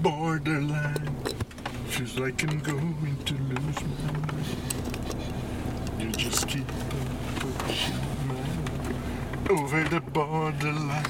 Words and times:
Borderline 0.00 1.10
feels 1.88 2.16
like 2.18 2.40
I'm 2.44 2.60
going 2.60 3.16
to 3.24 3.34
lose 3.34 3.80
my 3.82 4.12
mind. 4.12 4.46
You 5.98 6.12
just 6.12 6.46
keep 6.46 6.70
on 6.70 7.52
pushing 7.66 7.96
my 8.28 9.50
over 9.50 9.82
the 9.88 9.98
borderline. 9.98 11.02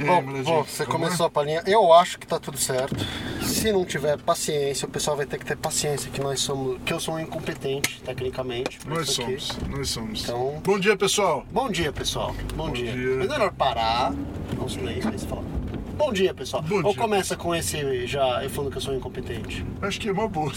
Bom, 0.00 0.22
bom, 0.42 0.64
você 0.64 0.84
vamos 0.84 0.86
começou 0.86 1.26
a 1.26 1.30
palhinha. 1.30 1.62
Eu 1.66 1.92
acho 1.92 2.18
que 2.18 2.26
tá 2.26 2.40
tudo 2.40 2.58
certo. 2.58 2.96
Se 3.44 3.70
não 3.70 3.84
tiver 3.84 4.18
paciência, 4.22 4.84
o 4.88 4.90
pessoal 4.90 5.16
vai 5.16 5.26
ter 5.26 5.38
que 5.38 5.44
ter 5.46 5.56
paciência 5.56 6.10
que 6.10 6.20
nós 6.20 6.40
somos, 6.40 6.80
que 6.84 6.92
eu 6.92 6.98
sou 6.98 7.14
um 7.14 7.20
incompetente 7.20 8.00
tecnicamente. 8.02 8.80
Nós 8.88 9.08
isso 9.10 9.22
aqui. 9.22 9.38
somos, 9.38 9.68
nós 9.68 9.88
somos. 9.88 10.22
Então- 10.24 10.60
Bom 10.64 10.80
dia, 10.80 10.96
pessoal. 10.96 11.46
Bom 11.52 11.70
dia, 11.70 11.92
pessoal. 11.92 12.34
Bom, 12.56 12.72
dia. 12.72 12.90
dia. 12.90 13.22
É 13.22 13.28
melhor 13.28 13.52
parar, 13.52 14.12
dar 14.56 14.64
uns 14.64 14.76
plays, 14.76 15.06
aí 15.06 15.12
você 15.16 15.28
fala. 15.28 15.57
Bom 15.98 16.12
dia, 16.12 16.32
pessoal. 16.32 16.62
Bom 16.62 16.76
Ou 16.76 16.92
dia. 16.92 17.02
começa 17.02 17.36
com 17.36 17.52
esse 17.52 18.06
já 18.06 18.42
eu 18.44 18.48
falando 18.48 18.70
que 18.70 18.78
eu 18.78 18.80
sou 18.80 18.94
incompetente. 18.94 19.66
Acho 19.82 20.00
que 20.00 20.08
é 20.08 20.12
uma 20.12 20.28
boa. 20.28 20.52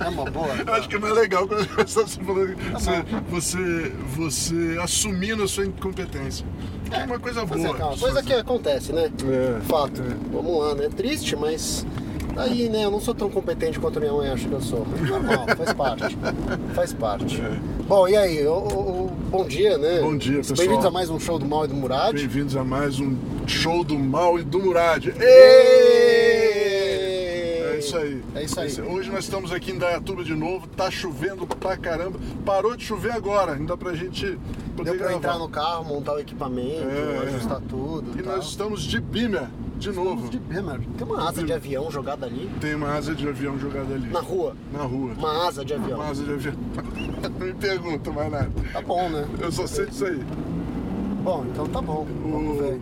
É 0.00 0.08
uma 0.08 0.28
boa? 0.28 0.48
Acho 0.76 0.88
que 0.88 0.96
é 0.96 0.98
mais 0.98 1.14
legal 1.14 1.46
quando 1.46 1.64
você 1.76 2.06
falando 2.24 2.56
Tá 2.72 2.78
você, 2.80 3.04
você, 3.28 3.92
você 4.16 4.78
assumindo 4.82 5.44
a 5.44 5.48
sua 5.48 5.64
incompetência. 5.64 6.44
É 6.90 7.04
uma 7.04 7.20
coisa 7.20 7.46
Fazer 7.46 7.68
boa. 7.68 7.96
coisa 7.96 8.22
que 8.22 8.32
acontece, 8.32 8.92
né? 8.92 9.04
É. 9.06 9.60
Fato. 9.60 10.02
Vamos 10.32 10.58
lá, 10.58 10.74
né? 10.74 10.88
Triste, 10.88 11.36
mas. 11.36 11.86
Aí, 12.36 12.68
né? 12.68 12.84
Eu 12.84 12.90
não 12.90 13.00
sou 13.00 13.14
tão 13.14 13.30
competente 13.30 13.78
quanto 13.78 14.00
minha 14.00 14.12
mãe 14.12 14.28
acha 14.30 14.48
que 14.48 14.54
eu 14.54 14.60
sou. 14.60 14.86
Normal, 15.08 15.46
faz 15.56 15.72
parte. 15.72 16.18
Faz 16.74 16.92
parte. 16.92 17.42
Bom, 17.86 18.08
e 18.08 18.16
aí? 18.16 18.46
O, 18.46 18.52
o- 18.54 19.12
bom 19.30 19.44
dia, 19.46 19.78
né? 19.78 19.98
É. 19.98 20.00
Bom 20.00 20.16
dia, 20.16 20.38
pessoal. 20.38 20.56
Bem-vindos 20.58 20.84
a 20.84 20.90
mais 20.90 21.10
um 21.10 21.18
show 21.20 21.38
do 21.38 21.46
Mal 21.46 21.64
e 21.64 21.68
do 21.68 21.74
Murad. 21.74 22.14
Bem-vindos 22.16 22.56
a 22.56 22.64
mais 22.64 22.98
um 23.00 23.16
show 23.46 23.84
do 23.84 23.98
mal 23.98 24.38
e 24.38 24.42
do 24.42 24.58
Murad. 24.58 25.08
É 25.20 26.23
isso 27.84 27.96
aí. 27.96 28.22
É 28.34 28.42
isso 28.44 28.60
aí. 28.60 28.80
Hoje 28.82 29.10
nós 29.10 29.24
estamos 29.24 29.52
aqui 29.52 29.70
em 29.72 29.78
Dayatuba 29.78 30.24
de 30.24 30.34
novo. 30.34 30.66
Tá 30.68 30.90
chovendo 30.90 31.46
pra 31.46 31.76
caramba. 31.76 32.18
Parou 32.44 32.76
de 32.76 32.84
chover 32.84 33.12
agora. 33.12 33.52
Ainda 33.54 33.76
pra 33.76 33.94
gente 33.94 34.38
poder 34.76 34.90
Deu 34.90 34.98
pra 34.98 35.06
gravar. 35.08 35.14
entrar 35.16 35.38
no 35.38 35.48
carro, 35.48 35.84
montar 35.84 36.14
o 36.14 36.18
equipamento, 36.18 36.88
É, 36.88 37.28
ajustar 37.28 37.60
tudo. 37.62 38.18
E 38.18 38.22
tal. 38.22 38.36
nós 38.36 38.46
estamos 38.46 38.82
de 38.82 39.00
Beamer 39.00 39.48
de 39.78 39.90
novo. 39.90 40.28
De 40.28 40.38
Beamer. 40.38 40.80
Tem 40.96 41.06
uma 41.06 41.28
asa 41.28 41.42
de 41.42 41.52
avião 41.52 41.90
jogada 41.90 42.26
ali. 42.26 42.50
Tem 42.60 42.74
uma 42.74 42.92
asa 42.94 43.14
de 43.14 43.28
avião 43.28 43.58
jogada 43.58 43.94
ali. 43.94 44.08
Na 44.08 44.20
rua. 44.20 44.56
Na 44.72 44.82
rua. 44.82 45.12
Uma 45.16 45.48
asa 45.48 45.64
de 45.64 45.74
avião. 45.74 45.98
Uma 45.98 46.08
asa 46.10 46.24
de 46.24 46.32
avião. 46.32 46.54
Não 47.38 47.46
me 47.46 47.52
pergunta 47.54 48.10
mais 48.10 48.30
nada. 48.30 48.50
Tá 48.72 48.80
bom, 48.80 49.08
né? 49.08 49.26
Eu 49.40 49.52
só 49.52 49.66
sei 49.66 49.86
disso 49.86 50.04
aí. 50.06 50.20
Bom, 51.22 51.44
então 51.50 51.66
tá 51.66 51.80
bom. 51.80 52.06
Ver. 52.58 52.80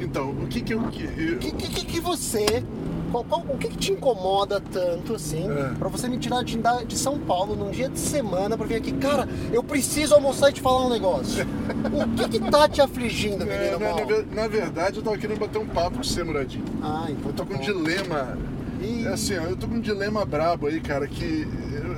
Então, 0.00 0.30
o 0.30 0.46
que 0.48 0.60
que 0.60 0.74
eu... 0.74 0.80
que 0.88 1.04
O 1.04 1.38
que, 1.38 1.52
que, 1.52 1.84
que 1.86 2.00
você. 2.00 2.64
Qual- 3.12 3.24
qual- 3.24 3.44
o 3.54 3.58
que, 3.58 3.68
que 3.68 3.76
te 3.76 3.92
incomoda 3.92 4.60
tanto 4.60 5.14
assim 5.14 5.48
É. 5.50 5.74
pra 5.78 5.88
você 5.88 6.08
me 6.08 6.18
tirar 6.18 6.42
de, 6.42 6.58
de 6.86 6.98
São 6.98 7.18
Paulo 7.18 7.54
num 7.54 7.70
dia 7.70 7.88
de 7.88 7.98
semana 7.98 8.56
pra 8.56 8.66
vir 8.66 8.76
aqui? 8.76 8.92
Cara, 8.92 9.28
eu 9.52 9.62
preciso 9.62 10.14
almoçar 10.14 10.50
e 10.50 10.52
te 10.54 10.60
falar 10.60 10.86
um 10.86 10.90
negócio. 10.90 11.46
o 11.92 12.14
que, 12.16 12.38
que 12.40 12.50
tá 12.50 12.68
te 12.68 12.80
afligindo, 12.80 13.44
É, 13.44 13.58
menino 13.58 13.78
na, 13.78 13.86
mal? 13.86 13.96
na 14.34 14.42
na 14.42 14.48
verdade, 14.48 14.96
eu 14.96 15.02
tava 15.02 15.18
querendo 15.18 15.38
bater 15.38 15.58
um 15.58 15.66
papo 15.66 15.98
com 15.98 16.02
você, 16.02 16.24
Muradinho. 16.24 16.64
Ah, 16.82 17.06
então 17.10 17.30
Eu 17.30 17.32
tô 17.34 17.44
tá 17.44 17.54
com 17.54 17.58
um 17.58 17.60
dilema. 17.60 18.38
Ih. 18.80 19.04
É 19.06 19.10
assim, 19.12 19.38
ó, 19.38 19.42
eu 19.42 19.54
tô 19.56 19.68
com 19.68 19.74
um 19.76 19.80
dilema 19.80 20.24
brabo 20.24 20.66
aí, 20.66 20.80
cara, 20.80 21.06
que 21.06 21.46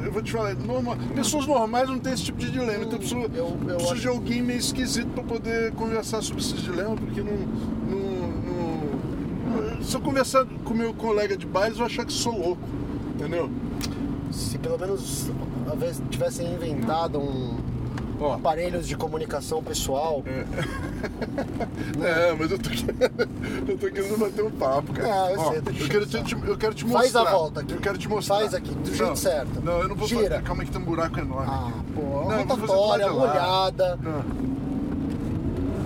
eu, 0.05 0.13
vou 0.13 0.21
te 0.21 0.31
falar, 0.33 0.55
normal, 0.55 0.97
pessoas 1.15 1.47
normais 1.47 1.89
não 1.89 1.99
têm 1.99 2.13
esse 2.13 2.25
tipo 2.25 2.39
de 2.39 2.51
dilema, 2.51 2.85
então 2.85 2.93
eu 2.93 2.99
preciso, 2.99 3.21
eu- 3.21 3.29
eu 3.33 3.57
preciso 3.77 3.93
acho- 3.93 4.01
de 4.03 4.09
alguém 4.09 4.43
meio 4.43 4.59
esquisito 4.59 5.07
pra 5.09 5.23
poder 5.25 5.73
conversar 5.73 6.21
sobre 6.23 6.43
esses 6.43 6.61
dilemas, 6.61 7.01
porque 7.01 7.23
não. 7.23 7.33
Se 9.85 9.95
eu 9.97 10.01
conversar 10.01 10.47
com 10.65 10.75
meu 10.75 10.93
colega 10.95 11.37
de 11.37 11.47
baile, 11.47 11.71
eu 11.73 11.79
vou 11.79 11.87
achar 11.87 12.05
que 12.05 12.13
sou 12.13 12.37
louco, 12.37 12.63
entendeu? 13.15 13.51
Se 14.33 14.59
pelo 14.59 14.79
menos 14.79 15.31
talvez 15.67 16.01
tivessem 16.11 16.53
inventado 16.53 17.19
um 17.21 17.57
Ó. 18.21 18.35
aparelhos 18.35 18.87
de 18.89 18.97
comunicação 18.97 19.63
pessoal. 19.63 20.23
É, 22.03 22.33
mas 22.39 22.51
eu 22.51 22.59
tô 22.59 22.71
querendo, 22.71 23.29
eu 23.69 23.79
tô 23.79 23.87
querendo 23.91 24.19
bater 24.19 24.45
um 24.45 24.51
papo, 24.51 24.93
cara. 24.93 25.09
Ah, 25.27 25.33
eu 25.33 25.41
Ó, 25.41 25.51
sei, 25.53 25.61
te 25.63 25.83
eu, 25.83 25.89
quero 25.89 26.07
te, 26.07 26.23
te- 26.25 26.49
eu 26.49 26.57
quero 26.59 26.75
te 26.75 26.85
Faz 26.85 27.13
mostrar. 27.13 27.21
a 27.23 27.33
volta 27.33 27.61
aqui. 27.61 27.73
Eu 27.75 27.81
quero 27.81 27.99
te 27.99 28.09
mostrar. 28.09 28.37
Faz 28.37 28.55
aqui, 28.55 28.71
do 28.75 28.87
jeito 28.89 29.05
Não, 29.05 29.17
certo. 29.17 29.61
Não, 29.63 29.79
eu 29.81 29.89
não 29.89 29.97
vou 29.97 30.09
Gira. 30.09 30.23
fazer. 30.31 30.43
Calma 30.43 30.63
aí 30.63 30.67
que 30.67 30.73
tem 30.73 30.83
um 30.83 30.85
buraco 30.85 31.19
enorme. 31.21 31.47
Ah, 31.51 31.71
pô, 31.95 32.01
Não, 32.01 32.33
eu 32.33 32.47
rotatória, 32.47 33.13
molhada. 33.13 33.99
Não. 34.03 34.55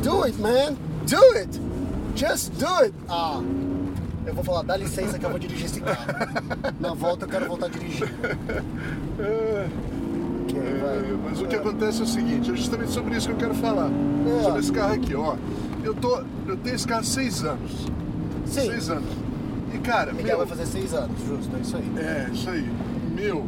Do 0.03 0.23
it, 0.25 0.39
man! 0.41 0.75
Do 1.09 1.23
it! 1.37 1.61
Just 2.15 2.53
do 2.55 2.67
it! 2.83 2.95
Ah, 3.09 3.41
eu 4.29 4.35
vou 4.35 4.45
falar, 4.45 4.63
dá 4.63 4.77
licença 4.77 5.19
que 5.19 5.25
eu 5.25 5.31
vou 5.31 5.39
dirigir 5.39 5.67
esse 5.67 5.81
carro. 5.81 6.05
Na 6.79 6.95
volta 6.95 7.25
eu 7.25 7.29
quero 7.29 7.47
voltar 7.47 7.67
a 7.67 7.69
dirigir. 7.69 8.09
É, 9.21 9.67
é, 10.55 11.17
mas 11.25 11.41
o 11.41 11.47
que 11.47 11.57
acontece 11.57 12.01
é 12.01 12.05
o 12.05 12.07
seguinte, 12.07 12.51
é 12.51 12.55
justamente 12.57 12.91
sobre 12.93 13.17
isso 13.17 13.27
que 13.27 13.33
eu 13.35 13.37
quero 13.39 13.55
falar. 13.55 13.91
É. 13.91 14.43
Sobre 14.45 14.61
esse 14.61 14.73
carro 14.73 14.95
aqui, 14.95 15.15
ó. 15.15 15.37
Eu, 15.83 15.93
tô, 15.95 16.23
eu 16.47 16.57
tenho 16.57 16.77
esse 16.77 16.87
carro 16.87 17.01
há 17.01 17.05
seis 17.05 17.43
anos. 17.45 17.73
Sim, 18.47 18.67
Seis 18.67 18.89
anos. 18.91 19.09
E 19.75 19.79
cara, 19.79 20.13
Miguel 20.13 20.39
meu, 20.39 20.47
vai 20.47 20.47
fazer 20.47 20.67
seis 20.67 20.95
anos, 20.95 21.19
justo, 21.27 21.55
é 21.57 21.61
isso 21.61 21.77
aí. 21.77 21.93
é, 21.99 22.31
isso 22.33 22.49
aí. 22.51 22.71
Meu, 23.15 23.45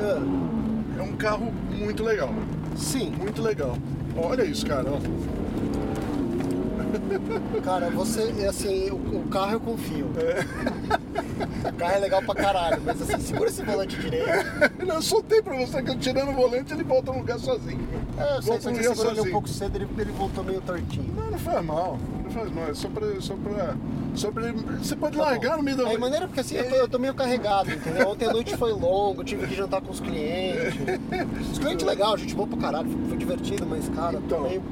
Ah, 0.00 0.98
é 0.98 1.02
um 1.02 1.12
carro 1.16 1.52
muito 1.76 2.02
legal. 2.04 2.32
Sim, 2.76 3.12
Muito 3.18 3.42
legal. 3.42 3.76
Olha 4.16 4.44
isso, 4.44 4.64
cara. 4.66 4.84
ó. 4.88 4.98
Cara, 7.62 7.90
você, 7.90 8.22
assim, 8.48 8.90
o, 8.90 8.94
o 9.18 9.28
carro 9.30 9.52
eu 9.52 9.60
confio. 9.60 10.06
O 11.68 11.72
carro 11.76 11.92
é 11.92 11.98
legal 11.98 12.22
pra 12.22 12.34
caralho, 12.34 12.82
mas 12.84 13.00
assim, 13.02 13.18
segura 13.20 13.48
esse 13.48 13.62
volante 13.62 13.96
direito. 13.96 14.26
Não, 14.86 14.96
eu 14.96 15.02
soltei 15.02 15.42
pra 15.42 15.56
você 15.56 15.82
que 15.82 15.90
eu 15.90 15.98
tirando 15.98 16.30
o 16.30 16.34
volante 16.34 16.72
ele 16.72 16.84
volta 16.84 17.10
no 17.12 17.18
lugar 17.18 17.38
sozinho. 17.38 17.80
É, 18.18 18.36
eu 18.36 18.42
sei, 18.42 18.60
só 18.60 18.70
que 18.70 18.78
ele 18.78 18.88
um 18.88 18.94
sozinho. 18.94 19.30
pouco 19.32 19.48
cedo, 19.48 19.76
ele, 19.76 19.88
ele 19.98 20.12
voltou 20.12 20.44
meio 20.44 20.60
tortinho. 20.60 21.12
Não, 21.16 21.30
não 21.30 21.38
faz 21.38 21.64
mal. 21.64 21.98
Não 22.22 22.30
faz 22.30 22.50
mal. 22.52 22.68
É 22.68 22.74
só 22.74 22.88
pra. 22.88 23.20
Só 23.20 23.34
pra, 23.34 23.74
só 24.14 24.30
pra 24.30 24.52
você 24.52 24.94
pode 24.96 25.16
Tá 25.16 25.22
largar 25.24 25.50
bom. 25.52 25.56
no 25.58 25.62
meio 25.62 25.76
da. 25.76 25.92
É 25.92 25.98
maneira 25.98 26.26
porque 26.26 26.40
assim, 26.40 26.56
eu 26.56 26.68
tô, 26.68 26.74
eu 26.76 26.88
tô 26.88 26.98
meio 26.98 27.14
carregado, 27.14 27.70
entendeu? 27.72 28.08
Ontem 28.10 28.26
a 28.28 28.32
noite 28.32 28.56
foi 28.56 28.72
longa, 28.72 29.20
eu 29.20 29.24
tive 29.24 29.46
que 29.46 29.54
jantar 29.54 29.80
com 29.80 29.90
os 29.90 30.00
clientes. 30.00 30.74
Os 31.52 31.58
clientes 31.58 31.84
legal, 31.84 32.16
gente 32.16 32.34
boa 32.34 32.46
pra 32.46 32.58
caralho, 32.58 32.88
foi, 32.90 33.08
foi 33.08 33.16
divertido, 33.16 33.66
mas 33.66 33.88
cara, 33.88 34.18
Então. 34.24 34.42
tô 34.42 34.48
meio 34.48 34.62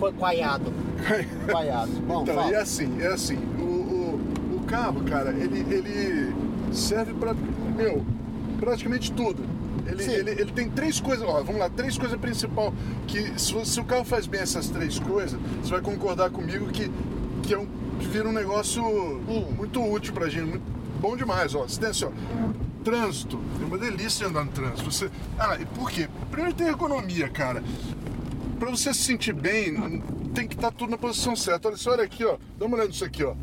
co- 0.00 0.12
coaiado. 0.12 0.72
Coaiado. 1.50 1.90
Bom, 2.06 2.22
Então, 2.22 2.34
fala. 2.34 2.50
e 2.50 2.54
assim, 2.56 3.00
é 3.00 3.06
assim, 3.08 3.36
o, 3.58 3.62
o, 3.62 4.56
o 4.56 4.64
carro, 4.66 5.02
cara, 5.04 5.30
ele, 5.30 5.60
ele 5.72 6.34
serve 6.72 7.12
pra, 7.14 7.34
meu, 7.76 8.04
praticamente 8.58 9.12
tudo. 9.12 9.42
Ele, 9.86 10.02
ele, 10.04 10.30
ele 10.32 10.52
tem 10.52 10.68
três 10.68 11.00
coisas, 11.00 11.26
ó, 11.26 11.42
vamos 11.42 11.58
lá, 11.60 11.68
três 11.70 11.96
coisas 11.98 12.18
principais 12.20 12.72
que 13.06 13.38
se, 13.40 13.64
se 13.64 13.80
o 13.80 13.84
carro 13.84 14.04
faz 14.04 14.26
bem 14.26 14.40
essas 14.40 14.68
três 14.68 14.98
coisas, 14.98 15.38
você 15.62 15.70
vai 15.70 15.80
concordar 15.80 16.30
comigo 16.30 16.66
que, 16.66 16.90
que, 17.42 17.54
é 17.54 17.58
um, 17.58 17.66
que 17.98 18.06
vira 18.06 18.28
um 18.28 18.32
negócio 18.32 18.82
Hum. 18.84 19.46
muito 19.56 19.82
útil 19.82 20.12
pra 20.12 20.28
gente, 20.28 20.44
muito 20.48 20.62
bom 21.00 21.16
demais, 21.16 21.54
ó. 21.54 21.62
Você 21.62 21.80
tem 21.80 21.88
assim, 21.90 22.04
ó, 22.04 22.10
trânsito, 22.84 23.38
é 23.60 23.64
uma 23.64 23.78
delícia 23.78 24.26
andar 24.28 24.44
no 24.44 24.52
trânsito. 24.52 24.90
Você, 24.92 25.10
ah, 25.38 25.56
e 25.60 25.64
por 25.66 25.90
quê? 25.90 26.08
Primeiro 26.30 26.54
tem 26.56 26.68
ergonomia, 26.68 27.28
cara. 27.28 27.62
Pra 28.60 28.70
você 28.70 28.94
se 28.94 29.02
sentir 29.02 29.32
bem, 29.32 29.74
tem 30.34 30.46
que 30.46 30.54
estar 30.54 30.70
tudo 30.70 30.90
na 30.90 30.98
posição 30.98 31.34
certa. 31.34 31.66
Olha 31.68 31.76
só, 31.76 31.90
olha 31.92 32.04
aqui, 32.04 32.24
ó. 32.24 32.36
Dá 32.58 32.66
uma 32.66 32.76
olhada 32.76 32.90
nisso 32.90 33.04
aqui, 33.04 33.24
ó. 33.24 33.34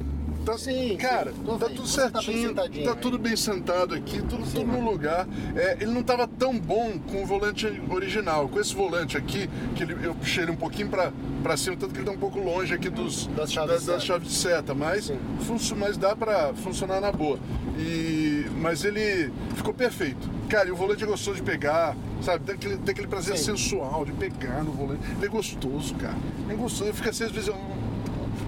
Tá, 0.45 0.57
Sim, 0.57 0.95
cara, 0.95 1.33
sim, 1.33 1.37
tá 1.43 1.43
tudo 1.43 1.59
tá 1.59 1.67
bem 1.67 1.85
certinho, 1.85 2.47
sentadinho 2.47 2.85
tá 2.85 2.91
aí. 2.93 2.97
tudo 3.01 3.19
bem 3.19 3.35
sentado 3.35 3.93
aqui, 3.95 4.21
tudo, 4.21 4.49
tudo 4.49 4.65
no 4.65 4.79
lugar. 4.89 5.27
É, 5.57 5.73
ele 5.81 5.91
não 5.91 6.01
tava 6.01 6.25
tão 6.25 6.57
bom 6.57 6.97
com 6.99 7.21
o 7.21 7.25
volante 7.25 7.67
original. 7.89 8.47
Com 8.47 8.57
esse 8.57 8.73
volante 8.73 9.17
aqui, 9.17 9.49
que 9.75 9.83
ele- 9.83 9.97
eu 10.07 10.15
puxei 10.15 10.43
ele 10.43 10.51
um 10.51 10.55
pouquinho 10.55 10.87
pra, 10.87 11.11
pra 11.43 11.57
cima, 11.57 11.75
tanto 11.75 11.91
que 11.93 11.99
ele 11.99 12.05
tá 12.05 12.13
um 12.13 12.17
pouco 12.17 12.39
longe 12.39 12.73
aqui 12.73 12.89
dos, 12.89 13.27
Das 13.35 13.51
chaves 13.51 13.71
da- 13.73 13.79
de 13.79 13.85
das 13.87 14.05
chaves 14.05 14.27
de 14.29 14.33
seta, 14.35 14.73
mas, 14.73 15.05
Sim. 15.07 15.19
funcio- 15.41 15.75
mas 15.75 15.97
dá 15.97 16.15
pra 16.15 16.53
funcionar 16.53 17.01
na 17.01 17.11
boa. 17.11 17.37
E, 17.77 18.36
mas 18.61 18.83
ele 18.83 19.31
ficou 19.55 19.73
perfeito. 19.73 20.29
Cara, 20.49 20.67
e 20.69 20.71
o 20.71 20.75
volante 20.75 21.03
é 21.03 21.07
gostoso 21.07 21.37
de 21.37 21.43
pegar, 21.43 21.95
sabe? 22.21 22.45
Tem 22.45 22.55
aquele, 22.55 22.77
tem 22.77 22.91
aquele 22.91 23.07
prazer 23.07 23.37
Sim. 23.37 23.45
sensual 23.57 24.05
de 24.05 24.11
pegar 24.13 24.63
no 24.63 24.71
volante. 24.71 25.01
Ele 25.17 25.25
é 25.25 25.29
gostoso, 25.29 25.93
cara. 25.95 26.15
É 26.49 26.53
gostoso. 26.53 26.93
Fica 26.93 27.09
assim, 27.09 27.25
às 27.25 27.31
vezes. 27.31 27.47
eu- 27.49 27.55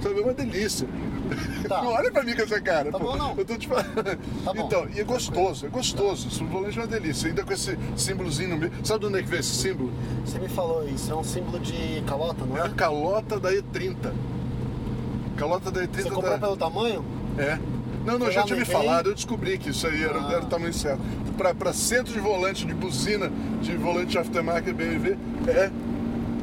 sabe? 0.01 0.19
É 0.19 0.23
uma 0.23 0.33
delícia. 0.33 0.87
Tá. 1.67 1.81
Não 1.83 1.91
olha 1.91 2.11
pra 2.11 2.23
mim 2.23 2.33
com 2.35 2.41
essa 2.41 2.59
cara. 2.59 2.91
Tá 2.91 2.97
pô. 2.97 3.05
bom, 3.11 3.15
não. 3.17 3.35
Eu 3.37 3.45
tô 3.45 3.55
te 3.55 3.67
falando. 3.67 3.93
Tá. 4.03 4.51
Então, 4.55 4.87
e 4.95 4.99
é 4.99 5.03
gostoso, 5.03 5.65
é 5.65 5.69
gostoso. 5.69 6.27
Esse 6.27 6.43
volante 6.43 6.77
é 6.79 6.81
uma 6.81 6.87
delícia. 6.87 7.27
Ainda 7.27 7.43
com 7.43 7.53
esse 7.53 7.77
símbolozinho 7.95 8.49
no 8.49 8.57
meio. 8.57 8.71
Sabe 8.83 9.01
de 9.01 9.05
onde 9.07 9.19
é 9.19 9.21
que 9.21 9.27
veio 9.29 9.39
esse 9.41 9.53
símbolo? 9.55 9.91
Você 10.25 10.39
me 10.39 10.47
falou 10.49 10.87
isso, 10.89 11.11
é 11.11 11.15
um 11.15 11.23
símbolo 11.23 11.59
de 11.59 12.01
calota, 12.07 12.45
não 12.45 12.57
É 12.57 12.61
a 12.61 12.65
é? 12.65 12.69
calota 12.69 13.39
da 13.39 13.51
E30. 13.51 14.11
Calota 15.37 15.69
da 15.71 15.81
E30 15.83 16.01
Você 16.03 16.09
comprou 16.09 16.31
da... 16.33 16.39
pelo 16.39 16.57
tamanho? 16.57 17.05
É. 17.37 17.59
Não, 18.05 18.13
não, 18.17 18.25
Foi 18.27 18.31
já 18.33 18.43
tinha 18.43 18.57
me 18.59 18.65
falado, 18.65 19.09
eu 19.09 19.15
descobri 19.15 19.57
que 19.57 19.69
isso 19.69 19.85
aí 19.85 20.03
era, 20.03 20.19
Ah. 20.19 20.31
era 20.31 20.41
o 20.43 20.45
tamanho 20.47 20.73
certo. 20.73 21.01
Pra, 21.37 21.53
pra 21.53 21.73
centro 21.73 22.13
de 22.13 22.19
volante, 22.19 22.65
de 22.65 22.73
buzina, 22.73 23.31
de 23.61 23.75
volante 23.75 24.17
aftermarket 24.17 24.73
BMW, 24.73 25.17
é 25.47 25.69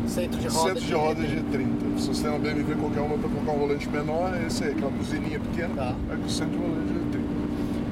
Centro 0.06 0.38
de 0.38 0.46
roda. 0.48 0.68
centro 0.68 0.84
de 0.86 0.94
roda 0.94 1.22
de 1.22 1.40
30. 1.42 1.98
Se 1.98 2.08
você 2.08 2.22
tem 2.22 2.30
uma 2.30 2.38
BMW 2.38 2.76
qualquer 2.76 3.00
uma 3.00 3.18
para 3.18 3.28
colocar 3.28 3.52
um 3.52 3.58
volante 3.58 3.88
menor, 3.88 4.32
é 4.34 4.46
esse 4.46 4.62
aí, 4.64 4.70
aquela 4.70 4.90
buzininha 4.90 5.40
pequena, 5.40 5.74
Tá. 5.74 5.94
é 6.12 6.16
com 6.16 6.28
centro 6.28 6.52
de 6.52 6.58
volante 6.58 6.92
de 6.92 6.98
30. 7.10 7.26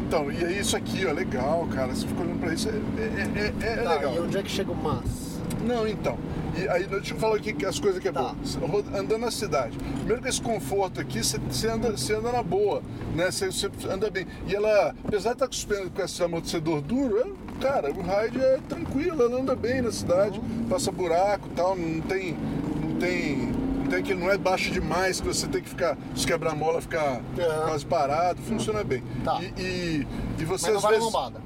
Então, 0.06 0.30
e 0.30 0.44
aí 0.44 0.60
isso 0.60 0.76
aqui, 0.76 1.04
ó, 1.06 1.12
legal, 1.12 1.66
cara. 1.74 1.92
Você 1.94 2.06
fica 2.06 2.20
olhando 2.22 2.38
pra 2.38 2.52
isso, 2.54 2.68
é, 2.68 2.72
é, 2.72 3.40
é, 3.64 3.72
é 3.72 3.76
Tá, 3.82 3.94
legal. 3.94 4.14
e 4.14 4.18
onde 4.20 4.36
é 4.36 4.42
que 4.42 4.50
chega 4.50 4.70
o 4.70 4.76
mas? 4.76 5.40
Não, 5.66 5.88
então. 5.88 6.16
E 6.56 6.68
aí, 6.68 6.84
deixa 6.86 7.14
eu 7.14 7.18
falar 7.18 7.36
aqui 7.36 7.52
que 7.52 7.66
as 7.66 7.78
coisas 7.80 8.00
que 8.00 8.08
é 8.08 8.12
Tá. 8.12 8.34
Andando 8.96 9.18
na 9.18 9.30
cidade. 9.30 9.76
Primeiro 9.76 10.22
com 10.22 10.28
esse 10.28 10.40
conforto 10.40 11.00
aqui, 11.00 11.22
você, 11.22 11.68
anda, 11.68 11.90
você 11.90 12.14
anda 12.14 12.30
na 12.30 12.42
boa, 12.42 12.80
né? 13.14 13.30
Você, 13.30 13.48
você 13.48 13.66
anda 13.90 14.08
bem. 14.10 14.26
E 14.46 14.54
ela, 14.54 14.94
apesar 15.04 15.34
de 15.34 15.42
estar 15.44 15.74
com, 15.82 15.90
com 15.90 16.02
esse 16.02 16.22
amortecedor 16.22 16.80
duro, 16.80 17.18
é- 17.18 17.60
cara, 17.62 17.90
o 17.90 18.00
ride 18.02 18.38
é 18.40 18.58
tranquilo, 18.68 19.22
ela 19.22 19.40
anda 19.40 19.56
bem 19.56 19.82
na 19.82 19.90
cidade, 19.90 20.38
Uhum. 20.38 20.66
passa 20.68 20.92
buraco 20.92 21.48
e 21.50 21.54
tal, 21.56 21.76
não 21.76 22.00
tem. 22.02 22.36
Não 22.82 22.96
tem. 23.00 23.36
Não 23.84 23.90
tem 23.90 23.98
aquele, 23.98 24.20
não 24.20 24.30
é 24.30 24.38
baixo 24.38 24.70
demais 24.70 25.20
que 25.20 25.26
você 25.26 25.46
tem 25.46 25.60
que 25.60 25.68
ficar, 25.68 25.98
se 26.16 26.26
quebrar 26.26 26.52
a 26.52 26.54
mola, 26.54 26.80
ficar 26.80 27.20
Aham. 27.38 27.66
quase 27.66 27.84
parado, 27.84 28.40
funciona 28.42 28.82
bem. 28.82 29.02
Tá. 29.22 29.38
E, 29.42 29.60
e, 29.60 30.06
e 30.38 30.44
você 30.44 30.70
Mas 30.70 30.70
não 30.70 30.76
às 30.76 30.82
vale 30.82 30.96
vezes. 30.96 31.12
lombada. 31.12 31.40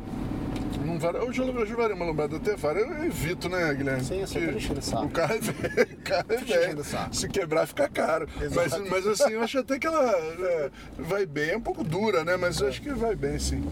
Não 0.99 1.13
vale, 1.13 1.19
hoje 1.19 1.41
eu 1.41 1.65
já 1.65 1.95
uma 1.95 2.05
lombada 2.05 2.37
até 2.37 2.57
vara, 2.57 2.81
eu 2.81 3.05
evito, 3.05 3.49
né, 3.49 3.73
Guilherme? 3.73 4.03
Sim, 4.03 4.21
eu 4.21 4.27
tô 4.27 4.39
enchendo 4.57 4.81
o 4.81 4.83
saco. 4.83 5.05
O 5.07 5.09
carro 5.09 5.35
é 5.35 5.39
velho, 5.39 5.93
o 5.93 5.97
carro 6.03 6.27
é 6.31 6.37
velho. 6.39 6.83
Se 7.13 7.29
quebrar 7.29 7.69
fica 7.69 7.89
caro. 7.89 8.27
Mas, 8.53 8.77
mas 8.91 9.07
assim, 9.07 9.31
eu 9.35 9.41
acho 9.41 9.61
até 9.61 9.79
que 9.79 9.87
ela 9.87 10.11
é, 10.11 10.71
vai 10.99 11.25
bem, 11.25 11.51
é 11.51 11.57
um 11.57 11.61
pouco 11.61 11.85
dura, 11.85 12.25
né? 12.25 12.37
Mas 12.37 12.59
eu 12.59 12.67
acho 12.67 12.83
que 12.83 12.91
vai 12.91 13.15
bem, 13.15 13.39
sim. 13.39 13.63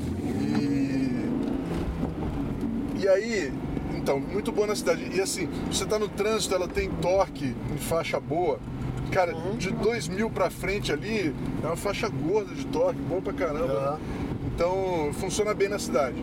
E, 2.94 3.02
e 3.02 3.08
aí, 3.08 3.52
então, 3.96 4.20
muito 4.20 4.52
boa 4.52 4.68
na 4.68 4.76
cidade. 4.76 5.10
E 5.12 5.20
assim, 5.20 5.48
você 5.68 5.84
tá 5.84 5.98
no 5.98 6.08
trânsito, 6.08 6.54
ela 6.54 6.68
tem 6.68 6.88
torque 7.02 7.56
em 7.74 7.76
faixa 7.78 8.20
boa. 8.20 8.60
Cara, 9.10 9.34
Uhum. 9.34 9.56
de 9.56 9.72
2 9.72 10.06
mil 10.06 10.30
pra 10.30 10.48
frente 10.48 10.92
ali, 10.92 11.34
é 11.64 11.66
uma 11.66 11.76
faixa 11.76 12.08
gorda 12.08 12.54
de 12.54 12.64
torque, 12.66 13.00
boa 13.00 13.20
pra 13.20 13.32
caramba. 13.32 13.72
Aham. 13.72 13.98
Então, 14.54 15.10
funciona 15.14 15.52
bem 15.54 15.68
na 15.68 15.78
cidade 15.80 16.14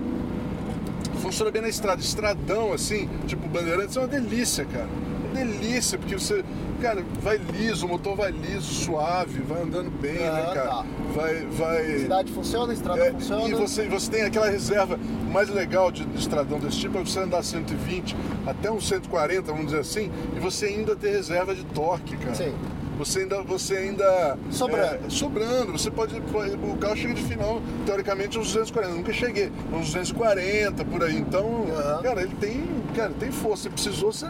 funciona 1.24 1.50
bem 1.50 1.62
na 1.62 1.70
estrada. 1.70 2.02
Estradão, 2.02 2.74
assim, 2.74 3.10
tipo 3.26 3.48
Bandeirantes, 3.48 3.96
é 3.98 4.00
uma 4.00 4.08
delícia, 4.08 4.66
cara. 4.66 4.88
Uma 5.32 5.34
delícia, 5.46 5.98
porque 5.98 6.14
você, 6.14 6.44
cara, 6.82 7.04
vai 7.22 7.38
liso, 7.38 7.86
o 7.86 7.90
motor 7.90 8.16
vai 8.16 8.30
liso, 8.32 8.72
suave, 8.72 9.42
vai 9.42 9.64
andando 9.64 9.90
bem, 9.90 10.14
né, 10.14 10.30
Ah, 10.30 10.54
cara? 10.54 10.70
tá. 10.70 10.86
Vai, 11.16 11.46
vai. 11.48 12.00
Cidade 12.00 12.32
funciona, 12.32 12.74
estrada 12.74 13.00
É, 13.04 13.12
funciona. 13.12 13.48
e 13.48 13.54
você, 13.54 13.88
você 13.88 14.12
tem 14.12 14.22
aquela 14.24 14.50
reserva 14.50 15.00
mais 15.32 15.50
legal 15.50 15.92
de, 15.92 16.06
de 16.06 16.20
estradão 16.20 16.60
desse 16.60 16.78
tipo 16.80 16.98
é 17.00 17.02
você 17.02 17.20
andar 17.20 17.42
120 17.42 18.16
até 18.46 18.70
uns 18.72 18.88
140, 18.88 19.42
vamos 19.52 19.66
dizer 19.68 19.80
assim, 19.80 20.12
e 20.36 20.40
você 20.40 20.68
ainda 20.68 20.96
ter 20.96 21.10
reserva 21.12 21.56
de 21.56 21.64
torque, 21.66 22.16
cara. 22.18 22.36
Sim. 22.36 22.54
Você 23.04 23.20
ainda, 23.20 23.42
você 23.42 23.76
ainda 23.78 24.38
Sobrando. 24.50 25.06
é, 25.06 25.10
sobrando. 25.10 25.72
Você 25.74 25.92
pode, 25.92 26.16
o 26.16 26.78
carro 26.78 26.96
chega 26.96 27.14
de 27.14 27.24
final, 27.24 27.62
teoricamente 27.86 28.40
uns 28.40 28.48
240. 28.54 28.92
Eu 28.94 28.98
nunca 28.98 29.14
cheguei, 29.14 29.52
uns 29.74 29.88
240 29.94 30.86
por 30.86 31.04
aí. 31.04 31.18
Então, 31.18 31.66
Aham. 31.76 32.02
cara, 32.02 32.22
ele 32.22 32.36
tem, 32.40 32.64
cara, 32.96 33.12
tem 33.20 33.32
força. 33.32 33.64
Você 33.64 33.70
precisou, 33.70 34.12
você, 34.12 34.28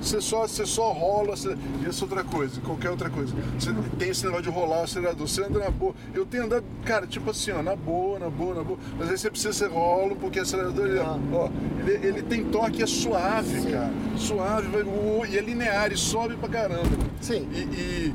você 0.00 0.20
só, 0.20 0.46
você 0.46 0.66
só 0.66 0.92
rola. 0.92 1.36
Você, 1.36 1.56
e 1.82 1.86
essa 1.86 2.04
outra 2.04 2.22
coisa, 2.24 2.60
qualquer 2.60 2.90
outra 2.90 3.10
coisa. 3.10 3.34
Você 3.58 3.72
tem 3.98 4.10
esse 4.10 4.24
negócio 4.24 4.44
de 4.44 4.50
rolar 4.50 4.80
o 4.80 4.84
acelerador. 4.84 5.26
Você 5.26 5.42
anda 5.42 5.58
na 5.58 5.70
boa. 5.70 5.94
Eu 6.14 6.24
tenho 6.26 6.44
andado, 6.44 6.64
cara, 6.84 7.06
tipo 7.06 7.30
assim, 7.30 7.50
ó, 7.52 7.62
na 7.62 7.74
boa, 7.76 8.18
na 8.18 8.30
boa, 8.30 8.54
na 8.54 8.62
boa. 8.62 8.78
Mas 8.98 9.10
aí 9.10 9.18
você 9.18 9.30
precisa 9.30 9.52
ser 9.52 9.68
rolo, 9.70 10.16
porque 10.16 10.38
o 10.38 10.42
acelerador, 10.42 10.86
ele, 10.86 10.98
Ah. 11.00 11.18
ó, 11.32 11.48
ele, 11.86 12.06
ele 12.06 12.22
tem 12.22 12.44
torque, 12.44 12.82
é 12.82 12.86
suave, 12.86 13.60
Sim. 13.60 13.70
cara. 13.70 13.90
Suave, 14.16 14.68
vai, 14.68 14.82
e 15.30 15.38
é 15.38 15.40
linear, 15.40 15.92
e 15.92 15.96
sobe 15.96 16.36
pra 16.36 16.48
caramba. 16.48 16.88
Sim. 17.20 17.48
E, 17.52 17.58
e 17.58 18.14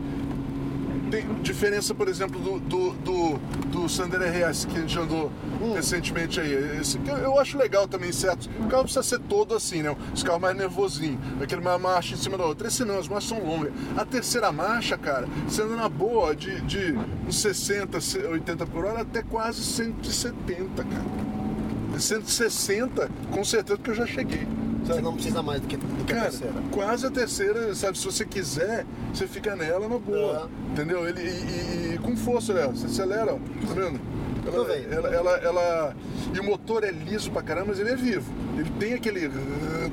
tem 1.11 1.25
diferença, 1.43 1.93
por 1.93 2.07
exemplo, 2.07 2.39
do, 2.39 2.59
do, 2.59 2.91
do, 2.93 3.37
do 3.69 3.89
Sander 3.89 4.19
RS 4.21 4.65
que 4.65 4.77
a 4.77 4.81
gente 4.81 4.97
andou 4.97 5.31
Hum. 5.61 5.73
recentemente 5.73 6.39
aí. 6.39 6.79
Esse, 6.79 6.97
que 6.97 7.09
eu- 7.11 7.37
acho 7.39 7.55
legal 7.57 7.87
também, 7.87 8.11
certo? 8.11 8.49
O 8.59 8.67
carro 8.67 8.83
precisa 8.83 9.03
ser 9.03 9.19
todo 9.19 9.53
assim, 9.53 9.83
né? 9.83 9.95
Os 10.13 10.23
carros 10.23 10.41
mais 10.41 10.57
nervosinhos, 10.57 11.19
aquele 11.41 11.61
uma 11.61 11.77
marcha 11.77 12.15
em 12.15 12.17
cima 12.17 12.37
da 12.37 12.45
outra. 12.45 12.67
Esse 12.67 12.83
não, 12.85 12.97
as 12.97 13.07
marchas 13.07 13.29
são 13.29 13.43
longas. 13.45 13.71
A 13.97 14.03
terceira 14.05 14.51
marcha, 14.51 14.97
cara, 14.97 15.27
você 15.47 15.61
anda 15.61 15.75
na 15.75 15.89
boa 15.89 16.35
de, 16.35 16.61
de 16.61 16.95
uns 17.27 17.39
60, 17.41 17.99
80 18.31 18.65
por 18.65 18.85
hora 18.85 19.01
até 19.01 19.21
quase 19.21 19.61
170, 19.63 20.83
cara. 20.83 21.99
160, 21.99 23.09
com 23.31 23.43
certeza 23.43 23.77
que 23.79 23.89
eu 23.89 23.93
já 23.95 24.05
cheguei. 24.07 24.47
Você 24.86 25.01
não 25.01 25.13
precisa 25.13 25.42
mais 25.44 25.62
do 25.62 25.68
que, 25.68 25.78
do 25.78 26.06
que 26.06 26.12
a 26.12 26.16
Cara, 26.16 26.30
terceira. 26.30 26.54
quase 26.72 27.06
a 27.06 27.12
terceira, 27.12 27.75
sabe? 27.75 27.98
Se 27.98 28.06
você 28.06 28.25
quiser, 28.25 28.86
você 29.13 29.28
fica 29.28 29.56
nela 29.56 29.88
na 29.88 29.98
boa. 29.98 30.50
É. 30.69 30.72
Entendeu? 30.72 31.07
Ele, 31.07 31.22
e, 31.22 31.25
e- 31.25 31.95
e 31.95 31.98
com 32.00 32.16
força, 32.18 32.51
Léo. 32.54 32.72
Você 32.75 32.88
acelera, 32.88 33.33
ó. 33.36 33.38
Tá 33.68 33.74
vendo? 33.74 34.00
Tô 34.44 34.50
Ela, 34.51 34.66
vendo. 34.66 34.94
ela, 34.94 35.10
ela, 35.10 35.38
ela- 35.38 35.95
E 36.33 36.39
o 36.39 36.44
motor 36.44 36.83
é 36.83 36.92
liso 36.92 37.30
pra 37.31 37.42
caramba, 37.44 37.68
mas 37.69 37.80
ele 37.80 37.92
é 37.92 37.95
vivo. 37.95 38.31
Ele 38.57 38.69
tem 38.80 38.94
aquele. 38.94 39.30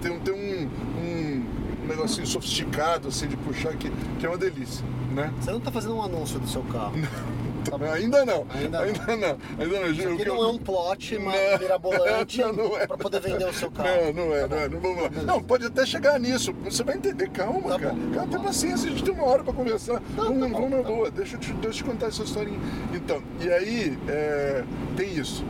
Tem, 0.00 0.10
um- 0.12 0.20
tem 0.20 0.34
um, 0.34 0.68
um 1.02 1.86
negocinho 1.86 2.26
sofisticado, 2.26 3.08
assim, 3.08 3.26
de 3.28 3.36
puxar, 3.36 3.74
que, 3.76 3.90
que 4.18 4.24
é 4.26 4.28
uma 4.28 4.38
delícia, 4.38 4.84
né? 5.14 5.32
Você 5.40 5.50
não 5.50 5.60
tá 5.60 5.70
fazendo 5.70 5.94
um 5.96 6.02
anúncio 6.02 6.38
do 6.40 6.48
seu 6.48 6.62
carro. 6.62 6.94
Tá 7.70 7.78
bom. 7.78 7.90
Ainda 7.92 8.24
não. 8.24 8.46
Ainda 8.54 8.80
Ainda 8.80 9.16
não. 9.16 9.38
Ainda 9.58 9.80
não. 9.80 9.90
Isso 9.90 10.08
aqui 10.08 10.24
não 10.24 10.42
é 10.44 10.46
um 10.48 10.58
plot 10.58 11.18
ma- 11.18 11.32
Não. 11.32 11.58
mirabolante 11.58 12.38
Não, 12.42 12.52
não 12.52 12.76
é. 12.78 12.86
pra 12.86 12.96
poder 12.98 13.20
vender 13.20 13.44
o 13.46 13.52
seu 13.52 13.70
carro. 13.70 13.88
Não, 14.14 14.26
não 14.26 14.34
é, 14.34 14.46
não 14.48 14.56
é. 14.58 14.68
Não, 14.68 14.80
vamos 14.80 15.02
lá. 15.02 15.10
não, 15.24 15.42
pode 15.42 15.66
até 15.66 15.84
chegar 15.86 16.18
nisso. 16.18 16.52
Você 16.64 16.82
vai 16.84 16.96
entender. 16.96 17.28
Calma, 17.30 17.70
Tá 17.72 17.78
cara. 17.78 17.94
bom, 17.94 18.10
Calma, 18.14 18.26
tá 18.30 18.36
tem 18.38 18.46
paciência, 18.46 18.86
a 18.88 18.90
gente 18.92 19.04
tem 19.04 19.14
uma 19.14 19.24
hora 19.24 19.42
pra 19.44 19.52
conversar. 19.52 20.00
vamos, 20.16 20.40
tá 20.40 20.46
bom, 20.48 20.52
vamos 20.54 20.70
na 20.70 20.76
tá 20.82 20.88
boa. 20.88 21.10
Deixa 21.10 21.36
eu, 21.36 21.40
te, 21.40 21.52
deixa 21.54 21.66
eu 21.68 21.72
te 21.72 21.84
contar 21.84 22.06
essa 22.06 22.22
historinha. 22.22 22.58
Então, 22.94 23.22
e 23.40 23.50
aí, 23.50 23.98
é, 24.08 24.64
tem 24.96 25.12
isso. 25.14 25.44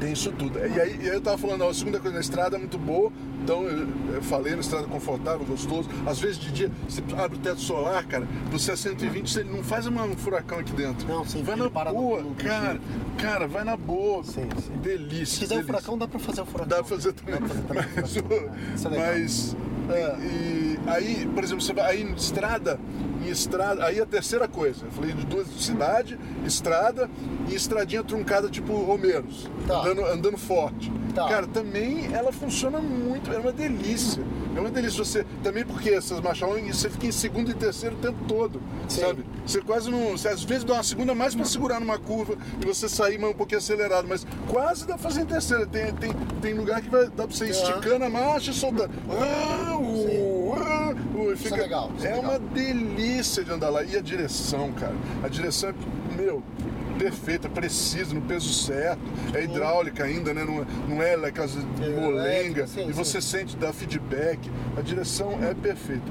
Tem 0.00 0.12
isso 0.12 0.30
tudo. 0.32 0.58
E 0.58 0.80
aí, 0.80 1.06
eu 1.06 1.20
tava 1.20 1.36
falando, 1.38 1.62
ó, 1.62 1.70
a 1.70 1.74
segunda 1.74 1.98
coisa, 1.98 2.14
na 2.14 2.20
estrada 2.20 2.56
é 2.56 2.58
muito 2.58 2.78
boa. 2.78 3.10
Então, 3.42 3.64
eu, 3.64 3.86
eu 4.14 4.22
falei, 4.22 4.54
na 4.54 4.60
estrada 4.60 4.86
confortável, 4.86 5.44
gostoso. 5.46 5.88
Às 6.06 6.18
vezes 6.20 6.38
de 6.38 6.52
dia, 6.52 6.70
você 6.88 7.02
abre 7.16 7.36
o 7.36 7.40
teto 7.40 7.60
solar, 7.60 8.04
cara, 8.06 8.26
você 8.50 8.72
é 8.72 8.76
120, 8.76 9.30
você 9.32 9.42
não 9.44 9.62
faz 9.64 9.86
uma- 9.86 10.04
um 10.04 10.16
furacão 10.16 10.58
aqui 10.58 10.72
dentro. 10.72 11.08
Não, 11.08 11.24
sim, 11.24 11.42
Vai 11.42 11.56
na 11.56 11.68
para 11.70 11.92
no- 11.92 11.98
boa, 11.98 12.20
no 12.22 12.34
cara. 12.34 12.80
Cara, 13.18 13.48
vai 13.48 13.64
na 13.64 13.76
boa. 13.76 14.22
Sim, 14.24 14.48
sim. 14.60 14.72
Delícia. 14.82 15.26
Se 15.34 15.40
quiser 15.40 15.60
o 15.60 15.66
furacão, 15.66 15.98
dá 15.98 16.06
pra 16.06 16.18
fazer 16.20 16.40
o 16.42 16.46
furacão. 16.46 16.68
Dá 16.68 16.76
pra 16.76 16.84
fazer 16.84 17.12
também. 17.14 17.36
Pra 17.40 17.48
fazer 17.48 18.22
também 18.22 18.38
o 18.38 18.46
Mas. 18.46 18.54
Isso 18.76 18.88
é 18.88 18.90
mas 18.90 19.56
É. 19.90 20.16
e, 20.20 20.78
aí, 20.86 21.28
por 21.34 21.42
exemplo, 21.42 21.62
você 21.62 21.72
vai 21.72 21.90
aí 21.92 22.02
em 22.02 22.12
estrada, 22.14 22.78
estrada, 23.30 23.84
aí 23.84 24.00
a 24.00 24.06
terceira 24.06 24.46
coisa, 24.48 24.84
eu 24.86 24.90
falei 24.90 25.12
de 25.12 25.24
duas 25.26 25.46
cidade, 25.58 26.18
estrada 26.44 27.08
e 27.48 27.54
estradinha 27.54 28.02
truncada 28.02 28.48
tipo 28.48 28.72
Romeiros, 28.74 29.48
Tá. 29.66 29.80
andando, 29.80 30.04
andando 30.06 30.38
forte. 30.38 30.90
Tá. 31.14 31.28
Cara, 31.28 31.46
também 31.46 32.12
ela 32.12 32.32
funciona 32.32 32.80
muito, 32.80 33.32
é 33.32 33.38
uma 33.38 33.52
delícia. 33.52 34.22
É 34.56 34.60
uma 34.60 34.70
delícia 34.70 35.04
você, 35.04 35.24
também 35.42 35.64
porque 35.64 35.90
essas 35.90 36.20
marchas 36.20 36.48
você 36.76 36.90
fica 36.90 37.06
em 37.06 37.12
segundo 37.12 37.50
e 37.50 37.54
terceiro 37.54 37.94
o 37.94 37.98
tempo 37.98 38.18
todo, 38.26 38.60
Sim. 38.88 39.00
sabe? 39.02 39.24
Você 39.46 39.60
quase 39.60 39.88
não, 39.90 40.10
você 40.12 40.28
às 40.28 40.42
vezes 40.42 40.64
dá 40.64 40.74
uma 40.74 40.82
segunda 40.82 41.14
mais 41.14 41.34
pra 41.34 41.44
segurar 41.44 41.78
numa 41.78 41.98
curva 41.98 42.36
e 42.60 42.66
você 42.66 42.88
sair 42.88 43.18
mais 43.18 43.32
um 43.32 43.36
pouquinho 43.36 43.58
acelerado, 43.58 44.06
mas 44.08 44.26
quase 44.48 44.80
dá 44.86 44.94
pra 44.94 44.98
fazer 44.98 45.22
em 45.22 45.26
terceira. 45.26 45.66
Tem, 45.66 45.92
tem, 45.94 46.12
tem 46.42 46.54
lugar 46.54 46.80
que 46.80 46.88
vai, 46.90 47.04
dá 47.06 47.26
pra 47.26 47.36
você 47.36 47.46
ir 47.46 47.50
esticando 47.50 48.04
a 48.04 48.10
marcha 48.10 48.50
e 48.50 48.54
soltando. 48.54 48.90
Ah, 49.10 49.76
e 50.56 51.32
Isso 51.34 51.54
é 51.54 51.56
legal, 51.58 51.90
isso 51.96 52.06
é 52.06 52.10
é 52.10 52.14
legal. 52.14 52.30
uma 52.30 52.38
delícia 52.38 53.44
de 53.44 53.52
andar 53.52 53.68
lá. 53.70 53.82
E 53.84 53.96
a 53.96 54.00
direção, 54.00 54.72
cara? 54.72 54.94
A 55.22 55.28
direção 55.28 55.70
é, 55.70 55.74
meu, 56.16 56.42
perfeita, 56.98 57.48
precisa, 57.48 58.14
no 58.14 58.20
peso 58.22 58.52
certo. 58.52 59.00
É 59.34 59.44
hidráulica 59.44 60.04
ainda, 60.04 60.32
né? 60.34 60.44
Não, 60.44 60.62
é- 60.62 60.66
não 60.88 61.02
é 61.02 61.14
aquelas 61.28 61.54
molenga. 61.54 62.66
sim, 62.66 62.88
e 62.88 62.92
você 62.92 63.20
sim. 63.20 63.38
sente, 63.38 63.56
dá 63.56 63.72
feedback. 63.72 64.38
A 64.76 64.80
direção 64.80 65.38
é 65.42 65.54
perfeita. 65.54 66.10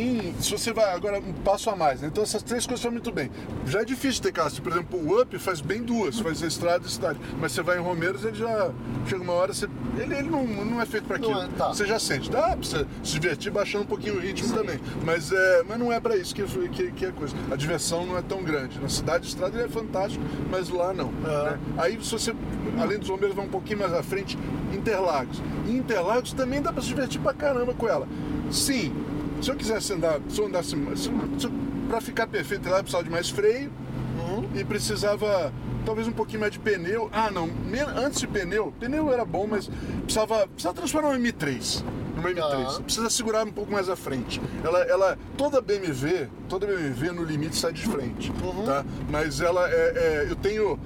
Em- 0.00 0.34
se 0.40 0.50
você 0.50 0.72
vai 0.72 0.92
agora 0.94 1.18
um 1.18 1.32
passo 1.32 1.70
a 1.70 1.76
mais, 1.76 2.00
né? 2.00 2.08
então 2.08 2.22
essas 2.22 2.42
três 2.42 2.64
coisas 2.66 2.80
estão 2.80 2.90
muito 2.92 3.10
bem. 3.12 3.30
Já 3.66 3.80
é 3.80 3.84
difícil 3.84 4.22
ter 4.22 4.32
carro. 4.32 4.50
Por 4.62 4.72
exemplo, 4.72 4.98
o 5.00 5.20
Up 5.20 5.38
faz 5.38 5.60
bem 5.60 5.82
duas, 5.82 6.18
faz 6.20 6.42
a 6.42 6.46
estrada 6.46 6.86
e 6.86 6.90
cidade. 6.90 7.18
Mas 7.40 7.52
você 7.52 7.62
vai 7.62 7.78
em 7.78 7.80
Romeiros, 7.80 8.24
ele 8.24 8.36
já 8.36 8.70
chega 9.06 9.22
uma 9.22 9.32
hora, 9.32 9.52
você, 9.52 9.68
ele, 9.98 10.14
ele 10.14 10.30
não, 10.30 10.46
não 10.46 10.80
é 10.80 10.86
feito 10.86 11.06
para 11.06 11.16
aquilo. 11.16 11.32
Não 11.32 11.42
é, 11.42 11.48
tá. 11.48 11.68
Você 11.68 11.86
já 11.86 11.98
sente. 11.98 12.30
Dá 12.30 12.42
pra 12.42 12.56
você 12.56 12.86
se 13.02 13.12
divertir 13.12 13.50
baixando 13.50 13.84
um 13.84 13.86
pouquinho 13.86 14.16
o 14.16 14.20
ritmo 14.20 14.52
também. 14.54 14.78
Mas, 15.04 15.32
é, 15.32 15.62
mas 15.68 15.78
não 15.78 15.92
é 15.92 15.98
para 16.00 16.16
isso 16.16 16.34
que, 16.34 16.42
que, 16.68 16.92
que 16.92 17.06
é 17.06 17.10
coisa. 17.12 17.34
A 17.50 17.56
diversão 17.56 18.06
não 18.06 18.16
é 18.16 18.22
tão 18.22 18.42
grande. 18.42 18.78
Na 18.80 18.88
cidade, 18.88 19.24
a 19.24 19.28
estrada 19.28 19.56
ele 19.56 19.64
é 19.66 19.68
fantástico, 19.68 20.22
mas 20.50 20.68
lá 20.68 20.92
não. 20.92 21.12
É. 21.24 21.50
né? 21.50 21.58
Aí 21.78 21.98
se 22.02 22.12
você, 22.12 22.34
além 22.78 22.98
dos 22.98 23.08
Romeiros, 23.08 23.34
vai 23.36 23.44
um 23.44 23.48
pouquinho 23.50 23.78
mais 23.80 23.92
à 23.92 24.02
frente, 24.02 24.38
Interlagos. 24.72 25.42
E 25.66 25.70
Interlagos 25.72 26.32
também 26.32 26.60
dá 26.60 26.72
para 26.72 26.82
se 26.82 26.88
divertir 26.88 27.20
pra 27.20 27.32
caramba 27.32 27.72
com 27.74 27.88
ela. 27.88 28.06
Sim, 28.50 28.92
se 29.40 29.50
eu 29.50 29.56
quisesse 29.56 29.92
andar, 29.92 30.20
se 30.28 30.38
eu 30.40 30.46
andasse, 30.46 30.70
se, 30.70 31.10
se, 31.38 31.48
para 31.88 32.00
ficar 32.00 32.26
perfeito 32.26 32.68
lá, 32.68 32.78
eu 32.78 32.82
precisava 32.82 33.04
de 33.04 33.10
mais 33.10 33.28
freio 33.30 33.70
Uhum. 34.18 34.48
e 34.54 34.64
precisava 34.64 35.52
talvez 35.84 36.08
um 36.08 36.12
pouquinho 36.12 36.40
mais 36.40 36.52
de 36.52 36.58
pneu. 36.58 37.08
Ah, 37.12 37.30
não, 37.30 37.50
antes 37.96 38.18
de 38.20 38.26
pneu, 38.26 38.72
pneu 38.80 39.12
era 39.12 39.24
bom, 39.26 39.46
mas 39.46 39.68
precisava, 40.04 40.46
precisava 40.48 40.74
transformar 40.74 41.08
uma 41.10 41.18
M3 41.18 41.84
numa 42.16 42.30
M3. 42.30 42.76
Tá. 42.76 42.82
Precisa 42.82 43.10
segurar 43.10 43.44
um 43.46 43.52
pouco 43.52 43.70
mais 43.70 43.90
à 43.90 43.94
frente. 43.94 44.40
Ela, 44.64 44.80
ela, 44.84 45.18
toda 45.36 45.60
BMW, 45.60 46.28
toda 46.48 46.66
BMW 46.66 47.12
no 47.12 47.22
limite 47.22 47.56
sai 47.56 47.74
de 47.74 47.86
frente, 47.86 48.32
Uhum. 48.42 48.64
tá? 48.64 48.84
Mas 49.10 49.40
ela 49.42 49.68
é, 49.68 50.24
é- 50.24 50.26
eu 50.30 50.36
tenho 50.36 50.78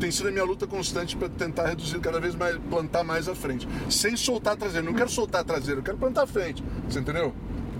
tem 0.00 0.10
sido 0.10 0.28
a 0.28 0.30
minha 0.30 0.44
luta 0.44 0.66
constante 0.66 1.16
para 1.16 1.28
tentar 1.28 1.66
reduzir 1.66 1.98
cada 1.98 2.20
vez 2.20 2.34
mais, 2.34 2.56
plantar 2.70 3.02
mais 3.02 3.26
à 3.28 3.34
frente, 3.34 3.66
sem 3.90 4.16
soltar 4.16 4.52
a 4.52 4.56
traseira. 4.56 4.84
Não 4.86 4.94
quero 4.94 5.08
soltar 5.10 5.40
a 5.40 5.44
traseira, 5.44 5.80
eu 5.80 5.84
quero 5.84 5.96
plantar 5.98 6.22
à 6.22 6.26
frente. 6.26 6.62
Você 6.88 7.00
entendeu? 7.00 7.34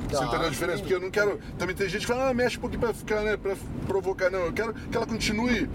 Você 0.08 0.16
Tá, 0.16 0.26
entendeu 0.26 0.46
a 0.46 0.50
diferença? 0.50 0.78
Porque 0.78 0.94
eu 0.94 1.00
não 1.00 1.10
quero. 1.10 1.38
Também 1.58 1.74
tem 1.76 1.88
gente 1.88 2.00
que 2.06 2.12
fala, 2.12 2.30
ah, 2.30 2.34
mexe 2.34 2.56
um 2.56 2.60
pouquinho 2.60 2.80
pra 2.80 2.94
ficar, 2.94 3.22
né? 3.22 3.36
Pra 3.36 3.54
provocar. 3.86 4.30
Não, 4.30 4.40
eu 4.40 4.52
quero 4.52 4.72
que 4.74 4.96
ela 4.96 5.06
continue 5.06 5.68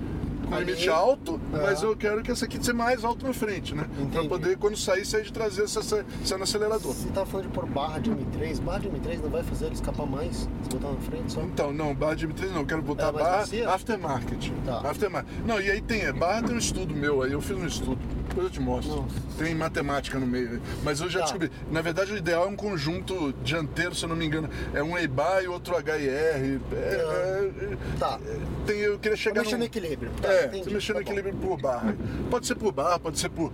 com 0.47 0.55
Ali. 0.55 0.65
limite 0.65 0.89
alto, 0.89 1.39
É. 1.53 1.57
mas 1.61 1.81
eu 1.81 1.95
quero 1.95 2.21
que 2.21 2.29
essa 2.29 2.43
aqui 2.43 2.57
seja 2.57 2.73
mais 2.73 3.03
alto 3.05 3.25
na 3.25 3.33
frente, 3.33 3.73
né? 3.73 3.85
Pra 3.95 4.03
Entendi. 4.03 4.27
poder, 4.27 4.57
quando 4.57 4.75
sair, 4.75 5.05
sair 5.05 5.23
de 5.23 5.31
traseira, 5.31 5.67
sair 5.69 6.05
sair 6.25 6.37
no 6.37 6.43
acelerador. 6.43 6.93
Você 6.93 7.07
tava 7.09 7.25
falando 7.25 7.47
de 7.47 7.53
pôr 7.53 7.65
barra 7.65 7.99
de 7.99 8.11
M3, 8.11 8.59
barra 8.61 8.79
de 8.79 8.89
M3 8.89 9.21
não 9.23 9.29
vai 9.29 9.41
fazer 9.41 9.65
ele 9.67 9.75
escapar 9.75 10.05
mais? 10.05 10.35
Se 10.63 10.69
botar 10.69 10.89
na 10.91 10.99
frente 10.99 11.31
só? 11.31 11.41
Então, 11.41 11.71
não, 11.71 11.95
barra 11.95 12.15
de 12.15 12.27
M3 12.27 12.49
não, 12.51 12.59
eu 12.59 12.65
quero 12.65 12.81
botar 12.81 13.07
É, 13.07 13.11
barra 13.13 13.37
macia? 13.37 13.69
aftermarket. 13.69 14.51
Tá. 14.65 14.81
Aftermarket. 14.89 15.31
Não, 15.45 15.61
e 15.61 15.71
aí 15.71 15.81
tem, 15.81 16.01
é, 16.01 16.11
barra 16.11 16.43
tem 16.43 16.55
um 16.55 16.59
estudo 16.59 16.93
meu 16.93 17.21
aí, 17.23 17.31
eu 17.31 17.41
fiz 17.41 17.55
um 17.57 17.65
estudo. 17.65 17.97
Depois 18.33 18.45
eu 18.47 18.49
te 18.51 18.59
mostro. 18.59 18.95
Nossa. 18.95 19.15
Tem 19.37 19.53
matemática 19.53 20.17
no 20.17 20.25
meio. 20.25 20.59
Mas 20.83 20.99
eu 20.99 21.07
já 21.07 21.19
Tá. 21.19 21.25
descobri. 21.25 21.51
Na 21.71 21.81
verdade, 21.81 22.13
o 22.13 22.17
ideal 22.17 22.45
é 22.45 22.47
um 22.47 22.55
conjunto 22.55 23.31
dianteiro, 23.43 23.93
se 23.93 24.03
eu 24.05 24.09
não 24.09 24.15
me 24.15 24.25
engano. 24.25 24.49
É 24.73 24.81
um 24.81 24.97
EIBA 24.97 25.43
e 25.43 25.47
outro 25.47 25.75
HIR. 25.75 26.09
É, 26.09 26.55
é, 26.73 27.77
Tá. 27.99 28.19
é, 28.25 28.37
tem, 28.65 28.79
eu 28.79 28.97
queria 28.97 29.15
chegar 29.15 29.41
mexer 29.41 29.51
num- 29.53 29.59
no 29.59 29.65
equilíbrio. 29.65 30.11
Tá, 30.19 30.27
é, 30.33 30.45
entendi, 30.47 30.63
tô 30.63 30.71
mexendo 30.71 30.95
tá 30.95 31.01
equilíbrio 31.01 31.35
por 31.35 31.61
barra. 31.61 31.95
Pode 32.31 32.47
ser 32.47 32.55
por 32.55 32.71
barra, 32.71 32.97
pode 32.99 33.19
ser 33.19 33.29
por. 33.29 33.53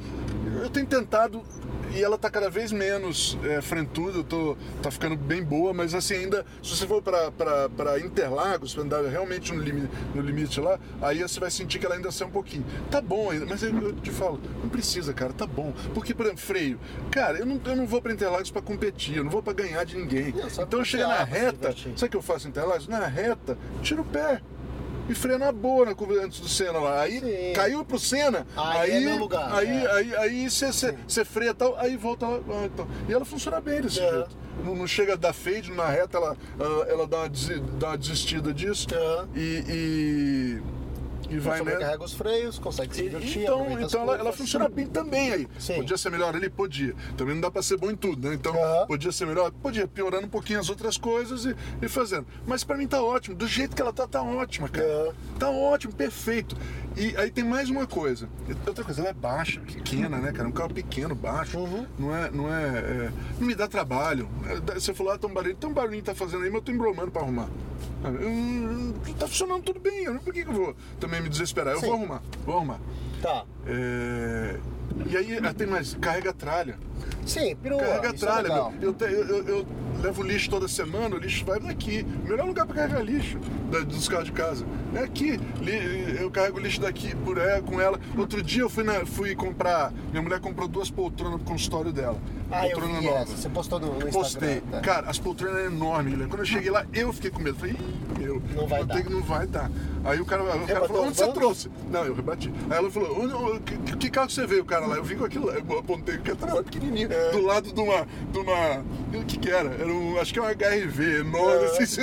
Eu 0.62 0.70
tenho 0.70 0.86
tentado 0.86 1.44
e 1.96 2.04
ela 2.04 2.18
tá 2.18 2.30
cada 2.30 2.50
vez 2.50 2.72
menos 2.72 3.38
é, 3.44 3.62
frentuda, 3.62 4.18
eu 4.18 4.24
tô, 4.24 4.56
tá 4.82 4.92
ficando 4.92 5.16
bem 5.16 5.44
boa, 5.44 5.74
mas 5.74 5.94
assim, 5.94 6.16
ainda, 6.16 6.46
se 6.62 6.76
você 6.76 6.88
for 6.88 7.02
pra 7.02 8.00
Interlagos, 8.00 8.74
pra 8.74 8.84
andar 8.84 9.04
realmente 9.06 9.54
no 9.54 9.62
limite, 9.62 9.90
no 10.14 10.22
limite 10.22 10.60
lá, 10.60 10.80
aí 11.02 11.22
você 11.22 11.40
vai 11.40 11.52
sentir 11.52 11.80
que 11.80 11.86
ela 11.86 11.96
ainda 11.96 12.12
sai 12.12 12.28
um 12.28 12.32
pouquinho. 12.32 12.66
Tá 12.90 13.02
bom 13.02 13.32
ainda, 13.32 13.46
mas 13.46 13.64
eu, 13.64 13.76
eu 13.82 13.94
te 13.94 14.12
falo, 14.12 14.40
não 14.62 14.70
precisa, 14.70 15.14
cara, 15.14 15.34
tá 15.34 15.48
bom. 15.48 15.74
Porque, 15.94 16.14
por 16.14 16.26
exemplo, 16.26 16.42
freio. 16.42 16.80
Cara, 17.12 17.40
eu 17.40 17.46
não, 17.46 17.60
eu 17.66 17.76
não 17.76 17.88
vou 17.88 18.02
pra 18.02 18.14
Interlagos 18.14 18.52
pra 18.52 18.62
competir, 18.62 19.18
eu 19.18 19.24
não 19.24 19.32
vou 19.32 19.42
pra 19.42 19.54
ganhar 19.54 19.84
de 19.84 19.98
ninguém. 19.98 20.32
Não, 20.32 20.64
então 20.64 20.80
eu 20.80 20.86
chego 20.86 21.08
na 21.08 21.24
reta, 21.24 21.76
sabe 21.96 22.06
o 22.06 22.10
que 22.10 22.18
eu 22.18 22.22
faço 22.22 22.48
em 22.48 22.50
Interlagos? 22.52 22.88
Na 22.88 23.06
reta, 23.06 23.58
tiro 23.82 24.02
o 24.02 24.06
pé. 24.06 24.42
E 25.10 25.16
freia 25.16 25.40
na 25.40 25.52
boa 25.52 25.86
na 25.88 25.96
curva 25.96 26.14
antes 26.24 26.40
do 26.40 26.48
Senna 26.48 26.80
lá. 26.80 27.02
Aí 27.02 27.20
Sim. 27.20 27.54
caiu 27.54 27.84
pro 27.84 27.98
Senna. 28.00 28.46
Aí 28.56 28.92
é 28.92 29.00
meu 29.00 29.18
lugar, 29.18 29.52
Aí 29.54 29.68
é. 29.68 29.92
aí 29.92 30.16
aí 30.16 30.50
você 30.50 30.72
você 31.08 31.26
freia 31.26 31.54
tal, 31.54 31.76
aí 31.78 31.98
volta 31.98 32.28
lá. 32.28 32.40
então. 32.66 32.88
E 33.08 33.14
ela 33.14 33.26
funciona 33.26 33.60
bem 33.60 33.82
desse 33.82 34.00
É. 34.00 34.10
jeito. 34.12 34.38
Não, 34.64 34.76
não 34.76 34.86
chega 34.86 35.14
a 35.14 35.16
dar 35.16 35.34
fade 35.34 35.72
na 35.72 35.88
reta, 35.88 36.18
ela, 36.18 36.38
ela, 36.90 37.08
dá, 37.08 37.20
uma 37.20 37.30
desi- 37.30 37.60
dá 37.80 37.88
uma 37.90 37.98
desistida 37.98 38.54
disso. 38.54 38.88
É. 38.94 39.26
E, 39.36 39.64
e, 39.70 40.62
e 41.30 41.38
vai, 41.40 41.58
Você 41.58 41.64
né? 41.64 41.72
sobrecarrega 41.72 42.04
os 42.04 42.14
freios, 42.14 42.60
consegue 42.60 42.96
se 42.96 43.04
divertir. 43.04 43.44
Então, 43.44 43.80
então 43.80 44.02
ela, 44.04 44.18
ela 44.18 44.34
funciona 44.34 44.68
bem 44.68 44.88
também 44.88 45.32
aí. 45.32 45.48
Sim. 45.60 45.76
Podia 45.76 45.98
ser 45.98 46.10
melhor 46.10 46.36
ali? 46.36 46.50
Podia. 46.50 46.96
Também 47.18 47.36
não 47.36 47.42
dá 47.42 47.52
pra 47.52 47.62
ser 47.62 47.78
bom 47.78 47.92
em 47.92 47.96
tudo, 47.96 48.28
né? 48.28 48.36
Então, 48.36 48.54
Aham. 48.54 48.88
podia 48.88 49.12
ser 49.12 49.26
melhor? 49.28 49.52
Podia, 49.52 49.88
piorando 49.88 50.26
um 50.26 50.30
pouquinho 50.30 50.60
as 50.60 50.70
outras 50.70 50.98
coisas 50.98 51.46
e, 51.46 51.56
e 51.82 51.88
fazendo. 51.88 52.26
Mas 52.48 52.64
pra 52.64 52.76
mim 52.78 52.88
tá 52.88 53.02
ótimo. 53.02 53.36
Do 53.36 53.48
jeito 53.48 53.76
que 53.76 53.82
ela 53.82 53.94
tá, 53.94 54.08
tá 54.08 54.22
ótima, 54.24 54.68
cara. 54.68 54.86
É. 54.86 55.12
Tá 55.38 55.50
ótimo, 55.50 55.94
perfeito. 55.94 56.56
E 56.98 57.16
aí 57.16 57.32
tem 57.32 57.44
mais 57.46 57.70
uma 57.70 57.88
coisa. 57.88 58.28
Outra 58.68 58.84
coisa, 58.84 59.02
ela 59.02 59.10
é 59.10 59.14
baixa, 59.14 59.60
pequena, 59.62 60.18
né, 60.18 60.32
cara? 60.32 60.48
Um 60.48 60.52
carro 60.52 60.74
pequeno, 60.74 61.16
baixo. 61.16 61.58
Uhum. 61.58 61.86
Não 61.98 62.16
é. 62.16 62.30
Não 62.32 62.54
é, 62.54 62.64
é- 62.80 63.12
Não 63.40 63.48
me 63.48 63.56
dá 63.56 63.68
trabalho. 63.68 64.28
Você 64.74 64.94
falou, 64.94 65.14
ah, 65.14 65.18
tem 65.18 65.30
um 65.30 65.34
barulho. 65.34 65.58
Um 65.64 65.74
barulhinho 65.74 66.02
que 66.02 66.08
tá 66.10 66.16
fazendo 66.16 66.44
aí, 66.44 66.50
mas 66.50 66.56
eu 66.56 66.62
tô 66.62 66.72
embromando 66.72 67.12
pra 67.12 67.22
arrumar. 67.22 67.48
Hum, 68.04 68.94
Tá 69.18 69.28
funcionando 69.28 69.64
tudo 69.64 69.80
bem. 69.80 70.04
eu- 70.06 70.20
Por 70.20 70.34
que, 70.34 70.44
que 70.44 70.50
eu 70.50 70.54
vou 70.54 70.76
também 71.00 71.22
me 71.22 71.30
desesperar? 71.30 71.74
Eu 71.76 71.80
Sim. 71.80 71.88
vou 71.88 71.96
arrumar. 71.96 72.22
Vou 72.46 72.56
arrumar. 72.58 72.80
Tá. 73.22 73.46
É, 73.68 74.58
E 75.08 75.16
aí 75.18 75.40
ah, 75.44 75.54
tem 75.54 75.68
mais, 75.68 75.96
carrega 75.96 76.34
tralha. 76.34 76.78
Sim, 77.26 77.56
perua. 77.56 77.80
Carrega 77.80 78.08
é 78.10 78.14
tralha, 78.14 78.42
legal. 78.44 78.72
meu. 78.72 78.82
Eu, 78.90 78.94
te- 78.94 79.04
eu- 79.06 79.26
eu- 79.28 79.44
eu 79.48 79.68
levo 80.02 80.24
lixo 80.24 80.50
toda 80.50 80.68
semana, 80.68 81.16
o 81.16 81.20
lixo 81.20 81.46
vai 81.46 81.60
daqui. 81.60 82.06
O 82.26 82.30
melhor 82.30 82.46
lugar 82.48 82.66
para 82.66 82.76
carregar 82.76 83.02
lixo 83.04 83.38
da- 83.72 83.82
dos 83.82 84.08
carros 84.08 84.26
de 84.26 84.32
casa. 84.32 84.66
É 84.96 85.00
aqui. 85.00 85.40
Eu 86.20 86.30
carrego 86.32 86.60
lixo 86.60 86.82
daqui 86.82 87.16
por 87.18 87.38
ela, 87.38 87.62
com 87.62 87.80
ela. 87.80 88.00
Outro 88.18 88.42
dia 88.42 88.64
eu 88.64 88.70
fui, 88.70 88.84
na- 88.84 89.06
fui 89.06 89.36
comprar. 89.36 89.92
Minha 90.12 90.22
mulher 90.24 90.40
comprou 90.40 90.68
duas 90.68 90.90
poltronas 90.90 91.36
pro 91.42 91.46
consultório 91.52 91.92
dela. 91.92 92.18
Ah, 92.52 92.66
eu 92.68 92.72
poltrona 92.72 93.00
vi 93.00 93.06
nova. 93.06 93.20
essa. 93.20 93.38
Você 93.38 93.50
postou 93.50 93.80
no, 93.80 93.88
no 93.88 93.94
Instagram. 93.96 94.12
Postei. 94.12 94.62
tá? 94.62 94.80
Cara, 94.82 95.10
as 95.10 95.20
poltronas 95.20 95.58
eram 95.60 95.72
enormes, 95.72 96.12
Guilherme. 96.12 96.30
Quando 96.32 96.40
eu 96.42 96.46
cheguei 96.48 96.72
lá, 96.72 96.86
eu 96.94 97.14
fiquei 97.14 97.30
com 97.30 97.40
medo. 97.40 97.58
Falei, 97.58 97.76
meu, 98.34 98.42
Não 98.56 98.68
vai 98.68 98.84
dar. 98.86 99.02
que 99.02 99.10
não 99.10 99.22
vai 99.24 99.48
dar. 99.48 99.72
Aí 100.06 100.20
o 100.22 100.26
cara, 100.26 100.44
o 100.44 100.68
cara 100.68 100.88
falou, 100.88 101.06
onde 101.06 101.18
você 101.18 101.28
trouxe? 101.32 101.70
Não, 101.90 102.06
eu 102.06 102.14
rebati. 102.14 102.52
Aí 102.70 102.78
ela 102.78 102.90
falou, 102.92 103.20
onde, 103.22 103.60
que, 103.62 103.98
que 103.98 104.10
carro 104.10 104.28
que 104.28 104.34
você 104.34 104.46
veio, 104.46 104.64
cara, 104.66 104.86
lá? 104.86 104.96
Eu 104.96 105.04
vim 105.04 105.18
com 105.18 105.26
aquilo 105.26 105.48
lá. 105.48 105.54
Eu 105.56 105.80
apontei 105.80 106.18
que 106.18 106.32
era 106.32 106.64
pequenininho, 106.64 107.12
É. 107.12 107.32
do 107.32 107.42
lado 107.42 107.72
de 107.74 107.80
uma, 107.80 108.08
de 108.32 108.38
uma... 108.40 108.80
O 109.20 109.26
que 109.26 109.38
que 109.40 109.50
era? 109.50 109.70
Era 109.74 109.88
um, 109.92 110.20
acho 110.20 110.34
que 110.34 110.40
é 110.40 110.42
um 110.42 110.46
HRV 110.46 111.20
enorme, 111.20 111.66
É. 111.80 111.84
assim, 111.84 112.02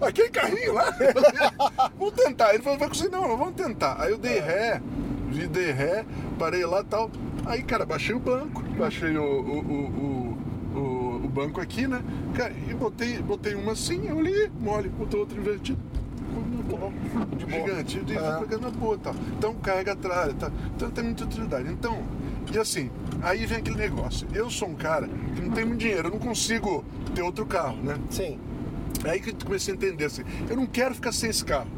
aquele 0.00 0.28
carrinho 0.28 0.74
lá. 0.74 0.94
vamos 1.98 2.14
tentar. 2.14 2.54
Ele 2.54 2.62
falou, 2.62 2.78
vai 2.78 2.88
conseguir? 2.88 3.10
Não, 3.10 3.26
não, 3.28 3.36
vamos 3.36 3.54
tentar. 3.54 3.96
Aí 4.00 4.10
eu 4.10 4.16
É. 4.16 4.18
dei 4.18 4.38
ré, 4.40 4.80
vi, 5.30 5.46
dei 5.46 5.72
ré, 5.72 6.04
parei 6.38 6.64
lá 6.64 6.80
e 6.80 6.84
tal. 6.84 7.10
Aí, 7.44 7.62
cara, 7.62 7.86
baixei 7.86 8.14
o 8.14 8.18
banco, 8.18 8.60
baixei 8.76 9.16
o, 9.16 9.22
o, 9.22 9.26
o, 9.26 9.58
o, 9.58 9.72
o- 9.74 10.25
o 10.25 10.25
banco 11.36 11.60
aqui, 11.60 11.86
né? 11.86 12.02
Cara, 12.34 12.54
e 12.68 12.72
botei, 12.72 13.18
botei 13.20 13.54
uma 13.54 13.72
assim, 13.72 14.08
eu 14.08 14.16
olhei, 14.16 14.50
mole, 14.58 14.88
botou 14.88 15.20
outra 15.20 15.38
invertida. 15.38 15.78
De. 17.38 17.50
Gigante, 17.50 18.02
e 18.08 18.12
É. 18.16 18.40
fica 18.40 18.58
na 18.58 18.70
boa, 18.70 18.98
tá? 18.98 19.14
Então 19.38 19.54
carrega 19.54 19.92
atrás, 19.92 20.34
tá? 20.34 20.50
Então 20.74 20.90
tem 20.90 21.04
muita 21.04 21.24
utilidade. 21.24 21.70
Então, 21.70 22.02
e 22.52 22.58
assim, 22.58 22.90
aí 23.22 23.44
vem 23.46 23.58
aquele 23.58 23.76
negócio. 23.76 24.26
Eu 24.34 24.50
sou 24.50 24.68
um 24.68 24.74
cara 24.74 25.08
que 25.34 25.40
não 25.42 25.50
tem 25.50 25.64
muito 25.64 25.80
dinheiro, 25.80 26.08
eu 26.08 26.12
não 26.12 26.18
consigo 26.18 26.84
ter 27.14 27.22
outro 27.22 27.44
carro, 27.46 27.76
né? 27.82 27.96
Sim. 28.10 28.38
É 29.04 29.10
aí 29.10 29.20
que 29.20 29.30
eu 29.30 29.34
comecei 29.44 29.74
a 29.74 29.76
entender 29.76 30.06
assim, 30.06 30.22
eu 30.48 30.56
não 30.56 30.66
quero 30.66 30.94
ficar 30.94 31.12
sem 31.12 31.30
esse 31.30 31.44
carro. 31.44 31.68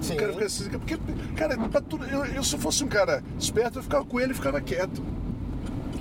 Sim. 0.00 0.14
Eu 0.14 0.18
quero 0.18 0.32
ficar 0.34 0.48
sem 0.48 0.62
esse 0.66 0.70
carro. 0.70 0.84
Porque, 0.86 1.34
cara, 1.36 1.58
pra 1.68 1.80
tudo, 1.80 2.04
eu, 2.06 2.24
eu 2.26 2.42
se 2.42 2.54
eu 2.54 2.58
fosse 2.58 2.82
um 2.82 2.88
cara 2.88 3.22
esperto, 3.38 3.78
eu 3.78 3.82
ficava 3.82 4.04
com 4.04 4.18
ele 4.20 4.32
e 4.32 4.34
ficava 4.34 4.60
quieto. 4.60 5.02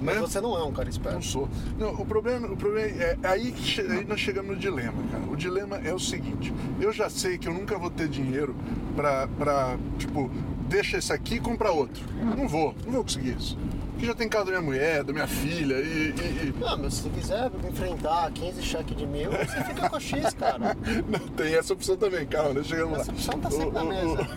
Mas 0.02 0.16
né? 0.16 0.22
você 0.22 0.40
não 0.42 0.58
é 0.58 0.64
um 0.64 0.72
cara 0.72 0.86
Não 0.86 0.90
esperto. 0.92 1.26
sou. 1.26 1.50
Não, 1.78 1.94
o 1.94 2.06
problema, 2.06 2.48
o 2.48 2.56
problema 2.58 2.88
é, 2.88 3.18
é 3.22 3.28
aí 3.28 3.52
que 3.52 3.82
aí 3.82 4.06
nós 4.06 4.20
chegamos 4.20 4.52
no 4.52 4.58
dilema, 4.58 5.02
cara. 5.12 5.24
O 5.30 5.36
dilema 5.36 5.78
é 5.84 5.94
o 5.94 6.00
seguinte: 6.00 6.54
eu 6.80 6.92
já 6.94 7.10
sei 7.10 7.38
que 7.38 7.48
eu 7.48 7.54
nunca 7.54 7.78
vou 7.78 7.90
ter 7.90 8.08
dinheiro 8.08 8.56
pra, 8.96 9.28
pra 9.28 9.78
tipo, 9.98 10.30
deixa 10.68 10.98
esse 10.98 11.12
aqui 11.12 11.36
e 11.36 11.40
compra 11.40 11.72
outro. 11.72 12.04
Não 12.38 12.48
vou, 12.48 12.74
não 12.86 12.94
vou 12.94 13.04
conseguir 13.04 13.36
isso. 13.38 13.58
Porque 13.92 14.06
já 14.08 14.16
tem 14.16 14.30
carro 14.30 14.46
da 14.46 14.52
minha 14.52 14.62
mulher, 14.62 15.04
da 15.04 15.12
minha 15.12 15.28
filha 15.28 15.76
e. 15.76 16.14
e- 16.18 16.48
e- 16.48 16.54
Não, 16.58 16.78
mas 16.78 16.94
se 16.94 17.02
você 17.04 17.10
quiser 17.10 17.52
enfrentar 17.70 18.32
15 18.32 18.62
cheques 18.62 18.96
de 18.96 19.06
mil, 19.06 19.30
você 19.30 19.62
fica 19.66 19.90
com 19.90 19.96
a 19.98 20.00
X, 20.00 20.34
cara. 20.40 20.78
Não, 21.10 21.20
tem 21.36 21.54
essa 21.56 21.74
opção 21.74 21.98
também, 21.98 22.26
calma, 22.26 22.54
né? 22.54 22.64
Chegamos 22.64 22.94
lá. 22.94 23.02
Essa 23.02 23.12
opção 23.12 23.40
tá 23.42 23.52
sempre 23.52 23.72
na 23.74 23.84
mesa. 23.84 24.28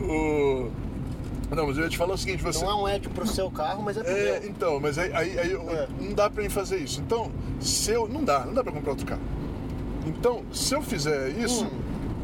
o- 0.00 0.70
Não, 1.50 1.66
mas 1.66 1.78
eu 1.78 1.84
ia 1.84 1.88
te 1.88 1.96
falar 1.96 2.14
o 2.14 2.18
seguinte: 2.18 2.42
você. 2.42 2.64
Não 2.64 2.70
é 2.70 2.74
um 2.74 2.88
Ed 2.88 3.08
pro 3.08 3.26
seu 3.26 3.50
carro, 3.50 3.82
mas 3.82 3.96
é 3.96 4.02
pro 4.02 4.12
É, 4.12 4.42
então, 4.46 4.78
mas 4.80 4.98
aí, 4.98 5.10
aí, 5.14 5.38
aí 5.38 5.52
É. 5.52 5.88
não 6.00 6.12
dá 6.12 6.28
pra 6.28 6.42
mim 6.42 6.48
fazer 6.48 6.76
isso. 6.78 7.00
Então, 7.00 7.30
se 7.60 7.90
eu. 7.90 8.06
Não 8.08 8.22
dá, 8.22 8.44
não 8.44 8.52
dá 8.54 8.62
pra 8.62 8.72
comprar 8.72 8.90
outro 8.90 9.06
carro. 9.06 9.22
Então, 10.06 10.42
se 10.52 10.74
eu 10.74 10.82
fizer 10.82 11.30
isso, 11.30 11.64
Hum. 11.64 11.70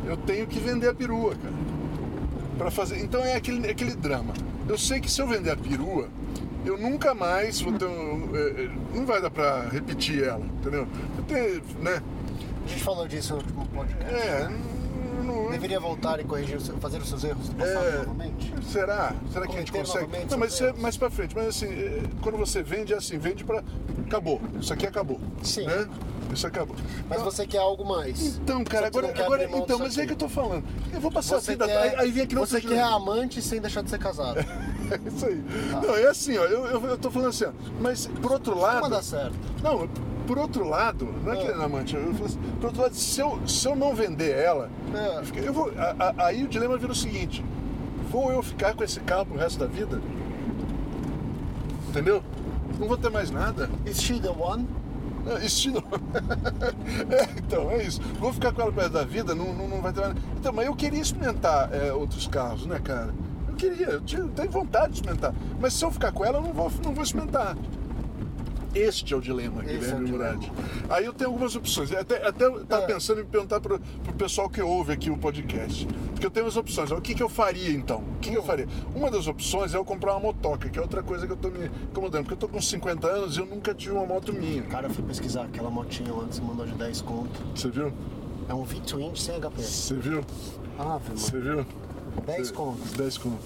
eu 0.07 0.17
tenho 0.17 0.47
que 0.47 0.59
vender 0.59 0.89
a 0.89 0.95
perua, 0.95 1.35
cara. 1.37 1.55
Pra 2.59 2.71
fazer. 2.71 2.99
Então 3.01 3.21
é 3.23 3.35
aquele, 3.35 3.69
aquele 3.69 3.95
drama. 3.95 4.33
Eu 4.69 4.79
sei 4.79 5.01
que 5.01 5.11
se 5.11 5.21
eu 5.21 5.27
vender 5.27 5.51
a 5.51 5.57
perua, 5.57 6.09
eu 6.65 6.79
nunca 6.79 7.15
mais 7.15 7.61
vou 7.61 7.73
ter. 7.73 7.85
um- 7.87 8.31
é, 8.35 8.63
é, 8.65 8.71
não 8.95 9.05
vai 9.07 9.21
dar 9.21 9.31
pra 9.31 9.63
repetir 9.63 10.23
ela, 10.25 10.45
entendeu? 10.61 10.87
Eu 11.19 11.25
tenho, 11.25 11.63
né? 11.83 12.01
A 12.65 12.69
gente 12.69 12.83
falou 12.83 13.07
disso 13.09 13.35
no 13.35 13.41
último 13.41 13.67
podcast. 13.67 14.15
É, 14.15 14.49
não, 15.25 15.51
Deveria 15.51 15.81
voltar 15.81 16.21
e 16.21 16.25
corrigir, 16.25 16.61
fazer 16.81 16.99
os 16.99 17.09
seus 17.09 17.25
erros 17.25 17.49
do 17.49 17.55
passado 17.57 17.87
É, 17.87 17.99
novamente? 17.99 18.53
será? 18.71 19.15
Será 19.33 19.47
que 19.47 19.55
a 19.57 19.59
gente 19.59 19.73
consegue? 19.73 20.09
Não, 20.31 20.39
mas 20.39 20.53
isso 20.55 20.65
é 20.65 20.73
mais 20.75 20.97
pra 20.97 21.11
frente. 21.11 21.35
Mas 21.35 21.49
assim, 21.49 21.67
é, 21.67 22.03
quando 22.23 22.37
você 22.39 22.63
vende, 22.63 22.93
é 22.93 22.97
assim, 22.97 23.19
vende 23.19 23.45
pra. 23.45 23.63
Acabou. 24.07 24.41
Isso 24.61 24.73
aqui 24.73 24.87
acabou. 24.87 25.21
Sim. 25.43 25.67
Né? 25.67 25.89
Isso 26.33 26.47
acabou. 26.47 26.75
Mas 27.09 27.19
Então- 27.21 27.31
você 27.31 27.47
quer 27.47 27.59
algo 27.59 27.85
mais. 27.85 28.37
Então, 28.37 28.65
cara, 28.65 28.87
agora. 28.89 29.09
agora 29.09 29.45
então, 29.57 29.79
mas 29.79 29.97
é 29.99 30.07
que 30.07 30.13
eu 30.13 30.17
tô 30.17 30.29
falando. 30.29 30.65
Eu 30.93 31.01
vou 31.01 31.11
passar 31.11 31.41
Você 31.41 31.53
a 31.53 31.55
vida. 31.55 31.67
quer, 31.67 31.99
Aí, 31.99 32.11
vem 32.11 32.25
aqui 32.25 32.35
não 32.35 32.45
você 32.47 32.61
quer 32.61 32.83
amante 32.83 33.41
sem 33.41 33.61
deixar 33.61 33.83
de 33.83 33.91
ser 33.91 33.99
casado. 33.99 34.39
É 34.85 35.09
isso 35.09 35.25
aí. 35.25 35.43
Não, 35.83 35.97
é 35.97 36.07
assim, 36.09 36.37
ó. 36.37 36.45
Eu, 36.45 36.67
eu, 36.67 36.85
eu 36.89 36.99
tô 36.99 37.11
falando 37.11 37.31
assim, 37.31 37.47
ó. 37.47 37.53
Mas 37.81 38.07
por 38.21 38.33
outro 38.33 38.55
Não 38.55 38.61
lado. 38.61 38.91
dá 38.91 39.01
certo. 39.03 39.35
Não, 39.63 39.89
por 40.27 40.39
outro 40.39 40.67
lado, 40.69 41.07
não 41.25 41.33
é 41.33 41.37
que 41.37 41.47
Ah. 41.49 41.51
é 41.61 41.65
amante, 41.65 41.95
eu 41.95 42.13
falo 42.15 42.25
assim, 42.27 42.39
por 42.61 42.67
outro 42.67 42.83
lado, 42.83 42.95
se 42.95 43.21
eu, 43.21 43.39
se 43.47 43.67
eu 43.69 43.77
não 43.77 43.95
vender 43.95 44.37
ela, 44.37 44.71
É. 44.95 45.23
eu 45.47 45.53
vou, 45.53 45.71
a- 45.77 45.97
a- 46.19 46.27
aí 46.27 46.45
o 46.45 46.49
dilema 46.49 46.77
vira 46.79 46.93
o 46.93 46.95
seguinte: 46.95 47.45
vou 48.11 48.31
eu 48.33 48.43
ficar 48.43 48.75
com 48.75 48.83
esse 48.85 49.01
carro 49.01 49.27
pro 49.27 49.39
resto 49.39 49.59
da 49.59 49.67
vida? 49.67 50.01
Entendeu? 51.89 52.23
Não 52.79 52.89
vou 52.89 52.97
ter 52.97 53.11
mais 53.11 53.31
nada. 53.31 53.71
Is 53.87 54.01
she 54.03 54.19
the 54.19 54.31
one? 54.31 54.67
É, 55.27 55.45
Estilo. 55.47 55.83
é, 57.11 57.29
então, 57.39 57.71
é 57.71 57.83
isso. 57.83 58.01
Vou 58.21 58.33
ficar 58.33 58.53
com 58.53 58.61
ela 58.63 58.71
pro 58.73 58.81
resto 58.81 58.95
da 58.95 59.05
vida, 59.05 59.35
não, 59.35 59.55
não, 59.55 59.69
não 59.69 59.81
vai 59.81 59.93
ter 59.93 60.01
mais. 60.01 60.15
Então, 60.39 60.53
mas 60.53 60.67
eu 60.67 60.75
queria 60.75 61.01
experimentar 61.01 61.73
é, 61.73 61.93
outros 61.93 62.27
carros, 62.27 62.67
né, 62.67 62.79
cara? 62.83 63.15
Eu 63.49 63.55
queria, 63.55 63.87
eu 63.87 64.01
tenho 64.01 64.51
vontade 64.51 64.89
de 64.89 64.95
experimentar. 64.99 65.33
Mas 65.61 65.73
se 65.75 65.85
eu 65.85 65.91
ficar 65.91 66.13
com 66.13 66.25
ela, 66.25 66.39
eu 66.39 66.43
não 66.43 66.53
vou, 66.53 66.71
não 66.85 66.93
vou 66.93 67.03
experimentar. 67.05 67.57
Este 68.75 69.15
é 69.15 69.17
o 69.17 69.21
dilema, 69.21 69.63
Esse 69.65 69.73
é 69.73 69.77
o 69.77 69.79
Guilherme 70.01 70.07
dilema. 70.07 70.33
Murad. 70.35 70.53
Aí 70.91 71.05
eu 71.05 71.13
tenho 71.13 71.31
algumas 71.31 71.55
opções. 71.55 71.93
Até, 71.93 72.27
até 72.27 72.45
eu 72.47 72.65
tava 72.65 72.83
É. 72.83 72.87
pensando 72.87 73.21
em 73.21 73.25
perguntar 73.25 73.61
pro, 73.61 73.79
pro 73.79 74.13
pessoal 74.15 74.49
que 74.51 74.61
ouve 74.61 74.93
aqui 74.93 75.11
o 75.11 75.17
podcast. 75.17 75.87
Porque 76.11 76.27
eu 76.27 76.31
tenho 76.31 76.47
as 76.47 76.57
opções. 76.57 76.91
O 76.91 77.01
que, 77.01 77.15
que 77.15 77.23
eu 77.23 77.29
faria 77.29 77.71
então? 77.71 77.99
O 78.17 78.19
que, 78.21 78.31
que 78.31 78.37
eu 78.37 78.43
Hum. 78.43 78.47
faria? 78.47 78.67
Uma 78.95 79.11
das 79.11 79.27
opções 79.29 79.75
é 79.75 79.77
eu 79.77 79.85
comprar 79.85 80.13
uma 80.15 80.21
motoca, 80.21 80.69
que 80.69 80.79
é 80.79 80.83
outra 80.83 81.03
coisa 81.03 81.25
que 81.27 81.33
eu 81.33 81.37
tô 81.37 81.51
me 81.51 81.67
incomodando. 81.91 82.23
Porque 82.25 82.35
eu 82.35 82.39
tô 82.39 82.49
com 82.49 82.61
50 82.61 83.07
anos 83.07 83.37
e 83.37 83.41
eu 83.41 83.47
nunca 83.47 83.73
tive 83.75 83.95
uma 83.95 84.05
moto 84.07 84.33
minha. 84.33 84.63
Cara, 84.63 84.89
eu 84.89 84.91
fui 84.91 85.05
pesquisar 85.05 85.45
aquela 85.45 85.71
motinha 85.71 86.13
lá 86.13 86.25
que 86.27 86.35
você 86.35 86.43
mandou 86.43 86.67
de 86.67 86.75
10 86.75 87.01
conto. 87.03 87.41
Você 87.55 87.69
viu? 87.71 87.93
É 88.49 88.55
um 88.55 88.65
V-Twin 88.65 89.15
sem 89.15 89.37
HP. 89.41 89.63
Você 89.63 89.95
viu? 89.95 90.25
Ah, 90.79 90.99
Você 91.15 91.39
viu? 91.39 91.65
10 92.27 92.49
Cê- 92.49 92.55
conto. 92.55 92.81
10 92.97 93.19
conto. 93.19 93.39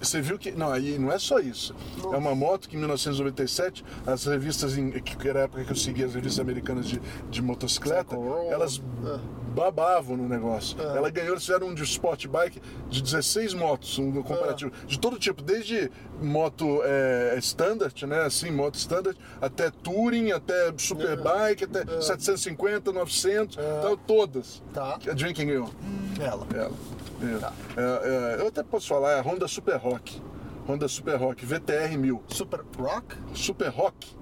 Você 0.00 0.20
viu 0.20 0.38
que. 0.38 0.50
Não, 0.50 0.70
aí 0.70 0.98
não 0.98 1.12
é 1.12 1.18
só 1.18 1.38
isso. 1.38 1.74
É 2.12 2.16
uma 2.16 2.34
moto 2.34 2.68
que 2.68 2.74
em 2.76 2.78
1997, 2.78 3.84
as 4.06 4.24
revistas, 4.24 4.76
em, 4.76 4.90
que 4.90 5.28
era 5.28 5.40
a 5.40 5.42
época 5.44 5.64
que 5.64 5.72
eu 5.72 5.76
seguia 5.76 6.06
as 6.06 6.14
revistas 6.14 6.40
americanas 6.40 6.86
de, 6.86 7.00
de 7.30 7.40
motocicleta, 7.42 8.16
elas 8.50 8.82
Ah. 9.06 9.18
babavam 9.54 10.16
no 10.16 10.28
negócio. 10.28 10.76
Ah. 10.80 10.96
Ela 10.96 11.08
ganhou, 11.10 11.32
eles 11.34 11.44
fizeram 11.46 11.68
um 11.68 11.74
de 11.74 11.82
sport 11.84 12.26
bike 12.26 12.60
de 12.88 13.00
16 13.02 13.54
motos, 13.54 13.98
um 13.98 14.22
comparativo. 14.22 14.72
De 14.86 14.98
todo 14.98 15.18
tipo, 15.18 15.40
desde 15.40 15.90
moto 16.20 16.80
é, 16.84 17.36
standard, 17.38 18.06
né? 18.06 18.22
Assim, 18.22 18.50
moto 18.50 18.74
standard, 18.74 19.16
até 19.40 19.70
touring, 19.70 20.32
até 20.32 20.72
superbike, 20.76 21.64
até 21.64 21.84
750, 22.02 22.92
900, 22.92 23.56
tal, 23.82 23.96
todas. 23.96 24.62
Tá. 24.74 24.98
Adivinha 25.08 25.32
quem 25.34 25.46
ganhou? 25.46 25.70
Ela. 26.20 26.46
Ela. 26.54 26.72
É. 27.22 27.36
Tá. 27.38 27.52
É, 28.02 28.36
eu 28.40 28.48
até 28.48 28.62
posso 28.62 28.88
falar, 28.88 29.12
é 29.12 29.18
a 29.18 29.22
Honda 29.22 29.46
Super 29.48 29.76
Rock. 29.76 30.20
Honda 30.66 30.88
Super 30.88 31.16
Rock, 31.16 31.44
VTR 31.44 31.96
1000. 31.96 32.22
Super 32.28 32.60
Rock? 32.78 33.16
Super 33.34 33.68
Rock. 33.68 34.16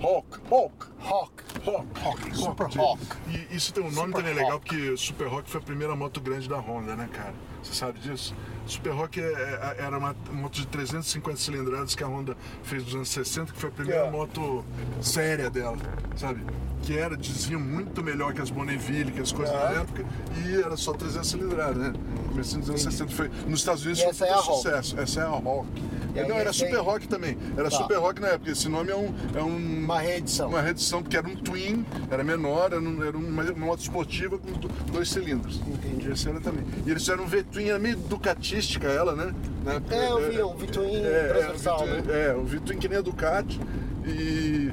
Rock. 0.00 0.38
Rock. 0.48 0.86
Rock. 0.98 1.44
Rock. 1.64 2.00
Rock. 2.00 2.36
Super 2.36 2.66
Rock. 2.76 3.02
E 3.28 3.54
isso 3.56 3.72
tem 3.72 3.84
um 3.84 3.90
nome 3.90 4.08
Super 4.08 4.18
também 4.18 4.34
legal, 4.34 4.52
Rock. 4.58 4.68
porque 4.68 4.96
Super 4.96 5.28
Rock 5.28 5.48
foi 5.50 5.60
a 5.60 5.64
primeira 5.64 5.94
moto 5.94 6.20
grande 6.20 6.48
da 6.48 6.58
Honda, 6.58 6.96
né, 6.96 7.08
cara? 7.12 7.34
Você 7.62 7.74
sabe 7.74 7.98
disso? 8.00 8.34
Super 8.66 8.90
Rock 8.90 9.20
é- 9.20 9.24
é- 9.24 9.76
era 9.84 9.98
uma 9.98 10.14
moto 10.32 10.54
de 10.54 10.66
350 10.66 11.36
cilindradas 11.38 11.94
que 11.94 12.02
a 12.02 12.06
Honda 12.06 12.36
fez 12.62 12.84
nos 12.84 12.94
anos 12.94 13.08
60, 13.08 13.52
que 13.52 13.58
foi 13.60 13.70
a 13.70 13.72
primeira 13.72 14.06
É. 14.06 14.10
moto 14.10 14.64
séria 15.00 15.50
dela, 15.50 15.76
sabe? 16.16 16.42
Que 16.82 16.96
era, 16.98 17.16
diziam, 17.16 17.60
muito 17.60 18.02
melhor 18.02 18.32
que 18.34 18.40
as 18.40 18.50
Bonneville, 18.50 19.12
que 19.12 19.20
as 19.20 19.30
coisas 19.30 19.54
É. 19.54 19.58
da 19.58 19.70
época, 19.82 20.04
e 20.44 20.54
era 20.60 20.76
só 20.76 20.92
300 20.92 21.28
cilindradas, 21.30 21.76
né? 21.76 21.92
Começando 22.28 22.60
nos 22.60 22.68
anos 22.70 22.82
60. 22.82 23.12
Foi, 23.12 23.30
nos 23.46 23.60
Estados 23.60 23.84
Unidos 23.84 24.02
foi 24.16 24.28
é 24.28 24.32
um 24.32 24.40
Rock. 24.40 24.56
sucesso. 24.56 24.98
Essa 25.00 25.20
é 25.20 25.24
a 25.24 25.28
Rock. 25.28 25.68
Aí 26.14 26.28
Não, 26.28 26.36
era 26.36 26.52
Super 26.52 26.76
Rock 26.80 27.08
também. 27.08 27.38
Era 27.56 27.70
Tá. 27.70 27.76
Super 27.78 27.96
Rock 27.98 28.20
na 28.20 28.28
época. 28.28 28.50
Esse 28.50 28.68
nome 28.68 28.90
é 28.90 28.96
um. 28.96 29.14
É 29.34 29.42
um 29.42 29.56
Uma 29.84 29.98
reedição. 29.98 30.48
uma 30.50 30.60
redução, 30.60 31.02
porque 31.02 31.16
era 31.16 31.26
um 31.26 31.34
twin, 31.36 31.86
era 32.10 32.22
menor, 32.22 32.72
era, 32.72 32.80
um- 32.80 33.02
era 33.02 33.16
uma, 33.16 33.42
moto 33.54 33.80
esportiva 33.80 34.36
com 34.38 34.52
do- 34.52 34.68
dois 34.92 35.08
cilindros. 35.08 35.60
Entendi. 35.66 36.10
Esse 36.10 36.28
era 36.28 36.38
também. 36.40 36.64
E 36.86 36.90
eles 36.90 37.02
fizeram 37.02 37.24
um 37.24 37.26
V-twin, 37.26 37.51
era 37.60 37.78
meio 37.78 37.96
ducatística 37.96 38.88
ela, 38.88 39.14
né? 39.14 39.34
Na 39.64 39.74
É, 39.74 40.10
eu 40.10 40.30
vi, 40.30 40.42
um 40.42 40.54
V-twin 40.56 41.02
transversal, 41.28 41.82
o 41.82 41.86
V-twin- 41.86 42.02
né? 42.12 42.26
É, 42.28 42.34
o 42.34 42.44
V-twin 42.44 42.78
que 42.78 42.88
nem 42.88 42.98
a 42.98 43.02
Ducati. 43.02 43.60
E... 44.06 44.72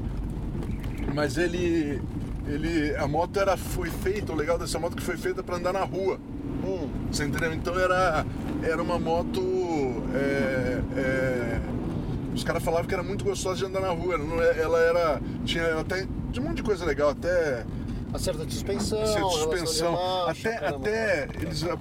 Mas 1.14 1.38
ele... 1.38 2.02
Ele, 2.48 2.96
a 2.96 3.08
moto 3.08 3.40
era, 3.40 3.56
foi 3.56 3.92
feita, 3.92 4.32
o 4.34 4.36
legal 4.36 4.58
dessa 4.58 4.80
moto 4.80 4.94
é 4.94 4.96
que 4.96 5.04
foi 5.04 5.16
feita 5.18 5.44
para 5.44 5.58
andar 5.58 5.72
na 5.72 5.84
rua. 5.84 6.20
Hum. 6.66 6.90
Você 7.12 7.24
entendeu? 7.24 7.54
Então 7.54 7.78
era, 7.80 8.26
era 8.64 8.82
uma 8.82 8.98
moto. 8.98 9.40
é, 10.16 10.80
é, 10.98 11.60
os 12.34 12.44
caras 12.44 12.64
falavam 12.64 12.88
que 12.88 12.94
era 12.94 13.04
muito 13.04 13.24
gostosa 13.24 13.58
de 13.58 13.66
andar 13.66 13.82
na 13.82 13.90
rua. 13.90 14.16
Ela, 14.16 14.24
não 14.24 14.42
é- 14.42 14.60
ela 14.60 14.80
era. 14.80 15.22
Tinha 15.46 15.80
até. 15.80 16.08
Tinha 16.32 16.44
um 16.44 16.48
monte 16.50 16.58
de 16.58 16.64
coisa 16.64 16.84
legal, 16.86 17.10
até. 17.10 17.66
Acerto 18.14 18.46
de 18.46 18.54
suspensão, 18.54 18.98
relação 19.00 19.30
suspensão. 19.32 19.92
marcha, 19.94 20.50
Até, 20.50 20.58
caramba. 20.58 20.78
até 20.88 21.28
eles 21.42 21.64
ah, 21.64 21.78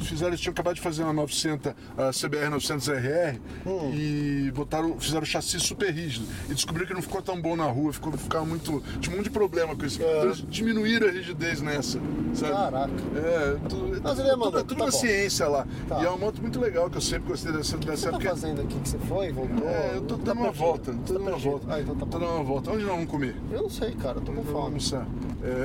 fizeram, 0.00 0.28
eles 0.30 0.40
tinham 0.40 0.52
acabado 0.52 0.74
de 0.76 0.80
fazer 0.80 1.02
uma 1.02 1.12
900, 1.12 1.72
a 1.98 2.10
CBR 2.12 2.48
900 2.50 2.88
RR 2.88 3.40
Hum. 3.66 3.90
e 3.92 4.52
botaram, 4.54 4.98
fizeram 5.00 5.22
o 5.22 5.26
chassi 5.26 5.58
super 5.58 5.92
rígido 5.92 6.26
e 6.48 6.54
descobriram 6.54 6.86
que 6.86 6.94
não 6.94 7.02
ficou 7.02 7.20
tão 7.20 7.40
bom 7.40 7.56
na 7.56 7.64
rua, 7.66 7.92
ficou, 7.92 8.12
ficava 8.12 8.44
muito, 8.44 8.82
tinha 9.00 9.12
um 9.14 9.16
monte 9.18 9.24
de 9.24 9.30
problema 9.32 9.74
com 9.74 9.84
isso. 9.84 10.00
É. 10.02 10.06
Então 10.10 10.22
eles 10.26 10.44
diminuíram 10.48 11.08
a 11.08 11.10
rigidez 11.10 11.60
nessa, 11.60 11.98
sabe? 12.34 12.52
Caraca. 12.52 12.92
É, 13.16 13.56
tudo, 13.68 14.00
Mas 14.02 14.18
ele 14.18 14.28
é 14.28 14.32
tudo, 14.32 14.64
tudo 14.64 14.78
tá 14.78 14.84
bom. 14.84 14.90
ciência 14.92 15.48
lá. 15.48 15.66
Tá. 15.88 16.00
E 16.00 16.04
é 16.04 16.08
uma 16.08 16.18
moto 16.18 16.40
muito 16.40 16.60
legal 16.60 16.88
que 16.88 16.96
eu 16.98 17.00
sempre 17.02 17.28
gostei 17.28 17.50
dessa, 17.52 17.76
O 17.76 17.80
que 17.80 17.86
dessa 17.86 18.10
você 18.12 18.18
tá 18.18 18.30
fazendo 18.30 18.60
aqui? 18.60 18.78
Que 18.78 18.88
você 18.88 18.98
foi, 18.98 19.32
voltou? 19.32 19.68
É, 19.68 19.92
eu 19.96 20.02
tô 20.02 20.16
Tá 20.18 20.22
dando 20.26 20.38
uma 20.38 20.44
perdido. 20.52 20.64
volta, 20.64 20.92
tô 20.92 20.98
Tá 20.98 21.02
dando 21.14 21.20
uma 21.22 21.30
perdido. 21.32 21.50
volta. 21.50 21.66
Ah, 21.74 21.80
então 21.80 21.94
tá 21.96 22.06
Tô 22.06 22.18
dando 22.18 22.30
uma 22.32 22.44
volta. 22.44 22.70
Onde 22.70 22.82
nós 22.84 22.92
vamos 22.94 23.10
comer? 23.10 23.36
Eu 23.50 23.62
não 23.62 23.70
sei, 23.70 23.92
cara, 23.96 24.20
tô 24.20 24.26
com 24.32 24.34
Vamos 24.34 24.50
fome. 24.50 24.64
almoçar. 24.66 25.06
É, 25.42 25.63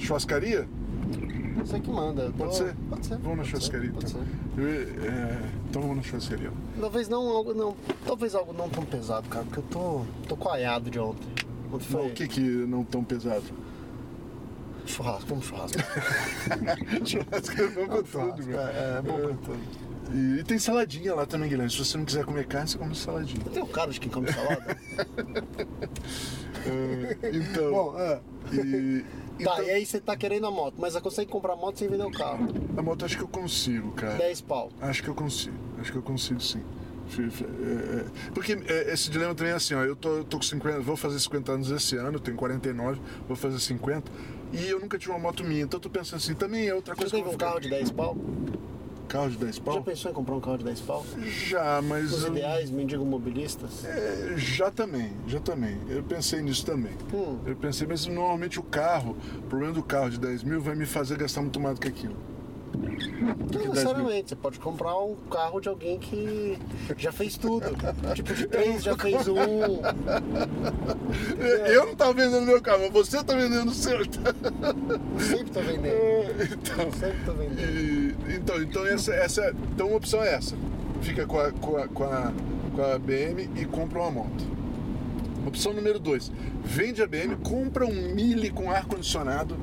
churrascaria? 0.00 0.68
Você 1.58 1.78
que 1.80 1.90
manda. 1.90 2.32
Pode 2.36 2.56
ser? 2.56 2.74
Pode 2.88 3.06
ser. 3.06 3.18
Vamos 3.18 3.38
na 3.38 3.44
churrascaria 3.44 3.90
Pode 3.92 4.06
então. 4.06 4.22
ser. 4.22 4.60
Eu, 4.60 4.68
é, 5.10 5.38
então 5.68 5.82
vamos 5.82 5.96
na 5.98 6.02
churrascaria. 6.02 6.50
Talvez 6.80 7.08
não 7.08 7.28
algo 7.28 7.52
não. 7.54 7.76
Talvez 8.06 8.34
algo 8.34 8.52
não 8.52 8.68
tão 8.68 8.84
pesado, 8.84 9.28
cara, 9.28 9.44
porque 9.44 9.58
eu 9.60 9.64
tô. 9.64 10.02
tô 10.28 10.36
coaiado 10.36 10.90
de 10.90 10.98
ontem. 10.98 11.28
Ontem 11.72 11.84
foi 11.84 12.00
Não, 12.02 12.08
o 12.08 12.12
que 12.12 12.26
que 12.26 12.40
não 12.40 12.82
tão 12.84 13.04
pesado? 13.04 13.44
churrasco, 14.86 15.26
vamos 15.28 15.44
churrasco. 15.46 15.78
Churrascaria 17.06 17.64
é 17.66 17.68
bom 17.68 17.86
com 17.86 18.02
tudo, 18.02 18.08
churrasco, 18.08 18.42
meu. 18.46 18.60
é, 18.60 18.98
é 18.98 19.02
bom 19.02 19.18
com 19.28 19.36
tudo. 19.36 19.60
E, 20.12 20.42
tem 20.42 20.58
saladinha 20.58 21.14
lá 21.14 21.24
também, 21.26 21.48
Guilherme. 21.48 21.70
Se 21.70 21.78
você 21.78 21.96
não 21.96 22.04
quiser 22.04 22.24
comer 22.24 22.44
carne, 22.46 22.66
você 22.68 22.76
come 22.78 22.96
saladinha. 22.96 23.40
Eu 23.46 23.52
tenho 23.52 23.66
cara 23.66 23.92
de 23.92 24.00
quem 24.00 24.10
come 24.10 24.32
salada? 24.32 24.76
É, 26.66 27.30
então. 27.30 27.70
Bom, 27.70 27.98
é. 27.98 28.20
e, 28.52 29.04
Tá, 29.40 29.52
então, 29.54 29.64
e 29.64 29.70
aí 29.70 29.86
você 29.86 29.98
tá 29.98 30.14
querendo 30.16 30.46
a 30.46 30.50
moto, 30.50 30.74
mas 30.78 30.92
você 30.92 31.00
consegue 31.00 31.30
comprar 31.30 31.56
moto 31.56 31.78
sem 31.78 31.88
vender 31.88 32.04
o 32.04 32.10
carro. 32.10 32.46
a 32.76 32.82
moto 32.82 33.04
acho 33.06 33.16
que 33.16 33.22
eu 33.22 33.28
consigo, 33.28 33.90
cara. 33.92 34.18
10 34.18 34.42
pau. 34.42 34.70
Acho 34.80 35.02
que 35.02 35.08
eu 35.08 35.14
consigo. 35.14 35.56
Acho 35.80 35.92
que 35.92 35.98
eu 35.98 36.02
consigo 36.02 36.40
sim. 36.40 36.62
É, 37.18 37.22
é, 37.22 38.04
Porque 38.32 38.52
é, 38.68 38.92
esse 38.92 39.10
dilema 39.10 39.34
também 39.34 39.52
é 39.52 39.56
assim, 39.56 39.74
ó, 39.74 39.82
eu 39.82 39.96
tô, 39.96 40.18
eu 40.18 40.24
tô 40.24 40.36
com 40.36 40.42
50, 40.44 40.80
vou 40.80 40.96
fazer 40.96 41.18
50 41.18 41.52
anos 41.52 41.70
esse 41.70 41.96
ano, 41.96 42.20
tenho 42.20 42.36
49, 42.36 43.00
vou 43.26 43.36
fazer 43.36 43.58
50, 43.58 44.12
e 44.52 44.68
eu 44.68 44.78
nunca 44.78 44.96
tive 44.96 45.10
uma 45.10 45.18
moto 45.18 45.42
minha, 45.42 45.62
então 45.62 45.78
eu 45.78 45.82
tô 45.82 45.90
pensando 45.90 46.18
assim, 46.18 46.34
também 46.34 46.68
é 46.68 46.74
outra 46.74 46.94
Você 46.94 47.00
coisa 47.00 47.16
tem 47.16 47.24
eu 47.24 47.32
um 47.32 47.36
carro 47.36 47.58
de 47.58 47.68
10 47.68 47.90
pau? 47.90 48.16
Carro 49.10 49.28
de 49.28 49.38
10 49.38 49.56
Já 49.56 49.62
pau? 49.62 49.82
pensou 49.82 50.10
em 50.12 50.14
comprar 50.14 50.34
um 50.36 50.40
carro 50.40 50.58
de 50.58 50.64
10 50.66 50.80
pau? 50.82 51.04
Já, 51.48 51.82
mas. 51.82 52.12
Os 52.12 52.24
ideais, 52.26 52.70
mendigo 52.70 53.04
mobilistas? 53.04 53.84
É, 53.84 54.34
já 54.36 54.70
também, 54.70 55.10
já 55.26 55.40
também. 55.40 55.76
Eu 55.88 56.04
pensei 56.04 56.40
nisso 56.40 56.64
também. 56.64 56.92
Hum. 57.12 57.40
Eu 57.44 57.56
pensei, 57.56 57.88
mas 57.88 58.06
normalmente 58.06 58.60
o 58.60 58.62
carro, 58.62 59.16
o 59.36 59.42
problema 59.42 59.74
do 59.74 59.82
carro 59.82 60.10
de 60.10 60.20
10 60.20 60.44
mil 60.44 60.60
vai 60.60 60.76
me 60.76 60.86
fazer 60.86 61.18
gastar 61.18 61.40
muito 61.42 61.58
mais 61.58 61.74
do 61.74 61.80
que 61.80 61.88
aquilo. 61.88 62.14
Não 62.80 63.34
10 63.34 63.62
mil. 63.62 63.72
necessariamente, 63.72 64.28
você 64.30 64.36
pode 64.36 64.58
comprar 64.58 64.96
um 64.98 65.14
carro 65.30 65.60
de 65.60 65.68
alguém 65.68 65.98
que 65.98 66.58
já 66.96 67.12
fez 67.12 67.36
tudo. 67.36 67.66
tipo, 68.14 68.32
de 68.34 68.46
três 68.46 68.82
já 68.82 68.96
fez 68.96 69.28
um. 69.28 69.36
Eu 71.66 71.86
não 71.86 71.94
tava 71.94 72.12
vendendo 72.14 72.46
meu 72.46 72.60
carro, 72.60 72.80
mas 72.82 72.92
você 72.92 73.22
tá 73.22 73.34
vendendo 73.34 73.68
o 73.70 73.74
seu. 73.74 73.98
Sempre 75.18 75.50
tô 75.52 75.60
vendendo. 75.60 76.42
então, 76.52 76.92
Sempre 76.92 77.24
tô 77.24 77.32
vendendo. 77.32 77.60
e- 77.60 78.16
então, 78.34 78.62
então, 78.62 78.86
essa, 78.86 79.12
essa, 79.14 79.54
então 79.74 79.88
uma 79.88 79.96
opção 79.96 80.22
é 80.22 80.34
essa. 80.34 80.56
Fica 81.02 81.26
com 81.26 81.38
a, 81.38 81.50
com 81.52 81.76
a, 81.76 81.88
com 81.88 82.04
a, 82.04 82.32
com 82.74 82.82
a 82.82 82.98
BM 82.98 83.48
e 83.56 83.64
compra 83.64 84.00
uma 84.00 84.10
moto. 84.10 84.44
Opção 85.46 85.72
número 85.72 85.98
2. 85.98 86.30
Vende 86.62 87.02
a 87.02 87.06
BM, 87.06 87.36
compra 87.42 87.86
um 87.86 88.14
Mille 88.14 88.50
com 88.50 88.70
ar-condicionado 88.70 89.56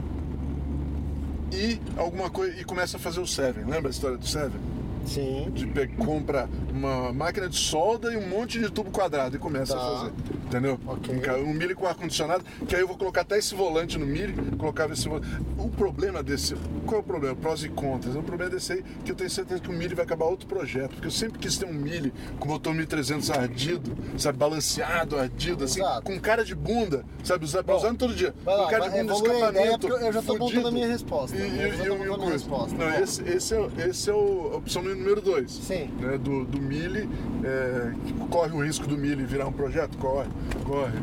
e 1.52 1.80
alguma 1.98 2.30
coisa 2.30 2.60
e 2.60 2.64
começa 2.64 2.98
a 2.98 3.00
fazer 3.00 3.20
o 3.20 3.28
Seven. 3.28 3.66
Lembra 3.66 3.90
a 3.90 3.92
história 3.92 4.18
do 4.18 4.28
Seven? 4.28 4.60
Sim. 5.08 5.50
De 5.52 5.88
compra 5.98 6.50
uma 6.72 7.12
máquina 7.14 7.48
de 7.50 7.56
solda 7.58 8.14
e 8.14 8.18
um 8.18 8.28
monte 8.28 8.60
de 8.60 8.70
tubo 8.70 8.92
quadrado 8.92 9.36
e 9.36 9.40
começa 9.40 9.74
Tá. 9.76 9.80
a 9.82 9.98
fazer. 10.00 10.14
Entendeu? 10.46 10.80
Ok. 10.88 11.16
Um, 11.44 11.50
um 11.50 11.54
milho 11.54 11.76
com 11.76 11.86
ar-condicionado, 11.88 12.44
que 12.68 12.76
aí 12.76 12.82
eu 12.82 12.88
vou 12.88 12.98
colocar 12.98 13.22
até 13.22 13.38
esse 13.38 13.54
volante 13.56 13.98
no 13.98 14.06
milho, 14.06 14.56
colocava 14.58 14.94
esse 14.94 15.08
volante. 15.08 15.28
O 15.58 15.70
problema 15.70 16.22
desse. 16.24 16.56
Qual 16.86 16.98
é 16.98 17.00
o 17.00 17.04
problema? 17.04 17.36
Prós 17.36 17.64
e 17.64 17.70
contras. 17.70 18.16
O 18.16 18.24
problema 18.24 18.52
desse 18.52 18.74
aí 18.74 18.84
que 19.04 19.12
eu 19.12 19.16
tenho 19.16 19.30
certeza 19.30 19.62
que 19.62 19.70
o 19.70 19.74
milho 19.74 19.96
vai 19.96 20.06
acabar 20.06 20.26
outro 20.26 20.48
projeto. 20.48 20.92
Porque 20.92 21.08
eu 21.08 21.12
sempre 21.12 21.40
quis 21.40 21.58
ter 21.58 21.66
um 21.66 21.74
milho 21.74 22.12
com 22.40 22.48
motor 22.48 22.74
1300 22.74 23.30
ardido, 23.32 23.96
sabe? 24.18 24.38
Balanceado, 24.38 25.18
ardido, 25.18 25.64
assim, 25.66 25.82
Exato. 25.82 26.02
com 26.04 26.20
cara 26.20 26.44
de 26.46 26.56
bunda, 26.56 27.04
sabe? 27.24 27.44
Usar, 27.46 27.64
Bom, 27.64 27.76
usar 27.76 27.94
todo 27.96 28.14
dia. 28.16 28.34
lá, 28.46 28.64
com 28.66 28.70
cara 28.70 28.90
de 28.90 28.98
bunda, 29.00 29.14
escapamento. 29.14 29.88
eu 29.88 30.14
já 30.14 30.22
tô 30.22 30.34
montando 30.34 30.50
fudido. 30.50 30.68
a 30.68 30.72
minha 30.72 30.88
resposta. 30.88 31.36
E, 31.36 31.40
Eu 31.42 31.46
e, 31.48 31.52
e, 31.52 31.72
montando 31.78 31.92
o 31.92 31.96
a 31.96 31.98
minha 32.06 32.18
coisa. 32.18 32.32
resposta. 32.34 32.76
Não, 32.78 33.00
esse, 33.04 33.24
esse 33.30 33.54
é, 33.56 33.68
esse 33.90 34.10
é 34.10 34.14
o- 34.14 34.52
a 34.54 34.58
opção 34.58 34.82
número 34.82 34.97
2. 35.04 35.52
Sim. 35.52 35.90
Né, 36.00 36.18
do, 36.18 36.46
do 36.46 36.62
Mille, 36.62 37.10
é, 37.44 37.92
corre 38.30 38.52
o 38.54 38.64
risco 38.64 38.88
do 38.88 38.98
Mille 38.98 39.24
virar 39.26 39.48
um 39.48 39.52
projeto? 39.52 39.98
Corre, 39.98 40.28
corre. 40.66 40.94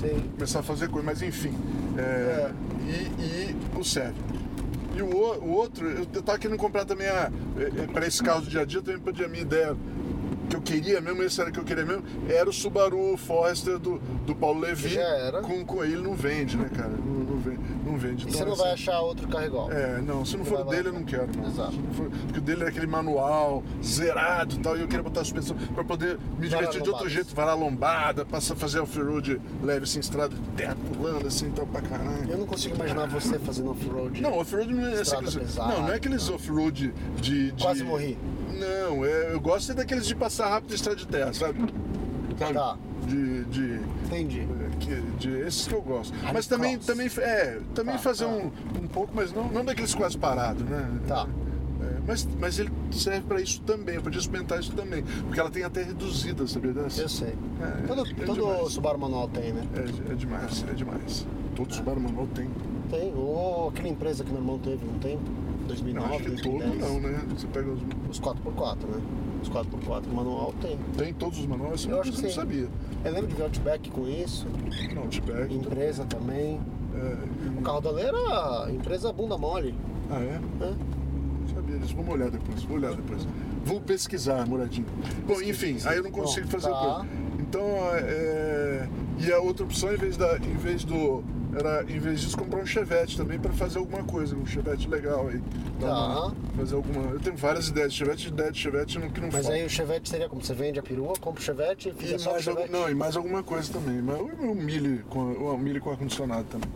Sim. 0.00 0.30
Começar 0.34 0.60
a 0.60 0.62
fazer 0.62 0.88
coisa, 0.88 1.06
mas 1.06 1.22
enfim. 1.22 1.52
é, 1.98 2.50
E, 2.86 3.22
e 3.22 3.56
o 3.78 3.84
Sérgio. 3.84 4.14
E 4.96 5.02
o, 5.02 5.06
o- 5.08 5.50
outro, 5.50 5.86
eu, 5.88 6.06
eu 6.12 6.22
tava 6.22 6.38
querendo 6.38 6.58
comprar 6.58 6.84
também 6.84 7.06
a. 7.08 7.30
para 7.92 8.06
esse 8.06 8.22
carro 8.22 8.40
do 8.42 8.48
dia 8.50 8.62
a 8.62 8.64
dia, 8.64 8.80
também 8.82 9.00
podia 9.00 9.26
a 9.26 9.28
minha 9.28 9.42
ideia. 9.42 9.76
Que 10.48 10.54
eu 10.54 10.60
queria 10.62 11.00
mesmo, 11.00 11.22
esse 11.24 11.40
era 11.40 11.50
que 11.50 11.58
eu 11.58 11.64
queria 11.64 11.84
mesmo, 11.84 12.04
era 12.28 12.48
o 12.48 12.52
Subaru 12.52 13.16
Forester 13.16 13.80
do, 13.80 13.98
do 14.24 14.32
Paulo 14.34 14.60
Levi. 14.60 14.90
Já 14.90 15.00
era. 15.02 15.40
Com, 15.42 15.64
com 15.64 15.82
ele 15.84 15.96
não 16.00 16.14
vende, 16.14 16.56
né, 16.56 16.70
cara? 16.74 16.90
Não, 16.90 17.24
não 17.24 17.36
vende. 17.38 17.58
Não 17.96 17.98
vende. 17.98 18.24
E 18.24 18.28
Então, 18.28 18.38
você 18.40 18.44
não 18.44 18.54
vai 18.56 18.72
assim, 18.72 18.82
achar 18.90 19.00
outro 19.00 19.26
carro 19.28 19.44
igual. 19.46 19.72
é, 19.72 20.00
não, 20.02 20.24
se 20.24 20.36
não 20.36 20.44
for 20.44 20.58
vai 20.58 20.64
lá. 20.64 20.70
dele, 20.72 20.88
eu 20.88 20.92
não 20.92 21.02
quero. 21.04 21.28
Não. 21.36 21.46
Exato. 21.48 21.72
For- 21.92 22.10
porque 22.10 22.38
o 22.38 22.42
dele 22.42 22.60
era 22.60 22.68
aquele 22.70 22.86
manual, 22.86 23.62
zerado 23.82 24.54
e 24.54 24.58
tal, 24.58 24.76
e 24.76 24.82
eu 24.82 24.86
queria 24.86 25.02
botar 25.02 25.22
a 25.22 25.24
suspensão 25.24 25.56
pra 25.74 25.82
poder 25.82 26.18
me 26.38 26.48
divertir 26.48 26.82
de 26.82 26.90
outro 26.90 27.08
jeito, 27.08 27.34
varar 27.34 27.56
lombada, 27.56 28.24
passar 28.24 28.52
a 28.54 28.56
fazer 28.56 28.80
off-road 28.80 29.40
leve, 29.62 29.84
assim, 29.84 30.00
estrada 30.00 30.34
de 30.34 30.40
terra, 30.50 30.76
pulando 30.94 31.26
assim, 31.26 31.50
tal, 31.50 31.66
pra 31.66 31.80
caralho. 31.80 32.30
Eu 32.30 32.38
não 32.38 32.46
consigo 32.46 32.74
imaginar 32.74 33.06
você 33.08 33.38
fazendo 33.38 33.70
off-road. 33.70 34.20
Não, 34.20 34.34
off-road 34.38 34.74
não 34.74 34.86
é 34.86 34.90
pesada. 34.90 35.30
Não, 35.72 35.82
não 35.82 35.92
é 35.92 35.94
aqueles 35.96 36.28
off-road 36.28 36.92
de, 37.20 37.52
de- 37.52 37.62
Quase 37.62 37.82
morri. 37.82 38.18
Não, 38.58 39.04
é, 39.04 39.32
eu 39.32 39.40
gosto 39.40 39.72
é 39.72 39.74
daqueles 39.74 40.06
de 40.06 40.14
passar 40.14 40.48
rápido 40.48 40.74
estrada 40.74 40.96
de 40.98 41.06
terra, 41.06 41.32
sabe? 41.32 41.58
Sabe? 42.38 42.54
Tá. 42.54 42.76
De. 43.06 43.44
de 43.44 43.80
Entendi. 44.06 44.46
que- 44.80 45.00
de 45.18 45.30
esses 45.40 45.66
que 45.68 45.74
eu 45.74 45.82
gosto. 45.82 46.14
Mas 46.32 46.46
também, 46.46 46.74
cross. 46.74 46.86
também, 46.86 47.06
é, 47.18 47.60
também 47.74 47.94
Tá, 47.94 48.00
fazer 48.00 48.24
tá. 48.24 48.30
Um, 48.30 48.50
um 48.82 48.88
pouco, 48.88 49.12
mas 49.14 49.32
não, 49.32 49.48
não 49.48 49.64
daqueles 49.64 49.94
quase 49.94 50.18
parados, 50.18 50.62
né? 50.64 50.90
Tá. 51.06 51.26
É, 51.82 51.96
mas, 52.06 52.26
mas 52.40 52.58
ele 52.58 52.70
serve 52.90 53.20
pra 53.26 53.40
isso 53.40 53.60
também, 53.62 53.94
eu 53.96 54.02
podia 54.02 54.18
experimentar 54.20 54.58
isso 54.58 54.72
também. 54.72 55.02
Porque 55.24 55.38
ela 55.38 55.50
tem 55.50 55.62
até 55.62 55.82
reduzida, 55.82 56.46
sabia 56.46 56.72
dessa? 56.72 57.00
Eu 57.02 57.08
sei. 57.08 57.34
É, 57.62 57.86
todo 57.86 58.06
é 58.06 58.24
todo. 58.24 58.70
Subaru 58.70 58.98
manual 58.98 59.28
tem, 59.28 59.52
né? 59.52 59.62
É, 59.76 60.12
é 60.12 60.14
demais, 60.14 60.64
é 60.68 60.72
demais. 60.74 61.26
Todo 61.54 61.72
Subaru 61.74 62.00
manual 62.00 62.26
tem. 62.34 62.48
Tem. 62.90 63.12
Ou 63.14 63.68
aquela 63.68 63.88
empresa 63.88 64.24
que 64.24 64.30
meu 64.30 64.40
irmão 64.40 64.58
teve 64.58 64.84
um 64.86 64.98
tempo, 64.98 65.22
Não, 65.60 65.66
2009, 65.68 66.14
acho 66.14 66.24
que 66.24 66.30
2010. 66.30 66.80
todo 66.80 66.92
não, 66.92 67.00
né? 67.00 67.20
Você 67.36 67.46
pega 67.48 67.70
os. 67.70 67.80
Os 68.10 68.20
4x4, 68.20 68.76
né? 68.88 69.00
Os 69.46 69.50
4x4 69.50 70.06
manual 70.12 70.52
tem. 70.60 70.76
Tem 70.96 71.14
todos 71.14 71.38
os 71.38 71.46
manuais? 71.46 71.84
Eu 71.84 72.00
acho 72.00 72.10
não 72.10 72.20
que 72.20 72.28
sim. 72.28 72.34
sabia. 72.34 72.68
Eu 73.04 73.12
lembro 73.12 73.28
de 73.28 73.34
ver 73.36 73.42
Outback 73.44 73.90
com 73.90 74.08
isso, 74.08 74.46
Não, 74.94 75.02
Outback. 75.02 75.54
empresa 75.54 76.04
também. 76.04 76.60
É, 76.94 77.58
O 77.58 77.62
carro 77.62 77.80
da 77.80 77.90
Lei 77.90 78.06
era 78.06 78.70
empresa 78.72 79.12
bunda 79.12 79.36
mole. 79.38 79.74
ah, 80.10 80.18
é? 80.18 80.40
Né? 80.60 80.76
Não 81.42 81.54
sabia 81.54 81.78
disso. 81.78 81.94
Vamos 81.94 82.12
olhar 82.14 82.30
depois, 82.30 82.62
vou 82.64 82.76
olhar 82.76 82.92
depois. 82.94 83.26
Vou 83.64 83.80
pesquisar, 83.80 84.46
Muradinho. 84.46 84.86
Bom, 85.26 85.40
enfim, 85.42 85.76
aí 85.84 85.98
eu 85.98 86.02
não 86.02 86.10
consigo 86.10 86.46
Bom, 86.46 86.52
fazer 86.52 86.70
tá. 86.70 86.76
coisa. 86.78 87.06
Então, 87.38 87.62
é... 87.92 88.88
E 89.18 89.32
a 89.32 89.38
outra 89.38 89.64
opção, 89.64 89.92
em 89.92 89.96
vez, 89.96 90.16
da, 90.16 90.36
em 90.38 90.56
vez 90.56 90.84
do... 90.84 91.22
Era, 91.58 91.82
em 91.84 91.98
vez 91.98 92.20
disso, 92.20 92.36
comprar 92.36 92.60
um 92.60 92.66
Chevette 92.66 93.16
também 93.16 93.38
para 93.38 93.50
fazer 93.54 93.78
alguma 93.78 94.04
coisa, 94.04 94.36
um 94.36 94.44
Chevette 94.44 94.86
legal 94.88 95.28
aí. 95.28 95.38
Dar 95.80 95.86
Tá. 95.88 96.06
uma- 96.26 96.34
fazer 96.56 96.74
alguma... 96.74 97.10
Eu 97.12 97.18
tenho 97.20 97.36
várias 97.36 97.68
ideias 97.68 97.92
de 97.92 97.98
Chevette, 97.98 98.28
ideia 98.28 98.52
de 98.52 98.58
Chevette 98.58 98.98
não- 98.98 99.08
que 99.08 99.20
não 99.20 99.28
Mas 99.32 99.42
falta. 99.46 99.52
aí 99.56 99.64
o 99.64 99.70
Chevette 99.70 100.08
seria 100.08 100.28
como? 100.28 100.42
Você 100.44 100.52
vende 100.52 100.78
a 100.78 100.82
perua, 100.82 101.14
compra 101.18 101.40
o 101.40 101.42
Chevette 101.44 101.88
e 101.88 101.92
fica 101.94 102.16
E 102.16 102.18
só 102.18 102.32
mais, 102.32 102.46
algum, 102.46 102.60
Chevette? 102.60 102.78
não, 102.80 102.90
e 102.90 102.94
mais 102.94 103.16
alguma 103.16 103.42
coisa 103.42 103.72
também. 103.72 104.02
Mas 104.02 104.20
o, 104.20 104.54
milho 104.54 105.02
com, 105.08 105.20
o 105.32 105.56
milho 105.58 105.80
com 105.80 105.90
ar-condicionado 105.90 106.44
também. 106.44 106.68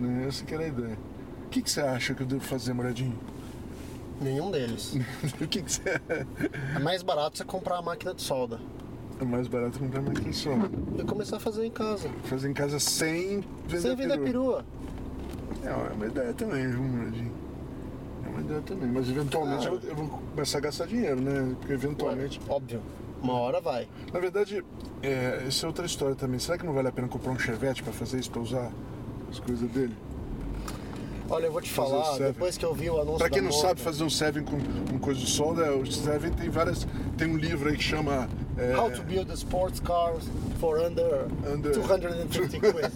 Né? 0.00 0.26
Essa 0.26 0.44
que 0.44 0.52
era 0.54 0.64
a 0.64 0.68
ideia. 0.68 0.98
O 1.46 1.48
que, 1.48 1.62
que 1.62 1.70
você 1.70 1.80
acha 1.80 2.12
que 2.12 2.22
eu 2.22 2.26
devo 2.26 2.42
fazer, 2.42 2.72
Muradinho? 2.72 3.16
Nenhum 4.20 4.50
deles. 4.50 4.94
o 5.40 5.46
que, 5.46 5.62
que 5.62 5.70
você... 5.72 5.82
É 6.74 6.78
mais 6.80 7.02
barato 7.02 7.38
você 7.38 7.44
comprar 7.44 7.78
a 7.78 7.82
máquina 7.82 8.12
de 8.12 8.22
solda 8.22 8.58
É 9.18 9.24
mais 9.24 9.48
barato 9.48 9.78
comprar 9.78 10.02
solda. 10.32 10.70
e 10.98 11.04
começar 11.04 11.36
a 11.36 11.40
fazer 11.40 11.64
em 11.64 11.70
casa. 11.70 12.08
Fazer 12.24 12.50
em 12.50 12.52
casa 12.52 12.78
sem 12.78 13.40
vender 13.66 13.80
Sem 13.80 13.96
vender 13.96 14.14
a 14.14 14.18
perua. 14.18 14.64
É 15.64 15.68
é 15.68 15.92
uma 15.94 16.06
ideia 16.06 16.32
também, 16.34 16.68
viu, 16.68 16.82
Muradinho? 16.82 17.32
É 18.24 18.28
uma 18.28 18.40
ideia 18.40 18.60
também. 18.60 18.90
Mas 18.90 19.08
eventualmente 19.08 19.66
Claro. 19.66 19.80
eu, 19.84 19.88
eu 19.90 19.96
vou 19.96 20.06
começar 20.34 20.58
a 20.58 20.60
gastar 20.60 20.86
dinheiro, 20.86 21.20
né? 21.20 21.56
Porque 21.58 21.72
eventualmente. 21.72 22.40
Óbvio. 22.48 22.82
Uma 23.22 23.34
hora 23.34 23.60
vai. 23.60 23.88
Na 24.12 24.20
verdade, 24.20 24.62
é, 25.02 25.44
essa 25.46 25.64
é 25.64 25.66
outra 25.66 25.86
história 25.86 26.14
também. 26.14 26.38
Será 26.38 26.58
que 26.58 26.66
não 26.66 26.74
vale 26.74 26.88
a 26.88 26.92
pena 26.92 27.08
comprar 27.08 27.32
um 27.32 27.38
Chevette 27.38 27.82
pra 27.82 27.92
fazer 27.92 28.18
isso, 28.20 28.30
pra 28.30 28.42
usar 28.42 28.70
as 29.30 29.40
coisas 29.40 29.68
dele? 29.70 29.96
Olha, 31.28 31.46
eu 31.46 31.52
vou 31.52 31.60
te 31.60 31.70
Fazer 31.70 31.90
falar, 31.90 32.18
depois 32.18 32.56
que 32.56 32.64
eu 32.64 32.72
vi 32.72 32.88
o 32.88 33.00
anúncio 33.00 33.18
Pra 33.18 33.28
quem 33.28 33.42
não 33.42 33.50
moto, 33.50 33.60
sabe 33.60 33.80
fazer 33.80 34.04
um 34.04 34.10
Seven 34.10 34.44
com, 34.44 34.58
com 34.60 34.98
coisa 35.00 35.18
de 35.18 35.28
solda, 35.28 35.74
o 35.74 35.84
Seven 35.90 36.30
tem 36.32 36.48
várias. 36.48 36.86
Tem 37.16 37.26
um 37.28 37.36
livro 37.36 37.68
aí 37.68 37.76
que 37.76 37.82
chama. 37.82 38.28
É, 38.58 38.74
How 38.76 38.90
to 38.90 39.02
build 39.02 39.30
a 39.30 39.34
sports 39.34 39.80
car 39.80 40.14
for 40.58 40.78
under, 40.80 41.26
Under- 41.52 41.72
250 41.72 42.58
quid. 42.60 42.92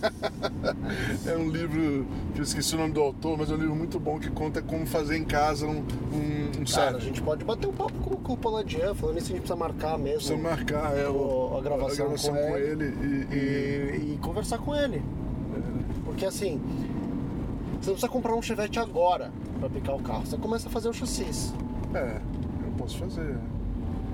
É 1.27 1.37
um 1.37 1.51
livro 1.51 2.07
que 2.35 2.41
eu 2.41 2.45
esqueci 2.45 2.75
o 2.75 2.79
nome 2.79 2.93
do 2.95 3.01
autor, 3.01 3.37
mas 3.37 3.51
é 3.51 3.55
um 3.55 3.59
livro 3.59 3.75
muito 3.75 4.01
bom 4.01 4.19
que 4.19 4.31
conta 4.31 4.63
como 4.63 4.87
fazer 4.87 5.17
em 5.17 5.25
casa 5.25 5.67
um, 5.67 5.79
um, 6.13 6.61
um 6.61 6.65
Cara, 6.73 6.97
a 6.97 7.01
gente 7.01 7.21
pode 7.23 7.45
bater 7.45 7.67
um 7.67 7.73
papo 7.73 7.93
com, 8.01 8.17
com 8.17 8.33
o 8.33 8.37
Poladian, 8.37 8.95
falando 8.95 9.19
isso 9.19 9.27
a 9.27 9.31
gente 9.31 9.41
precisa 9.41 9.57
marcar 9.57 9.99
mesmo. 9.99 10.19
Precisa 10.19 10.37
marcar 10.39 10.97
é, 10.97 11.09
o- 11.09 11.53
o- 11.53 11.59
a 11.59 11.61
gravação 11.61 12.07
com 12.09 12.17
com 12.17 12.37
ele. 12.57 12.85
ele 12.85 13.29
e- 13.31 13.35
e 13.35 14.15
e, 14.15 14.19
conversar 14.23 14.59
com 14.59 14.75
ele. 14.75 15.03
Porque 16.05 16.25
assim, 16.25 16.59
você 17.81 17.91
não 17.91 17.95
precisa 17.95 18.09
comprar 18.09 18.35
um 18.35 18.43
Chevette 18.43 18.79
agora 18.79 19.31
pra 19.59 19.69
picar 19.69 19.95
o 19.95 20.03
carro. 20.03 20.27
Você 20.27 20.37
começa 20.37 20.69
a 20.69 20.71
fazer 20.71 20.89
o 20.89 20.93
chassis. 20.93 21.53
É, 21.95 22.17
eu 22.65 22.73
posso 22.79 22.99
fazer. 22.99 23.37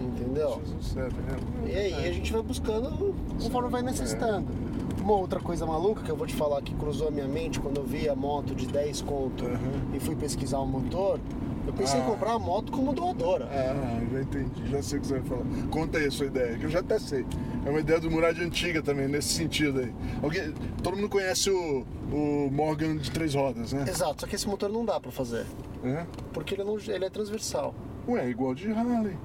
Entendeu? 0.06 0.60
Um 0.60 1.66
é. 1.68 1.70
E 1.72 1.76
aí 1.76 2.08
a 2.08 2.12
gente 2.12 2.32
vai 2.32 2.42
buscando 2.42 3.14
conforme 3.40 3.68
vai 3.68 3.82
necessitando. 3.82 4.46
Uma 5.00 5.14
outra 5.14 5.38
coisa 5.40 5.64
maluca 5.66 6.02
que 6.02 6.10
eu 6.10 6.16
vou 6.16 6.26
te 6.26 6.34
falar 6.34 6.60
que 6.62 6.74
cruzou 6.74 7.08
a 7.08 7.10
minha 7.10 7.28
mente 7.28 7.60
quando 7.60 7.76
eu 7.78 7.84
vi 7.84 8.08
a 8.08 8.14
moto 8.16 8.54
de 8.54 8.66
10 8.66 9.02
conto 9.02 9.44
Uhum. 9.44 9.94
e 9.94 10.00
fui 10.00 10.16
pesquisar 10.16 10.58
o 10.58 10.66
motor, 10.66 11.20
eu 11.64 11.72
pensei 11.72 12.00
em 12.00 12.02
Ah. 12.02 12.06
comprar 12.06 12.32
a 12.32 12.38
moto 12.40 12.72
como 12.72 12.92
doadora. 12.92 13.46
Ah, 13.52 14.00
já 14.12 14.20
entendi, 14.20 14.68
já 14.68 14.82
sei 14.82 14.98
o 14.98 15.00
que 15.02 15.06
você 15.06 15.20
vai 15.20 15.22
falar. 15.28 15.44
Conta 15.70 15.98
aí 15.98 16.06
a 16.06 16.10
sua 16.10 16.26
ideia, 16.26 16.58
que 16.58 16.64
eu 16.64 16.70
já 16.70 16.80
até 16.80 16.98
sei. 16.98 17.24
É 17.64 17.70
uma 17.70 17.78
ideia 17.80 18.00
do 18.00 18.10
Murad 18.10 18.36
antiga 18.40 18.82
também, 18.82 19.06
nesse 19.06 19.28
sentido 19.28 19.78
aí. 19.80 19.92
Alguém, 20.22 20.52
todo 20.82 20.96
mundo 20.96 21.08
conhece 21.08 21.50
o, 21.50 21.84
o 22.12 22.50
Morgan 22.50 22.96
de 22.96 23.10
três 23.10 23.34
rodas, 23.34 23.72
né? 23.72 23.84
Exato, 23.88 24.22
só 24.22 24.26
que 24.26 24.34
esse 24.34 24.48
motor 24.48 24.68
não 24.68 24.84
dá 24.84 24.98
pra 24.98 25.12
fazer, 25.12 25.46
É? 25.84 26.04
porque 26.32 26.54
ele, 26.54 26.64
não, 26.64 26.78
ele 26.78 27.04
é 27.04 27.10
transversal. 27.10 27.72
Ué, 28.08 28.28
igual 28.28 28.54
de 28.54 28.70
Harley. 28.72 29.16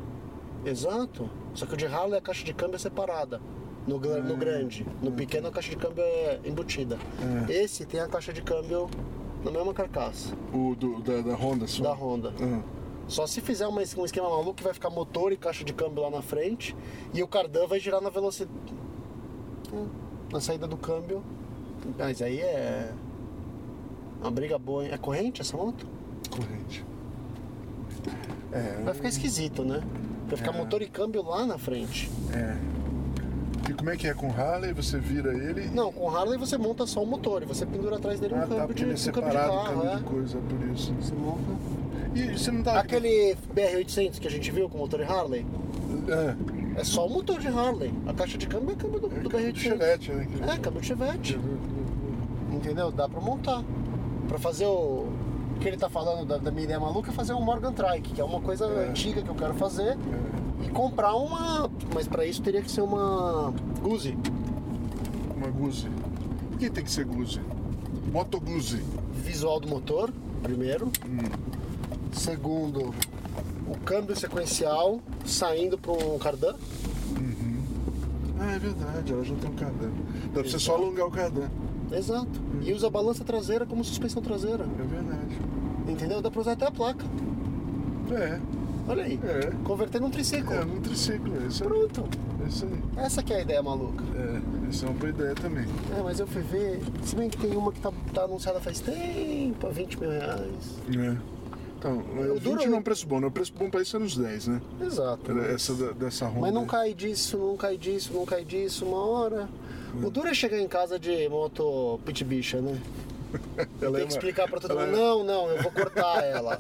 Exato. 0.66 1.30
Só 1.54 1.66
que 1.66 1.74
o 1.74 1.78
de 1.78 1.86
Harley 1.86 2.18
a 2.18 2.22
caixa 2.22 2.44
de 2.44 2.54
câmbio 2.54 2.76
é 2.76 2.80
separada. 2.80 3.42
No, 3.88 3.98
gra- 4.00 4.22
no 4.22 4.38
grande. 4.38 4.86
No 5.02 5.12
pequeno 5.12 5.48
a 5.48 5.52
caixa 5.52 5.70
de 5.72 5.76
câmbio 5.78 6.04
é 6.04 6.40
embutida. 6.46 6.98
É. 7.50 7.52
Esse 7.64 7.86
tem 7.86 8.00
a 8.00 8.08
caixa 8.08 8.32
de 8.32 8.42
câmbio 8.42 8.88
na 9.44 9.50
mesma 9.50 9.74
carcaça 9.74 10.36
O 10.54 10.76
do, 10.76 11.02
da, 11.02 11.22
da 11.22 11.36
Honda 11.36 11.66
só. 11.66 11.82
da 11.84 11.94
Honda. 11.94 12.32
Ah, 12.40 12.62
Só 13.08 13.26
se 13.26 13.42
fizer 13.42 13.66
uma- 13.68 13.82
um 13.98 14.06
esquema 14.06 14.30
maluco 14.30 14.54
que 14.54 14.64
vai 14.64 14.74
ficar 14.74 14.92
motor 14.92 15.32
e 15.32 15.38
caixa 15.38 15.64
de 15.64 15.74
câmbio 15.74 16.04
lá 16.04 16.12
na 16.12 16.22
frente 16.22 16.76
e 17.14 17.24
o 17.24 17.28
cardan 17.28 17.66
vai 17.66 17.80
girar 17.80 18.00
na 18.02 18.10
velocidade. 18.12 18.54
Na 20.32 20.40
saída 20.40 20.68
do 20.68 20.78
câmbio. 20.78 21.24
Mas 21.98 22.22
aí 22.22 22.40
é. 22.40 22.94
Uma 24.22 24.30
briga 24.30 24.60
boa, 24.60 24.86
hein? 24.86 24.92
É 24.94 24.98
corrente 24.98 25.42
essa 25.42 25.58
moto? 25.58 25.88
corrente. 26.30 26.86
É, 28.52 28.82
Vai 28.84 28.94
ficar 28.94 29.10
esquisito, 29.10 29.64
né? 29.64 29.82
Vai 30.32 30.38
ficar 30.38 30.54
É. 30.56 30.58
motor 30.58 30.82
e 30.82 30.88
câmbio 30.88 31.22
lá 31.24 31.46
na 31.46 31.58
frente. 31.58 32.10
é. 32.34 32.56
E 33.70 33.74
como 33.74 33.90
é 33.92 33.96
que 33.96 34.08
é 34.08 34.14
com 34.14 34.28
Harley? 34.32 34.74
Você 34.74 34.98
vira 35.00 35.32
ele. 35.34 35.70
Não, 35.70 35.94
com 35.94 36.10
Harley 36.14 36.38
você 36.38 36.58
monta 36.58 36.86
só 36.88 37.02
o 37.04 37.06
motor 37.06 37.44
e 37.44 37.46
você 37.46 37.66
pendura 37.66 37.96
atrás 37.98 38.20
dele 38.20 38.34
um 38.34 38.38
Ah, 38.38 38.42
câmbio 38.42 38.58
tá, 38.58 38.66
porque 38.68 38.84
de, 38.84 38.90
ele 38.90 38.92
é 38.92 38.96
um 38.96 39.14
câmbio 39.14 39.22
de 39.22 39.30
separado 39.32 39.52
carro, 39.54 39.66
câmbio 39.82 39.90
é. 39.92 39.96
de 39.96 40.04
coisa, 40.04 40.38
é 40.38 40.42
por 40.42 40.68
isso. 40.74 40.94
Você 41.00 41.14
monta. 41.14 41.42
E 42.16 42.38
você 42.38 42.52
não 42.52 42.64
tá. 42.64 42.80
Aquele 42.80 43.38
BR-800 43.56 44.20
que 44.20 44.28
a 44.28 44.32
gente 44.32 44.52
viu 44.52 44.68
com 44.68 44.78
motor 44.80 45.02
Harley, 45.04 45.46
É, 46.76 46.82
é 46.82 46.84
só 46.84 47.06
o 47.06 47.10
motor 47.10 47.40
de 47.40 47.48
Harley. 47.48 47.94
A 48.08 48.14
caixa 48.14 48.38
de 48.38 48.48
câmbio 48.48 48.72
é 48.74 48.76
câmbio 48.76 49.00
do, 49.00 49.08
do 49.08 49.22
do 49.22 49.30
BR-800. 49.30 49.56
Chevette, 49.58 50.12
né? 50.12 50.28
É, 50.54 50.58
câmbio 50.58 50.82
de 50.82 50.88
Chevette. 50.88 51.40
Entendeu? 52.52 52.92
Dá 52.92 53.08
pra 53.08 53.22
montar. 53.22 53.64
Pra 54.28 54.40
fazer 54.40 54.66
o. 54.66 55.08
que 55.62 55.68
ele 55.68 55.78
tá 55.78 55.90
falando 55.90 56.26
da, 56.26 56.38
da 56.38 56.52
minha 56.52 56.64
ideia 56.64 56.80
maluca 56.80 57.12
é 57.12 57.14
fazer 57.14 57.34
um 57.34 57.42
Morgan 57.42 57.72
Trike, 57.72 58.14
que 58.14 58.20
é 58.22 58.24
uma 58.24 58.42
coisa 58.42 58.66
É. 58.66 58.90
antiga 58.90 59.22
que 59.22 59.30
eu 59.30 59.36
quero 59.36 59.54
fazer. 59.54 59.98
E 60.66 60.70
comprar 60.70 61.16
uma. 61.16 61.70
Mas 61.94 62.08
pra 62.08 62.26
isso 62.26 62.42
teria 62.42 62.62
que 62.62 62.70
ser 62.72 62.82
uma 62.82 63.54
Guzzi. 63.82 64.18
Uma 65.36 65.48
Guzzi. 65.48 65.88
Por 66.50 66.58
que 66.60 66.70
tem 66.70 66.84
que 66.84 66.92
ser 66.92 67.06
Guzzi? 67.06 67.40
Moto 68.12 68.40
Guzzi. 68.40 68.84
Visual 69.14 69.60
do 69.60 69.68
motor, 69.68 70.12
primeiro. 70.44 70.92
Segundo, 72.12 72.94
o 73.68 73.78
câmbio 73.86 74.16
sequencial 74.16 75.00
saindo 75.26 75.78
para 75.78 75.92
um 75.92 76.18
cardan. 76.18 76.56
Ah, 78.40 78.54
é 78.54 78.60
verdade, 78.60 79.14
ela 79.14 79.24
já 79.24 79.36
tem 79.36 79.50
um 79.50 79.54
cardan. 79.54 79.92
Dá 80.34 80.42
pra 80.42 80.44
você 80.50 80.58
só 80.60 80.74
alongar 80.76 81.06
o 81.08 81.12
cardan. 81.12 81.48
Exato. 81.92 82.42
E 82.62 82.74
usa 82.74 82.88
a 82.88 82.90
balança 82.90 83.24
traseira 83.24 83.66
como 83.66 83.84
suspensão 83.84 84.22
traseira. 84.22 84.66
É 84.80 84.84
verdade. 84.84 85.38
Entendeu? 85.88 86.22
Dá 86.22 86.30
pra 86.32 86.42
usar 86.42 86.54
até 86.54 86.66
a 86.66 86.72
placa. 86.72 87.06
É, 88.12 88.40
Olha 88.88 89.04
aí. 89.04 89.20
É. 89.24 89.52
Converter 89.64 90.02
num 90.02 90.10
triciclo. 90.10 90.54
é 90.54 90.66
num 90.66 90.82
triciclo. 90.82 91.34
Esse 91.48 91.64
é, 91.64 91.66
Pronto. 91.68 92.04
esse 92.48 92.66
aí. 92.66 92.84
Essa 92.98 93.22
que 93.24 93.32
é 93.34 93.38
a 93.38 93.42
ideia 93.42 93.62
maluca. 93.62 94.04
É, 94.16 94.70
essa 94.70 94.86
é 94.86 94.90
uma 94.90 94.98
boa 94.98 95.10
ideia 95.10 95.36
também. 95.36 95.66
É, 95.98 96.02
mas 96.04 96.20
eu 96.20 96.28
fui 96.28 96.42
ver. 96.42 96.80
Se 97.04 97.16
bem 97.16 97.30
que 97.30 97.38
tem 97.38 97.56
uma 97.56 97.72
que 97.72 97.80
tá, 97.80 97.92
tá 98.14 98.24
anunciada 98.24 98.60
faz 98.60 98.80
tempo, 98.80 99.66
a 99.68 99.70
20 99.70 100.00
mil 100.00 100.10
reais. 100.10 100.80
É. 100.98 101.18
Então, 101.78 101.98
o 102.00 102.40
duro 102.40 102.58
20 102.58 102.64
é- 102.64 102.68
não 102.70 102.78
é 102.78 102.80
um 102.80 102.84
preço 102.84 103.08
bom, 103.08 103.20
né? 103.20 103.28
O 103.28 103.32
preço 103.32 103.52
bom 103.58 103.70
pra 103.70 103.82
isso 103.82 103.96
é 103.96 104.00
nos 104.00 104.16
10, 104.16 104.48
né? 104.48 104.62
Exato. 104.82 105.32
Era 105.32 105.52
Essa 105.52 105.74
dessa 105.94 106.28
Honda. 106.28 106.42
Mas 106.42 106.54
não 106.54 106.66
cai 106.66 106.94
disso, 106.94 107.38
não 107.38 107.58
cai 107.58 107.76
disso, 107.78 108.14
não 108.14 108.26
cai 108.26 108.44
disso, 108.46 108.86
uma 108.86 109.04
hora. 109.04 109.50
O 110.04 110.10
duro 110.10 110.28
é 110.28 110.34
chegar 110.34 110.60
em 110.60 110.68
casa 110.68 110.98
de 111.00 111.28
moto 111.30 112.00
pit 112.06 112.24
bicha, 112.24 112.62
né? 112.62 112.80
Ela 113.82 113.94
Tem 113.94 114.02
é 114.04 114.06
que 114.08 114.12
explicar 114.12 114.46
pra 114.50 114.60
todo 114.60 114.72
mundo. 114.78 114.84
é- 114.84 114.92
Não, 114.92 115.24
não, 115.24 115.50
eu 115.50 115.64
vou 115.64 115.72
cortar 115.72 116.22
ela. 116.26 116.60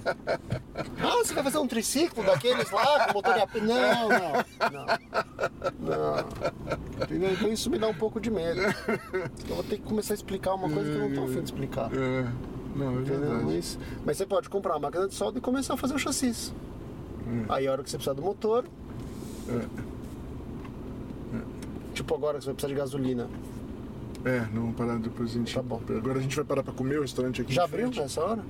Ah, 1.02 1.18
você 1.18 1.34
vai 1.34 1.44
fazer 1.44 1.58
um 1.58 1.68
triciclo 1.68 2.24
daqueles 2.24 2.72
lá 2.72 3.08
com 3.08 3.14
motor 3.16 3.34
de. 3.34 3.62
Não, 3.62 4.08
não, 4.08 4.32
não. 4.72 4.86
Não. 5.80 6.26
Entendeu? 7.04 7.32
Então 7.34 7.52
isso 7.52 7.70
me 7.70 7.78
dá 7.78 7.88
um 7.90 7.94
pouco 7.94 8.22
de 8.22 8.32
medo. 8.32 8.62
Eu 9.50 9.56
vou 9.56 9.64
ter 9.66 9.78
que 9.78 9.84
começar 9.84 10.14
a 10.14 10.16
explicar 10.16 10.54
uma 10.54 10.70
coisa 10.70 10.90
que 10.90 10.96
eu 10.98 11.10
não 11.10 11.14
tô 11.16 11.24
afim 11.26 11.40
de 11.40 11.44
explicar. 11.46 11.92
É, 11.94 12.26
não, 12.76 12.90
é 12.92 13.02
Entendeu? 13.02 13.20
verdade. 13.20 13.44
Mas, 13.46 13.80
mas 14.06 14.18
você 14.18 14.26
pode 14.26 14.50
comprar 14.50 14.74
uma 14.76 14.80
máquina 14.80 15.10
de 15.10 15.14
solda 15.14 15.40
e 15.40 15.42
começar 15.42 15.74
a 15.74 15.78
fazer 15.78 15.94
o 15.96 16.00
chassis. 16.00 16.54
Aí 17.50 17.68
a 17.68 17.72
hora 17.74 17.84
que 17.84 17.90
você 17.90 17.98
precisar 17.98 18.14
do 18.14 18.22
motor. 18.22 18.64
Tipo 22.02 22.16
agora 22.16 22.40
que 22.40 22.46
você 22.46 22.48
vai 22.48 22.56
precisar 22.56 22.74
de 22.74 22.80
gasolina. 22.80 23.30
É, 24.26 24.40
não 24.52 24.64
vamos 24.64 24.76
parar 24.76 24.98
depois 24.98 25.30
a 25.30 25.34
gente. 25.34 25.54
Tá 25.54 25.62
bom. 25.62 25.80
Agora 25.88 26.18
a 26.18 26.22
gente 26.22 26.36
vai 26.36 26.44
parar 26.44 26.64
pra 26.64 26.74
comer 26.74 26.98
o 26.98 27.04
restaurante 27.04 27.44
aqui. 27.44 27.54
Já 27.54 27.66
abriu 27.66 27.92
nessa 27.92 28.22
hora? 28.22 28.44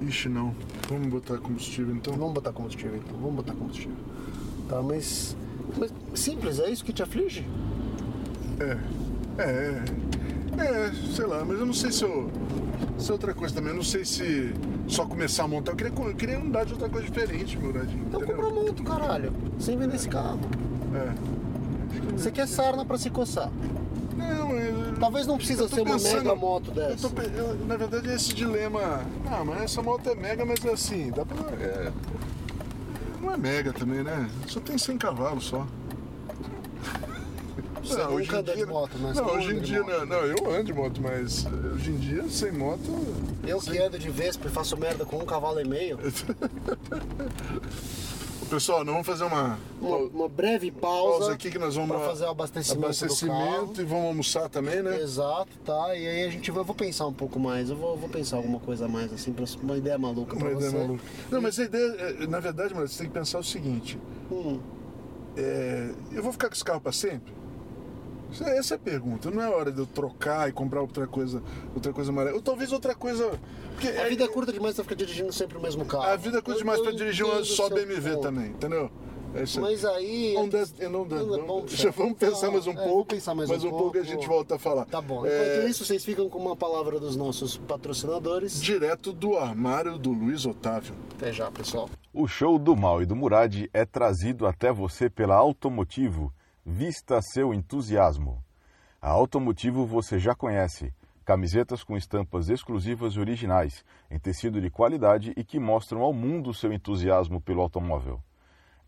Ixi, 0.00 0.30
não. 0.30 0.54
Vamos 0.88 1.08
botar 1.08 1.36
combustível 1.36 1.94
então. 1.94 2.14
Vamos 2.14 2.32
botar 2.32 2.50
combustível 2.50 2.96
então, 2.96 3.14
vamos 3.18 3.36
botar 3.36 3.52
combustível. 3.52 3.96
Tá, 4.70 4.80
mas. 4.80 5.36
Mas 5.76 5.92
simples, 6.14 6.58
é 6.60 6.70
isso 6.70 6.82
que 6.82 6.94
te 6.94 7.02
aflige? 7.02 7.46
É. 8.58 8.78
É. 9.42 9.84
É, 10.62 10.92
sei 11.14 11.26
lá, 11.26 11.44
mas 11.44 11.58
eu 11.58 11.66
não 11.66 11.74
sei 11.74 11.92
se 11.92 12.04
eu. 12.04 12.30
Se 12.96 13.10
é 13.10 13.12
outra 13.12 13.34
coisa 13.34 13.54
também, 13.54 13.70
eu 13.70 13.76
não 13.76 13.82
sei 13.82 14.02
se 14.02 14.54
só 14.88 15.04
começar 15.04 15.44
a 15.44 15.48
montar. 15.48 15.72
Eu 15.72 15.76
queria, 15.76 15.92
eu 15.94 16.14
queria 16.14 16.38
andar 16.38 16.64
de 16.64 16.72
outra 16.72 16.88
coisa 16.88 17.06
diferente, 17.06 17.58
meu 17.58 17.70
Radinho. 17.70 18.04
Então 18.06 18.22
entendeu? 18.22 18.42
compra 18.42 18.62
moto, 18.62 18.82
caralho. 18.82 19.30
Sem 19.58 19.76
vender 19.76 19.96
esse 19.96 20.08
carro. 20.08 20.40
É. 20.94 21.33
Você 22.12 22.30
quer 22.30 22.46
sarna 22.48 22.84
pra 22.84 22.96
se 22.98 23.10
coçar. 23.10 23.50
Não, 24.16 24.52
eu, 24.52 24.94
Talvez 24.98 25.26
não 25.26 25.36
precisa 25.36 25.62
eu 25.64 25.68
tô 25.68 25.74
ser 25.76 25.82
uma 25.82 25.94
pensando- 25.94 26.16
mega 26.22 26.34
moto 26.36 26.68
eu 26.68 26.74
dessa. 26.74 27.08
tô 27.08 27.14
pe- 27.14 27.30
eu- 27.36 27.56
na 27.66 27.76
verdade 27.76 28.08
é 28.10 28.14
esse 28.14 28.32
dilema. 28.32 29.00
Ah, 29.26 29.42
mas 29.44 29.62
essa 29.62 29.82
moto 29.82 30.08
é 30.08 30.14
mega, 30.14 30.44
mas 30.44 30.64
é 30.64 30.72
assim, 30.72 31.10
dá 31.10 31.24
pra. 31.26 31.36
é, 31.60 31.92
não 33.20 33.32
é 33.34 33.36
mega 33.36 33.72
também, 33.72 34.02
né? 34.04 34.28
Só 34.46 34.60
tem 34.60 34.78
100 34.78 34.96
cavalos 34.98 35.44
só. 35.46 35.66
Você 37.82 38.02
nunca 38.02 38.38
anda 38.38 38.56
de 38.56 38.64
moto? 38.64 38.92
Você 38.96 39.20
Não, 39.20 39.26
não 39.28 39.34
hoje 39.34 39.56
em 39.56 39.60
dia 39.60 39.82
moto. 39.82 39.90
não, 39.90 40.06
não, 40.06 40.16
eu 40.24 40.50
ando 40.54 40.64
de 40.64 40.72
moto, 40.72 41.02
mas 41.02 41.44
eh, 41.44 41.48
hoje 41.74 41.90
em 41.90 41.96
dia 41.96 42.24
sem 42.30 42.50
moto. 42.50 42.80
Eu 43.46 43.58
que 43.60 43.76
ando 43.78 43.98
de 43.98 44.08
Vespa 44.08 44.48
e 44.48 44.50
faço 44.50 44.74
merda 44.78 45.04
com 45.04 45.16
um 45.18 45.26
cavalo 45.26 45.60
e 45.60 45.68
meio. 45.68 45.98
Pessoal, 48.54 48.84
nós 48.84 48.92
vamos 48.94 49.06
fazer 49.06 49.24
uma 49.24 49.58
Uma, 49.80 49.96
uma 49.96 50.28
breve 50.28 50.70
pausa, 50.70 51.18
pausa 51.18 51.32
aqui 51.32 51.50
que 51.50 51.58
nós 51.58 51.74
vamos 51.74 51.90
pra 51.90 52.06
fazer 52.06 52.24
o 52.24 52.28
abastecimento, 52.28 52.84
abastecimento 52.84 53.80
e 53.80 53.84
vamos 53.84 54.04
almoçar 54.06 54.48
também, 54.48 54.80
né? 54.80 54.96
Exato, 55.00 55.48
tá? 55.64 55.92
E 55.96 56.06
aí 56.06 56.22
a 56.24 56.30
gente 56.30 56.52
vai, 56.52 56.60
eu 56.60 56.64
vou 56.64 56.74
pensar 56.76 57.04
um 57.08 57.12
pouco 57.12 57.40
mais. 57.40 57.68
Eu 57.68 57.76
vou, 57.76 57.96
vou 57.96 58.08
pensar 58.08 58.36
alguma 58.36 58.60
coisa 58.60 58.84
a 58.84 58.88
mais, 58.88 59.12
assim, 59.12 59.32
pra, 59.32 59.44
uma 59.60 59.76
ideia 59.76 59.98
maluca 59.98 60.36
pra 60.36 60.46
Uma 60.46 60.52
ideia 60.56 60.70
você. 60.70 60.78
maluca. 60.78 61.02
Não, 61.32 61.42
mas 61.42 61.58
a 61.58 61.64
ideia, 61.64 61.82
é, 62.20 62.26
na 62.28 62.38
verdade, 62.38 62.72
mano, 62.72 62.86
você 62.86 62.98
tem 62.98 63.08
que 63.08 63.12
pensar 63.12 63.40
o 63.40 63.44
seguinte: 63.44 63.98
Hum, 64.30 64.60
é, 65.36 65.90
eu 66.12 66.22
vou 66.22 66.30
ficar 66.30 66.46
com 66.46 66.54
esse 66.54 66.64
carro 66.64 66.80
para 66.80 66.92
sempre? 66.92 67.32
Essa- 68.40 68.50
Essa 68.50 68.74
é 68.74 68.76
a 68.76 68.80
pergunta. 68.80 69.30
Não 69.30 69.42
é 69.42 69.48
hora 69.48 69.70
de 69.72 69.78
eu 69.78 69.86
trocar 69.86 70.48
e 70.48 70.52
comprar 70.52 70.80
outra 70.80 71.06
coisa, 71.06 71.42
outra 71.74 71.92
coisa 71.92 72.10
amarela. 72.10 72.36
Ou 72.36 72.42
talvez 72.42 72.72
outra 72.72 72.94
coisa. 72.94 73.38
Porque 73.74 73.88
a 73.88 74.08
vida 74.08 74.24
é 74.24 74.28
curta 74.28 74.52
demais 74.52 74.74
pra 74.74 74.84
ficar 74.84 74.96
dirigindo 74.96 75.32
sempre 75.32 75.56
o 75.58 75.60
mesmo 75.62 75.84
carro. 75.84 76.04
a 76.04 76.16
vida 76.16 76.38
é 76.38 76.42
coisa 76.42 76.58
Eu- 76.58 76.62
demais 76.64 76.78
eu 76.78 76.84
para 76.84 76.94
dirigir 76.94 77.24
uma 77.24 77.44
só 77.44 77.68
BMW 77.68 78.10
ponto. 78.14 78.22
também, 78.22 78.46
entendeu? 78.50 78.90
É 79.36 79.42
isso 79.42 79.58
aí. 79.58 79.64
Mas 79.64 79.84
aí. 79.84 80.32
Não 80.34 80.48
dá, 80.48 80.64
não 80.88 81.08
dá, 81.08 81.16
Não, 81.16 81.64
já 81.66 81.90
vamos 81.90 82.16
pensar 82.16 82.52
mais 82.52 82.68
um 82.68 82.70
é, 82.70 82.84
pouco, 82.86 83.04
pensar 83.06 83.34
mais 83.34 83.50
mas 83.50 83.64
um 83.64 83.66
um 83.66 83.70
pouco 83.70 83.88
a 83.88 83.92
pouco. 83.94 84.06
gente 84.06 84.28
volta 84.28 84.54
a 84.54 84.58
falar. 84.60 84.84
Tá 84.84 85.00
bom. 85.00 85.26
É, 85.26 85.56
Enquanto 85.56 85.68
isso, 85.70 85.84
vocês 85.84 86.04
ficam 86.04 86.28
com 86.28 86.38
uma 86.38 86.54
palavra 86.54 87.00
dos 87.00 87.16
nossos 87.16 87.56
patrocinadores. 87.56 88.62
Direto 88.62 89.12
do 89.12 89.36
armário 89.36 89.98
do 89.98 90.12
Luiz 90.12 90.46
Otávio. 90.46 90.94
Até 91.16 91.32
já, 91.32 91.50
pessoal. 91.50 91.90
O 92.12 92.28
show 92.28 92.60
do 92.60 92.76
Mal 92.76 93.02
e 93.02 93.06
do 93.06 93.16
Murad 93.16 93.64
é 93.72 93.84
trazido 93.84 94.46
até 94.46 94.72
você 94.72 95.10
pela 95.10 95.34
Automotivo. 95.34 96.32
Vista 96.66 97.20
seu 97.20 97.52
entusiasmo. 97.52 98.42
A 98.98 99.10
Automotivo 99.10 99.84
você 99.84 100.18
já 100.18 100.34
conhece. 100.34 100.94
Camisetas 101.22 101.84
com 101.84 101.94
estampas 101.94 102.48
exclusivas 102.48 103.12
e 103.12 103.20
originais, 103.20 103.84
em 104.10 104.18
tecido 104.18 104.62
de 104.62 104.70
qualidade 104.70 105.34
e 105.36 105.44
que 105.44 105.58
mostram 105.58 106.00
ao 106.00 106.14
mundo 106.14 106.54
seu 106.54 106.72
entusiasmo 106.72 107.38
pelo 107.38 107.60
automóvel. 107.60 108.18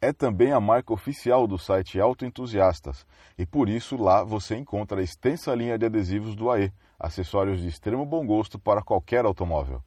É 0.01 0.11
também 0.11 0.53
a 0.53 0.61
marca 0.61 0.95
oficial 0.95 1.47
do 1.47 1.59
site 1.59 2.01
Autoentusiastas 2.01 3.07
e 3.37 3.45
por 3.45 3.69
isso 3.69 3.99
lá 3.99 4.25
você 4.25 4.57
encontra 4.57 5.03
a 5.03 5.05
extensa 5.05 5.55
linha 5.55 5.77
de 5.77 5.85
adesivos 5.85 6.35
do 6.35 6.51
AE, 6.51 6.73
acessórios 6.99 7.61
de 7.61 7.69
extremo 7.69 8.07
bom 8.07 8.27
gosto 8.27 8.59
para 8.59 8.83
qualquer 8.83 9.27
automóvel. 9.27 9.83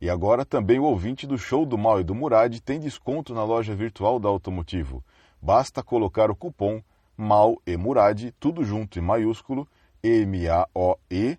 E 0.00 0.10
agora 0.10 0.44
também 0.44 0.80
o 0.80 0.84
ouvinte 0.84 1.28
do 1.28 1.38
show 1.38 1.64
do 1.64 1.78
Mal 1.78 2.00
e 2.00 2.04
do 2.04 2.12
Murad 2.12 2.58
tem 2.58 2.80
desconto 2.80 3.32
na 3.32 3.44
loja 3.44 3.72
virtual 3.72 4.18
da 4.18 4.28
Automotivo. 4.28 5.04
Basta 5.40 5.80
colocar 5.80 6.28
o 6.28 6.34
cupom 6.34 6.82
MAL 7.20 7.60
e 7.66 7.76
Murad, 7.76 8.32
tudo 8.40 8.64
junto 8.64 8.98
em 8.98 9.02
maiúsculo, 9.02 9.68
M-A-O-E-M-U-R-A-D, 10.02 11.38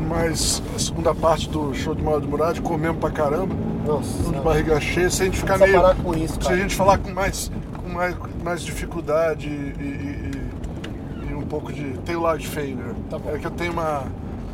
Mais 0.07 0.61
a 0.75 0.79
segunda 0.79 1.13
parte 1.13 1.47
do 1.49 1.73
show 1.75 1.93
de 1.93 2.01
Mauro 2.01 2.21
de 2.21 2.27
Murad. 2.27 2.59
Comemos 2.61 2.97
pra 2.99 3.11
caramba. 3.11 3.53
Nossa. 3.85 4.31
De 4.31 4.39
barriga 4.39 4.79
cheia. 4.81 5.09
Se 5.09 5.21
a 5.21 5.25
gente 5.25 5.37
ficar 5.37 5.57
meio. 5.59 5.73
parar 5.79 5.95
com 5.95 6.15
isso, 6.15 6.33
se 6.33 6.39
cara. 6.39 6.55
a 6.55 6.57
gente 6.57 6.75
falar 6.75 6.97
com 6.97 7.11
mais, 7.11 7.51
com 7.83 7.89
mais, 7.89 8.15
mais 8.43 8.61
dificuldade 8.63 9.47
e, 9.47 9.51
e- 9.51 10.31
e- 11.27 11.29
e 11.31 11.35
um 11.35 11.43
pouco 11.43 11.71
de. 11.71 11.83
Tem 11.99 12.15
o 12.15 12.21
lado 12.21 12.41
feio, 12.43 12.75
né? 12.75 12.95
Tá 13.09 13.19
bom. 13.19 13.29
É 13.29 13.37
que 13.37 13.45
eu 13.45 13.51
tenho 13.51 13.71
uma. 13.71 14.03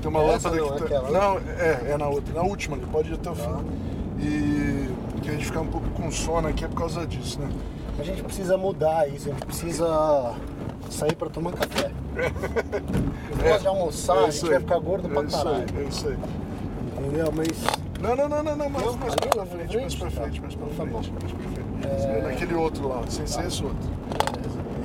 Tem 0.01 0.09
uma 0.11 0.19
Essa 0.23 0.49
lâmpada 0.49 0.55
não, 0.57 0.71
que 0.73 0.79
tá. 0.79 0.85
aquela, 0.85 1.09
né? 1.09 1.19
Não, 1.19 1.37
é, 1.63 1.91
é 1.93 1.97
na 1.97 2.07
outra. 2.07 2.33
Na 2.33 2.41
última 2.41 2.75
ali, 2.75 2.85
pode 2.91 3.09
ir 3.11 3.13
até 3.13 3.29
o 3.31 3.35
fim. 3.35 3.55
E 4.19 4.89
que 5.21 5.29
a 5.29 5.31
gente 5.31 5.45
ficar 5.45 5.61
um 5.61 5.67
pouco 5.67 5.87
com 5.91 6.11
sono 6.11 6.49
aqui 6.49 6.65
é 6.65 6.67
por 6.67 6.75
causa 6.77 7.07
disso, 7.07 7.39
né? 7.39 7.47
A 7.97 8.03
gente 8.03 8.21
precisa 8.21 8.57
mudar 8.57 9.07
isso, 9.07 9.29
a 9.29 9.31
gente 9.31 9.45
precisa 9.45 10.33
sair 10.89 11.15
pra 11.15 11.29
tomar 11.29 11.53
café. 11.53 11.91
Depois 13.37 13.61
de 13.61 13.67
almoçar, 13.67 14.17
É 14.17 14.25
a 14.25 14.29
gente 14.29 14.49
vai 14.49 14.59
ficar 14.59 14.79
gordo 14.79 15.09
pra 15.09 15.21
é 15.21 15.25
isso 15.25 15.37
caralho. 15.37 15.65
aí, 15.77 15.83
é 15.83 15.87
isso 15.87 16.07
aí. 16.07 16.17
Entendeu? 16.97 17.33
Mas. 17.35 17.47
Não, 18.01 18.15
não, 18.15 18.29
não, 18.29 18.43
não, 18.43 18.55
não, 18.55 18.69
mais, 18.69 18.85
Não, 18.85 18.97
mais 18.97 19.15
pra 19.15 19.35
na 19.35 19.45
frente, 19.45 19.77
mais 19.77 19.95
pra 19.95 20.05
Tá. 20.09 20.21
frente, 20.21 20.41
mais 20.41 20.55
pra 20.55 20.67
frente. 20.67 20.91
mais 20.91 21.07
pra 21.07 21.19
frente. 21.29 22.23
Naquele 22.23 22.53
outro 22.55 22.87
lá, 22.87 23.01
sem 23.09 23.25
ser 23.27 23.45
esse 23.47 23.63
outro. 23.63 23.77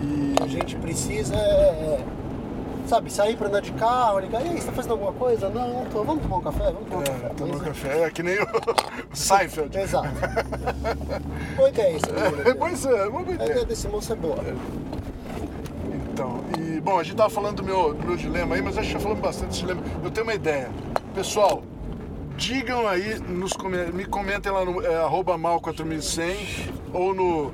E 0.02 0.34
a 0.42 0.46
gente 0.46 0.76
precisa 0.76 1.34
é, 1.34 2.00
sabe, 2.86 3.12
sair 3.12 3.36
pra 3.36 3.48
andar 3.48 3.60
de 3.60 3.72
carro, 3.72 4.18
ligar, 4.20 4.44
e 4.44 4.48
aí, 4.48 4.58
você 4.60 4.66
tá 4.66 4.72
fazendo 4.72 4.92
alguma 4.92 5.12
coisa? 5.12 5.48
Não, 5.50 5.68
não 5.68 5.84
tô. 5.86 6.02
Vamos 6.04 6.22
tomar 6.22 6.36
um 6.36 6.40
café? 6.40 6.64
Vamos 6.72 6.88
tomar 6.88 6.98
um 6.98 7.02
É, 7.02 7.06
café. 7.06 7.28
tomar 7.36 7.54
um 7.56 7.58
café. 7.60 8.02
É 8.04 8.10
que 8.10 8.22
nem 8.22 8.36
o 8.40 8.46
Seinfeld. 9.12 9.76
Exato. 9.78 10.08
Boa 11.56 11.68
ideia 11.68 11.96
isso. 11.96 12.06
É, 12.48 12.54
pois 12.54 12.84
é, 12.86 13.06
uma 13.06 13.22
boa 13.22 13.30
A 13.32 13.34
ideia. 13.34 13.50
ideia 13.50 13.66
desse 13.66 13.88
moço 13.88 14.12
é 14.12 14.16
boa. 14.16 14.36
Então, 16.20 16.44
e 16.58 16.78
bom, 16.82 16.98
a 16.98 17.02
gente 17.02 17.16
tava 17.16 17.30
falando 17.30 17.56
do 17.56 17.62
meu, 17.62 17.94
do 17.94 18.06
meu 18.06 18.14
dilema 18.14 18.54
aí, 18.54 18.60
mas 18.60 18.76
acho 18.76 18.88
que 18.88 18.92
já 18.92 19.00
falamos 19.00 19.22
bastante 19.22 19.48
desse 19.48 19.60
dilema. 19.60 19.80
Eu 20.04 20.10
tenho 20.10 20.26
uma 20.26 20.34
ideia. 20.34 20.70
Pessoal, 21.14 21.62
digam 22.36 22.86
aí, 22.86 23.18
nos, 23.20 23.54
me 23.94 24.04
comentem 24.04 24.52
lá 24.52 24.62
no 24.62 24.84
é, 24.84 24.96
arroba 24.96 25.38
mal4100 25.38 26.72
ou 26.92 27.14
no. 27.14 27.52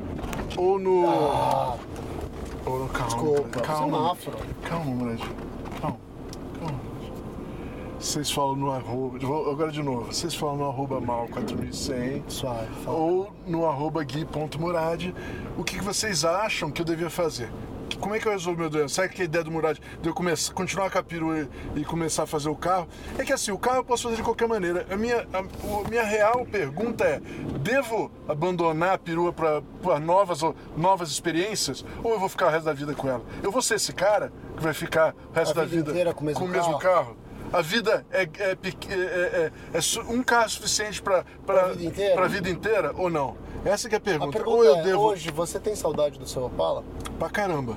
Ou 0.57 0.81
no. 0.81 1.09
Ah, 1.09 1.77
ou 2.65 2.81
no 2.81 2.89
calma. 2.89 3.07
desculpa, 3.07 3.61
calma. 3.61 3.85
semáforo. 3.85 4.39
Calma, 4.65 4.85
moleque. 4.85 5.29
Calma. 5.81 5.97
Calma. 6.59 6.81
Vocês 8.01 8.29
falam 8.29 8.57
no 8.57 8.73
arroba. 8.73 9.17
Agora 9.49 9.71
de 9.71 9.83
novo. 9.83 10.13
Vocês 10.13 10.35
falam 10.35 10.57
no 10.57 10.67
arroba 10.69 11.01
mal4100 11.01 12.23
Suave, 12.27 12.67
fala. 12.85 12.97
ou 12.97 13.33
no 13.47 13.65
arroba 13.65 14.03
gui.murad. 14.03 15.15
O 15.57 15.63
que, 15.63 15.79
que 15.79 15.85
vocês 15.85 16.25
acham 16.25 16.69
que 16.69 16.83
eu 16.83 16.85
devia 16.85 17.09
fazer? 17.09 17.49
Como 18.01 18.15
é 18.15 18.19
que 18.19 18.27
eu 18.29 18.33
resolvo 18.33 18.61
meu 18.61 18.69
dilema? 18.71 18.89
Sabe 18.89 19.09
que 19.11 19.23
a 19.23 19.25
ideia 19.25 19.43
do 19.45 19.51
Murad 19.51 19.79
de 20.01 20.09
eu 20.09 20.15
começar, 20.15 20.53
continuar 20.53 20.91
com 20.91 20.99
a 20.99 21.03
perua 21.03 21.49
e, 21.75 21.81
e 21.81 21.85
começar 21.85 22.25
a 22.25 22.27
fazer 22.27 22.49
o 22.49 22.57
carro? 22.57 22.89
É 23.19 23.25
que 23.25 23.33
assim, 23.33 23.51
o 23.51 23.59
carro 23.59 23.79
eu 23.79 23.85
posso 23.85 24.05
fazer 24.05 24.17
de 24.17 24.23
qualquer 24.23 24.47
maneira. 24.49 24.87
A 24.91 24.97
minha, 24.97 25.27
a, 25.33 25.41
o- 25.67 25.85
minha 25.89 26.03
real 26.05 26.45
pergunta 26.47 27.05
é: 27.05 27.21
devo 27.61 28.11
abandonar 28.29 28.95
a 28.95 28.99
perua 28.99 29.33
para 29.33 29.99
novas, 30.01 30.41
novas 30.77 31.11
experiências? 31.11 31.85
Ou 32.03 32.13
eu 32.13 32.21
vou 32.21 32.29
ficar 32.29 32.47
o 32.47 32.51
resto 32.51 32.65
da 32.67 32.73
vida 32.73 32.95
com 32.95 33.09
ela? 33.09 33.23
Eu 33.43 33.51
vou 33.51 33.63
ser 33.63 33.75
esse 33.77 33.93
cara 33.93 34.33
que 34.57 34.63
vai 34.63 34.73
ficar 34.75 35.15
o 35.31 35.35
resto 35.35 35.53
A 35.59 35.63
da 35.63 35.65
vida 35.69 35.93
vida 35.93 36.15
com 36.15 36.23
o 36.23 36.27
mesmo 36.27 36.47
mesmo 36.49 36.79
carro? 36.79 37.17
A 37.53 37.63
vida 37.63 38.05
é, 38.11 38.23
é, 38.23 38.29
é- 38.51 38.57
é- 38.91 39.51
é 39.75 40.13
um 40.13 40.21
carro 40.23 40.51
suficiente 40.51 41.01
para 41.01 41.25
a 42.25 42.29
vida 42.29 42.51
inteira 42.51 42.93
ou 42.97 43.09
não? 43.09 43.37
Essa 43.67 43.89
que 43.89 43.95
é 43.95 43.99
a 43.99 43.99
A 43.99 44.01
pergunta. 44.03 44.33
pergunta 44.33 44.57
ou 44.57 44.65
eu 44.65 44.77
é, 44.77 44.83
devo. 44.83 45.01
hoje, 45.03 45.31
você 45.31 45.59
tem 45.59 45.75
saudade 45.75 46.19
do 46.19 46.27
seu 46.27 46.45
Opala? 46.45 46.85
Pra 47.19 47.29
caramba. 47.29 47.77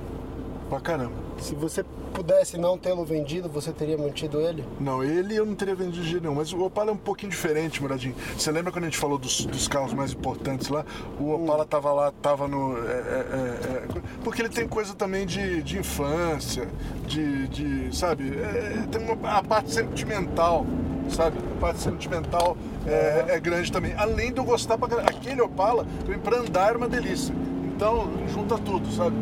Pra 0.69 0.79
caramba. 0.79 1.13
Se 1.39 1.55
você 1.55 1.83
pudesse 2.13 2.57
não 2.57 2.77
tê-lo 2.77 3.03
vendido, 3.05 3.49
você 3.49 3.71
teria 3.71 3.97
mantido 3.97 4.39
ele? 4.41 4.63
Não, 4.79 5.03
ele 5.03 5.35
eu 5.35 5.45
não 5.45 5.55
teria 5.55 5.73
vendido 5.73 6.03
de 6.03 6.09
jeito 6.11 6.21
nenhum, 6.23 6.35
mas 6.35 6.51
o 6.53 6.61
Opala 6.63 6.91
é 6.91 6.93
um 6.93 6.97
pouquinho 6.97 7.31
diferente, 7.31 7.81
Muradinho. 7.81 8.13
Você 8.37 8.51
lembra 8.51 8.71
quando 8.71 8.83
a 8.83 8.87
gente 8.87 8.97
falou 8.99 9.17
dos, 9.17 9.45
dos 9.45 9.67
carros 9.67 9.93
mais 9.93 10.11
importantes 10.11 10.67
lá? 10.67 10.85
O 11.19 11.31
Opala 11.33 11.65
tava 11.65 11.91
lá, 11.91 12.11
tava 12.21 12.47
no. 12.47 12.77
é, 12.77 12.91
é, 12.91 12.93
é, 12.93 13.97
é, 13.97 14.01
porque 14.23 14.41
ele 14.43 14.49
tem 14.49 14.67
coisa 14.67 14.93
também 14.93 15.25
de, 15.25 15.63
de 15.63 15.79
infância, 15.79 16.67
de. 17.07 17.47
de 17.47 17.95
sabe? 17.97 18.37
É, 18.37 18.85
tem 18.91 19.01
uma, 19.01 19.37
a 19.37 19.41
parte 19.41 19.71
sentimental, 19.71 20.67
sabe? 21.11 21.37
A 21.37 21.59
parte 21.59 21.79
sentimental 21.79 22.55
é, 22.85 23.25
é 23.29 23.39
grande 23.39 23.71
também. 23.71 23.93
Além 23.97 24.31
de 24.31 24.39
eu 24.39 24.43
gostar 24.43 24.77
pra. 24.77 25.01
Aquele 25.01 25.41
Opala, 25.41 25.85
pra 26.23 26.37
andar 26.37 26.73
é 26.73 26.77
uma 26.77 26.87
delícia. 26.87 27.33
Então, 27.75 28.09
junta 28.33 28.57
tudo, 28.57 28.91
sabe? 28.91 29.15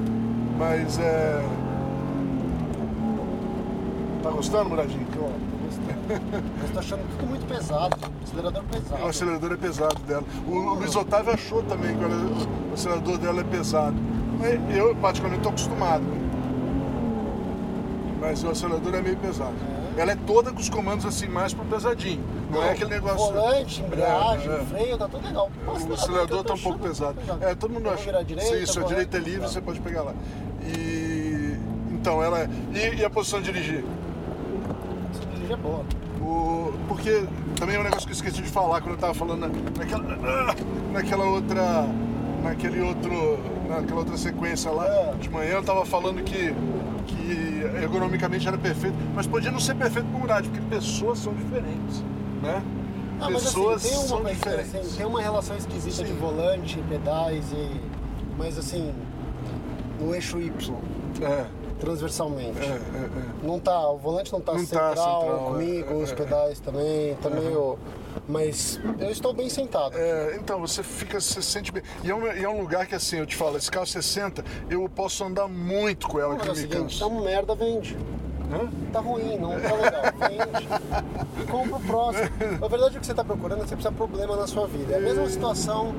Mas 0.58 0.98
é. 1.00 1.44
Tá 4.24 4.32
gostando, 4.32 4.70
Muradinho? 4.70 5.06
Pô, 5.08 5.30
tô 6.68 6.74
tô 6.74 6.80
achando 6.80 7.02
tudo 7.18 7.30
muito 7.30 7.46
pesado. 7.46 7.96
Acelerador 8.24 8.64
pesado. 8.64 9.04
O 9.04 9.08
acelerador 9.08 9.52
é 9.52 9.58
pesado 9.58 10.00
dela. 10.08 10.24
O, 10.48 10.52
o 10.52 10.74
Luiz 10.76 10.96
Otávio 10.96 11.34
achou 11.34 11.64
também 11.64 11.96
que 11.96 12.04
o 12.04 12.74
acelerador 12.74 13.18
dela 13.18 13.42
é 13.42 13.44
pesado. 13.44 13.96
Eu, 14.70 14.96
particularmente, 14.96 15.48
estou 15.48 15.52
acostumado. 15.52 16.04
Mas 18.20 18.44
o 18.44 18.50
acelerador 18.50 18.96
é 18.96 19.02
meio 19.02 19.18
pesado. 19.18 19.56
Ela 19.98 20.12
é 20.12 20.16
toda 20.16 20.52
com 20.52 20.60
os 20.60 20.70
comandos 20.70 21.06
assim, 21.06 21.28
mais 21.28 21.54
pro 21.54 21.66
pesadinho. 21.66 22.24
Não, 22.52 22.64
é 22.64 22.72
aquele 22.72 22.92
negócio. 22.92 23.18
Volante, 23.34 23.82
embreagem, 23.82 24.50
É, 24.52 24.56
é. 24.56 24.60
freio, 24.66 24.98
tá 24.98 25.08
tudo 25.08 25.26
legal. 25.26 25.50
O 25.68 25.94
acelerador 25.94 26.44
tá 26.44 26.54
um 26.54 26.58
pouco 26.60 26.80
pesado. 26.80 27.18
É, 27.42 27.56
todo 27.56 27.74
mundo 27.74 27.90
acha. 27.90 28.24
direita, 28.24 28.56
Isso, 28.58 28.80
a 28.80 28.84
direita 28.84 29.18
é 29.18 29.20
livre, 29.20 29.42
tá. 29.42 29.48
você 29.48 29.60
pode 29.62 29.80
pegar 29.82 30.04
lá. 30.04 30.14
E. 30.64 31.58
Então, 31.92 32.22
ela 32.24 32.42
é. 32.42 32.50
E, 32.74 32.96
e 33.02 33.06
a 33.06 33.10
posição 33.10 33.42
de 33.42 33.52
dirigir? 33.52 33.84
Dirigir 35.34 35.52
é 35.54 35.56
boa. 35.58 35.84
O, 36.22 36.74
porque 36.88 37.24
também 37.56 37.76
é 37.76 37.80
um 37.80 37.84
negócio 37.84 38.06
que 38.06 38.12
eu 38.14 38.16
esqueci 38.16 38.42
de 38.42 38.50
falar 38.50 38.82
quando 38.82 38.96
eu 38.96 39.00
tava 39.00 39.14
falando 39.14 39.40
na- 39.40 39.48
naquela, 39.48 40.56
naquela 40.94 41.26
outra. 41.26 41.88
Naquele 42.44 42.82
outro. 42.82 43.40
Naquela 43.68 44.00
outra 44.00 44.16
sequência 44.18 44.72
lá 44.72 44.86
É. 44.88 45.14
de 45.20 45.30
manhã, 45.30 45.54
eu 45.56 45.64
tava 45.64 45.86
falando 45.86 46.24
que, 46.24 46.54
que 47.08 47.62
ergonomicamente 47.82 48.48
era 48.48 48.58
perfeito, 48.58 48.96
mas 49.16 49.26
podia 49.26 49.52
não 49.52 49.60
ser 49.60 49.76
perfeito 49.76 50.08
por 50.12 50.20
Murad, 50.20 50.46
porque 50.48 50.62
pessoas 50.70 51.20
são 51.20 51.34
diferentes. 51.34 52.04
Né? 52.42 52.62
Ah, 53.20 53.30
mas 53.32 53.44
pessoas 53.46 53.84
assim, 53.86 53.96
tem 53.96 54.08
são 54.08 54.18
uma, 54.18 54.24
coisa, 54.30 54.36
diferentes. 54.36 54.76
assim, 54.76 54.98
tem 54.98 55.06
uma 55.06 55.22
relação 55.22 55.58
esquisita 55.58 56.04
de 56.04 56.12
Sim. 56.12 56.18
volante, 56.18 56.78
pedais 56.88 57.52
e. 57.52 57.82
Mas 58.38 58.58
assim, 58.60 58.94
no 60.00 60.14
eixo 60.14 60.40
Y, 60.40 60.76
É, 61.22 61.46
transversalmente. 61.80 62.60
é, 62.62 62.66
é, 62.66 62.76
é. 62.76 63.48
Não 63.48 63.60
tá, 63.60 63.90
o 63.90 63.98
volante 63.98 64.32
não 64.32 64.40
tá 64.40 64.54
Não 64.54 64.60
tá 64.60 64.66
central, 64.68 65.22
central, 65.22 65.46
comigo, 65.52 65.90
é, 65.90 66.00
é, 66.00 66.04
os 66.04 66.12
é. 66.12 66.16
pedais 66.16 66.60
também, 66.60 67.16
tá 67.16 67.30
meio. 67.32 67.80
Mas 68.28 68.80
eu 69.00 69.10
estou 69.10 69.34
bem 69.34 69.50
sentado. 69.50 69.98
É, 69.98 70.38
então, 70.40 70.60
você 70.60 70.84
fica, 70.84 71.20
você 71.20 71.42
se 71.42 71.52
sente 71.52 71.72
bem. 71.72 71.84
E 72.04 72.10
é, 72.10 72.16
um, 72.16 72.28
e 72.28 72.44
é 72.44 72.50
um 72.50 72.60
lugar 72.62 72.86
que 72.88 72.96
assim, 72.96 73.18
eu 73.18 73.26
te 73.26 73.36
falo, 73.36 73.58
esse 73.58 73.70
carro 73.70 73.86
60, 73.86 74.44
eu 74.70 74.88
posso 74.90 75.24
andar 75.24 75.48
muito 75.48 76.08
com 76.08 76.20
ela, 76.20 76.34
Mas 76.36 76.42
que 76.44 76.48
é 76.48 76.50
eu 76.50 76.54
o 76.54 76.56
me 76.56 76.62
seguinte, 76.62 76.78
tá 76.78 76.84
canso. 76.84 77.08
uma 77.08 77.22
merda, 77.22 77.56
vende. 77.56 77.98
Hã? 78.52 78.70
Tá 78.94 79.00
ruim, 79.02 79.38
não 79.38 79.50
tá 79.60 79.76
legal, 79.76 80.04
vende. 80.30 80.68
E 81.42 81.52
compra 81.52 81.76
o 81.76 81.82
próximo. 81.82 82.30
Na 82.62 82.68
verdade, 82.68 82.98
o 82.98 83.00
que 83.02 83.06
você 83.06 83.14
tá 83.14 83.24
procurando 83.24 83.64
é 83.64 83.68
você 83.68 83.76
precisa 83.76 83.92
de 83.92 83.98
problema 83.98 84.36
na 84.36 84.48
sua 84.48 84.68
vida. 84.68 84.94
É 84.94 84.98
a 84.98 85.02
mesma 85.02 85.30
situação. 85.30 85.94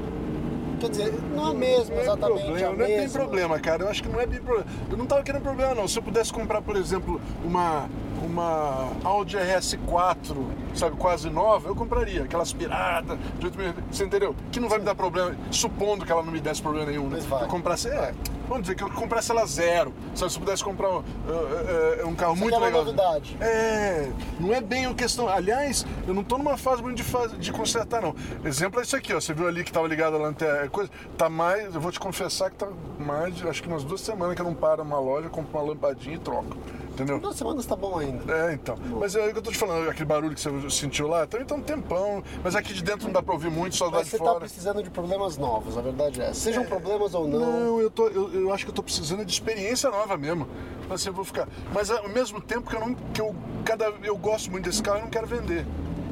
Quer 0.81 0.90
dizer, 0.90 1.12
não 1.35 1.50
é 1.50 1.54
mesmo 1.54 1.90
Não 1.92 1.98
é 1.98 2.02
exatamente 2.02 2.44
problema, 2.44 2.68
a 2.68 2.72
não 2.76 2.85
é 2.85 2.88
bem 2.98 3.09
problema, 3.11 3.59
cara. 3.59 3.83
Eu 3.83 3.88
acho 3.88 4.02
que 4.02 4.09
não 4.09 4.20
é 4.20 4.26
bem 4.26 4.40
problema. 4.40 4.70
Eu 4.90 4.96
não 4.96 5.07
tava 5.07 5.22
querendo 5.24 5.42
problema, 5.42 5.74
não. 5.74 5.88
Se 5.88 5.98
eu 5.98 6.02
pudesse 6.02 6.33
comprar, 6.33 6.62
por 6.62 6.76
exemplo, 6.76 7.20
uma, 7.44 7.88
uma 8.24 8.90
Audi 9.04 9.37
RS4, 9.37 10.37
sabe, 10.74 10.96
quase 10.96 11.31
nova, 11.31 11.68
eu 11.68 11.74
compraria. 11.74 12.24
Aquela 12.24 12.42
aspirada, 12.42 13.16
de 13.38 13.46
8 13.46 13.59
mil. 13.59 13.74
Você 13.90 14.04
entendeu? 14.04 14.35
Que 14.50 14.61
não 14.61 14.68
vai 14.68 14.78
me 14.78 14.85
dar 14.85 14.94
problema, 14.94 15.35
supondo 15.50 16.04
que 16.04 16.12
ela 16.12 16.22
não 16.22 16.33
me 16.33 16.40
desse 16.40 16.62
problema 16.62 16.87
nenhum, 16.90 17.09
né? 17.09 17.20
Eu 17.31 17.48
comprasse, 17.48 17.88
é, 17.88 18.14
vamos 18.46 18.62
dizer 18.62 18.74
que 18.74 18.83
eu 18.83 18.90
comprasse 18.90 19.31
ela 19.31 19.46
zero. 19.46 19.92
Sabe, 20.14 20.33
se 20.33 20.38
eu 20.38 20.40
pudesse 20.44 20.64
comprar 20.64 20.90
um, 20.90 20.98
é, 20.98 22.00
é, 22.00 22.04
um 22.04 22.14
carro 22.14 22.35
Você 22.35 22.40
muito 22.42 22.54
quer 22.54 22.59
uma 22.59 22.66
legal. 22.66 22.85
novidade. 22.85 23.37
É, 23.40 24.11
não 24.40 24.52
é 24.54 24.61
bem 24.61 24.87
a 24.87 24.94
questão. 24.94 25.28
Aliás, 25.28 25.87
eu 26.07 26.14
não 26.14 26.24
tô 26.24 26.38
numa 26.38 26.57
fase 26.57 26.83
muito 26.83 27.02
de, 27.02 27.38
de 27.38 27.52
consertar, 27.52 28.02
não. 28.02 28.14
Exemplo 28.44 28.81
é 28.81 28.83
isso 28.83 28.96
aqui, 28.96 29.12
ó. 29.14 29.20
Você 29.20 29.33
viu 29.33 29.46
ali 29.46 29.64
que 29.64 29.72
tava 29.72 29.87
ligado 29.87 30.16
a 30.16 30.18
lanterna. 30.18 30.68
Coisa, 30.68 30.90
tá 31.16 31.28
mais. 31.28 31.74
Eu 31.74 31.81
vou 31.81 31.92
te 31.92 32.00
confessar 32.00 32.50
que 32.50 32.57
tá 32.57 32.68
mais 32.98 33.37
de 33.37 33.48
acho 33.48 33.62
que 33.62 33.68
umas 33.68 33.85
duas 33.85 34.00
semanas 34.00 34.35
que 34.35 34.40
eu 34.40 34.46
não 34.46 34.54
paro 34.54 34.85
numa 34.85 34.98
loja, 34.98 35.28
compro 35.28 35.59
uma 35.59 35.68
lampadinha 35.68 36.16
e 36.16 36.18
troco. 36.18 36.57
Entendeu? 36.92 37.20
Duas 37.20 37.37
semanas 37.37 37.64
tá 37.64 37.76
bom 37.76 37.96
ainda. 38.09 38.33
É, 38.33 38.53
então. 38.55 38.77
Mas 38.99 39.14
é 39.14 39.27
o 39.27 39.33
que 39.33 39.38
eu 39.38 39.42
tô 39.42 39.51
te 39.51 39.59
falando, 39.59 39.88
aquele 39.88 40.05
barulho 40.05 40.35
que 40.35 40.40
você 40.40 40.71
sentiu 40.71 41.09
lá, 41.09 41.27
também 41.27 41.47
tá 41.47 41.55
um 41.55 41.61
tempão. 41.62 42.23
Mas 42.42 42.55
aqui 42.57 42.73
de 42.73 42.83
dentro 42.83 43.07
não 43.07 43.12
dá 43.12 43.23
pra 43.23 43.35
ouvir 43.35 43.51
muito, 43.51 43.77
só 43.77 43.90
Mas 43.90 44.05
de 44.05 44.11
você 44.11 44.18
tá 44.18 44.25
fora. 44.25 44.40
precisando 44.40 44.83
de 44.83 44.90
problemas 44.90 45.37
novos, 45.37 45.77
a 45.77 45.81
verdade 45.81 46.21
é. 46.21 46.33
Sejam 46.33 46.64
problemas 46.64 47.14
ou 47.14 47.29
não. 47.29 47.38
Não, 47.38 47.81
eu, 47.81 47.90
tô, 47.90 48.09
eu, 48.09 48.33
eu 48.35 48.53
acho 48.53 48.64
que 48.64 48.71
eu 48.71 48.75
tô 48.75 48.83
precisando 48.83 49.25
de 49.25 49.33
experiência 49.33 49.90
nova 49.90 50.16
mesmo. 50.16 50.49
Assim, 50.90 51.09
eu 51.09 51.14
vou 51.14 51.25
ficar. 51.25 51.49
Mas 51.73 51.90
ao 51.90 52.09
mesmo 52.09 52.40
tempo 52.40 52.68
que 52.68 52.77
eu 52.77 52.81
não. 52.81 52.94
Que 52.94 53.21
eu, 53.21 53.35
cada, 53.64 53.92
eu 54.03 54.16
gosto 54.16 54.51
muito 54.51 54.64
desse 54.64 54.83
carro, 54.83 54.99
eu 54.99 55.03
não 55.03 55.11
quero 55.11 55.27
vender. 55.27 55.66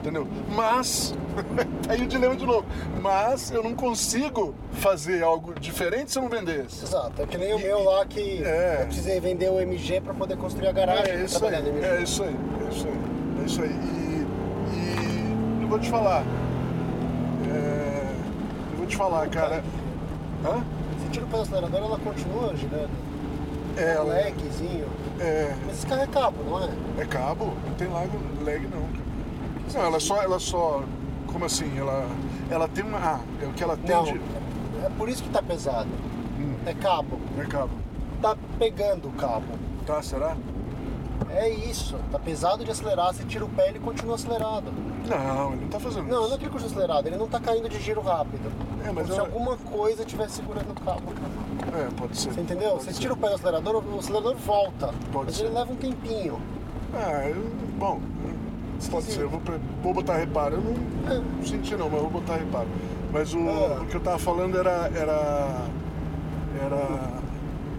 Entendeu? 0.06 0.24
Mas. 0.54 1.12
aí 1.90 2.00
o 2.00 2.06
dilema 2.06 2.36
de 2.36 2.46
novo. 2.46 2.64
Mas 3.02 3.50
eu 3.50 3.60
não 3.60 3.74
consigo 3.74 4.54
fazer 4.74 5.24
algo 5.24 5.52
diferente 5.58 6.12
se 6.12 6.18
eu 6.18 6.22
não 6.22 6.28
vender 6.30 6.64
esse. 6.64 6.84
Exato, 6.84 7.22
é 7.22 7.26
que 7.26 7.36
nem 7.36 7.52
o 7.52 7.58
meu 7.58 7.82
lá 7.82 8.06
que 8.06 8.40
É. 8.44 8.78
eu 8.82 8.86
precisei 8.86 9.18
vender 9.18 9.50
o 9.50 9.58
MG 9.60 10.00
pra 10.00 10.14
poder 10.14 10.36
construir 10.36 10.68
a 10.68 10.72
garagem 10.72 11.12
É 11.12 11.24
isso 11.24 11.44
aí, 11.44 11.54
é 11.56 12.02
isso 12.02 12.22
aí, 12.22 12.36
é 12.36 12.68
isso 12.70 12.86
aí, 12.86 12.94
é 13.42 13.46
isso 13.46 13.62
aí. 13.62 13.70
E, 13.70 14.26
e 14.76 15.62
eu 15.62 15.68
vou 15.68 15.78
te 15.80 15.90
falar. 15.90 16.22
é, 17.52 18.12
eu 18.72 18.76
vou 18.78 18.86
te 18.86 18.96
falar, 18.96 19.28
cara. 19.28 19.64
Hã? 20.44 20.62
Se 21.02 21.10
tira 21.10 21.24
o 21.24 21.28
pé 21.28 21.36
do 21.38 21.42
acelerador, 21.42 21.80
ela 21.80 21.98
continua 21.98 22.56
girando. 22.56 22.90
É, 23.76 24.00
um 24.00 24.06
lagzinho. 24.06 24.86
É, 25.18 25.52
Mas 25.66 25.78
esse 25.78 25.86
carro 25.86 26.02
é 26.02 26.06
cabo, 26.06 26.36
não 26.48 26.62
é? 26.64 26.68
é 27.02 27.04
cabo, 27.06 27.52
não 27.66 27.74
tem 27.74 27.88
lago, 27.88 28.16
lag 28.44 28.60
não. 28.68 28.82
cara. 28.82 29.05
Não, 29.74 29.82
ela 29.84 30.00
só, 30.00 30.22
ela 30.22 30.38
só. 30.38 30.82
Como 31.26 31.44
assim? 31.44 31.70
Ela, 31.78 32.06
ela 32.50 32.68
tem 32.68 32.84
uma. 32.84 32.98
Ah, 32.98 33.20
é 33.42 33.46
o 33.46 33.52
que 33.52 33.62
ela 33.62 33.76
tem 33.76 33.94
Não. 33.94 34.04
de. 34.04 34.20
É 34.84 34.90
por 34.96 35.08
isso 35.08 35.22
que 35.22 35.28
tá 35.30 35.42
pesado. 35.42 35.88
Hum. 36.38 36.54
É 36.66 36.74
cabo. 36.74 37.18
É 37.38 37.44
cabo. 37.44 37.70
Tá 38.22 38.36
pegando 38.58 39.08
o 39.08 39.12
cabo. 39.12 39.46
Tá, 39.86 40.02
será? 40.02 40.36
É 41.30 41.48
isso. 41.48 41.96
Tá 42.12 42.18
pesado 42.18 42.64
de 42.64 42.70
acelerar. 42.70 43.12
Você 43.12 43.24
tira 43.24 43.44
o 43.44 43.48
pé 43.48 43.68
ele 43.70 43.78
continua 43.80 44.14
acelerado. 44.14 44.72
Não, 45.08 45.52
ele 45.52 45.62
não 45.62 45.68
tá 45.68 45.78
fazendo 45.78 46.08
Não, 46.08 46.20
isso. 46.22 46.28
não 46.30 46.36
é 46.36 46.38
que 46.38 46.48
curso 46.48 46.66
acelerado, 46.66 47.06
ele 47.06 47.16
não 47.16 47.28
tá 47.28 47.38
caindo 47.38 47.68
de 47.68 47.80
giro 47.80 48.00
rápido. 48.00 48.50
É, 48.84 48.90
mas 48.90 49.04
Como 49.04 49.14
se 49.14 49.20
alguma 49.20 49.56
coisa 49.56 50.02
estiver 50.02 50.28
segurando 50.28 50.70
o 50.70 50.80
cabo. 50.84 51.02
É, 51.78 51.88
pode 51.96 52.16
ser. 52.16 52.32
Você 52.32 52.40
entendeu? 52.40 52.70
Pode 52.72 52.84
Você 52.84 52.92
ser. 52.92 53.00
tira 53.00 53.14
o 53.14 53.16
pé 53.16 53.28
do 53.28 53.34
acelerador, 53.34 53.84
o 53.84 53.98
acelerador 53.98 54.34
volta. 54.36 54.92
Pode 55.12 55.26
mas 55.26 55.36
ser. 55.36 55.44
ele 55.44 55.54
leva 55.54 55.72
um 55.72 55.76
tempinho. 55.76 56.40
Ah, 56.94 57.28
eu, 57.28 57.44
bom, 58.84 58.90
pode 58.90 59.06
ser. 59.06 59.20
Eu 59.22 59.28
vou, 59.30 59.42
vou 59.82 59.94
botar 59.94 60.16
reparo. 60.16 60.54
Eu 60.56 60.60
não, 60.62 61.12
É. 61.12 61.18
não 61.18 61.46
senti 61.46 61.74
não, 61.76 61.88
mas 61.90 62.00
vou 62.00 62.10
botar 62.10 62.36
reparo. 62.36 62.68
Mas 63.12 63.32
o, 63.34 63.38
Ah. 63.48 63.80
o 63.82 63.86
que 63.86 63.94
eu 63.96 64.00
tava 64.00 64.18
falando 64.18 64.58
era. 64.58 64.90
Era. 64.94 65.66
Era. 66.64 67.10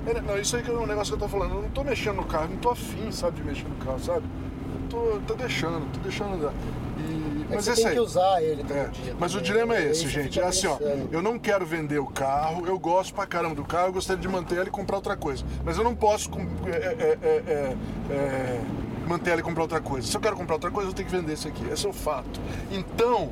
era- 0.06 0.22
não, 0.22 0.38
isso 0.38 0.56
aí 0.56 0.64
que 0.64 0.70
é 0.72 0.74
um 0.74 0.86
negócio 0.86 1.16
que 1.18 1.24
eu 1.24 1.28
tô 1.28 1.32
falando. 1.32 1.56
Eu 1.56 1.62
não 1.64 1.70
tô 1.70 1.84
mexendo 1.84 2.18
no 2.18 2.26
carro, 2.26 2.48
não 2.50 2.58
tô 2.58 2.70
afim, 2.70 3.12
sabe, 3.12 3.38
de 3.38 3.44
mexer 3.48 3.68
no 3.68 3.76
carro, 3.84 4.00
sabe? 4.00 4.24
Eu 4.26 4.90
tô, 4.90 5.20
tô 5.28 5.34
deixando, 5.34 5.86
tô 5.92 6.00
deixando 6.00 6.36
andar. 6.36 6.54
E, 7.00 7.46
É 7.52 7.56
mas 7.56 7.68
esse 7.68 7.76
você 7.76 7.82
tem 7.82 7.88
aí. 7.90 7.94
que 7.96 8.00
usar 8.00 8.42
ele 8.42 8.64
todo 8.64 8.78
É, 8.78 8.88
dia. 8.88 9.16
mas 9.20 9.32
o 9.34 9.38
também. 9.38 9.52
dilema 9.52 9.76
é 9.76 9.78
Aí 9.80 9.90
esse, 9.92 10.08
gente. 10.08 10.40
É 10.40 10.44
assim, 10.46 10.68
ó. 10.68 10.78
Eu 11.12 11.22
não 11.22 11.38
quero 11.38 11.66
vender 11.66 12.00
o 12.00 12.06
carro, 12.08 12.66
eu 12.68 12.78
gosto 12.80 13.14
pra 13.14 13.26
caramba 13.26 13.56
do 13.56 13.64
carro, 13.66 13.88
eu 13.88 13.94
gostaria 13.94 14.22
de 14.22 14.28
manter 14.28 14.58
ele 14.60 14.68
e 14.68 14.72
comprar 14.72 14.96
outra 14.98 15.16
coisa. 15.18 15.44
Mas 15.66 15.78
eu 15.78 15.84
não 15.84 15.94
posso 15.96 16.30
é, 16.66 16.70
é, 16.72 17.18
é, 17.22 17.44
é, 17.48 17.76
é, 18.14 18.62
manter 19.08 19.32
ele 19.32 19.42
e 19.42 19.44
comprar 19.44 19.64
outra 19.64 19.80
coisa. 19.80 20.08
Se 20.08 20.16
eu 20.16 20.22
quero 20.22 20.36
comprar 20.36 20.56
outra 20.56 20.72
coisa, 20.72 20.90
eu 20.90 20.94
tenho 20.94 21.08
que 21.10 21.16
vender 21.16 21.34
esse 21.34 21.48
aqui. 21.48 21.66
Esse 21.70 21.86
é 21.86 21.90
o 21.90 21.94
fato. 21.94 22.40
Então, 22.72 23.30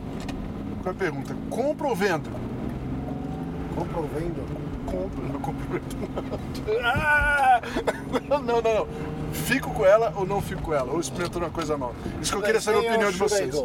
qual 0.82 0.88
é 0.88 0.90
a 0.90 0.94
pergunta? 0.94 1.36
Compra 1.50 1.88
ou 1.88 1.96
vendo? 1.96 2.30
Compra 3.76 4.00
ou 4.00 4.08
vendo? 4.08 4.66
Compro 4.86 5.22
e 5.42 5.80
vendo. 5.80 6.82
Ah! 6.84 7.62
Não, 8.30 8.40
não, 8.40 8.62
não, 8.62 8.74
não. 8.74 8.88
Fico 9.34 9.70
com 9.72 9.86
ela 9.86 10.14
ou 10.16 10.26
não 10.26 10.42
fico 10.42 10.62
com 10.62 10.74
ela? 10.74 10.92
Ou 10.92 11.00
experimento 11.00 11.38
uma 11.38 11.50
coisa 11.50 11.78
nova? 11.78 11.94
Isso 12.22 12.32
que 12.32 12.38
eu 12.38 12.42
queria 12.42 12.62
saber 12.62 12.78
a 12.78 12.82
stay 12.82 12.92
opinião 12.92 13.12
de 13.12 13.18
vocês. 13.18 13.56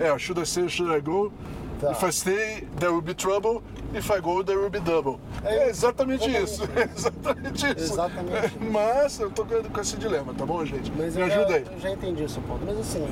É, 0.00 0.18
should 0.18 0.40
I 0.40 0.46
stay 0.46 0.68
should 0.68 0.96
I 0.96 1.00
go? 1.00 1.32
Tá. 1.80 1.92
If 1.92 2.02
I 2.02 2.10
stay, 2.10 2.68
there 2.78 2.90
will 2.92 3.00
be 3.02 3.14
trouble. 3.14 3.62
If 3.94 4.10
I 4.10 4.20
go, 4.20 4.42
there 4.42 4.58
will 4.58 4.70
be 4.70 4.80
double. 4.80 5.18
É, 5.44 5.66
É, 5.66 5.68
exatamente 5.70 6.24
exatamente 6.28 6.44
isso. 6.44 6.68
É 6.76 6.82
exatamente 6.96 7.66
isso. 7.66 7.92
Exatamente 7.94 8.58
Mas 8.70 9.20
eu 9.20 9.30
tô 9.30 9.44
com 9.44 9.80
esse 9.80 9.96
dilema, 9.96 10.34
tá 10.34 10.44
bom, 10.44 10.64
gente? 10.64 10.92
Mas 10.96 11.14
Me 11.14 11.22
eu 11.22 11.26
ajuda 11.26 11.48
já, 11.50 11.56
aí. 11.56 11.66
eu 11.72 11.80
já 11.80 11.90
entendi 11.90 12.24
o 12.24 12.28
seu 12.28 12.42
ponto. 12.42 12.64
Mas 12.66 12.78
assim, 12.78 13.06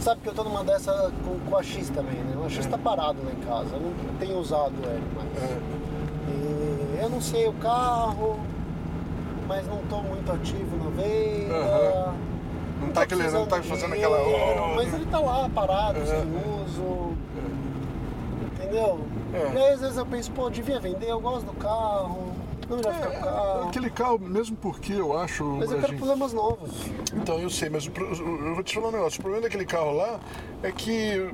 sabe 0.00 0.20
que 0.22 0.28
eu 0.28 0.34
tô 0.34 0.44
numa 0.44 0.62
dessa 0.64 1.12
com, 1.24 1.38
com 1.50 1.56
a 1.56 1.62
X 1.62 1.90
também, 1.90 2.14
né? 2.14 2.36
O 2.44 2.48
X 2.48 2.64
tá 2.66 2.78
parado 2.78 3.18
lá 3.24 3.32
em 3.32 3.46
casa. 3.46 3.74
Eu 3.74 3.80
não 3.80 4.14
tenho 4.18 4.38
usado 4.38 4.72
ele 4.84 5.02
mais. 5.16 5.42
É. 5.42 7.02
Eu 7.02 7.10
não 7.10 7.20
sei 7.20 7.46
o 7.48 7.52
carro, 7.54 8.38
mas 9.48 9.66
não 9.66 9.78
tô 9.90 10.00
muito 10.00 10.30
ativo 10.32 10.76
na 10.76 10.90
venda. 10.90 11.54
Aham. 11.54 12.14
Não 12.80 12.88
tá, 12.88 12.94
tô 12.94 13.00
aquele, 13.00 13.30
não 13.30 13.46
tá 13.46 13.62
fazendo 13.62 13.90
de 13.92 13.96
aquela. 13.98 14.18
dinheiro, 14.22 14.74
Mas 14.76 14.94
ele 14.94 15.06
tá 15.06 15.18
lá 15.20 15.48
parado, 15.54 15.98
É. 16.00 16.04
sem 16.06 16.20
uso. 16.64 17.13
Entendeu? 18.64 19.00
É. 19.32 19.52
E 19.54 19.58
aí 19.64 19.72
às 19.74 19.80
vezes 19.80 19.96
eu 19.96 20.06
penso, 20.06 20.30
pô, 20.32 20.50
devia 20.50 20.80
vender, 20.80 21.08
eu 21.10 21.20
gosto 21.20 21.46
do 21.46 21.52
carro. 21.54 22.32
Não 22.68 22.78
melhor 22.78 22.94
ficar 22.94 23.06
com 23.10 23.14
o 23.14 23.18
É, 23.18 23.20
carro. 23.22 23.68
aquele 23.68 23.90
carro, 23.90 24.18
mesmo 24.18 24.56
porque 24.56 24.94
eu 24.94 25.18
acho. 25.18 25.44
Mas 25.44 25.70
eu 25.70 25.76
quero 25.80 25.80
Brasil- 25.80 25.98
problemas 25.98 26.32
novos. 26.32 26.70
Então, 27.14 27.38
eu 27.38 27.50
sei, 27.50 27.68
mas 27.68 27.84
eu 27.86 28.54
vou 28.54 28.62
te 28.62 28.74
falar 28.74 28.88
um 28.88 28.92
negócio. 28.92 29.18
O 29.18 29.22
problema 29.22 29.42
daquele 29.42 29.66
carro 29.66 29.92
lá 29.92 30.18
é 30.62 30.72
que 30.72 31.30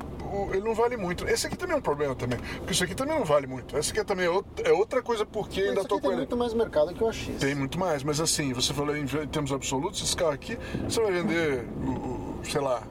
ele 0.52 0.60
não 0.64 0.74
vale 0.74 0.96
muito. 0.96 1.28
Esse 1.28 1.46
aqui 1.46 1.56
também 1.56 1.76
é 1.76 1.78
um 1.78 1.82
problema 1.82 2.16
também. 2.16 2.36
Porque 2.58 2.72
isso 2.72 2.82
aqui 2.82 2.96
também 2.96 3.16
não 3.16 3.24
vale 3.24 3.46
muito. 3.46 3.76
Esse 3.78 3.92
aqui 3.92 4.02
também 4.04 4.26
é 4.26 4.30
outra, 4.30 4.68
é 4.68 4.72
outra 4.72 5.02
coisa 5.02 5.24
porque 5.24 5.60
ainda 5.60 5.80
Isso 5.82 5.88
tô 5.88 5.94
aqui 5.96 6.02
com 6.02 6.08
tem 6.08 6.10
ele. 6.10 6.16
muito 6.22 6.36
mais 6.36 6.52
mercado 6.52 6.92
que 6.92 7.04
o 7.04 7.08
AX. 7.08 7.28
Tem 7.38 7.54
muito 7.54 7.78
mais, 7.78 8.02
mas 8.02 8.20
assim, 8.20 8.52
você 8.52 8.74
falou 8.74 8.96
em, 8.96 9.06
termos 9.06 9.52
absolutos, 9.52 10.02
esse 10.02 10.16
carro 10.16 10.32
aqui, 10.32 10.58
você 10.88 11.00
vai 11.00 11.12
vender, 11.12 11.64
sei 12.42 12.60
lá, 12.60 12.82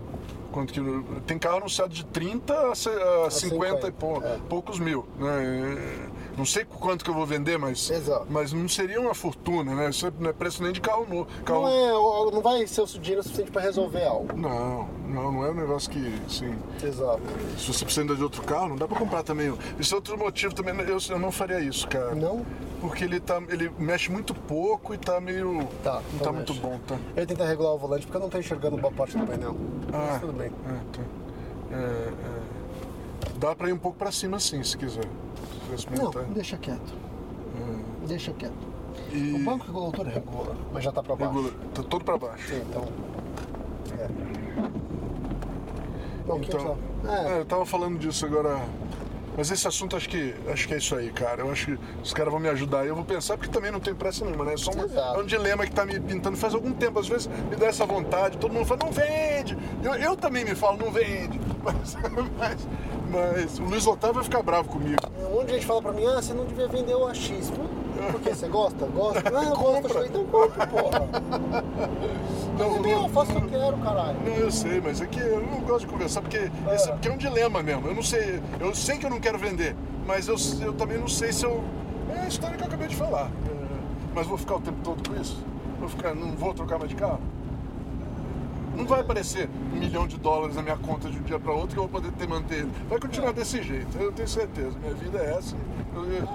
quanto 0.59 0.73
que. 0.73 1.21
Tem 1.25 1.37
carro 1.39 1.57
anunciado 1.57 1.93
de 1.93 2.05
30 2.05 2.71
a, 2.71 2.75
se- 2.75 2.89
a 2.89 3.29
50 3.29 3.87
e 3.87 3.91
pou- 3.91 4.21
é. 4.23 4.37
poucos 4.49 4.79
mil. 4.79 5.05
Né? 5.17 6.09
Não 6.39 6.45
sei 6.45 6.63
quanto 6.63 7.03
que 7.03 7.09
eu 7.09 7.13
vou 7.13 7.25
vender, 7.25 7.59
mas, 7.59 7.89
Exato. 7.89 8.25
mas 8.29 8.53
não 8.53 8.69
seria 8.69 9.01
uma 9.01 9.13
fortuna, 9.13 9.75
né? 9.75 9.89
Isso 9.89 10.09
não 10.17 10.29
é 10.29 10.31
preço 10.33 10.63
nem 10.63 10.71
de 10.71 10.79
carro 10.79 11.05
novo. 11.05 11.27
Carro... 11.43 11.63
Não, 11.63 12.29
é, 12.29 12.31
não 12.31 12.41
vai 12.41 12.65
ser 12.65 12.79
o 12.79 12.85
dinheiro 12.85 13.21
suficiente 13.21 13.51
para 13.51 13.61
resolver 13.61 14.05
algo. 14.05 14.37
Não, 14.37 14.87
não, 15.05 15.33
não 15.33 15.45
é 15.45 15.51
um 15.51 15.53
negócio 15.53 15.91
que, 15.91 16.13
assim, 16.25 16.55
Exato. 16.81 17.19
se 17.57 17.67
você 17.67 17.83
precisa 17.83 18.03
ainda 18.03 18.15
de 18.15 18.23
outro 18.23 18.41
carro, 18.43 18.69
não 18.69 18.77
dá 18.77 18.87
pra 18.87 18.97
comprar 18.97 19.21
também. 19.21 19.53
Esse 19.77 19.91
é 19.91 19.97
outro 19.97 20.17
motivo 20.17 20.55
também, 20.55 20.73
eu, 20.87 20.97
eu 21.09 21.19
não 21.19 21.29
faria 21.29 21.59
isso, 21.59 21.85
cara. 21.89 22.15
Não? 22.15 22.45
Porque 22.79 23.03
ele, 23.03 23.19
tá, 23.19 23.43
ele 23.49 23.69
mexe 23.77 24.09
muito 24.09 24.33
pouco 24.33 24.93
e 24.93 24.97
tá 24.97 25.19
meio. 25.19 25.67
Tá, 25.83 25.95
não 25.95 26.01
então 26.13 26.27
tá 26.27 26.31
muito 26.31 26.53
mexe. 26.53 26.65
bom, 26.65 26.79
tá? 26.87 26.95
Eu 27.17 27.21
ia 27.21 27.27
tentar 27.27 27.47
regular 27.47 27.73
o 27.73 27.77
volante 27.77 28.05
porque 28.05 28.15
eu 28.15 28.21
não 28.21 28.29
tô 28.29 28.37
enxergando 28.37 28.77
boa 28.77 28.93
parte 28.93 29.17
do 29.17 29.27
painel. 29.27 29.57
Mas 29.91 30.21
tudo 30.21 30.31
bem. 30.31 30.47
É, 30.47 30.95
tá. 30.95 31.01
É, 31.71 31.75
é. 31.75 32.59
Dá 33.39 33.55
pra 33.55 33.69
ir 33.69 33.73
um 33.73 33.77
pouco 33.77 33.97
pra 33.97 34.11
cima 34.11 34.39
sim, 34.39 34.61
se 34.63 34.77
quiser. 34.77 35.05
Se. 35.77 35.87
Não, 35.95 36.11
deixa 36.33 36.57
quieto. 36.57 36.93
Deixa 38.07 38.33
quieto. 38.33 38.67
E 39.13 39.33
O 39.33 39.39
banco 39.45 39.65
regulador 39.65 40.05
regula, 40.07 40.55
mas 40.73 40.83
já 40.83 40.91
tá 40.91 41.01
pra 41.01 41.15
baixo. 41.15 41.33
regula, 41.33 41.53
tá 41.73 41.83
todo 41.83 42.03
pra 42.03 42.17
baixo. 42.17 42.47
Sim, 42.47 42.61
então. 42.67 42.87
É. 43.97 44.07
Então, 46.41 46.77
eu 47.03 47.11
é, 47.11 47.37
é, 47.37 47.39
eu 47.39 47.45
tava 47.45 47.65
falando 47.65 47.97
disso 47.97 48.25
agora. 48.25 48.59
Mas 49.37 49.49
esse 49.51 49.65
assunto 49.67 49.95
acho 49.95 50.09
que 50.09 50.35
acho 50.51 50.67
que 50.67 50.73
é 50.73 50.77
isso 50.77 50.93
aí, 50.95 51.11
cara. 51.11 51.41
Eu 51.41 51.51
acho 51.51 51.67
que 51.67 51.79
os 52.03 52.13
caras 52.13 52.31
vão 52.31 52.41
me 52.41 52.49
ajudar. 52.49 52.85
Eu 52.85 52.93
vou 52.95 53.05
pensar 53.05 53.37
porque 53.37 53.49
também 53.51 53.71
não 53.71 53.79
tem 53.79 53.95
pressa 53.95 54.25
nenhuma, 54.25 54.43
né? 54.43 54.53
É 54.53 54.57
só 54.57 54.69
uma- 54.71 54.83
é 54.85 55.17
um 55.17 55.25
dilema 55.25 55.65
que 55.65 55.71
tá 55.71 55.85
me 55.85 55.97
pintando 55.99 56.35
faz 56.35 56.53
algum 56.53 56.73
tempo. 56.73 56.99
Às 56.99 57.07
vezes 57.07 57.27
me 57.49 57.55
dá 57.55 57.67
essa 57.67 57.85
vontade, 57.85 58.37
todo 58.37 58.53
mundo 58.53 58.65
fala, 58.65 58.81
não 58.83 58.91
vende. 58.91 59.57
Eu, 59.81 59.93
eu 59.95 60.15
também 60.17 60.43
me 60.43 60.53
falo, 60.55 60.77
não 60.77 60.91
vende. 60.91 61.39
Mas, 61.63 61.95
mas, 62.37 62.67
mas 63.11 63.59
o 63.59 63.63
Luiz 63.63 63.85
Otávio 63.87 64.15
vai 64.15 64.23
ficar 64.23 64.41
bravo 64.43 64.69
comigo. 64.69 64.97
um 65.29 65.35
monte 65.35 65.47
de 65.47 65.53
gente 65.53 65.65
fala 65.65 65.81
pra 65.81 65.91
mim, 65.91 66.05
ah, 66.05 66.21
você 66.21 66.33
não 66.33 66.45
devia 66.45 66.67
vender 66.67 66.95
o 66.95 67.07
AX. 67.07 67.29
Por 68.11 68.21
quê? 68.21 68.33
Você 68.33 68.47
gosta? 68.47 68.85
Gosta? 68.85 69.23
Ah, 69.35 69.43
eu 69.43 69.55
gosto. 69.55 70.05
Então 70.05 70.25
compra, 70.25 70.67
porra. 70.67 71.09
Não, 72.57 72.81
Não, 72.81 73.03
eu 73.03 73.09
faço 73.09 73.31
o 73.31 73.35
que 73.35 73.41
eu 73.55 73.59
quero, 73.61 73.77
caralho. 73.77 74.17
Não, 74.25 74.33
eu 74.35 74.51
sei, 74.51 74.81
mas 74.81 74.99
é 75.01 75.05
que 75.05 75.19
eu 75.19 75.41
não 75.41 75.61
gosto 75.61 75.85
de 75.85 75.91
conversar 75.93 76.21
porque, 76.21 76.51
esse- 76.73 76.89
porque 76.91 77.07
é 77.07 77.11
um 77.11 77.17
dilema 77.17 77.63
mesmo. 77.63 77.87
Eu 77.87 77.95
não 77.95 78.03
sei, 78.03 78.41
eu 78.59 78.75
sei 78.75 78.97
que 78.97 79.05
eu 79.05 79.09
não 79.09 79.19
quero 79.19 79.37
vender, 79.37 79.75
mas 80.05 80.27
eu, 80.27 80.35
eu 80.61 80.73
também 80.73 80.97
não 80.97 81.07
sei 81.07 81.31
se 81.31 81.45
eu. 81.45 81.63
É 82.13 82.19
a 82.21 82.27
história 82.27 82.57
que 82.57 82.63
eu 82.63 82.67
acabei 82.67 82.87
de 82.89 82.95
falar. 82.97 83.27
É, 83.49 83.65
mas 84.13 84.27
vou 84.27 84.37
ficar 84.37 84.55
o 84.55 84.59
tempo 84.61 84.77
todo 84.83 85.07
com 85.09 85.15
isso? 85.21 85.37
Vou 85.79 85.87
ficar, 85.87 86.13
não 86.13 86.31
vou 86.31 86.53
trocar 86.53 86.77
mais 86.77 86.89
de 86.89 86.95
carro? 86.97 87.19
Não 88.79 88.85
vai 88.85 89.01
aparecer 89.01 89.49
um 89.73 89.77
milhão 89.77 90.07
de 90.07 90.17
dólares 90.17 90.55
na 90.55 90.61
minha 90.61 90.77
conta 90.77 91.09
de 91.09 91.19
um 91.19 91.21
dia 91.23 91.37
para 91.37 91.51
outro 91.51 91.73
que 91.73 91.77
eu 91.77 91.87
vou 91.87 92.01
poder 92.01 92.13
ter 92.13 92.25
manter. 92.25 92.65
Vai 92.87 92.97
continuar 92.97 93.33
desse 93.33 93.61
jeito, 93.61 93.97
eu 93.97 94.09
tenho 94.13 94.27
certeza. 94.27 94.71
Minha 94.79 94.93
vida 94.93 95.19
é 95.19 95.37
essa. 95.37 95.53
Eu, 95.93 96.05
eu 96.05 96.27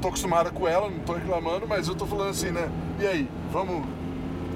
tô 0.00 0.08
acostumada 0.08 0.50
com 0.50 0.66
ela, 0.66 0.88
não 0.88 0.98
tô 1.00 1.12
reclamando, 1.12 1.68
mas 1.68 1.88
eu 1.88 1.94
tô 1.94 2.06
falando 2.06 2.30
assim, 2.30 2.50
né? 2.50 2.70
E 2.98 3.06
aí, 3.06 3.28
vamos 3.52 3.84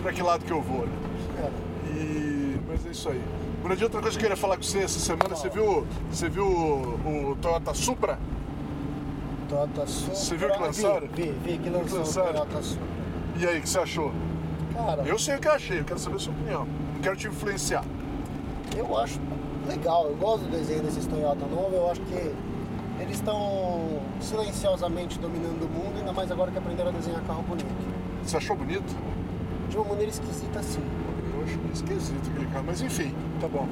para 0.03 0.11
que 0.15 0.23
lado 0.23 0.43
que 0.43 0.51
eu 0.51 0.63
vou, 0.63 0.87
né? 0.87 0.93
É. 1.39 1.89
E... 1.91 2.61
Mas 2.67 2.87
é 2.87 2.91
isso 2.91 3.11
aí. 3.11 3.21
Brandinho, 3.63 3.87
outra 3.87 4.01
coisa 4.01 4.19
que 4.19 4.25
eu 4.25 4.29
queria 4.31 4.41
falar 4.41 4.57
com 4.57 4.63
você 4.63 4.79
essa 4.79 4.99
semana, 4.99 5.37
você 5.37 5.51
viu, 5.51 5.87
você 6.11 6.31
viu 6.31 6.47
o, 6.47 7.31
o 7.33 7.37
Toyota 7.43 7.75
Supra? 7.75 8.19
Toyota 9.51 9.87
Supra. 9.87 10.15
Você 10.15 10.35
viu 10.35 10.51
que 10.51 10.61
lançaram? 10.61 11.09
Vi, 11.09 11.23
vi, 11.23 11.53
vi 11.53 11.59
que 11.59 11.69
lançou 11.69 11.97
o 11.97 12.01
lançaram? 12.01 12.33
Toyota 12.33 12.63
Supra. 12.63 12.87
E 13.37 13.47
aí, 13.47 13.59
o 13.59 13.63
que 13.63 13.69
você 13.69 13.79
achou? 13.79 14.13
Cara, 14.75 15.03
Eu 15.03 15.19
sei 15.19 15.37
o 15.37 15.41
que 15.41 15.49
eu 15.49 15.53
achei, 15.53 15.81
eu 15.81 15.85
quero 15.85 16.01
saber 16.01 16.17
a 16.17 16.19
sua 16.19 16.33
opinião. 16.33 16.67
Quero 17.05 17.17
te 17.17 17.29
influenciar. 17.29 17.85
eu 18.75 18.97
acho 18.97 19.21
legal, 19.69 20.07
eu 20.07 20.17
gosto 20.17 20.45
do 20.45 20.51
desenho 20.51 20.85
desses 20.85 21.05
Toyota 21.05 21.45
novos, 21.45 21.75
eu 21.75 21.91
acho 21.91 22.01
que 22.01 22.35
eles 22.99 23.17
estão 23.17 24.01
silenciosamente 24.23 25.19
dominando 25.19 25.65
o 25.65 25.69
mundo, 25.69 25.99
ainda 25.99 26.15
mais 26.15 26.33
agora 26.33 26.51
que 26.51 26.57
aprenderam 26.57 26.89
a 26.89 26.93
desenhar 26.93 27.21
carro 27.25 27.43
bonito. 27.43 27.67
Você 28.23 28.39
achou 28.39 28.57
bonito? 28.57 28.97
De 29.69 29.77
uma 29.77 29.85
maneira 29.85 30.11
esquisita 30.11 30.61
assim. 30.61 30.81
Eu 31.35 31.43
acho 31.43 31.61
esquisito 31.75 32.31
aquele 32.31 32.47
carro, 32.47 32.65
mas 32.69 32.81
enfim, 32.81 33.15
tá 33.39 33.49
bom. 33.49 33.69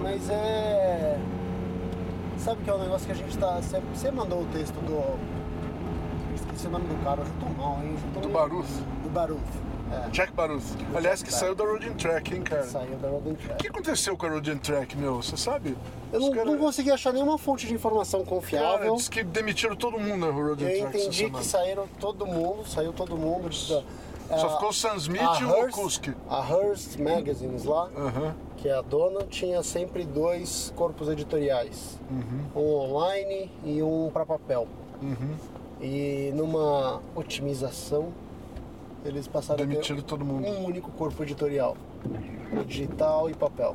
Mas 0.00 0.30
é. 0.30 1.18
Sabe 2.38 2.62
que 2.62 2.70
é 2.70 2.72
um 2.72 2.78
negócio 2.78 3.04
que 3.04 3.12
a 3.12 3.16
gente 3.16 3.36
tá. 3.36 3.58
Você, 3.94 4.12
mandou 4.12 4.42
o 4.42 4.46
texto 4.52 4.74
do. 4.74 5.18
Esqueci 6.36 6.68
o 6.68 6.70
nome 6.70 6.86
do 6.86 7.02
cara, 7.02 7.20
eu 7.20 7.26
tô 7.40 7.60
mal, 7.60 7.80
hein? 7.82 7.96
Tô 8.14 8.20
Do 8.20 8.28
Baruth. 8.28 8.70
Do 9.02 9.10
Baruth. 9.10 9.65
É. 9.92 10.10
Jack 10.10 10.32
Baruth. 10.32 10.62
Aliás, 10.94 11.22
que 11.22 11.30
Jack 11.30 11.40
saiu 11.40 11.54
da 11.54 11.64
Road 11.64 11.88
and 11.88 11.92
Track, 11.94 12.34
hein, 12.34 12.42
cara? 12.42 12.64
Saiu 12.64 12.96
da 12.96 13.08
Road 13.08 13.28
and 13.28 13.32
O 13.32 13.36
que 13.36 13.46
Track. 13.46 13.68
aconteceu 13.68 14.16
com 14.16 14.26
a 14.26 14.30
Road 14.30 14.50
and 14.50 14.58
Track, 14.58 14.96
meu? 14.96 15.16
Você 15.22 15.36
sabe? 15.36 15.76
Eu 16.12 16.20
não, 16.20 16.30
cara- 16.32 16.44
não 16.44 16.58
consegui 16.58 16.90
achar 16.90 17.12
nenhuma 17.12 17.38
fonte 17.38 17.66
de 17.66 17.74
informação 17.74 18.20
Cara, 18.24 18.30
confiável. 18.30 18.94
diz 18.96 19.08
que 19.08 19.22
demitiram 19.22 19.76
todo 19.76 19.98
mundo 19.98 20.26
na 20.26 20.32
Road 20.32 20.64
and 20.64 20.68
Eu 20.68 20.80
Track 20.80 20.96
essa 20.96 21.06
entendi 21.06 21.30
que 21.30 21.44
saíram 21.44 21.86
todo 22.00 22.26
mundo, 22.26 22.66
saiu 22.68 22.92
todo 22.92 23.16
mundo. 23.16 23.48
da- 23.48 23.82
Só 24.38 24.46
a- 24.48 24.50
ficou 24.54 24.70
o 24.70 24.72
Sam 24.72 24.96
Smith 24.96 25.20
e 25.40 25.44
o 25.44 25.66
Okuski. 25.66 26.12
A 26.28 26.40
Hearst 26.50 26.98
Magazines 26.98 27.64
lá, 27.64 27.88
que 28.56 28.68
é 28.68 28.74
a 28.74 28.82
dona, 28.82 29.20
tinha 29.30 29.62
sempre 29.62 30.02
dois 30.04 30.72
corpos 30.74 31.08
editoriais. 31.08 31.96
Uhum. 32.10 32.60
Um 32.60 32.74
online 32.74 33.52
e 33.64 33.80
um 33.84 34.10
para 34.12 34.26
papel. 34.26 34.66
Uhum. 35.00 35.36
E 35.80 36.32
numa 36.34 37.00
otimização, 37.14 38.08
eles 39.08 39.26
passaram 39.28 39.62
a 39.62 39.66
Demitiram 39.66 39.96
ter 40.00 40.04
todo 40.06 40.24
mundo. 40.24 40.46
um 40.46 40.64
único 40.64 40.90
corpo 40.92 41.22
editorial. 41.22 41.76
Digital 42.66 43.28
e 43.28 43.34
papel. 43.34 43.74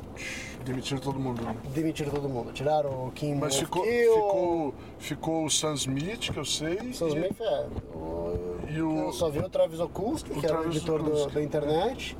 Demitiram 0.64 1.00
todo 1.00 1.18
mundo. 1.18 1.42
né? 1.42 1.54
Demitiram 1.74 2.10
todo 2.10 2.28
mundo. 2.28 2.52
Tiraram 2.52 3.06
o 3.08 3.12
Kim 3.12 3.34
Mas 3.34 3.56
ficou, 3.56 3.82
Kill, 3.82 4.14
ficou, 4.14 4.74
ficou 4.98 5.44
o 5.44 5.50
Sam 5.50 5.74
Smith, 5.74 6.30
que 6.32 6.36
eu 6.38 6.44
sei. 6.44 6.92
Sam 6.92 7.08
Smith, 7.08 7.40
é. 7.40 7.66
O, 7.94 8.56
E 8.68 8.80
o- 8.80 8.98
Eu 9.06 9.12
só 9.12 9.28
vi 9.28 9.38
o 9.40 9.48
Travis 9.48 9.80
Okulski, 9.80 10.30
que 10.30 10.46
era 10.46 10.60
o 10.60 10.66
editor 10.66 11.02
do- 11.02 11.26
da 11.30 11.42
internet. 11.42 12.16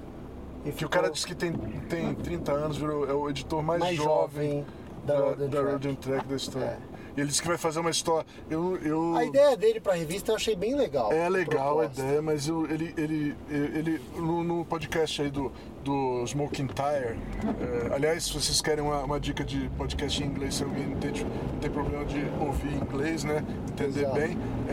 E 0.64 0.70
Que 0.70 0.84
o 0.84 0.88
cara 0.88 1.10
disse 1.10 1.26
que 1.26 1.34
tem, 1.34 1.52
tem 1.88 2.14
30 2.14 2.52
anos, 2.52 2.76
virou, 2.76 3.08
é 3.08 3.12
o 3.14 3.28
editor 3.30 3.62
mais, 3.62 3.80
mais 3.80 3.96
jovem, 3.96 4.64
jovem 5.06 5.46
da, 5.46 5.46
da, 5.46 5.76
da 5.78 5.94
Track 5.96 6.28
da 6.28 6.36
história. 6.36 6.66
É. 6.66 6.91
Ele 7.16 7.26
disse 7.26 7.42
que 7.42 7.48
vai 7.48 7.58
fazer 7.58 7.80
uma 7.80 7.90
história. 7.90 8.26
Eu, 8.50 8.76
eu, 8.78 9.14
A 9.16 9.24
ideia 9.24 9.56
dele 9.56 9.80
pra 9.80 9.94
revista 9.94 10.32
eu 10.32 10.36
achei 10.36 10.56
bem 10.56 10.74
legal. 10.74 11.12
É 11.12 11.28
legal 11.28 11.80
a 11.80 11.84
ideia, 11.84 12.22
mas 12.22 12.48
eu- 12.48 12.64
ele, 12.70 12.94
ele, 12.96 13.34
ele 13.50 14.00
no, 14.16 14.42
no 14.42 14.64
podcast 14.64 15.20
aí 15.20 15.30
do, 15.30 15.52
do 15.84 16.22
Smoking 16.24 16.68
Tire, 16.68 17.18
é, 17.60 17.94
aliás, 17.94 18.24
se 18.24 18.32
vocês 18.32 18.60
querem 18.62 18.82
uma, 18.82 19.00
uma 19.04 19.20
dica 19.20 19.44
de 19.44 19.68
podcast 19.76 20.22
em 20.22 20.26
inglês, 20.26 20.54
se 20.54 20.64
alguém 20.64 20.86
não 20.86 20.96
tem, 20.98 21.10
não 21.10 21.58
tem 21.60 21.70
problema 21.70 22.04
de 22.04 22.24
ouvir 22.40 22.74
inglês, 22.74 23.24
né, 23.24 23.44
entender 23.70 24.00
Exato. 24.00 24.14
bem, 24.14 24.38
é, 24.68 24.72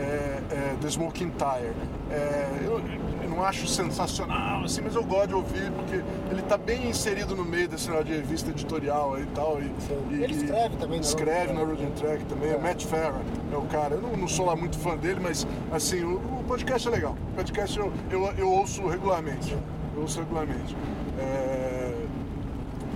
é 0.50 0.76
The 0.80 0.88
Smoking 0.88 1.30
Tire. 1.30 1.74
É, 2.10 2.64
eu 2.64 2.80
não 3.40 3.46
acho 3.46 3.66
sensacional, 3.66 4.64
assim, 4.64 4.82
mas 4.82 4.94
eu 4.94 5.02
gosto 5.02 5.28
de 5.28 5.34
ouvir 5.34 5.72
porque 5.72 6.02
ele 6.30 6.42
tá 6.42 6.58
bem 6.58 6.88
inserido 6.88 7.34
no 7.34 7.44
meio 7.44 7.66
desse 7.66 7.86
negócio 7.88 8.06
de 8.06 8.12
revista 8.12 8.50
editorial 8.50 9.18
e 9.18 9.24
tal. 9.26 9.58
E, 9.60 9.72
e- 10.14 10.22
Ele 10.22 10.34
escreve 10.34 10.76
também 10.76 10.98
na 11.00 11.06
Escreve 11.06 11.52
na 11.54 11.60
and 11.60 11.64
Road 11.64 11.84
and 11.84 11.90
Track 11.92 12.24
também, 12.26 12.50
é 12.50 12.56
o 12.56 12.60
Matt 12.62 12.84
Farah 12.84 13.20
é 13.52 13.56
o 13.56 13.62
cara. 13.62 13.94
Eu 13.94 14.02
não, 14.02 14.14
não 14.16 14.28
sou 14.28 14.44
lá 14.44 14.54
muito 14.54 14.78
fã 14.78 14.94
dele, 14.96 15.20
mas 15.20 15.46
assim, 15.72 16.04
o, 16.04 16.16
o 16.16 16.44
podcast 16.46 16.86
é 16.86 16.90
legal. 16.90 17.16
O 17.32 17.36
podcast 17.36 17.78
eu, 17.78 17.90
eu, 18.10 18.24
eu 18.36 18.50
ouço 18.50 18.86
regularmente. 18.86 19.56
Eu 19.94 20.02
ouço 20.02 20.20
regularmente. 20.20 20.76
É, 21.18 21.94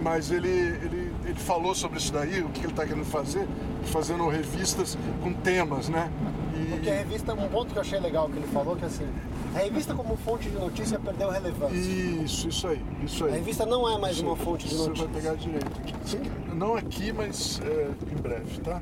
mas 0.02 0.30
ele, 0.30 0.48
ele, 0.48 1.12
ele 1.24 1.40
falou 1.40 1.74
sobre 1.74 1.98
isso 1.98 2.12
daí, 2.12 2.42
o 2.42 2.50
que 2.50 2.60
ele 2.60 2.68
está 2.68 2.84
querendo 2.84 3.06
fazer, 3.06 3.48
fazendo 3.86 4.26
revistas 4.28 4.96
com 5.22 5.32
temas, 5.32 5.88
né? 5.88 6.10
E, 6.54 6.66
Porque 6.72 6.90
a 6.90 6.94
revista, 6.94 7.34
um 7.34 7.48
ponto 7.48 7.72
que 7.72 7.78
eu 7.78 7.82
achei 7.82 7.98
legal 8.00 8.28
que 8.28 8.36
ele 8.36 8.46
falou, 8.48 8.76
que 8.76 8.84
assim, 8.84 9.06
a 9.54 9.58
revista 9.58 9.94
como 9.94 10.16
fonte 10.16 10.48
de 10.48 10.56
notícia 10.56 10.98
perdeu 10.98 11.30
relevância. 11.30 11.74
Isso, 11.76 12.48
isso 12.48 12.66
aí, 12.68 12.80
isso 13.04 13.24
A 13.24 13.28
aí. 13.28 13.32
revista 13.34 13.66
não 13.66 13.88
é 13.92 13.98
mais 13.98 14.18
uma 14.20 14.36
fonte 14.36 14.66
de 14.68 14.74
Você 14.74 14.88
notícia. 14.88 15.06
vai 15.08 15.14
pegar 15.20 15.34
direito 15.34 15.66
aqui. 15.66 16.30
Não 16.54 16.74
aqui, 16.76 17.12
mas 17.12 17.60
é, 17.64 17.90
em 18.12 18.16
breve, 18.22 18.60
tá? 18.60 18.80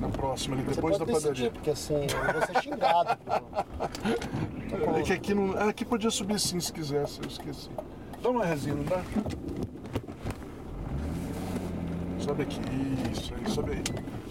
Na 0.00 0.08
próxima, 0.08 0.54
ali, 0.56 0.64
Você 0.64 0.74
depois 0.76 0.98
da 0.98 1.04
decidir, 1.04 1.24
padaria. 1.26 1.50
porque 1.50 1.70
assim, 1.70 1.94
eu 1.94 2.32
vou 2.32 2.46
ser 2.46 2.62
xingado. 2.62 3.18
pô. 3.26 4.96
É 4.96 5.02
que 5.02 5.12
aqui 5.12 5.34
não. 5.34 5.52
Aqui 5.68 5.84
podia 5.84 6.10
subir 6.10 6.38
sim 6.38 6.60
se 6.60 6.72
quisesse, 6.72 7.20
eu 7.20 7.28
esqueci. 7.28 7.68
Dá 8.22 8.30
uma 8.30 8.44
resinha, 8.44 8.74
não 8.76 8.84
dá? 8.84 9.00
Sobe 12.20 12.42
aqui, 12.42 12.60
isso 13.12 13.32
aí, 13.34 13.50
sobe 13.50 13.72
aí. 13.72 13.82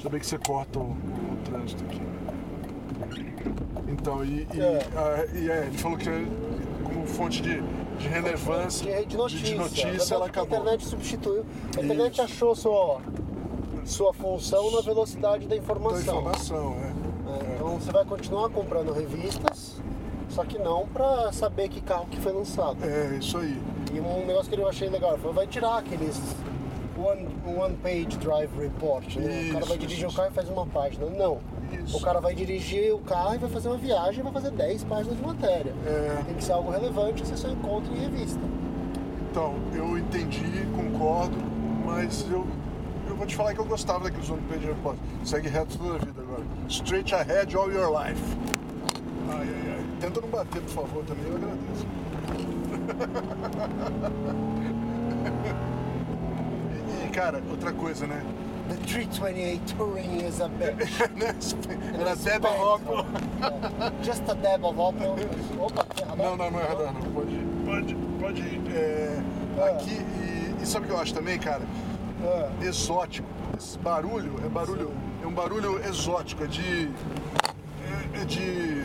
Sobe 0.01 0.15
aí 0.15 0.19
que 0.19 0.27
você 0.27 0.37
corta 0.37 0.79
o, 0.79 0.91
o 0.91 1.37
trânsito 1.45 1.83
aqui. 1.85 2.01
Então, 3.87 4.23
e, 4.23 4.47
e, 4.53 4.59
É. 4.61 4.87
a- 4.95 5.25
e 5.37 5.49
é, 5.49 5.65
ele 5.67 5.77
falou 5.77 5.97
que 5.97 6.09
como 6.83 7.05
fonte 7.07 7.41
de, 7.41 7.61
de 7.97 8.07
relevância, 8.07 8.85
De, 8.99 9.05
de 9.05 9.17
notícia. 9.17 9.45
de 9.45 9.55
notícia, 9.55 9.85
Verdade 9.89 10.13
ela 10.13 10.29
que 10.29 10.39
A 10.39 10.41
acabou. 10.43 10.59
internet 10.59 10.85
substituiu. 10.85 11.45
A 11.77 11.81
internet 11.81 12.13
Isso. 12.13 12.21
achou 12.21 12.55
sua, 12.55 13.01
sua 13.85 14.13
função 14.13 14.71
na 14.71 14.81
velocidade 14.81 15.43
da 15.47 15.55
Da 15.55 15.61
informação. 15.61 15.99
informação, 16.19 16.75
é. 16.81 16.87
É, 17.51 17.55
Então 17.55 17.79
você 17.79 17.91
vai 17.91 18.05
continuar 18.05 18.49
comprando 18.49 18.93
revistas, 18.93 19.81
só 20.29 20.43
que 20.45 20.57
não 20.59 20.85
pra 20.87 21.31
saber 21.33 21.67
que 21.69 21.81
carro 21.81 22.05
que 22.09 22.19
foi 22.19 22.31
lançado. 22.33 22.77
É, 22.83 23.17
isso 23.17 23.37
aí. 23.37 23.59
E 23.93 23.99
um 23.99 24.25
negócio 24.25 24.51
que 24.51 24.59
eu 24.59 24.67
achei 24.67 24.89
legal, 24.89 25.17
falou, 25.17 25.33
vai 25.33 25.47
tirar 25.47 25.77
aqueles 25.77 26.19
one, 26.97 27.27
one 27.45 27.75
page 27.77 28.17
drive 28.17 28.49
report. 28.57 29.15
né? 29.15 29.49
o 29.49 29.53
cara 29.53 29.65
vai 29.65 29.77
dirigir 29.77 30.07
o 30.07 30.13
carro 30.13 30.29
e 30.29 30.33
faz 30.33 30.49
uma 30.49 30.65
página. 30.65 31.05
Não. 31.09 31.39
Isso. 31.83 31.97
O 31.97 32.01
cara 32.01 32.19
vai 32.19 32.33
dirigir 32.33 32.93
o 32.93 32.99
carro 32.99 33.35
e 33.35 33.37
vai 33.37 33.49
fazer 33.49 33.67
uma 33.67 33.77
viagem 33.77 34.19
e 34.19 34.23
vai 34.23 34.31
fazer 34.33 34.51
10 34.51 34.83
páginas 34.85 35.17
de 35.17 35.23
matéria. 35.23 35.73
É. 35.85 36.23
Tem 36.25 36.35
que 36.35 36.43
ser 36.43 36.53
algo 36.53 36.71
relevante 36.71 37.21
que 37.21 37.27
você 37.27 37.37
só 37.37 37.49
encontra 37.49 37.93
em 37.93 37.99
revista. 37.99 38.39
Então, 39.29 39.55
eu 39.73 39.97
entendi, 39.97 40.43
concordo, 40.75 41.37
mas 41.85 42.25
eu, 42.31 42.47
eu 43.07 43.15
vou 43.15 43.27
te 43.27 43.35
falar 43.35 43.53
que 43.53 43.59
eu 43.59 43.65
gostava 43.65 44.05
daqueles 44.05 44.29
one 44.29 44.41
page 44.49 44.65
report. 44.65 44.97
Segue 45.23 45.47
reto 45.49 45.77
toda 45.77 45.95
a 45.95 45.97
vida 45.99 46.21
agora. 46.21 46.43
Straight 46.69 47.13
ahead 47.13 47.55
all 47.55 47.71
your 47.71 47.91
life. 47.91 48.21
Ai, 49.29 49.47
ai, 49.47 49.75
ai. 49.77 49.85
Tenta 49.99 50.21
não 50.21 50.29
bater, 50.29 50.61
por 50.61 50.69
favor, 50.69 51.03
também, 51.03 51.25
eu 51.27 51.35
agradeço. 51.35 51.85
cara, 57.17 57.41
outra 57.49 57.73
coisa, 57.73 58.05
né? 58.05 58.23
The 58.69 58.75
328 58.85 59.75
Touring 59.75 60.27
is 60.27 60.39
a 60.39 60.47
bitch. 60.49 61.01
Era 61.99 62.15
Deb 62.15 62.45
Opel. 62.45 63.05
Just 64.03 64.29
a 64.29 64.35
dab 64.35 64.63
of 64.63 64.77
Opel. 64.77 65.15
Opa. 65.57 65.85
Não, 66.15 66.37
não, 66.37 66.51
não 66.51 66.59
é 66.59 66.63
radar, 66.67 66.93
não. 66.93 67.01
Pode 67.11 67.31
ir, 67.31 67.47
pode, 67.65 67.95
pode 68.21 68.41
ir. 68.41 68.61
É, 68.71 69.19
Ah. 69.59 69.65
aqui, 69.69 69.95
e, 69.95 70.55
e 70.61 70.65
sabe 70.67 70.85
o 70.85 70.89
que 70.89 70.93
eu 70.93 70.99
acho 70.99 71.15
também, 71.15 71.39
cara? 71.39 71.63
Ah, 72.23 72.51
exótico. 72.63 73.27
Esse 73.57 73.79
barulho 73.79 74.35
é 74.45 74.49
barulho, 74.49 74.91
é 75.23 75.25
um 75.25 75.33
barulho 75.33 75.83
exótico, 75.87 76.43
é 76.43 76.47
de. 76.47 76.91
É, 78.13 78.21
é 78.21 78.25
de. 78.25 78.83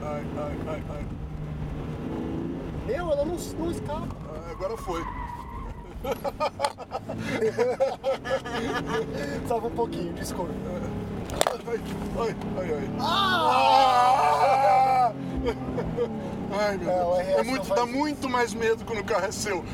Ai, 0.00 0.24
ai, 0.38 0.58
ai, 0.68 0.82
ai. 0.88 1.06
Meu, 2.86 3.12
ela 3.12 3.24
não, 3.26 3.36
não 3.58 3.70
escapa. 3.70 4.16
Ah, 4.34 4.50
Agora 4.52 4.76
foi. 4.78 5.02
Salva 9.48 9.68
um 9.68 9.70
pouquinho, 9.70 10.12
desculpa. 10.14 10.50
Ai, 11.66 11.80
ai, 12.18 12.36
ai, 12.58 12.74
ai. 12.74 12.90
Ah! 13.00 15.08
Ah! 15.08 15.12
Ai, 16.54 16.76
meu 16.76 16.90
É, 16.90 16.94
Deus. 16.94 17.18
RS 17.18 17.28
É 17.38 17.42
muito, 17.42 17.68
não 17.68 17.74
dá 17.76 17.82
faz- 17.82 17.94
muito 17.96 18.28
mais 18.28 18.52
medo 18.54 18.84
quando 18.84 18.98
o 19.00 19.04
carro 19.04 19.24
é 19.26 19.32
seu. 19.32 19.64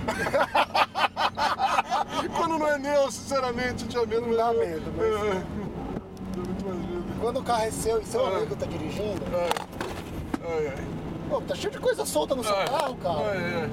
quando 2.37 2.59
não 2.59 2.67
é 2.69 2.79
meu, 2.79 3.11
sinceramente, 3.11 3.83
eu 3.85 3.89
tinha 3.89 4.07
medo. 4.07 4.27
mas- 4.29 4.37
Dá 4.37 4.53
medo, 4.53 4.93
mas- 4.97 5.07
É. 5.07 5.43
Dá 6.37 6.37
muito 6.37 6.65
mais 6.65 6.79
medo. 6.79 7.05
Quando 7.21 7.41
o 7.41 7.43
carro 7.43 7.63
é 7.65 7.71
seu 7.71 8.01
e 8.01 8.07
seu 8.07 8.25
Ah. 8.27 8.37
amigo 8.37 8.55
tá 8.57 8.67
dirigindo, 8.67 9.23
Ai, 9.35 9.49
ai, 10.45 10.67
ai. 10.77 10.85
pô, 11.29 11.41
tá 11.41 11.55
cheio 11.55 11.73
de 11.73 11.79
coisa 11.81 12.05
solta 12.07 12.35
no 12.35 12.45
seu 12.45 12.55
Ai, 12.57 12.67
carro, 12.69 12.95
cara. 12.97 13.19
ai, 13.19 13.55
ai. 13.63 13.71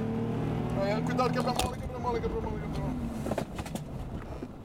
Ai, 0.82 0.92
ai, 0.94 1.02
cuidado, 1.04 1.32
quebra 1.32 1.52
a 1.52 1.56
mola, 1.64 1.78
quebra 2.06 2.06
a 2.06 2.12
mola, 2.12 2.20
quebra 2.20 2.38
a 2.38 2.42
mola, 2.42 2.60
quebra 2.60 2.78
a 2.78 2.80
mola. 2.80 2.96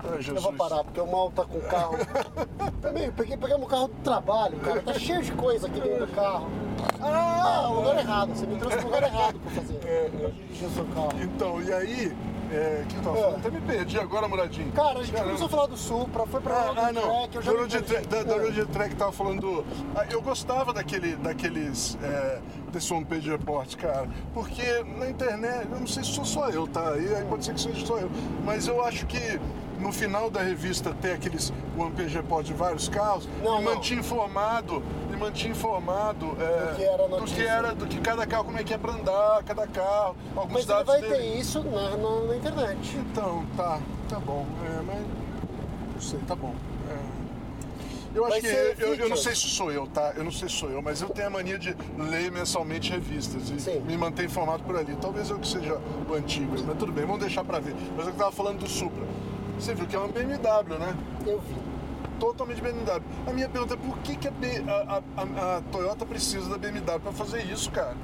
Ai, 0.03 0.23
Jesus. 0.23 0.37
Eu 0.37 0.43
vou 0.43 0.53
parar, 0.55 0.85
porque 0.85 1.01
o 1.01 1.07
mal 1.07 1.31
tá 1.31 1.45
com 1.45 1.59
o 1.59 1.63
carro. 1.63 1.97
Também, 2.81 3.11
peguei, 3.13 3.37
pegamos 3.37 3.67
o 3.67 3.69
carro 3.69 3.89
do 3.89 4.03
trabalho, 4.03 4.59
cara. 4.61 4.83
Tá 4.83 4.95
cheio 4.95 5.23
de 5.23 5.33
coisa 5.33 5.67
aqui 5.67 5.81
dentro 5.81 6.07
do 6.07 6.13
carro. 6.13 6.49
Ah, 7.01 7.69
o 7.71 7.75
lugar 7.77 7.99
errado. 7.99 8.35
Você 8.35 8.47
me 8.47 8.59
trouxe 8.59 8.79
pro 8.79 8.87
lugar 8.87 9.03
errado 9.03 9.39
pra 9.39 9.51
fazer. 9.53 9.79
É, 9.85 10.09
dirigir 10.09 10.69
o 10.69 10.71
seu 10.71 10.85
carro. 10.87 11.13
Então, 11.21 11.63
e 11.63 11.73
aí, 11.73 12.17
é, 12.53 12.85
que 12.89 12.97
eu 12.97 13.03
tava 13.03 13.19
É. 13.19 13.21
falando? 13.23 13.37
Até 13.39 13.51
me 13.51 13.61
perdi 13.61 13.99
agora, 13.99 14.29
Muradinho. 14.29 14.73
Cara, 14.73 14.99
a 14.99 15.03
gente 15.03 15.13
Caramba. 15.13 15.27
começou 15.29 15.47
a 15.47 15.51
falar 15.51 15.67
do 15.67 15.77
Supra, 15.77 16.27
foi 16.27 16.41
pra 16.41 16.55
Ah, 16.55 16.75
ah, 16.89 16.93
não. 16.93 17.03
Track, 17.03 17.37
eu 17.37 17.43
já 17.43 17.51
Road. 17.53 17.83
Track, 17.83 18.09
da, 18.09 18.23
da 18.23 18.35
É. 18.37 18.39
Road 18.41 18.67
Track 18.67 18.97
tava 18.97 19.13
falando. 19.13 19.41
do- 19.41 19.65
ah, 19.95 20.05
eu 20.11 20.21
gostava 20.21 20.73
daquele, 20.73 21.17
daqueles. 21.17 21.97
É, 22.03 22.39
desse 22.73 22.93
One 22.93 23.05
Page 23.05 23.29
Report, 23.31 23.75
cara. 23.77 24.09
Porque 24.35 24.63
na 24.99 25.09
internet, 25.11 25.67
eu 25.73 25.81
não 25.81 25.87
sei 25.87 26.05
se 26.05 26.11
sou 26.13 26.25
só 26.25 26.49
eu, 26.51 26.67
tá? 26.69 26.91
Aí, 26.93 27.15
aí 27.15 27.25
pode 27.25 27.45
ser 27.45 27.55
que 27.55 27.61
seja 27.61 27.85
só 27.87 27.99
eu. 27.99 28.11
Mas 28.45 28.67
eu 28.69 28.85
acho 28.85 29.07
que 29.07 29.41
no 29.81 29.91
final 29.93 30.31
da 30.31 30.41
revista 30.43 30.95
ter 31.01 31.13
aqueles 31.13 31.53
One 31.77 31.91
Page 31.93 32.15
Report 32.15 32.45
de 32.45 32.53
vários 32.53 32.89
carros, 32.89 33.27
Não, 33.43 33.55
não. 33.61 33.63
mantinha 33.63 33.99
informado, 34.01 34.83
mantinha 35.21 35.53
informado 35.53 36.37
é, 36.41 36.71
Do 36.71 36.77
que 36.77 36.83
era 36.83 37.09
do 37.09 37.25
que 37.25 37.43
era, 37.47 37.75
do 37.75 37.87
que 37.87 38.01
cada 38.01 38.27
carro, 38.27 38.45
como 38.45 38.59
é 38.59 38.65
que 38.65 38.75
é 38.75 38.79
pra 38.79 38.93
andar, 38.93 39.43
cada 39.45 39.67
carro, 39.67 40.17
alguns 40.35 40.55
Mas 40.55 40.67
dados 40.67 40.87
vai 40.87 41.01
dele. 41.01 41.15
ter 41.15 41.39
isso 41.39 41.63
na, 41.63 41.97
na, 41.97 42.21
na 42.27 42.37
internet. 42.37 42.97
Então, 42.97 43.45
tá, 43.57 43.79
tá 44.09 44.19
bom. 44.19 44.47
É, 44.67 44.83
mas. 44.83 45.01
Não 45.95 46.01
sei, 46.01 46.19
tá 46.21 46.35
bom. 46.35 46.55
É. 46.91 47.21
Eu 48.13 48.25
acho 48.25 48.33
Vai 48.33 48.41
que. 48.41 48.83
Eu, 48.83 48.95
eu 48.97 49.09
não 49.09 49.17
sei 49.17 49.35
se 49.37 49.49
sou 49.49 49.71
eu, 49.71 49.87
tá? 49.87 50.13
Eu 50.17 50.25
não 50.25 50.33
sei 50.33 50.49
se 50.49 50.57
sou 50.57 50.69
eu, 50.71 50.83
mas 50.83 51.01
eu 51.01 51.09
tenho 51.11 51.29
a 51.29 51.31
mania 51.31 51.59
de 51.59 51.77
ler 51.97 52.33
mensalmente 52.33 52.91
revistas 52.91 53.51
e 53.51 53.61
Sim. 53.61 53.81
me 53.81 53.97
manter 53.97 54.25
informado 54.25 54.65
por 54.65 54.77
ali. 54.77 54.97
Talvez 55.01 55.31
eu 55.31 55.39
que 55.39 55.47
seja 55.47 55.79
o 56.09 56.15
antigo, 56.15 56.57
mas 56.67 56.77
tudo 56.77 56.91
bem, 56.91 57.05
vamos 57.05 57.21
deixar 57.21 57.45
pra 57.45 57.61
ver. 57.61 57.75
Mas 57.97 58.07
eu 58.09 58.13
tava 58.15 58.33
falando 58.33 58.59
do 58.61 58.69
Supra. 58.69 59.05
Você 59.59 59.75
viu 59.75 59.87
que 59.87 59.95
é 59.95 59.99
uma 59.99 60.09
BMW, 60.09 60.79
né? 60.79 60.97
Eu 61.27 61.39
vi. 61.39 61.70
Totalmente 62.21 62.61
BMW. 62.61 63.03
A 63.27 63.33
minha 63.33 63.49
pergunta 63.49 63.75
é 63.75 63.77
por 63.77 63.97
que, 63.99 64.15
que 64.17 64.29
a, 64.29 64.31
B- 64.31 64.63
a- 64.69 65.03
a- 65.17 65.57
a 65.57 65.63
Toyota 65.73 66.05
precisa 66.07 66.49
da 66.51 66.59
BMW 66.59 67.01
pra 67.01 67.13
fazer 67.13 67.43
isso, 67.47 67.71
cara? 67.71 67.97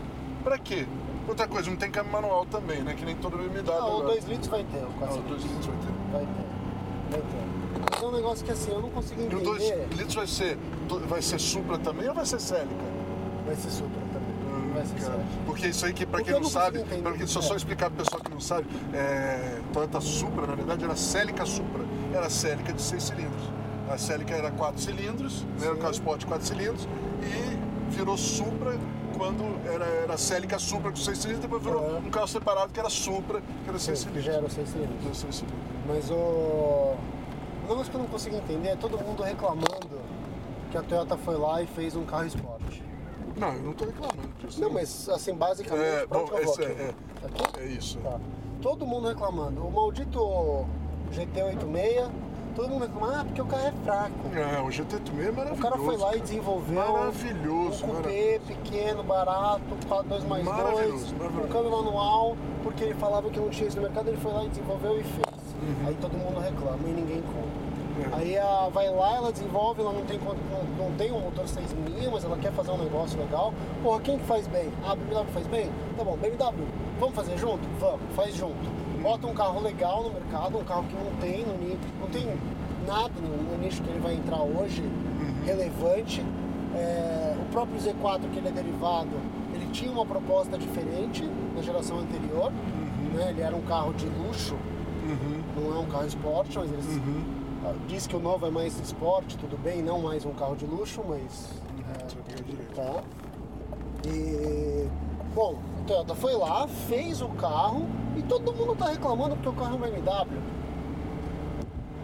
Pra 0.43 0.59
quê? 0.59 0.87
Outra 1.29 1.47
coisa, 1.47 1.69
não 1.69 1.77
tem 1.77 1.91
câmbio 1.91 2.13
manual 2.13 2.47
também, 2.47 2.83
né? 2.83 2.95
Que 2.95 3.05
nem 3.05 3.15
toda 3.17 3.37
BMW. 3.37 3.71
Ah, 3.73 3.85
o 3.85 3.89
agora. 3.99 4.07
2 4.15 4.25
litros 4.27 4.47
vai 4.49 4.65
ter, 4.65 4.79
o 4.79 4.87
Ah, 4.89 4.99
4 4.99 5.19
o 5.19 5.23
2 5.23 5.43
litros 5.43 5.67
vai 5.67 5.77
ter. 5.77 6.13
Vai 6.13 6.21
ter. 6.27 7.11
Vai 7.11 7.21
ter. 7.21 7.91
Mas 7.93 8.03
é 8.03 8.07
um 8.07 8.13
negócio 8.13 8.45
que 8.45 8.51
assim, 8.53 8.71
eu 8.73 8.81
não 8.81 8.91
consigo 8.91 9.21
E 9.21 9.25
o 9.25 9.27
entender. 9.27 9.45
2 9.45 9.91
litros 9.99 10.15
vai 10.15 10.27
ser, 10.27 10.59
vai 11.09 11.23
ser 11.23 11.39
Supra 11.39 11.79
também 11.79 12.09
ou 12.09 12.15
vai 12.15 12.25
ser 12.27 12.41
Celica? 12.41 12.75
Vai 13.45 13.55
ser 13.55 13.71
Supra. 13.71 14.01
vai 14.75 14.85
ser 14.87 15.01
sete. 15.01 15.21
Porque 15.47 15.67
isso 15.69 15.87
aí 15.87 15.93
que, 15.93 16.05
pra 16.05 16.19
Porque 16.19 16.25
quem 16.33 16.35
não 16.35 16.41
não 16.43 16.51
sabe, 16.51 16.81
entender. 16.81 17.03
pra 17.03 17.13
quem, 17.13 17.27
só, 17.27 17.41
só 17.41 17.55
É. 17.55 17.57
explicar 17.57 17.91
pro 17.91 18.05
pessoal 18.05 18.23
que 18.23 18.31
não 18.31 18.41
sabe, 18.41 18.67
é, 18.93 19.61
Toyota 19.73 20.01
Supra, 20.01 20.47
na 20.47 20.55
verdade, 20.55 20.85
era 20.85 20.95
Celica 20.97 21.47
Supra. 21.47 21.83
Era 22.13 22.29
Celica 22.31 22.73
de 22.73 22.83
seis 22.83 23.03
cilindros. 23.05 23.43
A 23.91 23.97
Celica 23.99 24.35
era 24.35 24.51
quatro 24.51 24.81
cilindros, 24.81 25.43
né, 25.43 25.49
era 25.63 25.73
o 25.73 25.75
Sim. 25.77 25.81
carro 25.81 25.93
Sport 25.93 26.21
de 26.21 26.27
quatro 26.27 26.47
cilindros, 26.47 26.89
e 27.23 27.95
virou 27.95 28.17
Supra 28.17 28.79
quando 29.17 29.45
era, 29.73 29.85
era 29.85 30.17
Celica 30.19 30.59
Supra 30.59 30.91
com 30.91 30.97
seis 30.97 31.19
cilindros, 31.19 31.43
depois 31.43 31.63
virou 31.63 31.97
É. 31.97 31.99
um 31.99 32.11
carro 32.11 32.27
separado 32.29 32.73
que 32.73 32.81
era 32.81 32.91
Supra, 32.91 33.41
que 33.41 33.69
era 33.69 33.79
seis 33.79 33.99
Sim, 34.01 34.05
cilindros. 34.07 34.25
já 34.25 34.33
eram 34.33 34.51
seis 34.51 34.69
cilindros. 34.69 35.05
Era 35.05 35.15
seis 35.15 35.35
cilindros. 35.37 35.61
Mas 35.87 36.11
o. 36.11 36.15
O 36.15 37.69
negócio 37.69 37.91
que 37.91 37.97
eu 37.97 38.01
não 38.03 38.09
consigo 38.09 38.37
entender 38.37 38.69
é 38.69 38.77
todo 38.77 38.97
mundo 38.99 39.23
reclamando 39.25 40.01
que 40.71 40.77
a 40.77 40.83
Toyota 40.83 41.17
foi 41.17 41.37
lá 41.37 41.63
e 41.63 41.67
fez 41.67 41.97
um 41.97 42.05
carro 42.05 42.27
esporte. 42.27 42.83
Não, 43.37 43.53
eu 43.53 43.63
não 43.63 43.73
tô 43.73 43.85
reclamando 43.87 44.29
disso. 44.39 44.61
Não, 44.61 44.71
mas 44.71 45.09
assim, 45.09 45.35
basicamente, 45.35 45.85
É, 45.85 46.07
bom, 46.07 46.27
vou 46.27 46.39
esse 46.41 46.63
é- 46.63 46.67
aqui? 46.67 46.95
Aqui? 47.25 47.61
É 47.61 47.67
isso. 47.67 47.99
Tá. 47.99 48.19
Todo 48.63 48.87
mundo 48.87 49.09
reclamando. 49.09 49.67
O 49.67 49.71
maldito 49.71 50.65
GT86, 51.13 52.09
todo 52.57 52.71
mundo 52.71 52.83
reclamando, 52.87 53.15
ah, 53.15 53.25
porque 53.25 53.43
o 53.43 53.45
carro 53.45 53.67
é 53.67 53.73
fraco. 53.85 54.15
É, 54.35 54.61
o 54.63 54.71
GT 54.71 54.99
também 55.01 55.27
é 55.27 55.53
O 55.53 55.57
cara 55.59 55.77
foi 55.77 55.97
lá 55.97 56.17
e 56.17 56.21
desenvolveu 56.21 56.75
Maravilhoso, 56.75 57.85
um 57.85 57.89
cupê 57.89 58.41
pequeno, 58.47 59.03
barato, 59.05 59.63
2 60.09 60.25
mais 60.25 60.45
2, 60.45 60.57
Maravilhoso, 60.57 61.15
um 61.15 61.49
câmbio 61.49 61.71
manual, 61.71 62.37
porque 62.63 62.85
ele 62.85 62.95
falava 62.95 63.29
que 63.31 63.39
não 63.39 63.51
tinha 63.51 63.69
isso 63.69 63.77
no 63.77 63.83
mercado, 63.83 64.09
ele 64.09 64.17
foi 64.17 64.33
lá 64.33 64.45
e 64.45 64.49
desenvolveu 64.49 64.99
e 64.99 65.05
fez. 65.05 65.27
Aí 65.87 65.95
todo 66.01 66.13
mundo 66.17 66.41
reclama 66.41 66.89
e 66.89 66.93
ninguém 66.93 67.23
compra. 67.23 67.67
Uhum. 67.97 68.13
É. 68.13 68.21
Aí 68.21 68.39
a, 68.39 68.69
vai 68.73 68.89
lá, 68.91 69.17
ela 69.17 69.33
desenvolve, 69.33 69.81
ela 69.81 69.93
não 69.93 70.05
tem, 70.05 70.19
não, 70.19 70.87
não 70.87 70.97
tem 70.97 71.13
um 71.13 71.21
motor 71.21 71.47
6 71.47 71.73
mil, 71.73 72.11
mas 72.11 72.25
ela 72.25 72.37
quer 72.37 72.53
fazer 72.53 72.71
um 72.71 72.79
negócio 72.79 73.19
legal. 73.19 73.53
Porra, 73.83 74.01
quem 74.01 74.19
que 74.19 74.25
faz 74.25 74.47
bem? 74.47 74.71
Ah, 74.85 74.93
a 74.93 74.97
BMW 74.97 75.25
faz 75.33 75.47
bem? 75.47 75.71
Tá 75.97 76.05
bom, 76.05 76.17
BMW, 76.17 76.67
vamos 76.99 77.15
fazer 77.15 77.37
junto? 77.39 77.67
Vamos, 77.81 78.01
faz 78.15 78.35
junto. 78.35 78.86
Bota 79.07 79.25
um 79.29 79.35
carro 79.35 79.61
legal 79.63 80.03
no 80.03 80.11
mercado, 80.11 80.59
um 80.59 80.65
carro 80.65 80.83
que 80.83 80.97
não 80.97 81.13
tem 81.21 81.47
no 81.47 81.57
ni- 81.59 81.79
não 82.01 82.09
tem 82.09 82.27
nada 82.85 83.13
no, 83.21 83.57
nicho 83.57 83.81
que 83.81 83.89
ele 83.89 84.01
vai 84.01 84.15
entrar 84.15 84.43
hoje 84.43 84.83
relevante. 85.45 86.25
É, 86.75 87.37
o 87.41 87.45
próprio 87.53 87.79
Z4 87.81 88.29
que 88.33 88.39
ele 88.39 88.49
é 88.49 88.51
derivado, 88.51 89.11
ele 89.55 89.67
tinha 89.71 89.93
uma 89.93 90.05
proposta 90.05 90.59
diferente 90.59 91.23
na 91.55 91.63
geração 91.63 92.01
anterior. 92.01 92.51
né? 93.15 93.31
Ele 93.31 93.43
era 93.43 93.55
um 93.55 93.63
carro 93.63 93.95
de 93.95 94.07
luxo, 94.07 94.57
não 95.57 95.77
é 95.77 95.79
um 95.79 95.87
carro 95.87 96.07
esporte, 96.07 96.59
mas 96.59 96.73
eles 96.73 96.87
ah, 97.65 97.75
diz 97.87 98.09
que 98.09 98.17
o 98.17 98.21
novo 98.21 98.45
é 98.45 98.51
mais 98.51 98.77
esporte, 98.81 99.39
tudo 99.39 99.57
bem, 99.57 99.83
não 99.85 100.01
mais 100.01 100.27
um 100.27 100.33
carro 100.33 100.57
de 100.57 100.67
luxo, 100.67 101.01
mas 101.09 101.63
Você 102.09 102.17
pega 102.27 102.43
direito. 102.43 102.75
tá. 102.75 103.05
E 104.05 104.89
bom, 105.33 105.59
Toyota 105.87 106.15
foi 106.15 106.35
lá, 106.35 106.67
fez 106.89 107.21
o 107.23 107.29
carro 107.31 107.87
e 108.17 108.23
todo 108.23 108.53
mundo 108.53 108.75
tá 108.77 108.87
reclamando 108.89 109.35
porque 109.37 109.49
o 109.49 109.53
carro 109.53 109.75
é 109.75 109.77
uma 109.77 109.87
BMW. 109.87 110.39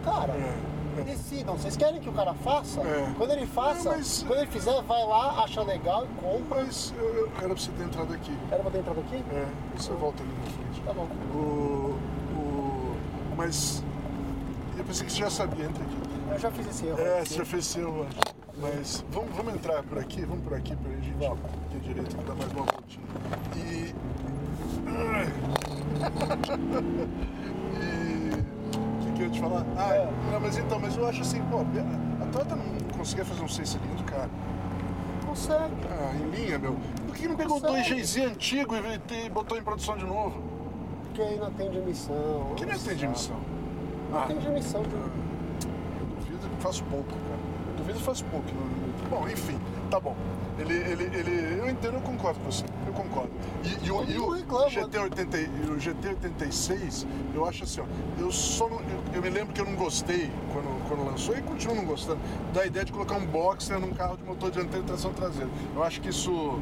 Cara, 0.05 0.33
É, 0.33 0.99
é. 0.99 1.03
decidam, 1.03 1.55
vocês 1.57 1.75
querem 1.77 1.99
que 1.99 2.09
o 2.09 2.13
cara 2.13 2.33
faça? 2.33 2.81
É. 2.81 3.13
Quando 3.17 3.31
ele 3.31 3.45
faça, 3.45 3.89
Não, 3.89 3.97
mas- 3.97 4.23
quando 4.27 4.39
ele 4.39 4.47
fizer, 4.51 4.81
vai 4.83 5.05
lá, 5.05 5.43
acha 5.43 5.61
legal 5.63 6.05
e 6.05 6.21
compra. 6.21 6.63
Mas 6.63 6.93
eu, 6.97 7.27
era 7.37 7.47
pra 7.49 7.57
você 7.57 7.71
ter 7.71 7.83
entrado 7.83 8.13
aqui. 8.13 8.37
Era 8.51 8.61
pra 8.61 8.71
ter 8.71 8.77
entrado 8.79 8.99
aqui? 8.99 9.15
É, 9.31 9.47
você 9.77 9.91
volta 9.93 10.23
ali 10.23 10.31
na 10.33 10.51
frente. 10.51 10.81
Tá 10.81 10.93
bom. 10.93 11.07
O, 11.33 11.97
o, 12.37 12.95
mas 13.37 13.83
eu 14.77 14.83
pensei 14.83 15.05
que 15.05 15.11
você 15.13 15.19
já 15.19 15.29
sabia, 15.29 15.65
entra 15.65 15.83
aqui. 15.83 15.97
Eu 16.31 16.39
já 16.39 16.51
fiz 16.51 16.67
esse 16.67 16.85
erro. 16.87 16.99
É, 16.99 17.19
aqui. 17.19 17.29
você 17.29 17.35
já 17.35 17.45
fez 17.45 17.65
seu, 17.65 17.87
eu 17.97 18.07
acho. 18.07 18.33
Mas 18.55 19.03
vamos, 19.09 19.35
vamos 19.35 19.53
entrar 19.55 19.81
por 19.83 19.97
aqui, 19.97 20.21
vamos 20.25 20.43
por 20.43 20.53
aqui 20.53 20.75
pra 20.75 20.91
gente 20.91 21.11
Vamos. 21.17 21.39
ter 21.71 21.79
direito 21.79 22.15
que 22.15 22.23
dá 22.23 22.35
mais 22.35 22.51
uma 22.51 22.63
voltinha. 22.65 23.05
E. 27.75 29.09
O 29.09 29.13
que, 29.15 29.21
eu 29.21 29.25
ia 29.27 29.31
te 29.31 29.39
falar? 29.39 29.65
Ah, 29.77 29.95
É. 29.95 30.09
não, 30.31 30.39
mas 30.39 30.57
então, 30.57 30.79
mas 30.79 30.95
eu 30.97 31.07
acho 31.07 31.21
assim, 31.21 31.41
pô, 31.43 31.59
a 31.59 32.25
Toyota 32.27 32.55
não 32.55 32.65
conseguia 32.97 33.25
fazer 33.25 33.43
um 33.43 33.47
6 33.47 33.69
cilindros, 33.69 34.01
cara. 34.05 34.29
Consegue. 35.25 35.73
Ah, 35.89 36.13
em 36.15 36.29
linha, 36.29 36.59
meu. 36.59 36.77
Por 37.07 37.15
que 37.15 37.27
não 37.27 37.35
pegou 37.35 37.57
o 37.57 37.61
Consegue. 37.61 38.01
2GZ 38.01 38.31
antigo 38.31 38.75
e, 38.75 39.29
botou 39.29 39.57
em 39.57 39.63
produção 39.63 39.97
de 39.97 40.05
novo? 40.05 40.41
Porque 41.03 41.21
aí 41.21 41.37
não 41.37 41.51
tem 41.51 41.69
de 41.69 41.77
emissão. 41.77 42.53
Que 42.55 42.65
não 42.65 42.79
tem 42.79 42.95
de 42.95 43.05
emissão. 43.05 43.37
Não 44.11 44.27
tem 44.27 44.37
de 44.37 44.47
emissão. 44.47 44.83
De... 44.83 44.89
Eu 44.95 46.05
duvido 46.19 46.49
que 46.49 46.61
faço 46.61 46.83
pouco, 46.85 47.09
cara. 47.09 47.39
Duvido 47.77 47.99
que 47.99 48.05
faço 48.05 48.25
pouco. 48.25 48.45
Bom, 49.09 49.27
enfim, 49.27 49.59
tá 49.89 49.99
bom. 49.99 50.15
Ele, 50.63 50.75
ele, 50.75 51.17
ele, 51.17 51.59
eu 51.59 51.69
entendo, 51.69 51.95
eu 51.95 52.01
concordo 52.01 52.39
com 52.39 52.49
você. 52.49 52.63
Eu 52.87 52.93
concordo. 52.93 53.31
E, 53.63 53.85
e 53.85 53.91
o, 53.91 54.03
e 54.03 54.15
Eu 54.15 54.25
o 54.27 54.31
reclamo. 54.31 54.69
GT80, 54.69 55.49
e 55.67 55.69
o 55.69 55.75
GT86, 55.75 57.05
eu 57.35 57.45
acho 57.45 57.63
assim, 57.65 57.81
ó. 57.81 57.85
Eu 58.17 58.31
só 58.31 58.69
não, 58.69 58.79
eu, 58.79 59.03
eu 59.15 59.21
me 59.21 59.29
lembro 59.29 59.53
que 59.53 59.59
eu 59.59 59.65
não 59.65 59.75
gostei 59.75 60.31
quando, 60.53 60.87
quando 60.87 61.05
lançou 61.05 61.37
e 61.37 61.41
continuo 61.41 61.75
não 61.75 61.85
gostando 61.85 62.19
da 62.53 62.65
ideia 62.65 62.85
de 62.85 62.93
colocar 62.93 63.15
um 63.15 63.25
boxer 63.25 63.77
num 63.79 63.93
carro 63.93 64.15
de 64.15 64.23
motor 64.23 64.49
dianteiro 64.51 64.83
e 64.83 64.87
tração 64.87 65.11
traseira. 65.13 65.49
Eu 65.75 65.83
acho 65.83 65.99
que 65.99 66.09
isso, 66.09 66.59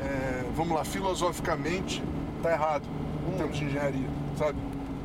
é, 0.00 0.44
vamos 0.54 0.74
lá, 0.74 0.84
filosoficamente, 0.84 2.02
tá 2.42 2.52
errado 2.52 2.84
em 3.28 3.36
termos 3.36 3.56
de 3.58 3.64
engenharia, 3.64 4.08
sabe? 4.38 4.58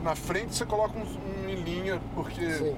Na 0.04 0.16
frente 0.16 0.56
você 0.56 0.66
coloca 0.66 0.94
um, 1.00 1.02
um 1.46 1.50
em 1.50 1.56
linha, 1.56 2.00
porque. 2.14 2.54
Sim. 2.54 2.76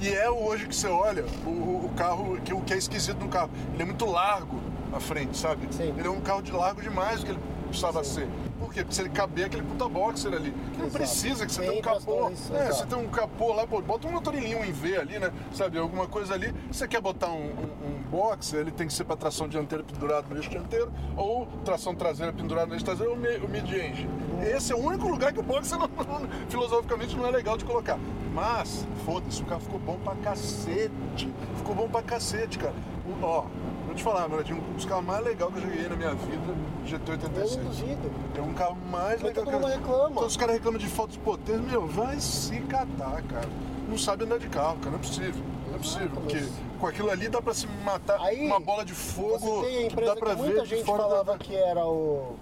E 0.00 0.08
é 0.08 0.28
hoje 0.30 0.66
que 0.66 0.74
você 0.74 0.88
olha 0.88 1.24
o, 1.46 1.48
o- 1.50 1.90
carro, 1.96 2.38
que, 2.44 2.52
o 2.52 2.60
que 2.60 2.74
é 2.74 2.76
esquisito 2.76 3.18
no 3.18 3.28
carro. 3.28 3.50
Ele 3.72 3.82
é 3.82 3.86
muito 3.86 4.04
largo 4.04 4.60
à 4.92 5.00
frente, 5.00 5.36
sabe? 5.36 5.66
Sim. 5.70 5.94
Ele 5.96 6.06
é 6.06 6.10
um 6.10 6.20
carro 6.20 6.42
de 6.42 6.52
largo 6.52 6.82
demais 6.82 7.20
do 7.20 7.26
que 7.26 7.32
ele 7.32 7.40
precisava 7.68 8.02
Sim. 8.04 8.14
ser. 8.14 8.28
Por 8.58 8.72
quê? 8.72 8.80
Porque 8.82 8.94
se 8.94 9.02
ele 9.02 9.08
caber 9.10 9.46
aquele 9.46 9.62
puta 9.62 9.88
boxer 9.88 10.32
ali. 10.32 10.50
Que 10.50 10.78
não 10.78 10.86
Exato. 10.86 10.90
precisa 10.92 11.46
que 11.46 11.52
você 11.52 11.60
tenha 11.62 11.78
um 11.78 11.82
capô. 11.82 12.00
torres, 12.16 12.50
é, 12.52 12.66
você 12.72 12.86
tem 12.86 12.98
um 12.98 13.08
capô 13.08 13.52
lá, 13.52 13.66
pô, 13.66 13.80
bota 13.80 14.06
um 14.08 14.12
motor 14.12 14.34
em 14.34 14.72
V 14.72 14.96
ali, 14.96 15.18
né? 15.18 15.32
Sabe? 15.52 15.78
Alguma 15.78 16.06
coisa 16.06 16.34
ali. 16.34 16.52
Você 16.70 16.86
quer 16.88 17.00
botar 17.00 17.28
um, 17.30 17.46
um, 17.46 17.86
um 17.88 18.02
boxer, 18.10 18.60
ele 18.60 18.70
tem 18.70 18.86
que 18.86 18.92
ser 18.92 19.04
para 19.04 19.16
tração 19.16 19.48
dianteira 19.48 19.82
pendurado 19.84 20.26
no 20.28 20.36
eixo 20.36 20.50
dianteiro, 20.50 20.92
ou 21.16 21.46
tração 21.64 21.94
traseira 21.94 22.32
pendurada 22.32 22.66
no 22.66 22.74
eixo 22.74 22.84
traseiro, 22.84 23.12
ou 23.12 23.48
mid-engine. 23.48 24.08
Esse 24.54 24.72
é 24.72 24.76
o 24.76 24.78
único 24.78 25.08
lugar 25.08 25.32
que 25.32 25.40
o 25.40 25.42
boxer, 25.42 25.78
não- 25.78 25.88
não- 25.88 26.28
filosoficamente, 26.48 27.16
não 27.16 27.26
é 27.26 27.30
legal 27.30 27.56
de 27.56 27.64
colocar. 27.64 27.98
Mas, 28.34 28.84
foda-se, 29.06 29.40
o 29.42 29.46
carro 29.46 29.60
ficou 29.60 29.78
bom 29.78 29.96
pra 30.02 30.14
cacete. 30.16 31.32
Ficou 31.56 31.72
bom 31.74 31.88
pra 31.88 32.02
cacete, 32.02 32.58
cara. 32.58 32.74
O- 33.06 33.24
ó, 33.24 33.44
vou 33.86 33.94
te 33.94 34.02
falar, 34.02 34.28
Muradinho, 34.28 34.58
um 34.58 34.72
dos 34.74 34.84
carros 34.84 35.04
mais 35.04 35.24
legais 35.24 35.52
que 35.52 35.58
eu 35.58 35.62
joguei 35.62 35.88
na 35.88 35.94
minha 35.96 36.14
vida, 36.14 36.42
Eu 36.84 36.98
GT86. 36.98 37.56
não 37.56 37.64
duvido. 37.64 38.10
É 38.36 38.40
um 38.42 38.52
carro 38.52 38.76
mais 38.90 39.22
Mas 39.22 39.28
legal 39.28 39.44
todo 39.44 39.52
mundo 39.54 39.66
que 39.70 39.76
reclama. 39.76 40.10
Então 40.10 40.26
os 40.26 40.36
caras 40.36 40.54
reclamam 40.56 40.78
de 40.80 40.88
falta 40.88 41.12
de 41.12 41.18
potência. 41.20 41.62
Meu, 41.62 41.86
vai 41.86 42.18
se 42.18 42.58
catar, 42.62 43.22
cara. 43.22 43.48
Não 43.88 43.96
sabe 43.96 44.24
andar 44.24 44.38
de 44.40 44.48
carro, 44.48 44.78
cara. 44.78 44.90
Não 44.90 44.96
é 44.96 45.02
possível. 45.02 45.44
Não 45.68 45.74
é 45.76 45.78
possível. 45.78 46.10
Porque 46.14 46.44
com 46.80 46.86
aquilo 46.88 47.10
ali 47.10 47.28
dá 47.28 47.40
pra 47.40 47.54
se 47.54 47.68
matar 47.84 48.20
Aí, 48.20 48.46
uma 48.46 48.58
bola 48.58 48.84
de 48.84 48.94
fogo. 48.94 49.38
Você 49.38 49.66
tem 49.66 49.76
a 49.76 49.80
que 49.80 49.92
empresa 49.92 50.14
dá 50.14 50.20
pra 50.20 50.34
que 50.34 50.42
muita 50.42 50.60
ver 50.62 50.66
gente 50.66 50.84
falava 50.84 51.32
da... 51.32 51.38
que 51.38 51.54
era 51.54 51.86
o. 51.86 52.34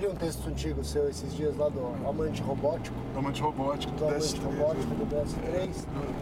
Eu 0.00 0.02
li 0.02 0.06
um 0.06 0.14
texto 0.14 0.48
antigo 0.48 0.84
seu 0.84 1.08
esses 1.08 1.34
dias 1.34 1.56
lá 1.56 1.68
do 1.68 1.80
Amante 2.08 2.40
Robótico, 2.40 2.94
Amante 3.16 3.42
robótico, 3.42 3.92
do 3.96 4.06
Amante 4.06 4.36
DS3. 4.36 4.44
Robótico 4.44 4.94
do 4.94 5.06
DS3, 5.06 5.70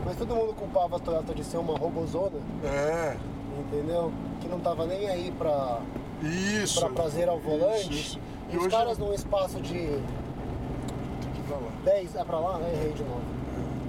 mas 0.04 0.16
todo 0.16 0.34
mundo 0.34 0.54
culpava 0.54 0.96
a 0.96 0.98
Toyota 0.98 1.34
de 1.34 1.44
ser 1.44 1.58
uma 1.58 1.76
robozona, 1.76 2.38
É, 2.64 3.16
entendeu? 3.58 4.10
Que 4.40 4.48
não 4.48 4.60
tava 4.60 4.86
nem 4.86 5.06
aí 5.10 5.30
pra, 5.36 5.80
isso. 6.22 6.80
pra 6.80 6.88
prazer 6.88 7.28
ao 7.28 7.38
volante. 7.38 7.92
Isso, 7.92 7.92
isso. 7.92 8.20
E, 8.50 8.54
E 8.54 8.58
os 8.58 8.66
caras 8.68 8.96
num 8.96 9.12
espaço 9.12 9.60
de 9.60 9.72
tem 9.74 11.32
que 11.34 11.40
ir 11.40 11.44
pra 11.46 11.56
lá. 11.58 11.70
10, 11.84 12.16
é 12.16 12.24
pra 12.24 12.38
lá? 12.38 12.60
É, 12.62 12.72
errei 12.72 12.92
de 12.94 13.02
novo. 13.04 13.20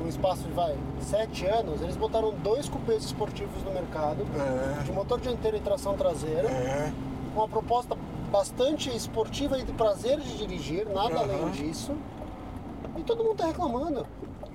Num 0.01 0.09
espaço 0.09 0.43
de, 0.43 0.51
vai, 0.51 0.75
7 1.01 1.45
anos, 1.45 1.81
eles 1.81 1.95
botaram 1.95 2.33
dois 2.43 2.67
cupês 2.67 3.05
esportivos 3.05 3.63
no 3.63 3.71
mercado, 3.71 4.25
de 4.83 4.91
É, 4.91 4.93
motor 4.93 5.17
dianteiro 5.21 5.55
e 5.55 5.61
tração 5.61 5.95
traseira. 5.95 6.49
é. 6.49 6.91
com 7.33 7.41
uma 7.41 7.47
proposta 7.47 7.95
bastante 8.27 8.95
esportiva 8.95 9.57
e 9.57 9.63
de 9.63 9.73
prazer 9.73 10.19
de 10.19 10.37
dirigir, 10.37 10.85
nada 10.87 11.15
Aham. 11.15 11.23
além 11.23 11.51
disso. 11.51 11.95
E 12.97 13.03
todo 13.03 13.23
mundo 13.23 13.37
tá 13.37 13.47
reclamando. 13.47 14.05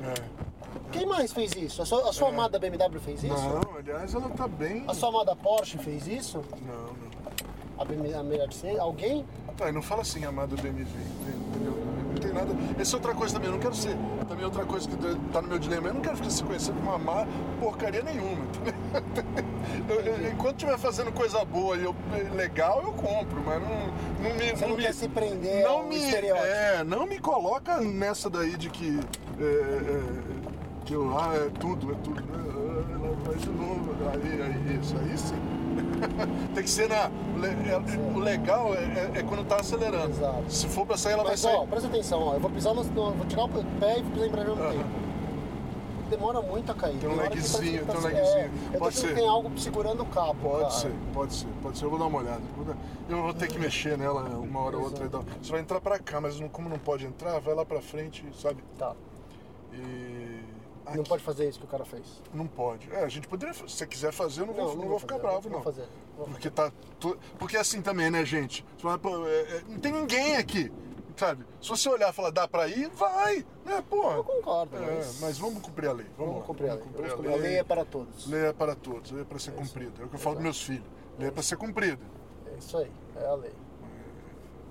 é. 0.03 0.43
Quem 0.91 1.07
mais 1.07 1.33
fez 1.33 1.53
isso? 1.53 1.81
A 1.81 1.87
sua, 1.87 2.09
a 2.09 2.13
sua 2.13 2.29
amada 2.29 2.59
BMW 2.59 3.01
fez 3.01 3.23
isso? 3.25 3.35
Não, 3.35 3.77
aliás, 3.79 4.15
ela 4.15 4.29
tá 4.31 4.47
bem. 4.47 4.85
A 4.87 4.93
sua 4.95 5.09
amada 5.09 5.35
Porsche 5.35 5.79
fez 5.79 6.07
isso? 6.07 6.43
Não, 6.67 6.75
não. 6.75 7.13
A, 7.79 7.85
BMW, 7.85 8.15
a 8.15 8.23
Mercedes? 8.23 8.79
Alguém? 8.79 9.25
Tá, 9.57 9.69
e 9.71 9.73
não 9.73 9.81
fala 9.83 10.03
assim, 10.03 10.25
amado 10.25 10.55
BMW, 10.57 10.87
entendeu? 11.51 11.73
Não 12.13 12.19
tem 12.21 12.33
nada. 12.33 12.55
Essa 12.79 12.95
é 12.95 12.97
outra 12.97 13.15
coisa 13.15 13.35
também, 13.35 13.49
eu 13.49 13.53
não 13.55 13.61
quero 13.61 13.75
ser. 13.75 13.97
Também 14.29 14.45
outra 14.45 14.65
coisa 14.65 14.89
que 14.89 14.97
tá 15.33 15.41
no 15.43 15.49
meu 15.49 15.59
dilema, 15.59 15.89
eu 15.89 15.95
não 15.95 16.01
quero 16.01 16.17
ficar 16.17 16.31
se 16.31 16.43
conhecendo 16.45 16.77
com 16.81 16.89
uma 16.91 16.99
má 16.99 17.27
porcaria 17.61 18.03
nenhuma? 18.03 18.45
Eu- 19.89 20.01
eu- 20.01 20.31
enquanto 20.33 20.57
estiver 20.57 20.77
fazendo 20.77 21.13
coisa 21.13 21.45
boa 21.45 21.77
e 21.77 21.85
eu- 21.85 21.95
legal, 22.35 22.83
eu 22.83 22.93
compro, 22.93 23.41
mas 23.45 23.61
não, 23.63 23.87
não 24.31 24.37
me. 24.37 24.51
Você 24.51 24.67
não 24.67 24.77
me, 24.77 24.83
quer 24.83 24.93
se 24.93 25.09
prender 25.09 25.63
não 25.65 25.85
me. 25.89 25.99
É, 26.15 26.85
não 26.85 27.07
me 27.07 27.19
coloca 27.19 27.81
nessa 27.81 28.29
daí 28.29 28.57
de 28.57 28.69
que. 28.69 28.99
é, 29.41 29.45
é, 29.45 30.03
Que 30.85 30.95
eu, 30.95 31.17
ah, 31.19 31.35
é 31.35 31.51
tudo, 31.61 31.93
é 31.93 31.95
tudo. 32.03 32.21
né? 32.21 32.45
Ah, 32.45 32.99
lá 33.03 33.15
vai 33.25 33.35
de 33.37 33.49
novo. 33.51 33.95
Aí, 34.13 34.43
aí, 34.43 34.79
isso, 34.81 34.95
aí 34.99 35.17
sim. 35.19 35.35
Tem 36.55 36.65
que 36.65 36.71
ser 36.71 36.89
na. 36.89 37.09
o 37.09 37.39
le- 37.39 37.49
é- 37.71 38.17
O 38.17 38.19
legal 38.19 38.75
é, 38.75 38.79
é- 38.83 39.19
é 39.21 39.23
quando 39.23 39.47
tá 39.47 39.57
acelerando. 39.61 40.11
Exato. 40.11 40.45
Se 40.53 40.69
for 40.69 40.85
pra 40.87 40.97
sair, 40.97 41.13
ela 41.13 41.25
Mas 41.25 41.43
vai 41.43 41.55
ó, 41.55 41.59
sair. 41.59 41.69
presta 41.69 41.89
atenção, 41.89 42.21
ó. 42.21 42.35
Eu 42.35 42.41
vou 42.41 42.51
pisar 42.51 42.75
no. 42.75 42.83
no- 42.85 43.13
vou 43.13 43.27
tirar 43.27 43.45
o 43.45 43.49
pé 43.49 43.99
e 43.99 44.03
vou 44.03 44.11
pisar 44.13 44.25
em 44.27 44.29
embreagem 44.29 44.51
ao 44.51 44.57
mesmo 44.57 44.73
tempo. 44.73 45.03
Demora 46.11 46.43
muito 46.43 46.71
a 46.71 46.75
cair. 46.75 46.99
Tem 46.99 47.09
um 47.09 47.17
lagzinho, 47.17 47.87
tem 47.87 47.97
um 47.97 48.03
tá- 48.03 48.09
lagzinho. 48.09 48.51
É, 48.75 48.77
Pode 48.79 48.97
ser. 48.97 49.15
tem 49.15 49.27
algo 49.27 49.59
segurando 49.59 50.03
o 50.03 50.07
cabo. 50.07 50.35
Pode 50.43 50.59
cara. 50.59 50.71
ser, 50.73 50.93
pode 51.15 51.33
ser, 51.33 51.47
pode 51.63 51.79
ser. 51.79 51.85
Eu 51.87 51.91
vou 51.91 51.99
dar 51.99 52.07
uma 52.07 52.19
olhada. 52.19 52.43
Eu 53.09 53.23
vou 53.23 53.33
ter 53.33 53.47
que 53.49 53.59
mexer 53.59 53.97
nela 53.97 54.23
uma 54.39 54.61
hora 54.61 54.77
ou 54.77 54.83
outra. 54.85 55.09
Você 55.41 55.51
vai 55.51 55.61
entrar 55.61 55.81
pra 55.81 55.99
cá, 55.99 56.21
mas 56.21 56.39
como 56.53 56.69
não 56.69 56.79
pode 56.79 57.07
entrar, 57.07 57.39
vai 57.41 57.55
lá 57.55 57.65
pra 57.65 57.81
frente, 57.81 58.27
sabe? 58.37 58.63
Tá. 58.77 58.93
E. 59.73 60.32
Não 60.85 60.93
Aqui- 61.01 61.09
pode 61.09 61.23
fazer 61.23 61.49
isso 61.49 61.59
que 61.61 61.65
o 61.65 61.69
cara 61.69 61.85
fez. 61.85 62.03
Não 62.35 62.47
pode. 62.47 62.91
É, 62.93 63.05
a 63.05 63.09
gente 63.09 63.29
poderia. 63.29 63.55
Se 63.55 63.63
você 63.63 63.87
quiser 63.87 64.13
fazer, 64.13 64.43
eu 64.43 64.47
não, 64.47 64.55
vou, 64.55 64.77
não 64.77 64.89
vou 64.89 64.99
ficar 64.99 65.15
fazer, 65.17 65.27
bravo, 65.29 65.49
não 65.49 65.57
não. 65.59 65.63
Vou 65.63 65.73
fazer. 65.73 65.89
Vou 66.17 66.27
Porque 66.27 66.51
tá. 66.51 66.73
tu- 66.99 67.17
Porque 67.39 67.57
assim 67.57 67.81
também, 67.81 68.11
né, 68.11 68.25
gente? 68.25 68.65
Fala, 68.79 68.99
pô, 68.99 69.27
é- 69.27 69.41
é, 69.59 69.63
não 69.69 69.79
tem 69.79 69.93
ninguém 69.93 70.37
aqui. 70.37 70.73
Sabe? 71.17 71.45
Se 71.61 71.69
você 71.69 71.89
olhar 71.91 72.09
e 72.11 72.13
falar, 72.13 72.31
dá 72.31 72.49
pra 72.49 72.67
ir, 72.69 72.89
vai! 72.91 73.45
Né, 73.67 73.85
porra? 73.89 74.17
Eu 74.17 74.25
concordo, 74.25 74.77
É, 74.77 74.81
mas- 74.97 75.21
mas 75.21 75.39
vamos 75.39 75.63
cumprir 75.63 75.89
a 75.89 75.93
lei. 75.93 76.07
Vamos, 76.17 76.33
Vamos 76.33 76.47
cumprir 76.47 76.71
a 76.71 76.75
lei. 76.75 76.83
vamos 76.85 76.97
Vamos 77.01 77.13
cumprir. 77.15 77.33
A 77.33 77.37
lei 77.37 77.57
é 77.59 77.65
para 77.65 77.85
todos. 77.85 78.27
Lei 78.27 78.47
é 78.47 78.53
para 78.53 78.75
todos, 78.75 79.11
lei 79.13 79.21
é 79.23 79.25
para 79.25 79.39
ser 79.39 79.53
cumprida. 79.53 80.03
É 80.03 80.05
o 80.07 80.09
que 80.09 80.15
eu 80.17 80.19
falo 80.19 80.37
dos 80.37 80.43
meus 80.43 80.63
filhos. 80.63 80.87
Lei 81.19 81.29
é 81.29 81.31
para 81.31 81.43
ser 81.43 81.57
cumprida. 81.59 82.03
É 82.51 82.57
isso 82.57 82.77
aí, 82.79 82.91
é 83.21 83.27
a 83.27 83.35
lei. 83.35 83.53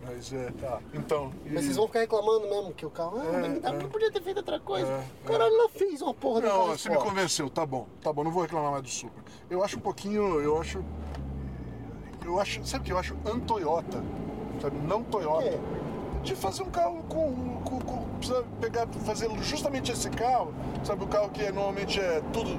Mas 0.06 0.34
é. 0.34 0.52
Tá. 0.60 0.80
Então. 0.93 1.32
e- 1.45 1.52
Mas 1.52 1.66
vocês 1.66 1.78
vão 1.78 1.88
ficar 1.88 1.99
reclamando 1.99 2.47
mesmo 2.47 2.74
que 2.74 2.86
o 2.86 2.89
carro. 2.89 3.20
Ah, 3.20 3.26
É, 3.26 3.32
mas 3.49 3.64
é. 3.64 3.72
não 3.84 3.89
podia 3.89 4.12
ter 4.12 4.22
feito 4.22 4.38
outra 4.38 4.60
coisa. 4.60 4.88
É, 4.91 5.04
o 5.24 5.28
caralho 5.28 5.58
não 5.58 5.70
fez 5.70 6.02
uma 6.02 6.14
porra 6.14 6.41
Não, 6.41 6.68
você 6.68 6.89
me 6.89 6.97
convenceu, 6.97 7.49
tá 7.49 7.66
bom, 7.66 7.88
tá 8.02 8.12
bom, 8.12 8.24
não 8.24 8.32
vou 8.32 8.41
reclamar 8.41 8.72
mais 8.72 8.84
do 8.84 8.89
Supra. 8.89 9.24
Eu 9.49 9.64
acho 9.64 9.78
um 9.78 9.82
pouquinho, 9.82 10.39
eu 10.41 10.60
acho. 10.60 10.84
Eu 12.26 12.39
acho, 12.39 12.66
sabe 12.66 12.84
o 12.84 12.86
que 12.86 12.93
eu 12.93 12.97
acho 12.97 13.16
antoyota? 13.26 14.04
Sabe, 14.62 14.78
não 14.88 15.04
Toyota. 15.04 15.49
quê? 15.49 15.58
De 16.24 16.36
fazer 16.36 16.62
um 16.62 16.70
carro 16.70 17.04
com, 17.10 17.62
com, 17.64 17.80
com- 17.80 18.12
Precisa 18.20 18.43
pegar, 18.60 18.88
fazer 19.06 19.28
justamente 19.41 19.91
esse 19.91 20.08
carro, 20.12 20.54
sabe, 20.84 21.04
o 21.04 21.08
carro 21.08 21.30
que 21.30 21.41
é, 21.41 21.52
normalmente 21.52 21.99
é 21.99 22.22
tudo. 22.32 22.52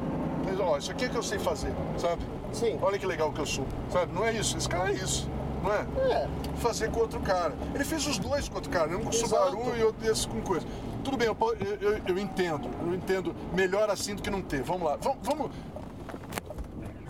Mas, 0.45 0.59
ó, 0.59 0.77
isso 0.77 0.91
aqui 0.91 1.05
é 1.05 1.09
que 1.09 1.15
eu 1.17 1.23
sei 1.23 1.39
fazer, 1.39 1.73
sabe? 1.97 2.21
Sim. 2.53 2.77
Olha 2.83 2.99
que 2.99 3.07
legal 3.07 3.33
que 3.33 3.41
eu 3.41 3.47
sou, 3.47 3.65
sabe? 3.91 4.13
Não 4.13 4.25
é 4.25 4.33
isso, 4.33 4.57
esse 4.59 4.69
carro 4.69 4.89
é 4.89 4.93
isso, 4.95 5.31
não 5.63 5.73
é? 5.73 5.87
É. 6.13 6.29
fazer 6.57 6.91
com 6.91 7.01
outro 7.01 7.21
cara. 7.21 7.53
Ele 7.75 7.85
fez 7.85 8.07
os 8.07 8.19
dois 8.19 8.49
com 8.49 8.57
outro 8.57 8.71
cara, 8.71 8.97
um 8.97 9.01
com 9.05 9.09
Exato. 9.11 9.29
Subaru 9.29 9.77
e 9.77 9.83
outro 9.83 10.01
desse 10.03 10.27
com 10.29 10.41
coisa. 10.43 10.67
Tudo 11.05 11.17
bem, 11.17 11.27
eu, 11.27 11.37
eu- 11.81 12.01
eu 12.07 12.19
entendo, 12.19 12.69
eu 12.87 12.95
entendo 12.95 13.35
melhor 13.53 13.91
assim 13.91 14.15
do 14.15 14.23
que 14.23 14.31
não 14.31 14.41
ter. 14.41 14.63
Vamos 14.63 14.83
lá, 14.85 14.97
vamos. 15.01 15.19
Vamos, 15.23 15.51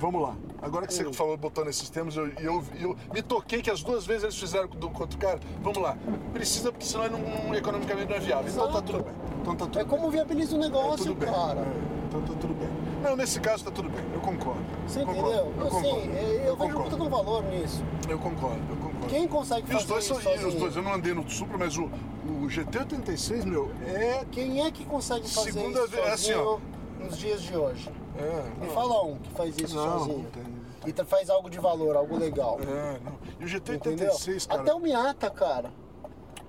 vamos 0.03 0.21
lá. 0.21 0.35
Agora 0.61 0.85
que 0.87 0.93
você 0.93 1.07
Hum. 1.07 1.13
falou 1.13 1.37
botando 1.37 1.69
esses 1.69 1.89
termos, 1.89 2.17
eu, 2.17 2.27
eu, 2.41 2.65
eu 2.81 2.97
me 3.15 3.23
toquei 3.23 3.63
que 3.63 3.71
as 3.71 3.83
duas 3.85 4.05
vezes 4.05 4.25
eles 4.25 4.37
fizeram 4.39 4.67
com, 4.69 4.77
com 4.79 5.01
outro 5.01 5.17
cara. 5.17 5.39
Vamos 5.63 5.79
lá. 5.81 5.97
Precisa, 6.33 6.73
porque 6.73 6.85
senão 6.85 7.09
não, 7.09 7.19
não- 7.21 7.55
economicamente 7.55 8.09
não 8.11 8.17
é 8.17 8.21
viável. 8.21 8.51
Então 8.51 8.65
tá 8.65 8.71
Exato. 8.73 8.93
tudo 8.93 9.05
bem. 9.05 9.15
Então 9.41 9.57
tá 9.57 9.65
tudo 9.67 9.79
É 9.79 9.85
como 9.85 10.11
viabiliza 10.11 10.57
o 10.57 10.59
bem. 10.59 10.69
negócio, 10.69 11.15
bem. 11.15 11.29
cara. 11.33 11.61
É, 11.61 12.05
então 12.09 12.21
tá 12.23 12.35
tudo 12.41 12.55
bem. 12.55 12.69
Não, 13.03 13.17
nesse 13.17 13.41
caso 13.41 13.65
tá 13.65 13.71
tudo 13.71 13.89
bem. 13.89 14.05
Eu 14.13 14.21
concordo. 14.21 14.61
Você 14.89 15.01
eu 15.03 15.07
concordo. 15.07 15.31
entendeu? 15.31 15.55
Eu 15.59 15.67
assim, 15.67 15.91
concordo. 15.91 16.13
eu, 16.17 16.45
eu 16.47 16.57
vejo 16.57 16.79
muito 16.81 17.03
um 17.05 17.09
valor 17.09 17.45
nisso. 17.45 17.85
Eu 18.09 18.19
concordo, 18.19 18.61
eu 18.71 18.77
concordo. 18.77 19.07
Quem 19.09 19.29
consegue 19.29 19.61
E 19.63 19.65
os 19.77 19.83
fazer 19.83 19.87
dois 19.87 20.05
são 20.05 20.19
isso 20.19 20.29
e 20.31 20.45
os 20.47 20.55
dois, 20.55 20.77
eu 20.77 20.83
não 20.83 20.95
andei 20.95 21.15
no 21.15 21.29
Supra, 21.31 21.57
mas 21.59 21.77
o, 21.77 21.85
o 21.85 22.47
GT86, 22.49 23.45
meu, 23.45 23.71
é. 23.87 24.25
Quem 24.33 24.65
é 24.65 24.71
que 24.71 24.85
consegue 24.85 25.29
fazer 25.29 25.53
Segunda 25.53 25.81
isso 25.81 25.89
vez- 25.89 26.07
assim, 26.07 26.33
sozinho 26.33 26.49
ó. 26.49 26.59
Nos 27.03 27.19
dias 27.19 27.43
de 27.43 27.57
hoje? 27.57 27.91
é 28.19 28.61
Me 28.61 28.67
não, 28.67 28.75
fala 28.75 29.03
um 29.05 29.17
que 29.19 29.31
faz 29.31 29.57
isso 29.59 29.75
Não, 29.77 29.99
sozinho. 30.01 30.19
não 30.19 30.31
tem. 30.31 30.63
E 30.87 30.93
tá- 30.93 31.05
faz 31.05 31.31
algo 31.31 31.49
de 31.49 31.59
valor, 31.61 31.97
algo 31.97 32.17
legal. 32.19 32.59
É, 32.61 32.99
não. 33.05 33.19
E 33.41 33.45
o 33.45 33.57
Entendeu? 33.57 34.11
GT86, 34.11 34.47
cara. 34.49 34.63
Até 34.63 34.75
o 34.75 34.81
Miata, 34.81 35.31
cara. 35.31 35.71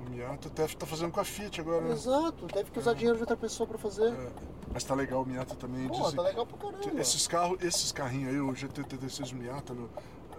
O 0.06 0.10
Miata 0.10 0.48
até 0.48 0.68
tá 0.68 0.86
fazendo 0.86 1.12
com 1.12 1.20
a 1.20 1.24
Fiat 1.24 1.62
agora, 1.62 1.82
né? 1.82 1.92
Exato, 1.94 2.46
teve 2.48 2.72
que 2.72 2.80
usar 2.80 2.94
dinheiro 2.94 3.16
de 3.16 3.24
outra 3.24 3.38
pessoa 3.38 3.68
pra 3.68 3.78
fazer. 3.78 4.12
É, 4.12 4.28
mas 4.74 4.84
tá 4.84 4.96
legal 4.96 5.22
o 5.22 5.26
Miata 5.26 5.56
também. 5.56 5.88
Pô, 5.88 5.96
dizem- 6.02 6.16
tá 6.16 6.22
legal 6.24 6.46
pra 6.48 6.58
caramba. 6.72 7.00
Esses 7.02 7.28
carros, 7.28 7.58
esses 7.64 7.92
carrinhos 7.92 8.30
aí, 8.34 8.40
o 8.40 8.52
GT86 8.54 9.30
e 9.30 9.34
o 9.34 9.38
Miata, 9.38 9.74
meu, 9.74 9.88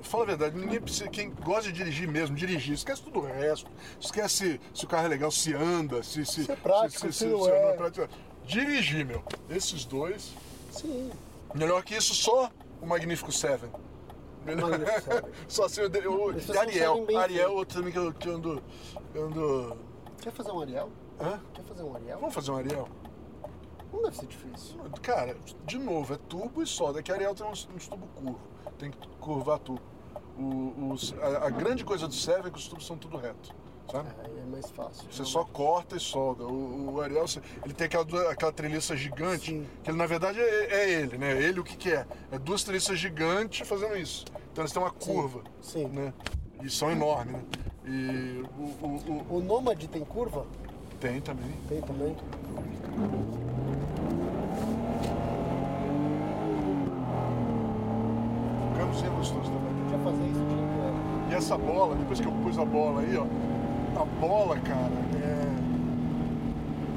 fala 0.03 0.25
a 0.25 0.27
verdade, 0.27 0.59
ninguém 0.59 0.81
precisa, 0.81 1.09
quem 1.09 1.31
gosta 1.31 1.71
de 1.71 1.73
dirigir 1.73 2.09
mesmo, 2.09 2.35
dirigir, 2.37 2.75
esquece 2.75 3.01
tudo 3.03 3.21
o 3.21 3.23
resto, 3.23 3.71
esquece 4.01 4.61
se 4.75 4.85
o 4.85 4.89
carro 4.89 5.07
é 5.07 5.09
legal, 5.09 5.31
se 5.31 5.55
anda, 5.55 6.03
se... 6.03 6.27
Se, 6.27 6.45
Se 6.45 6.53
é 6.53 6.57
prático, 6.57 7.13
se 7.13 7.27
não 7.27 7.49
é. 7.49 7.73
prático. 7.75 8.07
Dirigir, 8.47 9.07
meu, 9.07 9.23
esses 9.49 9.85
dois, 9.85 10.33
Sim. 10.71 11.11
melhor 11.55 11.83
que 11.83 11.95
isso 11.97 12.15
só 12.15 12.51
o 12.81 12.87
Magnífico 12.87 13.33
Seven. 13.33 13.71
Melhor... 14.45 14.71
Magnífico 14.71 15.01
Seven. 15.13 15.31
só 15.49 15.65
assim, 15.65 15.81
o, 15.81 15.85
o, 15.87 16.59
Ariel, 16.59 17.07
Ariel, 17.19 17.27
feito. 17.27 17.53
outro 17.53 17.79
também 17.79 17.93
que 17.93 17.99
eu, 17.99 18.13
que 18.13 18.29
eu 18.29 18.35
ando, 18.37 18.63
eu 19.15 19.25
ando... 19.27 19.77
Quer 20.21 20.33
fazer 20.33 20.51
um 20.53 20.61
Ariel? 20.61 20.91
Hã? 21.21 21.41
Quer 21.55 21.63
fazer 21.65 21.83
um 21.83 21.95
Ariel? 21.95 22.19
Vamos 22.19 22.35
fazer 22.35 22.51
um 22.51 22.57
Ariel? 22.57 22.89
Não 23.93 24.03
deve 24.03 24.17
ser 24.17 24.27
difícil. 24.27 24.77
Cara, 25.03 25.37
de 25.65 25.79
novo, 25.79 26.15
é 26.15 26.19
tubo 26.29 26.63
e 26.63 26.67
solda. 26.67 27.01
Que 27.03 27.13
a 27.13 27.15
Ariel 27.15 27.35
tem 27.35 27.47
uns, 27.47 27.69
uns 27.75 27.87
tubos 27.87 28.09
curvos. 28.17 28.41
Tem 28.77 28.91
que 28.91 29.09
curvar 29.21 29.59
tubo. 29.61 29.81
O, 30.37 30.91
os- 30.93 31.15
a, 31.21 31.47
a 31.47 31.51
grande 31.51 31.85
coisa 31.85 32.09
do 32.09 32.15
Seven 32.15 32.47
é 32.47 32.51
que 32.51 32.59
os 32.59 32.67
tubos 32.67 32.85
são 32.85 32.99
tudo 32.99 33.17
reto. 33.17 33.55
Sabe? 33.91 34.09
Aí 34.25 34.31
é 34.41 34.51
mais 34.51 34.71
fácil. 34.71 35.05
Você 35.11 35.25
só 35.25 35.45
corta 35.45 35.97
e 35.97 36.01
solda. 36.01 36.45
O, 36.45 36.95
o 36.95 37.01
Ariel, 37.01 37.25
ele 37.65 37.75
tem 37.75 37.87
aquela, 37.87 38.31
aquela 38.31 38.53
treliça 38.53 38.97
gigante, 38.97 39.51
Sim. 39.53 39.67
que 39.83 39.91
ele, 39.91 39.99
na 39.99 40.07
verdade 40.07 40.41
é, 40.41 40.75
é 40.75 40.91
ele, 41.01 41.19
né? 41.19 41.33
Ele 41.41 41.61
o 41.61 41.65
que, 41.65 41.77
que 41.77 41.93
é? 41.93 42.07
É 42.33 42.39
duas 42.39 42.65
treliças 42.65 42.99
gigantes 42.99 43.67
fazendo 43.69 43.97
isso. 43.97 44.25
Então 44.53 44.63
eles 44.63 44.73
têm 44.73 44.83
uma 44.83 44.91
curva. 44.91 45.43
Sim. 45.61 45.87
Né? 45.89 46.13
E 46.63 46.71
são 46.71 46.91
enormes, 46.91 47.35
né? 47.35 47.43
E 47.87 48.43
o, 48.59 48.63
o- 48.87 49.27
o- 49.31 49.37
O 49.37 49.41
Nômade 49.43 49.87
tem 49.89 50.03
curva? 50.05 50.47
tem 51.01 51.21
também. 51.21 51.53
Tem 51.69 51.83
também. 51.83 52.17
Câmbiozinho 58.77 59.13
gostoso 59.13 59.51
também. 59.51 59.73
Quer 59.91 59.99
fazer 60.05 60.25
isso 60.31 60.41
o 60.41 60.47
dia 60.47 60.57
inteiro. 60.57 60.95
E 61.31 61.35
essa 61.35 61.57
bola, 61.57 61.95
depois 61.97 62.21
que 62.21 62.27
eu 62.27 62.33
pus 62.33 62.59
a 62.59 62.65
bola 62.65 63.01
aí, 63.01 63.17
ó, 63.17 63.25
a 63.97 64.05
bola, 64.05 64.59
cara, 64.59 64.93
é. 65.23 65.55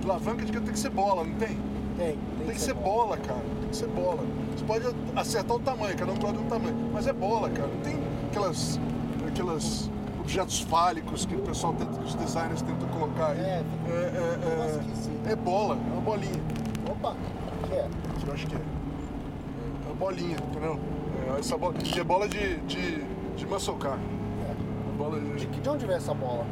Alavanca 0.03 0.45
de 0.45 0.51
que 0.51 0.59
tem 0.59 0.71
que 0.71 0.79
ser 0.79 0.89
bola, 0.89 1.23
não 1.23 1.33
tem? 1.35 1.59
Tem. 1.97 2.17
Tem 2.45 2.55
que 2.55 2.61
ser 2.61 2.73
bola, 2.73 3.17
cara. 3.17 3.41
Tem 3.59 3.69
que 3.69 3.75
ser 3.75 3.87
bola. 3.87 4.23
Você 4.55 4.63
pode 4.63 4.85
acertar 5.15 5.57
o 5.57 5.59
tamanho, 5.59 5.97
cada 5.97 6.11
um 6.11 6.15
gosta 6.15 6.37
de 6.37 6.43
um 6.43 6.47
tamanho. 6.47 6.75
Mas 6.93 7.07
é 7.07 7.13
bola, 7.13 7.49
cara. 7.49 7.67
Não 7.67 7.81
tem 7.81 7.99
aquelas. 8.29 8.79
aquelas 9.27 9.89
objetos 10.27 10.59
fálicos 10.59 11.25
que 11.25 11.35
o 11.35 11.39
pessoal 11.39 11.73
tenta, 11.73 11.97
que 11.97 12.03
os 12.03 12.13
designers 12.15 12.61
tentam 12.61 12.87
colocar 12.89 13.27
aí. 13.27 13.39
É, 13.39 13.63
é, 13.87 13.91
é, 13.91 15.29
é, 15.29 15.31
é 15.31 15.35
bola, 15.37 15.75
é 15.75 15.93
uma 15.93 16.01
bolinha. 16.01 16.43
Opa, 16.89 17.15
o 17.63 17.67
que 17.67 17.73
é? 17.73 17.87
eu 18.27 18.33
acho 18.33 18.45
que 18.45 18.55
é. 18.55 18.59
É 18.59 19.87
uma 19.87 19.95
bolinha, 19.95 20.35
entendeu? 20.49 20.77
É, 21.33 21.39
essa 21.39 21.57
bola. 21.57 21.75
É 21.97 22.03
bola 22.03 22.27
de, 22.27 22.57
de, 22.61 23.03
de 23.37 23.45
muscle 23.45 23.75
car. 23.75 23.97
É. 23.97 24.97
Bola 24.97 25.19
De, 25.19 25.45
de, 25.45 25.69
onde 25.69 25.85
veio 25.85 25.97
essa 25.97 26.13
bola? 26.13 26.45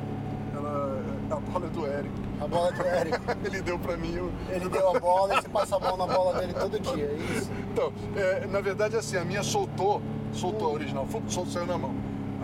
A 1.31 1.35
bola 1.39 1.65
é 1.65 1.69
do 1.69 1.85
Eric. 1.85 2.11
A 2.41 2.47
bola 2.47 2.71
do 2.71 2.81
Érico. 2.81 3.17
Ele 3.45 3.61
deu 3.61 3.79
pra 3.79 3.97
mim. 3.97 4.13
Eu... 4.13 4.31
Ele 4.49 4.69
deu 4.69 4.95
a 4.95 4.99
bola 4.99 5.35
e 5.35 5.41
você 5.41 5.49
passa 5.49 5.75
a 5.77 5.79
mão 5.79 5.97
na 5.97 6.05
bola 6.05 6.39
dele 6.39 6.53
todo 6.53 6.79
dia, 6.79 7.05
é 7.05 7.37
isso? 7.37 7.51
Então, 7.71 7.93
é, 8.15 8.45
na 8.47 8.61
verdade, 8.61 8.95
assim, 8.95 9.17
a 9.17 9.25
minha 9.25 9.43
soltou, 9.43 10.01
soltou 10.33 10.69
a 10.69 10.71
original, 10.71 11.07
soltou, 11.09 11.45
saiu 11.45 11.65
na 11.65 11.77
mão. 11.77 11.93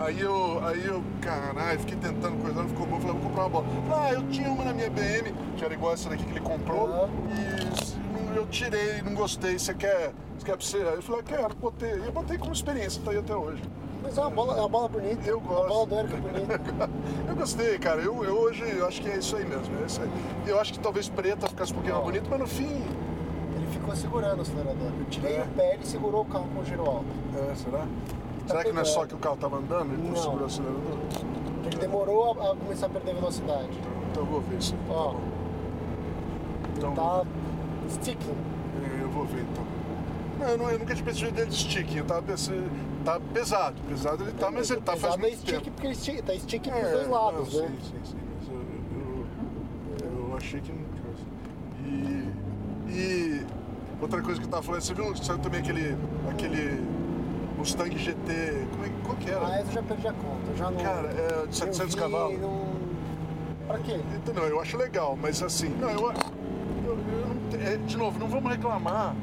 Aí 0.00 0.20
eu, 0.20 0.64
aí 0.64 0.84
eu, 0.84 1.02
caralho, 1.20 1.78
fiquei 1.80 1.96
tentando 1.96 2.42
coisar, 2.42 2.62
não 2.62 2.68
ficou 2.68 2.86
bom. 2.86 2.98
Falei, 2.98 3.16
vou 3.16 3.28
comprar 3.28 3.42
uma 3.42 3.50
bola. 3.50 3.66
Ah, 3.94 4.12
eu 4.12 4.22
tinha 4.28 4.50
uma 4.50 4.64
na 4.64 4.72
minha 4.72 4.90
BM, 4.90 5.32
que 5.56 5.64
era 5.64 5.74
igual 5.74 5.92
essa 5.92 6.08
daqui 6.08 6.24
que 6.24 6.30
ele 6.30 6.40
comprou, 6.40 6.88
Aham. 6.88 7.10
e 8.32 8.36
eu 8.36 8.46
tirei, 8.46 9.02
não 9.02 9.14
gostei. 9.14 9.58
Você 9.58 9.74
quer, 9.74 10.12
você 10.38 10.46
quer 10.46 10.56
pra 10.56 10.66
você? 10.66 10.78
Aí 10.78 10.94
eu 10.94 11.02
falei, 11.02 11.22
quero, 11.22 11.54
botei. 11.54 11.92
E 11.92 12.06
eu 12.06 12.12
botei 12.12 12.38
como 12.38 12.52
experiência, 12.52 13.00
tá 13.04 13.10
aí 13.10 13.18
até 13.18 13.36
hoje. 13.36 13.62
Mas 14.02 14.18
é 14.18 14.20
uma 14.20 14.30
bola, 14.30 14.56
é 14.56 14.60
uma 14.60 14.68
bola 14.68 14.88
bonita. 14.88 15.28
Eu 15.28 15.38
A 15.38 15.40
bola 15.40 15.68
gosto. 15.68 15.88
do 15.88 15.98
é 15.98 16.04
bonita. 16.04 16.60
Eu 17.28 17.36
gostei, 17.36 17.78
cara. 17.78 18.00
Eu, 18.00 18.24
eu 18.24 18.34
hoje 18.36 18.62
eu 18.68 18.86
acho 18.86 19.00
que 19.00 19.08
é 19.08 19.16
isso 19.16 19.36
aí 19.36 19.44
mesmo. 19.44 19.74
É 19.82 19.86
isso 19.86 20.00
aí. 20.02 20.10
Eu 20.46 20.60
acho 20.60 20.72
que 20.72 20.78
talvez 20.80 21.08
preta 21.08 21.46
ficasse 21.48 21.72
um 21.72 21.74
pouquinho 21.76 21.94
mais 21.94 22.06
bonito, 22.06 22.26
mas 22.28 22.40
no 22.40 22.46
fim. 22.46 22.82
Ele 23.56 23.66
ficou 23.70 23.94
segurando 23.94 24.38
o 24.38 24.42
acelerador. 24.42 24.90
Eu 24.98 25.04
tirei 25.06 25.36
É. 25.36 25.42
o 25.42 25.46
pé 25.48 25.78
e 25.80 25.86
segurou 25.86 26.22
o 26.22 26.24
carro 26.24 26.46
com 26.54 26.60
o 26.60 26.64
giro 26.64 26.82
alto. 26.84 27.04
É, 27.50 27.54
será? 27.54 27.86
Será 28.46 28.64
que 28.64 28.72
não 28.72 28.82
é 28.82 28.84
só 28.84 29.06
que 29.06 29.14
o 29.14 29.18
carro 29.18 29.36
tava 29.36 29.56
andando 29.58 29.94
e 29.94 29.96
Não. 29.96 30.10
por 30.12 30.18
segurar 30.18 30.42
o 30.42 30.46
acelerador? 30.46 30.98
Ele 31.64 31.76
demorou 31.76 32.36
a, 32.40 32.52
a 32.52 32.56
começar 32.56 32.86
a 32.86 32.88
perder 32.88 33.14
velocidade. 33.14 33.68
Então 34.10 34.24
eu 34.24 34.26
vou 34.28 34.40
ver 34.40 34.58
isso. 34.58 34.74
aí, 34.74 34.80
Ó. 34.90 35.04
Tá 35.04 35.12
bom. 35.12 35.20
Então, 36.76 36.94
Tá 36.94 37.22
sticking. 37.88 38.30
é, 38.30 39.02
eu 39.02 39.08
vou 39.10 39.24
ver 39.26 39.42
então. 39.42 39.64
Não, 40.42 40.48
eu, 40.50 40.58
não, 40.58 40.70
eu 40.70 40.78
nunca 40.78 40.92
tinha 40.94 41.04
percebido 41.04 41.34
dele 41.36 41.50
de 41.50 41.56
stick. 41.56 41.96
Eu 41.96 42.04
tava 42.04 42.22
pensando. 42.22 42.70
Tá 43.04 43.20
pesado. 43.32 43.76
Pesado 43.88 44.24
ele 44.24 44.32
tá, 44.32 44.50
mas 44.50 44.70
ele 44.70 44.80
tá 44.80 44.96
faz 44.96 45.14
Pesado 45.16 45.26
é 45.26 45.30
stick 45.36 45.46
tempo. 45.54 45.70
porque 45.70 45.86
ele 45.86 45.94
stick, 45.94 46.22
tá 46.22 46.34
stick 46.34 46.66
É, 46.68 46.70
pros 46.72 46.90
dois 46.92 47.08
lados, 47.08 47.54
não, 47.54 47.62
né? 47.62 47.68
Sim, 47.68 47.78
sim, 47.90 48.10
sim. 48.10 48.16
Mas 48.38 48.48
eu, 48.48 50.08
eu, 50.08 50.28
eu 50.30 50.36
achei 50.36 50.60
que 50.60 50.72
não. 50.72 50.82
E, 51.84 52.28
E 52.88 53.46
outra 54.00 54.20
coisa 54.22 54.40
que 54.40 54.46
eu 54.46 54.50
tava 54.50 54.62
falando, 54.62 54.80
você 54.82 54.94
viu 54.94 55.16
saiu 55.16 55.38
também 55.38 55.60
aquele, 55.60 55.96
aquele 56.30 56.82
Mustang 57.56 57.96
GT, 57.96 58.66
como 58.72 58.84
é, 58.84 58.90
qual 59.04 59.16
que 59.16 59.30
era? 59.30 59.46
Ah, 59.46 59.56
essa 59.58 59.68
eu 59.68 59.72
já 59.74 59.82
perdi 59.82 60.08
a 60.08 60.12
conta. 60.12 60.56
Já 60.56 60.70
não. 60.70 60.82
Cara, 60.82 61.08
é 61.08 61.46
de 61.46 61.56
700 61.56 61.78
eu 61.80 61.86
vi, 61.88 61.96
cavalos. 61.96 62.40
Não... 62.40 62.72
Pra 63.66 63.78
quê? 63.78 64.00
Então, 64.16 64.34
não, 64.34 64.42
eu 64.44 64.60
acho 64.60 64.76
legal, 64.76 65.16
mas 65.20 65.42
assim, 65.42 65.68
não, 65.80 65.88
eu, 65.90 66.00
eu- 66.00 66.10
eu 66.10 67.36
te- 67.50 67.56
é, 67.64 67.76
de 67.76 67.96
novo, 67.96 68.18
não 68.18 68.28
vamos 68.28 68.50
reclamar 68.50 69.14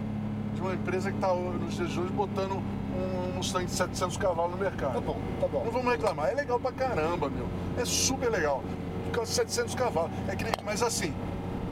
de 0.54 0.62
uma 0.62 0.74
empresa 0.74 1.10
que 1.12 1.18
está 1.18 1.34
nos 1.34 1.74
dias 1.76 1.89
de 1.89 2.00
hoje 2.00 2.12
botando 2.12 2.54
um 2.95 3.34
Mustang 3.36 3.66
de 3.66 3.72
700 3.72 4.18
cavalos 4.18 4.52
no 4.52 4.58
mercado. 4.58 4.93
Tá 4.93 5.00
bom, 5.02 5.18
tá 5.39 5.47
bom. 5.47 5.64
Não 5.66 5.72
vamos 5.72 5.91
reclamar, 5.91 6.30
é 6.30 6.34
legal 6.36 6.60
pra 6.60 6.72
caramba, 6.72 7.30
meu. 7.30 7.45
É 7.78 7.86
super 7.86 8.30
legal. 8.30 8.64
De 9.12 9.28
700 9.28 9.74
cavalos. 9.76 10.12
É 10.28 10.36
que, 10.36 10.43
nem- 10.43 10.54
mas 10.64 10.84
assim, 10.84 11.14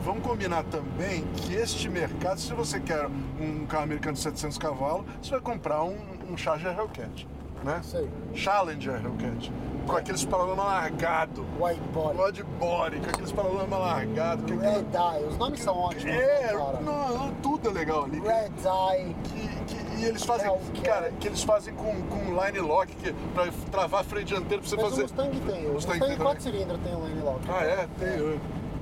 vamos 0.04 0.24
combinar 0.24 0.64
também 0.66 1.24
que 1.36 1.54
este 1.54 1.90
mercado, 1.90 2.40
se 2.40 2.54
você 2.54 2.80
quer 2.80 3.08
um 3.40 3.66
carro 3.68 3.84
americano 3.84 4.14
de 4.14 4.20
700 4.22 4.58
cavalos, 4.58 5.06
você 5.22 5.32
vai 5.32 5.42
comprar 5.42 5.84
um, 5.84 5.98
um 6.30 6.38
Charger 6.38 6.78
Hellcat, 6.78 7.28
né? 7.64 7.80
Sei. 7.84 8.08
Challenger 8.34 8.96
Hellcat. 9.04 9.52
Com 9.88 9.96
aqueles 9.96 10.26
paralamas 10.26 10.66
largados. 10.66 11.46
White 11.60 11.80
body. 11.94 12.18
Rod 12.18 12.40
body, 12.60 13.00
com 13.00 13.10
aqueles 13.10 13.32
paralamas 13.32 13.80
largados. 13.80 14.50
Red. 14.50 14.86
Eye. 14.94 15.24
Os 15.30 15.38
nomes 15.38 15.60
são 15.62 15.78
ótimos. 15.78 16.04
né, 16.04 16.18
É, 16.22 16.48
cara. 16.50 16.80
não, 16.82 17.32
tudo 17.42 17.70
é 17.70 17.72
legal 17.72 18.04
ali. 18.04 18.20
Red 18.20 18.52
Eye. 18.66 19.16
Que- 19.24 19.76
que- 19.76 19.88
e 19.98 20.06
eles 20.06 20.24
fazem, 20.24 20.46
Hellcat. 20.48 20.82
cara, 20.82 21.12
que 21.20 21.28
eles 21.28 21.42
fazem 21.44 21.74
com, 21.74 22.02
com 22.04 22.46
line 22.46 22.60
lock, 22.60 22.94
que, 22.98 23.12
pra 23.34 23.48
travar 23.72 24.04
freio 24.04 24.26
dianteiro 24.26 24.62
pra 24.62 24.70
você 24.70 24.76
Mas 24.76 24.86
fazer. 24.86 25.00
o 25.02 25.04
Mustang 25.06 25.40
tem. 25.40 25.68
O 25.68 25.74
Mustang 25.74 25.74
Mustang, 25.74 26.00
tem 26.00 26.18
4 26.18 26.18
também. 26.18 26.40
cilindros 26.42 26.80
tem 26.84 26.96
um 26.96 27.06
line 27.08 27.22
lock. 27.22 27.40
Ah, 27.50 27.64
é? 27.64 27.88
Tem. 27.98 28.08
é. 28.10 28.38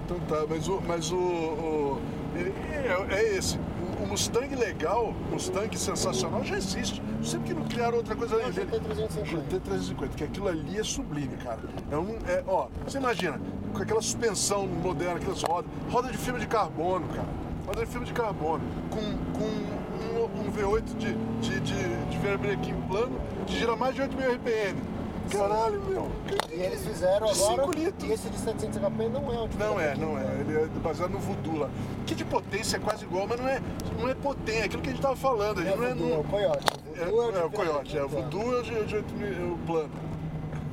Então 0.06 0.20
tá, 0.28 0.45
mas 0.49 0.68
o. 0.68 0.82
Mas 0.86 1.12
o, 1.12 1.16
o- 1.18 2.01
é, 2.36 3.16
é 3.16 3.38
esse. 3.38 3.58
O, 4.06 4.08
Mustang 4.08 4.56
legal, 4.56 5.14
Mustang 5.32 5.78
sensacional 5.78 6.43
já 6.43 6.58
existe. 6.58 7.01
Não 7.01 7.24
sei 7.24 7.39
porque 7.39 7.53
não 7.53 7.64
criaram 7.64 7.97
outra 7.97 8.16
coisa 8.16 8.36
o 8.36 8.39
além 8.39 8.51
dele. 8.51 8.72
GT350. 8.72 9.60
GT350, 9.62 10.10
que 10.16 10.24
aquilo 10.24 10.47
ali 10.47 10.78
é 10.78 10.84
sublime, 10.84 11.36
cara. 11.38 11.60
É 11.91 11.97
um. 11.97 12.18
É, 12.28 12.43
ó, 12.47 12.68
você 12.86 12.97
imagina, 12.97 13.39
com 13.74 13.82
aquela 13.82 14.01
suspensão 14.01 14.68
moderna, 14.68 15.16
aquelas 15.16 15.41
rodas, 15.41 15.70
roda 15.89 16.12
de 16.12 16.18
fibra 16.18 16.39
de 16.39 16.47
carbono, 16.47 17.08
cara. 17.08 17.28
Roda 17.66 17.86
de 17.86 17.91
fibra 17.91 18.06
de 18.06 18.14
carbono. 18.14 18.64
Com, 18.89 19.39
com 19.39 19.45
um, 19.45 20.47
um 20.47 20.51
V8 20.51 20.84
de, 20.97 21.14
de, 21.41 21.60
de, 21.62 22.06
de 22.12 22.74
plano 22.88 23.20
que 23.47 23.58
gira 23.58 23.76
mais 23.76 23.95
de 23.95 24.01
8 24.01 24.16
mil 24.16 24.32
RPM. 24.32 24.95
Caralho, 25.32 25.82
meu. 25.88 26.07
E 26.51 26.61
eles 26.61 26.86
fizeram 26.86 27.28
De 27.28 27.41
agora. 27.41 27.61
cinco 27.63 27.71
litros. 27.71 28.09
E 28.09 28.13
esse 28.13 28.30
de 28.30 28.38
700 28.38 28.78
HP 28.80 29.09
não 29.09 29.34
é 29.34 29.41
o 29.43 29.47
de 29.47 29.57
Não 29.57 29.80
é, 29.80 29.95
não 29.95 30.17
é. 30.17 30.23
Ele 30.39 30.57
é 30.57 30.65
baseado 30.82 31.11
no 31.11 31.19
voodoo 31.19 31.57
lá. 31.57 31.69
Que 32.05 32.15
de 32.15 32.23
potência 32.26 32.78
é 32.78 32.80
quase 32.80 33.03
igual, 33.05 33.28
mas 33.28 33.39
não 33.39 33.47
é, 33.47 33.61
não 33.99 34.09
é 34.09 34.13
potência. 34.13 34.61
É 34.61 34.65
aquilo 34.65 34.82
que 34.82 34.89
a 34.89 34.91
gente 34.93 35.01
tava 35.01 35.15
falando. 35.15 35.61
É 35.61 35.73
o 35.73 35.78
não 35.78 35.84
é, 35.84 35.93
voodoo, 35.93 36.09
é 36.09 36.13
o 36.13 36.17
não, 36.17 36.23
coiote. 36.23 36.65
é, 36.95 37.03
O 37.03 37.05
voodoo 37.11 37.36
é 37.39 37.43
o 37.45 37.49
de 37.49 37.55
coiote. 37.55 37.97
É 37.97 38.03
o 38.03 38.07
verdade, 38.07 38.36
voodoo 38.36 38.55
é 38.55 38.59
o 38.59 38.63
de, 38.63 38.86
de 38.86 38.95
8 38.95 39.13
mil, 39.15 39.28
é 39.28 39.53
o 39.53 39.57
plano. 39.65 39.89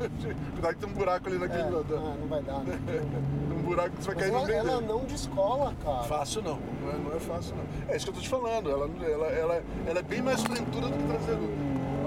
Cuidado 0.53 0.75
que 0.75 0.81
tem 0.81 0.89
um 0.91 0.93
buraco 0.95 1.29
ali 1.29 1.37
É, 1.37 1.39
naquele. 1.39 1.63
da- 1.63 1.97
ah, 1.97 2.17
não 2.21 2.29
vai 2.29 2.43
dar. 2.43 2.59
Né? 2.61 2.79
um 3.57 3.63
buraco 3.63 3.91
que 3.91 4.03
você 4.05 4.15
vai 4.15 4.15
Mas 4.17 4.25
cair 4.25 4.33
no 4.33 4.39
ela, 4.39 4.47
meio 4.47 4.59
ela 4.59 4.81
não 4.81 5.05
descola, 5.05 5.75
cara. 5.85 6.03
Fácil 6.05 6.43
não, 6.43 6.59
não 6.83 6.91
é, 6.91 6.99
não 6.99 7.17
é 7.17 7.21
fácil 7.21 7.55
não. 7.57 7.65
É 7.93 7.97
isso 7.97 8.07
que 8.07 8.11
eu 8.11 8.15
tô 8.15 8.21
te 8.21 8.29
falando, 8.29 8.69
ela, 8.71 8.91
ela, 9.05 9.27
ela, 9.29 9.63
ela 9.87 9.99
é 9.99 10.03
bem 10.03 10.21
mais 10.23 10.43
frentura 10.43 10.89
do 10.89 10.97
que 10.97 11.05
traseiro. 11.05 11.49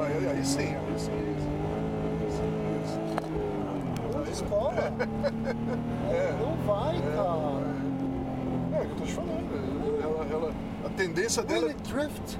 Aí, 0.01 0.27
aí 0.27 0.45
sim, 0.45 0.59
aí 0.75 0.99
sim. 0.99 1.11
aí 1.11 1.35
sim. 1.39 1.54
Não 4.49 4.71
descola. 4.71 4.93
É. 6.11 6.35
Não 6.39 6.55
vai, 6.65 6.99
cara. 7.01 7.75
É, 8.73 8.77
é 8.77 8.81
o 8.81 8.85
que 8.85 8.91
eu 8.91 8.95
tô 8.97 9.05
te 9.05 9.13
falando. 9.13 10.01
Ela, 10.03 10.25
ela, 10.31 10.53
a 10.85 10.89
tendência 10.89 11.43
dela 11.43 11.67
Willy 11.67 11.75
Drift. 11.75 12.39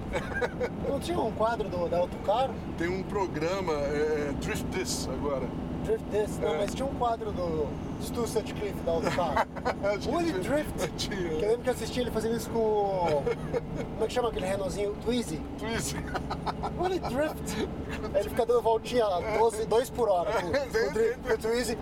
Não 0.88 1.00
tinha 1.00 1.20
um 1.20 1.32
quadro 1.32 1.68
do, 1.68 1.90
da 1.90 1.98
Autocar? 1.98 2.50
tem 2.78 2.88
um 2.88 3.04
programa, 3.04 3.74
é, 3.74 4.34
Drift 4.40 4.66
This 4.68 5.10
agora. 5.12 5.48
Drift 5.86 6.06
This? 6.12 6.38
Não, 6.40 6.50
É. 6.50 6.58
mas 6.58 6.74
tinha 6.76 6.86
um 6.88 6.96
quadro 6.96 7.32
do 7.32 7.68
Stu 8.02 8.28
Sutcliffe 8.28 8.80
da 8.82 8.94
que 10.00 10.10
Willy 10.10 10.32
tinha. 10.34 10.40
Drift. 10.44 10.88
Tinha. 10.98 11.18
Que 11.30 11.36
eu 11.36 11.50
lembro 11.50 11.58
que 11.64 11.70
eu 11.70 11.74
assisti 11.74 12.00
ele 12.02 12.12
fazendo 12.12 12.36
isso 12.38 12.50
com. 12.50 13.24
Como 13.24 14.04
é 14.04 14.08
que 14.08 14.14
chama 14.14 14.30
aquele 14.30 14.46
Renaultzinho? 14.46 14.94
Twizy. 15.04 15.42
Twist. 15.58 15.96
Willy 16.80 17.00
Drift. 17.00 17.68
Aí 18.14 18.20
ele 18.22 18.30
fica 18.30 18.46
dando 18.46 18.62
voltinha 18.62 19.06
12, 19.40 19.66
2 19.66 19.90
por 19.92 20.10
hora 20.10 20.32
com, 20.34 20.42
com, 20.42 20.48
o 20.48 20.94
dri- 20.94 21.16
com 21.26 21.34
o 21.34 21.38
Twizy. 21.38 21.78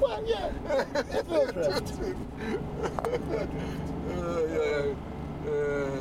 Well, 0.00 0.24
yeah. 0.26 0.50
Willy 1.30 1.52
Drift. 1.52 1.94
Ai, 4.10 4.46
ai, 4.50 4.74
ai. 4.74 4.96
É, 5.46 6.00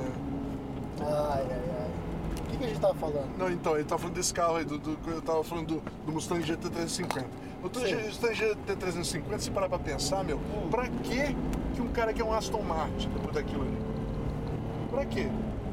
Ai, 1.00 1.48
ai, 1.52 1.67
que, 2.58 2.60
que 2.60 2.66
a 2.66 2.68
gente 2.68 2.80
tava 2.82 2.94
falando? 2.96 3.38
Não, 3.38 3.50
então, 3.52 3.76
ele 3.76 3.84
tá 3.86 3.98
falando 3.98 4.16
desse 4.16 4.34
carro 4.34 4.56
aí, 4.56 4.66
do, 4.66 4.78
do- 4.78 4.98
eu 5.12 5.22
tava 5.22 5.44
falando 5.44 5.68
do, 5.76 5.84
do 6.06 6.12
Mustang 6.12 6.42
GT350. 6.44 7.24
O. 7.64 7.64
Mustang 7.64 8.34
GT350, 8.36 9.40
se 9.40 9.52
parar 9.52 9.70
pra 9.70 9.80
pensar, 9.80 10.24
meu, 10.24 10.40
pra 10.70 10.88
que 10.88 11.36
que 11.76 11.82
um 11.82 11.88
cara 11.90 12.14
quer 12.14 12.24
um 12.24 12.34
Aston 12.34 12.62
Martin 12.62 13.10
depois 13.10 13.34
daquilo 13.36 13.62
ali? 13.64 13.78
Pra 14.90 15.06
quê? 15.06 15.28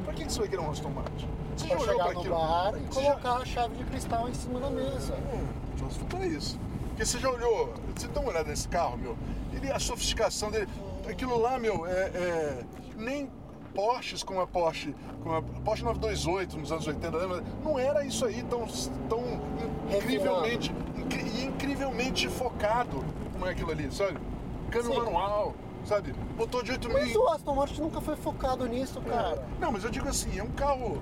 Pra 0.05 0.13
que 0.13 0.25
que 0.25 0.33
você 0.33 0.41
vai 0.41 0.49
querer 0.49 0.63
um 0.63 0.71
Aston 0.71 0.91
Martin? 0.91 1.29
Você 1.57 1.67
já 1.69 1.75
Pra 1.77 1.83
olhou 1.85 1.93
chegar 1.93 2.05
pra 2.05 2.13
no 2.15 2.21
aquilo? 2.21 2.35
bar 2.35 2.75
e 2.77 2.95
colocar 2.95 3.33
a 3.37 3.45
chave 3.45 3.75
de 3.77 3.85
cristal 3.85 4.29
em 4.29 4.35
cima 4.35 4.61
da 4.61 4.71
mesa. 4.71 5.15
É, 5.15 5.79
só 5.79 5.89
se 5.89 5.99
for 5.99 6.07
pra 6.07 6.27
isso. 6.27 6.59
Porque 6.89 7.05
você 7.07 7.19
já 7.19 7.31
olhou, 7.31 7.73
você 7.95 8.07
dá 8.09 8.21
uma 8.21 8.31
olhada 8.31 8.49
nesse 8.51 8.69
carro, 8.69 8.97
meu, 8.99 9.17
ele, 9.53 9.71
a 9.73 9.79
sofisticação 9.79 10.51
dele, 10.51 10.69
aquilo 11.09 11.39
lá, 11.41 11.59
meu, 11.59 11.87
é, 11.87 11.91
é- 11.91 12.65
nem 12.97 13.29
Porsches 13.75 14.23
como 14.23 14.41
a 14.41 14.47
Porsche, 14.47 14.95
como 15.23 15.35
a 15.37 15.43
Porsche 15.43 15.83
928 15.85 16.57
nos 16.59 16.71
anos 16.73 16.87
80, 16.87 17.17
lembra? 17.17 17.43
não 17.65 17.79
era 17.79 18.05
isso 18.05 18.25
aí 18.25 18.43
tão, 18.45 18.67
tão 19.09 19.23
incrivelmente, 19.97 20.73
incri- 20.97 21.45
incrivelmente 21.45 22.29
focado 22.29 23.05
como 23.33 23.47
é 23.47 23.51
aquilo 23.51 23.71
ali, 23.73 23.91
sabe? 23.93 24.17
Câmbio 24.71 24.95
manual, 24.97 25.55
sabe? 25.85 26.15
Motor 26.37 26.63
de 26.65 26.73
8 26.73 26.89
Mas 26.93 27.09
mil. 27.09 27.21
o 27.23 27.29
Aston 27.29 27.55
Martin 27.55 27.81
nunca 27.83 28.01
foi 28.01 28.17
focado 28.17 28.67
nisso, 28.67 29.01
cara. 29.03 29.45
Não, 29.61 29.73
mas 29.73 29.85
eu 29.85 29.91
digo 29.91 30.09
assim, 30.09 30.39
é 30.39 30.43
um 30.43 30.51
carro. 30.51 31.01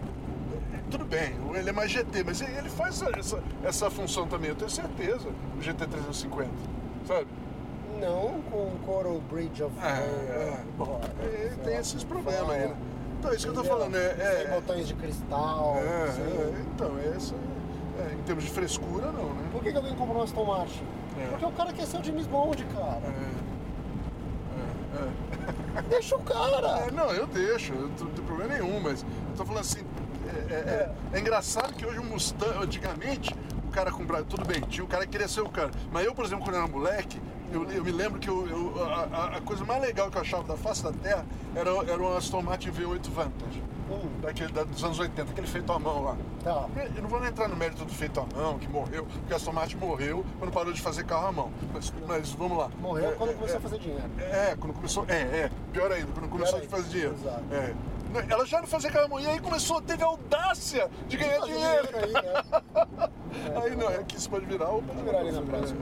Tudo 0.90 1.04
bem, 1.06 1.34
ele 1.54 1.70
é 1.70 1.72
mais 1.72 1.90
GT, 1.90 2.22
mas 2.24 2.40
ele 2.42 2.68
faz 2.68 3.00
essa, 3.00 3.18
essa, 3.18 3.42
essa 3.64 3.90
função 3.90 4.26
também, 4.26 4.50
eu 4.50 4.54
tenho 4.56 4.70
certeza, 4.70 5.26
o 5.56 5.60
GT350, 5.62 6.48
sabe? 7.06 7.26
Não 8.02 8.42
com 8.50 8.56
o 8.56 8.78
Coral 8.84 9.20
Bridge 9.30 9.62
of 9.62 9.74
É, 9.80 9.86
é, 9.88 10.58
bom, 10.76 11.00
é, 11.22 11.52
tem 11.64 11.76
esses 11.76 12.02
problemas 12.04 12.50
aí, 12.50 12.68
né? 12.68 12.76
Então, 13.18 13.30
é 13.30 13.34
isso 13.36 13.44
que 13.44 13.50
eu 13.50 13.62
tô 13.62 13.64
falando, 13.64 13.94
é. 13.96 14.14
Sem 14.14 14.26
é, 14.26 14.54
botões 14.60 14.88
de 14.88 14.94
cristal. 14.94 15.76
é, 15.76 15.80
é, 15.80 16.62
então, 16.74 16.90
essa. 17.16 17.34
é, 18.00 18.14
em 18.14 18.22
termos 18.22 18.42
de 18.44 18.50
frescura, 18.50 19.06
não, 19.12 19.32
né? 19.34 19.48
Por 19.52 19.62
que, 19.62 19.70
que 19.70 19.76
alguém 19.76 19.94
comprou 19.94 20.18
um 20.18 20.22
Aston 20.24 20.44
Martin? 20.44 20.84
Porque 21.30 21.44
o 21.44 21.52
cara 21.52 21.72
quer 21.72 21.86
ser 21.86 21.98
o 21.98 22.04
James 22.04 22.26
Bond, 22.26 22.64
cara. 22.74 23.00
É, 24.96 25.78
é, 25.78 25.82
Deixa 25.88 26.16
o 26.16 26.20
cara. 26.22 26.90
não, 26.90 27.10
eu 27.12 27.26
deixo, 27.26 27.72
eu 27.72 27.82
não 28.00 28.10
tem 28.10 28.24
problema 28.24 28.54
nenhum, 28.54 28.80
mas 28.80 29.02
eu 29.02 29.36
tô 29.36 29.44
falando 29.44 29.60
assim. 29.62 29.80
É, 30.50 30.54
é, 30.54 30.56
é- 30.56 30.92
é 31.16 31.20
engraçado 31.20 31.72
que 31.74 31.84
hoje 31.86 31.98
o 31.98 32.04
Mustang, 32.04 32.56
antigamente, 32.62 33.34
o 33.66 33.70
cara 33.70 33.90
comprava, 33.92 34.24
tudo 34.24 34.44
bem, 34.44 34.60
tinha 34.62 34.84
o 34.84 34.88
cara 34.88 35.04
que 35.04 35.12
queria 35.12 35.28
ser 35.28 35.40
o 35.42 35.48
cara. 35.48 35.70
Mas 35.92 36.04
eu, 36.06 36.14
por 36.14 36.24
exemplo, 36.24 36.44
quando 36.44 36.56
eu 36.56 36.62
era 36.62 36.70
moleque, 36.70 37.20
eu, 37.52 37.70
eu 37.70 37.84
me 37.84 37.92
lembro 37.92 38.18
que 38.18 38.28
eu, 38.28 38.46
eu- 38.48 38.84
a, 38.84 39.36
a- 39.36 39.40
coisa 39.42 39.64
mais 39.64 39.80
legal 39.82 40.10
que 40.10 40.16
eu 40.16 40.22
achava 40.22 40.42
da 40.44 40.56
face 40.56 40.82
da 40.82 40.92
terra 40.92 41.24
era, 41.54 41.70
era 41.70 42.02
um 42.02 42.16
Aston 42.16 42.42
Martin 42.42 42.70
V8 42.70 43.10
Vantage. 43.10 43.62
Hum, 43.90 44.08
daquele, 44.22 44.50
da- 44.52 44.64
dos 44.64 44.82
anos 44.82 44.98
80, 44.98 45.30
aquele 45.32 45.46
feito 45.46 45.70
à 45.70 45.78
mão 45.78 46.02
lá. 46.04 46.16
tá. 46.42 46.66
Eu 46.96 47.02
não 47.02 47.08
vou 47.10 47.20
nem 47.20 47.28
entrar 47.28 47.46
no 47.48 47.56
mérito 47.56 47.84
do 47.84 47.92
feito 47.92 48.20
à 48.20 48.26
mão, 48.34 48.58
que 48.58 48.66
morreu, 48.68 49.04
porque 49.04 49.32
a 49.32 49.36
Aston 49.36 49.52
Martin 49.52 49.76
morreu 49.76 50.24
quando 50.38 50.50
parou 50.50 50.72
de 50.72 50.80
fazer 50.80 51.04
carro 51.04 51.26
à 51.26 51.32
mão. 51.32 51.50
Mas, 51.74 51.92
mas 52.08 52.30
vamos 52.32 52.56
lá. 52.56 52.70
Morreu 52.80 53.10
É, 53.10 53.12
quando 53.14 53.30
é, 53.30 53.34
começou 53.34 53.54
é, 53.56 53.58
a 53.58 53.60
fazer 53.60 53.78
dinheiro. 53.78 54.02
É, 54.18 54.56
quando 54.58 54.72
começou. 54.72 55.04
É, 55.08 55.14
é. 55.20 55.50
Pior 55.72 55.92
ainda, 55.92 56.08
quando 56.12 56.30
começou 56.30 56.58
a 56.58 56.62
fazer 56.62 56.88
dinheiro. 56.88 57.14
exato. 57.20 57.42
É. 58.14 58.32
Ela 58.32 58.44
já 58.46 58.60
não 58.60 58.66
fazia 58.66 58.90
mão, 59.08 59.20
e 59.20 59.26
aí 59.26 59.40
começou, 59.40 59.80
teve 59.80 60.02
a 60.02 60.06
audácia 60.06 60.90
de 61.08 61.16
ganhar 61.16 61.40
dinheiro. 61.40 61.88
aí, 61.94 62.12
né? 62.12 63.10
Aí 63.62 63.74
não, 63.74 63.88
é 63.88 64.02
que 64.04 64.16
isso 64.16 64.28
pode 64.28 64.44
virar 64.44 64.68
ou 64.68 64.82
Pode 64.82 65.02
virar 65.02 65.20
ali 65.20 65.32
na 65.32 65.40
próxima. 65.40 65.80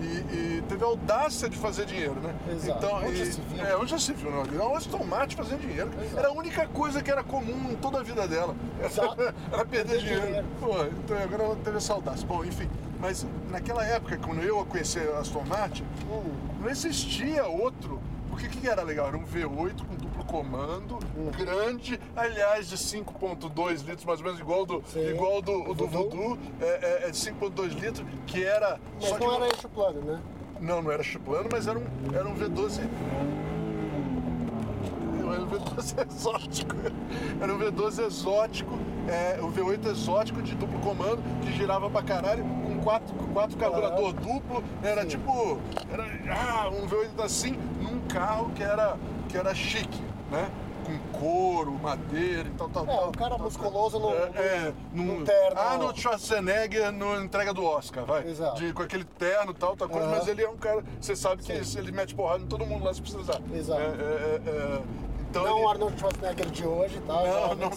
E, 0.00 0.04
e 0.04 0.64
teve 0.68 0.84
a 0.84 0.86
audácia 0.86 1.48
de 1.48 1.56
fazer 1.56 1.86
dinheiro, 1.86 2.14
né? 2.20 2.32
Exato. 2.52 2.78
Então, 2.78 2.96
Onde 2.98 3.12
e- 3.14 3.16
já 3.24 3.32
se 3.32 3.40
viu? 3.40 3.66
É, 3.66 3.76
onde 3.76 3.90
já 3.90 3.98
se 3.98 4.12
viu, 4.12 4.30
não? 4.30 4.42
Era 4.42 4.96
um 4.96 5.04
Martin 5.04 5.36
fazendo 5.36 5.60
dinheiro. 5.60 5.90
Exato. 6.00 6.18
Era 6.18 6.28
a 6.28 6.32
única 6.32 6.68
coisa 6.68 7.02
que 7.02 7.10
era 7.10 7.24
comum 7.24 7.72
em 7.72 7.74
toda 7.76 7.98
a 7.98 8.02
vida 8.04 8.28
dela. 8.28 8.54
Exato. 8.82 9.20
Era 9.52 9.64
perder 9.66 9.98
dinheiro. 9.98 10.22
dinheiro. 10.24 10.46
Pô, 10.60 10.84
então 10.84 11.18
agora 11.20 11.42
ela 11.42 11.56
teve 11.56 11.76
essa 11.78 11.92
audácia. 11.92 12.24
Bom, 12.26 12.44
enfim. 12.44 12.70
Mas 13.00 13.26
naquela 13.50 13.84
época, 13.84 14.16
quando 14.18 14.40
eu 14.42 14.64
conheci 14.64 15.00
a 15.00 15.18
Aston 15.18 15.42
Martin, 15.48 15.84
Hum, 16.08 16.32
não 16.60 16.70
existia 16.70 17.44
outro. 17.44 18.00
Porque 18.34 18.46
o 18.48 18.50
que 18.50 18.58
que 18.58 18.68
era 18.68 18.82
legal? 18.82 19.06
Era 19.06 19.16
um 19.16 19.24
V8 19.24 19.86
com 19.86 19.94
duplo 19.94 20.24
comando, 20.24 20.98
Uhum. 21.16 21.30
grande, 21.30 22.00
aliás, 22.16 22.68
de 22.68 22.76
5.2 22.76 23.84
litros, 23.84 24.04
mais 24.04 24.18
ou 24.18 24.26
menos 24.26 24.40
igual 24.40 24.66
do, 24.66 24.82
Sim. 24.86 25.08
igual 25.08 25.40
do, 25.40 25.72
do 25.72 25.86
Voodoo. 25.86 26.36
É, 26.60 26.64
é, 27.04 27.08
é 27.08 27.10
de 27.10 27.16
5.2 27.16 27.68
litros, 27.78 28.04
que 28.26 28.42
era. 28.42 28.80
Mas 29.00 29.08
só 29.10 29.18
que 29.18 29.24
não 29.24 29.34
era 29.36 29.46
eixo 29.46 29.68
plano, 29.68 30.00
né? 30.00 30.20
não, 30.60 30.82
não 30.82 30.90
era 30.90 31.02
chiplano, 31.02 31.48
mas 31.52 31.66
era 31.68 31.78
um, 31.78 31.84
era 32.12 32.26
um 32.26 32.34
V12. 32.34 32.80
Era 35.32 35.42
um 35.42 35.46
V12 35.48 36.06
exótico. 36.10 36.76
Era 37.40 37.54
um 37.54 37.58
V12 37.58 38.06
exótico, 38.06 38.78
é, 39.08 39.38
o 39.40 39.50
V8 39.50 39.86
exótico 39.86 40.42
de 40.42 40.54
duplo 40.54 40.78
comando, 40.80 41.22
que 41.42 41.52
girava 41.52 41.88
pra 41.90 42.02
caralho, 42.02 42.44
com 42.44 42.80
quatro, 42.82 43.14
quatro 43.32 43.56
carburador 43.56 44.12
duplo. 44.12 44.62
Era 44.82 45.02
Sim. 45.02 45.08
tipo. 45.08 45.58
Era 45.90 46.04
ah, 46.34 46.68
um 46.70 46.86
V8 46.86 47.22
assim, 47.22 47.58
num 47.80 48.00
carro 48.08 48.50
que 48.54 48.62
era, 48.62 48.96
que 49.28 49.36
era 49.36 49.54
chique, 49.54 50.02
né? 50.30 50.50
Com 50.84 51.18
couro, 51.18 51.72
madeira 51.82 52.46
e 52.46 52.50
tal, 52.58 52.68
tal, 52.68 52.84
É, 52.84 52.86
tal. 52.86 53.08
o 53.08 53.12
cara 53.12 53.30
tal, 53.36 53.38
musculoso 53.38 53.98
no- 53.98 54.10
é, 54.12 54.30
é, 54.36 54.72
num 54.92 55.04
num 55.20 55.24
terno. 55.24 55.58
Arnold 55.58 55.98
Schwarzenegger 55.98 56.92
no 56.92 57.22
entrega 57.22 57.54
do 57.54 57.64
Oscar, 57.64 58.04
vai. 58.04 58.28
Exato. 58.28 58.60
De, 58.60 58.70
com 58.74 58.82
aquele 58.82 59.04
terno 59.04 59.52
e 59.52 59.54
tal, 59.54 59.74
tal 59.76 59.88
coisa, 59.88 60.06
Aham. 60.06 60.16
mas 60.18 60.28
ele 60.28 60.42
é 60.42 60.48
um 60.48 60.58
cara. 60.58 60.84
Você 61.00 61.16
sabe 61.16 61.42
que 61.42 61.52
ele 61.52 61.90
mete 61.90 62.14
porrada 62.14 62.42
em 62.44 62.46
todo 62.46 62.66
mundo 62.66 62.84
lá 62.84 62.92
se 62.92 63.00
precisar. 63.00 63.40
Exato. 63.54 63.80
É, 63.80 63.84
é, 63.84 63.88
é, 63.88 64.50
é, 64.50 64.82
então 65.34 65.44
Não 65.44 65.56
ele- 65.56 65.64
o 65.64 65.68
Arnold 65.68 65.98
Schwarzenegger 65.98 66.46
de 66.50 66.66
hoje, 66.66 67.00
tá? 67.06 67.12
Não, 67.14 67.54
não. 67.56 67.70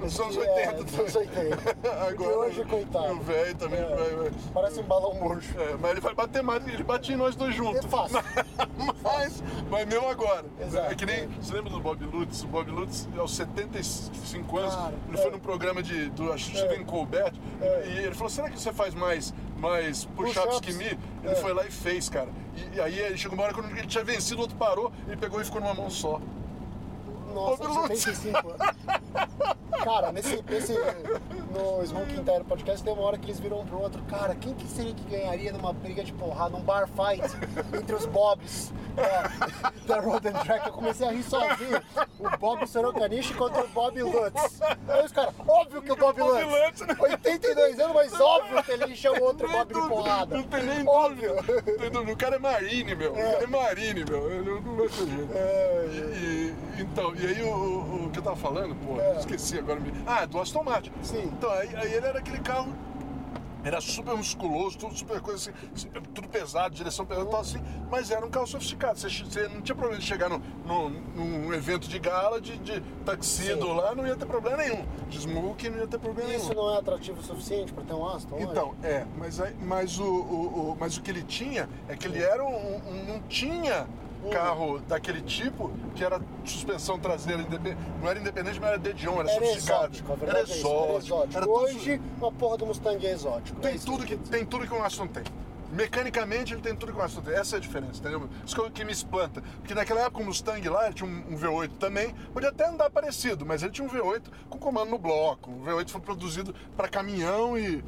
Nos 0.00 0.20
anos 0.20 0.36
É, 0.36 0.40
80. 0.40 0.72
nos 0.82 0.98
anos 0.98 1.16
80. 1.16 1.76
Agora, 2.08 2.14
De 2.16 2.24
hoje, 2.38 2.64
coitado. 2.64 3.12
O 3.14 3.20
velho 3.20 3.54
também 3.56 3.80
É. 3.80 3.84
vai. 3.84 4.10
vai- 4.16 4.30
Parece 4.52 4.80
um 4.80 4.84
balão 4.84 5.14
murcho. 5.14 5.58
É, 5.60 5.76
mas 5.80 5.90
ele 5.90 6.00
vai 6.00 6.14
bater 6.14 6.42
mais, 6.42 6.66
ele 6.66 6.82
bate 6.84 7.12
em 7.12 7.16
nós 7.16 7.34
dois 7.34 7.54
juntos. 7.54 7.84
É 7.84 7.88
fácil. 7.88 8.18
mas, 9.02 9.42
mas 9.70 9.86
mesmo 9.86 10.08
agora. 10.08 10.44
Exato. 10.60 10.92
É 10.92 10.94
que 10.94 11.04
nem. 11.06 11.26
Você 11.28 11.52
lembra 11.54 11.70
do 11.70 11.80
Bob 11.80 12.04
Lutz? 12.04 12.42
O 12.44 12.46
Bob 12.46 12.70
Lutz, 12.70 13.08
aos 13.18 13.34
75 13.34 14.58
anos, 14.58 14.74
Cara, 14.74 14.94
ele 15.08 15.18
é. 15.18 15.22
foi 15.22 15.30
num 15.30 15.38
programa 15.38 15.82
de, 15.82 16.10
do 16.10 16.32
acho 16.32 16.50
que 16.50 16.58
Stephen 16.58 16.84
Colbert 16.84 17.32
É. 17.60 17.84
e 17.88 17.98
ele 18.04 18.14
falou: 18.14 18.30
será 18.30 18.48
que 18.50 18.58
você 18.58 18.72
faz 18.72 18.94
mais, 18.94 19.34
mais 19.56 20.04
push-ups 20.04 20.60
que 20.60 20.72
mim? 20.72 20.84
Ele 21.22 21.32
É. 21.32 21.34
foi 21.34 21.52
lá 21.52 21.64
e 21.66 21.70
fez, 21.70 22.08
cara. 22.08 22.28
E, 22.56 22.76
e 22.76 22.80
aí 22.80 22.98
ele 22.98 23.16
chegou 23.16 23.36
uma 23.36 23.44
hora 23.44 23.54
quando 23.54 23.70
ele 23.70 23.86
tinha 23.86 24.04
vencido, 24.04 24.38
o 24.38 24.42
outro 24.42 24.56
parou, 24.56 24.92
ele 25.06 25.16
pegou 25.16 25.40
e 25.40 25.44
ficou 25.44 25.60
numa 25.60 25.74
mão 25.74 25.90
só. 25.90 26.20
Nossa, 27.34 27.64
Bob 27.68 27.76
Lutz. 27.88 28.00
75 28.02 28.48
anos. 28.50 28.74
Cara, 29.84 30.12
nesse, 30.12 30.42
nesse, 30.48 30.72
no 31.52 31.82
Smoking 31.84 32.24
Tire 32.24 32.44
Podcast 32.44 32.82
tem 32.82 32.92
uma 32.92 33.02
hora 33.02 33.18
que 33.18 33.26
eles 33.26 33.38
viram 33.40 33.60
um 33.60 33.66
pro 33.66 33.80
outro. 33.82 34.02
Cara, 34.04 34.34
quem 34.34 34.54
que 34.54 34.66
seria 34.66 34.94
que 34.94 35.04
ganharia 35.04 35.52
numa 35.52 35.72
briga 35.72 36.02
de 36.02 36.12
porrada, 36.12 36.50
num 36.50 36.60
bar 36.62 36.88
fight 36.88 37.22
entre 37.76 37.94
os 37.94 38.06
Bobs 38.06 38.72
da, 38.94 39.94
da 39.96 40.00
Road 40.00 40.26
and 40.28 40.32
Track? 40.32 40.68
Eu 40.68 40.72
comecei 40.72 41.06
a 41.06 41.10
rir 41.10 41.22
sozinho. 41.24 41.82
O 42.18 42.36
Bob 42.38 42.66
Sorocanishi 42.66 43.34
contra 43.34 43.62
o 43.64 43.68
Bob 43.68 44.00
Lutz. 44.02 44.60
Aí 44.88 45.04
os 45.04 45.12
caras, 45.12 45.34
óbvio 45.46 45.82
que 45.82 45.92
o 45.92 45.96
Bob 45.96 46.18
Bob 46.18 46.42
Lutz. 46.44 46.80
Lutz, 46.80 46.86
né? 46.86 46.96
82 47.00 47.80
anos, 47.80 47.94
mas 47.94 48.20
óbvio 48.20 48.62
que 48.62 48.70
ele 48.72 48.84
encheu 48.92 49.12
o 49.14 49.22
outro 49.24 49.48
Bob 49.50 49.68
de 49.74 49.80
Não- 49.80 49.88
porrada. 49.88 50.36
Não 50.36 50.44
tem 50.44 50.62
nem 50.62 50.88
Óbvio. 50.88 51.34
dúvida. 51.36 51.90
Não. 51.92 52.04
O 52.12 52.16
cara 52.16 52.36
é 52.36 52.38
Marine, 52.38 52.94
meu. 52.94 53.12
O 53.12 53.16
cara 53.16 53.42
é 53.42 53.46
Marine, 53.46 54.04
meu. 54.08 54.30
Ele 54.30 54.50
não 54.60 54.76
vai 54.76 54.88
ter 54.88 55.06
jeito. 55.06 55.32
É, 55.34 55.86
E, 55.90 55.98
e- 55.98 56.54
então, 56.80 57.14
e 57.14 57.23
aí 57.26 57.42
o, 57.42 57.48
o- 57.48 58.04
o 58.06 58.10
que 58.10 58.18
eu 58.18 58.22
tava 58.22 58.36
falando, 58.36 58.74
pô, 58.76 59.00
É. 59.00 59.18
esqueci 59.18 59.58
agora. 59.58 59.80
Ah, 60.06 60.24
do 60.26 60.40
Aston 60.40 60.62
Martin. 60.62 60.92
Sim. 61.02 61.22
Então, 61.24 61.50
aí, 61.50 61.74
aí 61.76 61.92
ele 61.92 62.06
era 62.06 62.18
aquele 62.18 62.40
carro. 62.40 62.72
Era 63.66 63.80
super 63.80 64.14
musculoso, 64.14 64.76
tudo 64.76 64.94
super 64.94 65.22
coisa 65.22 65.50
assim, 65.74 65.88
tudo 66.12 66.28
pesado, 66.28 66.74
direção 66.74 67.06
pesada, 67.06 67.30
tal 67.30 67.40
assim, 67.40 67.58
mas 67.90 68.10
era 68.10 68.22
um 68.24 68.28
carro 68.28 68.46
sofisticado. 68.46 68.98
Você, 68.98 69.08
você 69.08 69.48
não 69.48 69.62
tinha 69.62 69.74
problema 69.74 69.98
de 69.98 70.06
chegar 70.06 70.28
no, 70.28 70.38
no- 70.66 70.90
num 70.90 71.50
evento 71.54 71.88
de 71.88 71.98
gala, 71.98 72.42
de, 72.42 72.58
de 72.58 72.82
taxido 73.06 73.64
Sim. 73.64 73.72
lá, 73.74 73.94
não 73.94 74.06
ia 74.06 74.16
ter 74.16 74.26
problema 74.26 74.58
nenhum. 74.58 74.84
De 75.08 75.18
smoke 75.18 75.70
não 75.70 75.78
ia 75.78 75.86
ter 75.86 75.98
problema 75.98 76.28
nenhum. 76.28 76.42
Isso 76.42 76.52
não 76.54 76.74
é 76.74 76.78
atrativo 76.78 77.20
o 77.20 77.22
suficiente 77.22 77.72
pra 77.72 77.82
ter 77.84 77.94
um 77.94 78.06
Aston? 78.06 78.34
hoje? 78.36 78.44
Então, 78.44 78.74
é, 78.82 79.06
mas, 79.16 79.40
mas, 79.62 79.98
o, 79.98 80.04
o- 80.04 80.72
o- 80.72 80.76
mas 80.78 80.98
o 80.98 81.00
que 81.00 81.10
ele 81.10 81.22
tinha 81.22 81.66
é 81.88 81.96
que 81.96 82.06
ele 82.06 82.22
era 82.22 82.44
um, 82.44 82.76
um- 82.76 83.04
não 83.08 83.20
tinha 83.30 83.86
carro 84.30 84.78
daquele 84.80 85.20
tipo 85.22 85.70
que 85.94 86.04
era 86.04 86.20
suspensão 86.44 86.98
traseira 86.98 87.44
não 88.02 88.08
era 88.10 88.18
independente, 88.18 88.58
mas 88.60 88.68
era 88.70 88.78
dedion, 88.78 89.20
era, 89.20 89.30
Era 89.30 89.40
sofisticado. 89.46 89.84
exótico, 89.84 90.16
verdade 90.16 90.30
era 90.30 90.38
é 90.38 90.42
isso, 90.58 90.66
era 90.66 90.76
exótico. 90.76 90.96
exótico. 90.98 91.36
era 91.36 91.46
tudo- 91.46 91.58
Hoje, 91.58 92.00
uma 92.18 92.32
porra 92.32 92.56
do 92.58 92.66
Mustang 92.66 93.06
é 93.06 93.10
exótico. 93.12 93.58
É 93.58 93.62
tem 93.62 93.74
isso 93.76 93.86
tudo 93.86 94.04
que 94.04 94.16
tem 94.16 94.44
tudo 94.44 94.66
que 94.66 94.74
um 94.74 94.82
Aston 94.82 95.06
tem. 95.06 95.22
Mecanicamente 95.72 96.52
ele 96.54 96.62
tem 96.62 96.74
tudo 96.76 96.92
que 96.92 96.98
um 96.98 97.02
Aston 97.02 97.20
tem. 97.22 97.34
Essa 97.34 97.56
é 97.56 97.58
a 97.58 97.60
diferença, 97.60 97.98
entendeu? 97.98 98.28
Isso 98.46 98.54
que 98.54 98.60
eu- 98.60 98.70
que 98.70 98.84
me 98.84 98.92
espanta. 98.92 99.42
Porque 99.60 99.74
naquela 99.74 100.02
época 100.02 100.22
o 100.22 100.24
Mustang 100.26 100.68
lá, 100.68 100.86
ele 100.86 100.94
tinha 100.94 101.08
um, 101.08 101.34
um 101.34 101.36
V8 101.36 101.70
também, 101.80 102.14
podia 102.32 102.50
até 102.50 102.68
andar 102.68 102.90
parecido, 102.90 103.44
mas 103.44 103.62
ele 103.62 103.72
tinha 103.72 103.86
um 103.86 103.90
V8 103.90 104.22
com 104.48 104.56
comando 104.58 104.90
no 104.90 104.98
bloco. 104.98 105.50
O 105.50 105.64
V8 105.64 105.90
foi 105.90 106.00
produzido 106.00 106.54
para 106.76 106.86
caminhão 106.88 107.58
e, 107.58 107.82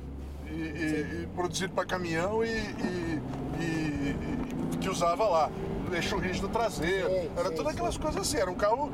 e- 0.47 0.51
e- 0.51 1.23
e 1.23 1.29
produzido 1.35 1.73
para 1.75 1.85
caminhão 1.87 2.45
e 2.45 3.21
que 4.81 4.89
usava 4.89 5.25
lá. 5.29 5.51
Eixo 5.95 6.17
rígido 6.19 6.49
traseiro. 6.49 7.09
Sim, 7.09 7.31
era 7.37 7.49
sim, 7.51 7.55
todas 7.55 7.73
aquelas 7.73 7.95
sim. 7.95 8.01
coisas 8.01 8.21
assim. 8.23 8.37
Era 8.39 8.51
um 8.51 8.55
carro. 8.55 8.91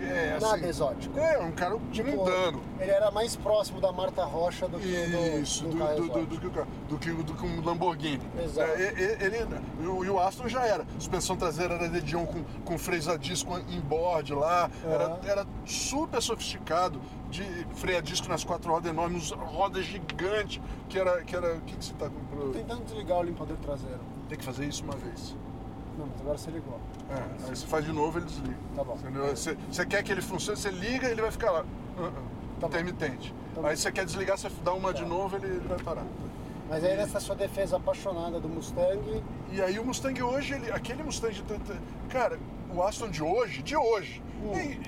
é, 0.00 0.38
Nada 0.40 0.54
assim, 0.56 0.66
exótico. 0.66 1.18
É, 1.18 1.38
um 1.38 1.52
carro 1.52 1.80
Tipo, 1.92 2.10
mundano. 2.10 2.62
Ele 2.80 2.90
era 2.90 3.10
mais 3.10 3.36
próximo 3.36 3.80
da 3.80 3.92
Marta 3.92 4.24
Rocha 4.24 4.66
do 4.66 4.78
que 4.78 4.86
do, 4.86 5.40
Isso, 5.42 5.64
do, 5.64 5.70
do, 5.70 6.08
do, 6.08 6.26
do, 6.26 6.50
que 6.50 6.64
do 6.88 6.98
que 6.98 7.22
do 7.22 7.34
que 7.34 7.46
um 7.46 7.62
Lamborghini. 7.64 8.22
Exato. 8.42 8.70
É, 8.72 8.92
e- 8.92 9.24
ele, 9.24 9.46
e 9.82 9.86
o- 10.10 10.18
Aston 10.18 10.48
já 10.48 10.64
era. 10.66 10.86
Suspensão 10.98 11.36
traseira 11.36 11.74
era 11.74 11.88
dedião 11.88 12.24
com, 12.26 12.42
com 12.64 12.78
freio 12.78 13.10
a 13.10 13.16
disco 13.16 13.58
em 13.68 13.80
board 13.80 14.32
lá. 14.34 14.70
Era, 14.84 15.04
Aham. 15.04 15.18
era 15.24 15.46
super 15.66 16.22
sofisticado. 16.22 17.00
De 17.30 17.44
freio 17.76 17.98
a 17.98 18.00
disco 18.00 18.28
nas 18.28 18.42
quatro 18.42 18.72
rodas 18.72 18.90
enormes, 18.90 19.30
rodas 19.30 19.84
gigantes. 19.84 20.60
Que 20.88 20.98
era. 20.98 21.22
Que 21.22 21.36
era 21.36 21.54
o 21.54 21.60
que, 21.60 21.76
que 21.76 21.84
você 21.84 21.92
tá 21.94 22.08
com. 22.08 22.24
pro- 22.24 22.50
Tentando 22.52 22.84
desligar 22.84 23.18
o 23.18 23.22
limpador 23.22 23.56
traseiro. 23.58 24.00
Tem 24.28 24.36
que 24.38 24.44
fazer 24.44 24.64
isso 24.64 24.82
uma 24.82 24.96
vez. 24.96 25.36
Não, 26.00 26.06
mas 26.06 26.20
agora 26.20 26.38
você 26.38 26.50
ligou. 26.50 26.80
É, 27.10 27.48
aí 27.48 27.56
você 27.56 27.66
faz 27.66 27.84
de 27.84 27.92
novo 27.92 28.18
ele 28.18 28.26
desliga. 28.26 28.56
Tá 28.74 28.84
bom. 28.84 28.96
Você, 29.30 29.56
você 29.70 29.86
quer 29.86 30.02
que 30.02 30.12
ele 30.12 30.22
funcione, 30.22 30.58
você 30.58 30.70
liga 30.70 31.08
ele 31.08 31.20
vai 31.20 31.30
ficar 31.30 31.50
lá. 31.50 31.60
Uh 31.98 32.02
-uh, 32.02 32.12
Tá 32.60 32.66
intermitente. 32.68 33.34
Tá 33.54 33.68
aí 33.68 33.76
você 33.76 33.90
quer 33.92 34.04
desligar, 34.04 34.36
você 34.38 34.48
dá 34.62 34.72
uma 34.72 34.92
de 34.92 35.04
novo, 35.04 35.36
ele, 35.36 35.46
ele 35.46 35.68
vai 35.68 35.78
parar. 35.78 36.04
Mas 36.68 36.84
aí 36.84 36.96
nessa 36.96 37.18
sua 37.18 37.34
defesa 37.34 37.76
apaixonada 37.76 38.38
do 38.38 38.48
Mustang, 38.48 39.22
E 39.50 39.60
aí 39.60 39.78
o 39.78 39.84
Mustang 39.84 40.22
hoje, 40.22 40.54
ele, 40.54 40.70
aquele 40.70 41.02
Mustang 41.02 41.34
Cara, 42.08 42.38
o 42.72 42.82
Aston 42.82 43.10
de 43.10 43.22
hoje, 43.22 43.62
de 43.62 43.76
hoje, 43.76 44.22
Hum. 44.42 44.52
tem, 44.52 44.80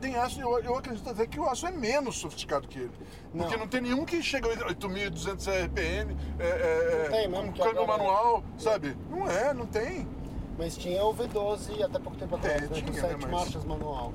tem 0.00 0.16
Aston, 0.16 0.40
eu, 0.40 0.58
eu 0.64 0.76
acredito 0.76 1.08
até 1.08 1.26
que 1.26 1.38
o 1.38 1.48
Aston 1.48 1.68
é 1.68 1.70
menos 1.72 2.18
sofisticado 2.18 2.66
que 2.66 2.80
ele. 2.80 2.90
Porque 3.30 3.52
Não. 3.52 3.60
não 3.60 3.68
tem 3.68 3.80
nenhum 3.80 4.04
que 4.04 4.20
chega 4.22 4.48
a 4.48 4.68
8.200 4.74 5.46
RPM, 5.66 6.16
é, 6.38 6.44
é, 6.44 7.02
Não 7.04 7.10
tem 7.10 7.28
mesmo, 7.28 7.46
com 7.46 7.52
que 7.52 7.62
câmbio 7.62 7.86
manual, 7.86 8.44
sabe? 8.58 8.96
Não 9.08 9.30
é, 9.30 9.54
não 9.54 9.66
tem. 9.66 10.06
Mas 10.62 10.76
tinha 10.76 11.04
o 11.04 11.12
V12 11.12 11.82
até 11.82 11.98
pouco 11.98 12.16
tempo 12.16 12.36
atrás, 12.36 12.56
É, 12.56 12.60
né? 12.60 12.68
com 12.68 12.74
tinha, 12.74 12.92
sete 13.00 13.10
né, 13.14 13.18
mas- 13.22 13.30
marchas 13.30 13.64
manual. 13.64 14.12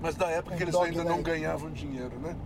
Mas 0.00 0.14
da 0.14 0.30
época 0.30 0.56
que 0.56 0.62
eles 0.62 0.74
ainda 0.76 1.02
não 1.04 1.20
ganhavam 1.22 1.70
dinheiro, 1.72 2.16
né? 2.20 2.36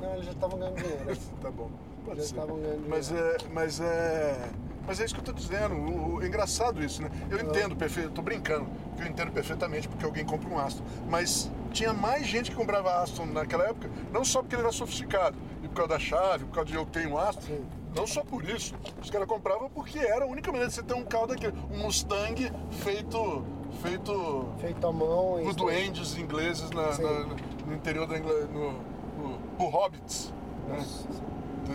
Não, 0.00 0.12
eles 0.14 0.26
já 0.26 0.32
estavam 0.32 0.58
ganhando 0.58 0.76
dinheiro. 0.76 1.16
tá 1.40 1.50
bom. 1.52 1.70
Pode 2.04 2.16
Já 2.20 2.26
ser. 2.26 2.34
estavam 2.34 2.56
ganhando 2.60 2.88
Mas 2.88 3.12
é, 3.12 3.36
mas 3.52 3.80
é. 3.80 4.50
Mas 4.86 5.00
é 5.00 5.04
isso 5.06 5.14
que 5.14 5.20
eu 5.20 5.24
tô 5.24 5.32
dizendo. 5.32 5.74
O, 5.74 6.16
o- 6.16 6.22
é 6.22 6.26
engraçado 6.26 6.82
isso, 6.84 7.00
né? 7.00 7.10
Eu 7.30 7.40
entendo 7.40 7.74
perfeito, 7.76 8.10
tô 8.10 8.20
brincando, 8.22 8.66
eu 8.98 9.06
entendo 9.06 9.30
perfeitamente 9.32 9.88
porque 9.88 10.04
alguém 10.04 10.24
compra 10.24 10.48
um 10.48 10.58
Aston. 10.58 10.82
Mas 11.08 11.50
tinha 11.72 11.92
mais 11.94 12.26
gente 12.26 12.50
que 12.50 12.56
comprava 12.56 13.02
Aston 13.02 13.24
naquela 13.26 13.64
época, 13.64 13.88
não 14.12 14.24
só 14.24 14.42
porque 14.42 14.56
ele 14.56 14.62
era 14.62 14.72
sofisticado, 14.72 15.36
e 15.62 15.68
por 15.68 15.74
causa 15.76 15.92
da 15.94 15.98
chave, 15.98 16.44
por 16.44 16.54
causa 16.54 16.68
de 16.70 16.76
eu 16.76 16.84
ter 16.84 17.06
um 17.06 17.16
Aston. 17.16 17.40
Sim. 17.42 17.64
Não 17.94 18.06
só 18.06 18.22
por 18.24 18.44
isso. 18.48 18.74
Os 19.02 19.10
caras 19.10 19.26
compravam 19.28 19.68
porque 19.70 19.98
era 19.98 20.24
a 20.24 20.28
única 20.28 20.50
maneira 20.50 20.68
de 20.68 20.74
você 20.74 20.82
ter 20.82 20.94
um 20.94 21.04
carro 21.04 21.26
daquele. 21.28 21.54
Um 21.72 21.78
Mustang 21.84 22.50
feito. 22.70 23.44
feito. 23.82 24.48
Feito 24.58 24.86
à 24.86 24.92
mão. 24.92 25.40
por 25.44 25.54
duendes 25.54 26.16
ingleses 26.16 26.70
na- 26.70 26.96
na- 26.98 27.26
no 27.66 27.74
interior 27.74 28.06
da 28.06 28.18
Inglaterra. 28.18 28.48
No, 28.52 28.72
no, 28.72 29.38
por 29.56 29.68
hobbits. 29.70 30.32
Né? 30.68 30.76
Nossa. 30.76 31.08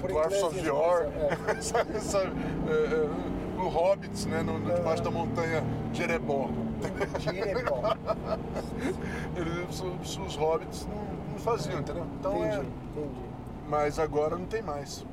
Por 0.02 0.08
Dwarfs 0.12 0.44
of 0.44 0.56
mas, 1.48 1.66
sabe, 1.66 2.00
sabe, 2.00 2.32
é, 2.68 2.94
é, 2.94 3.60
o 3.60 3.68
Hobbits, 3.70 4.28
né, 4.28 4.44
no, 4.44 4.60
no- 4.60 4.72
debaixo 4.76 5.02
da 5.02 5.10
montanha 5.10 5.64
Jerebó. 5.94 6.48
Eles, 9.36 9.82
os, 9.82 10.18
os 10.18 10.36
Hobbits 10.36 10.86
não, 10.88 11.04
não 11.32 11.40
faziam, 11.40 11.80
entendeu? 11.80 12.06
Então 12.20 12.38
Entendi, 12.38 12.56
é, 12.56 12.60
entendi. 12.60 13.20
mas 13.68 13.98
agora 14.00 14.38
não 14.38 14.46
tem 14.46 14.62
mais. 14.62 15.04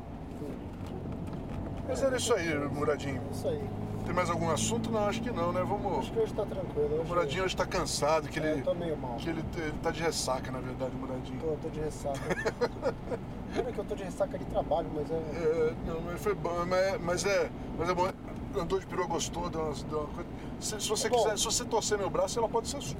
Mas 1.88 2.02
era 2.02 2.16
isso 2.16 2.34
aí, 2.34 2.54
Muradinho. 2.68 3.22
Isso 3.32 3.48
aí. 3.48 3.62
Tem 4.04 4.14
mais 4.14 4.30
algum 4.30 4.48
assunto? 4.50 4.90
Não, 4.90 5.06
acho 5.08 5.20
que 5.20 5.30
não, 5.32 5.52
né? 5.52 5.60
Acho 5.62 5.68
Vamos. 5.68 6.08
que 6.10 6.18
hoje 6.18 6.32
tá 6.32 6.44
tranquilo. 6.46 7.00
O 7.02 7.04
Muradinho 7.04 7.44
hoje 7.44 7.56
tá 7.56 7.66
cansado, 7.66 8.28
que 8.28 8.38
É, 8.38 8.50
ele. 8.52 8.60
eu 8.60 8.64
tô 8.64 8.74
meio 8.74 8.96
mal. 8.96 9.16
Que 9.16 9.30
ele, 9.30 9.44
ele 9.56 9.74
tá 9.82 9.90
de 9.90 10.00
ressaca, 10.00 10.50
na 10.52 10.60
verdade, 10.60 10.92
o 10.94 10.98
Muradinho. 10.98 11.40
Tô, 11.40 11.56
tô 11.60 11.68
de 11.68 11.80
ressaca. 11.80 12.20
Olha 13.58 13.72
que 13.72 13.78
eu 13.78 13.84
tô 13.84 13.94
de 13.96 14.04
ressaca 14.04 14.38
de 14.38 14.44
trabalho, 14.44 14.88
mas 14.94 15.10
é. 15.10 15.14
É, 15.14 15.74
não, 15.86 16.00
mas 16.02 16.20
foi 16.22 16.34
bom, 16.34 16.64
mas, 16.66 17.00
mas 17.00 17.24
é, 17.26 17.50
mas 17.78 17.88
é 17.88 17.94
bom. 17.94 18.08
Andou 18.56 18.78
de 18.78 18.86
perua 18.86 19.06
gostou, 19.06 19.50
deu 19.50 19.60
uma, 19.60 19.74
deu 19.74 19.98
uma 19.98 20.06
coisa. 20.08 20.28
Se, 20.60 20.80
se 20.80 20.88
você 20.88 21.08
Bom. 21.10 21.16
quiser, 21.16 21.36
se 21.36 21.44
você 21.44 21.64
torcer 21.64 21.98
meu 21.98 22.08
braço, 22.08 22.38
ela 22.38 22.48
pode 22.48 22.68
ser 22.68 22.80
sua. 22.80 22.96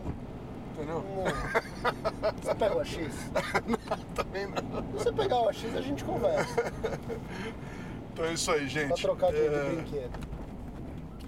Entendeu? 0.75 1.03
Não. 1.03 2.33
Você 2.43 2.55
pega 2.55 2.77
o 2.77 2.81
AX? 2.81 2.91
Também 4.15 4.47
não. 4.49 4.83
Se 4.99 5.05
você 5.05 5.13
pegar 5.13 5.41
o 5.41 5.49
AX, 5.49 5.65
a 5.77 5.81
gente 5.81 6.05
conversa. 6.05 6.73
Então 8.17 8.25
é 8.25 8.33
isso 8.33 8.51
aí, 8.51 8.67
gente. 8.67 8.89
Pra 8.89 8.97
trocar 8.97 9.31
de, 9.31 9.39
de 9.39 9.55
É, 9.55 9.75
brinquedo. 9.75 10.19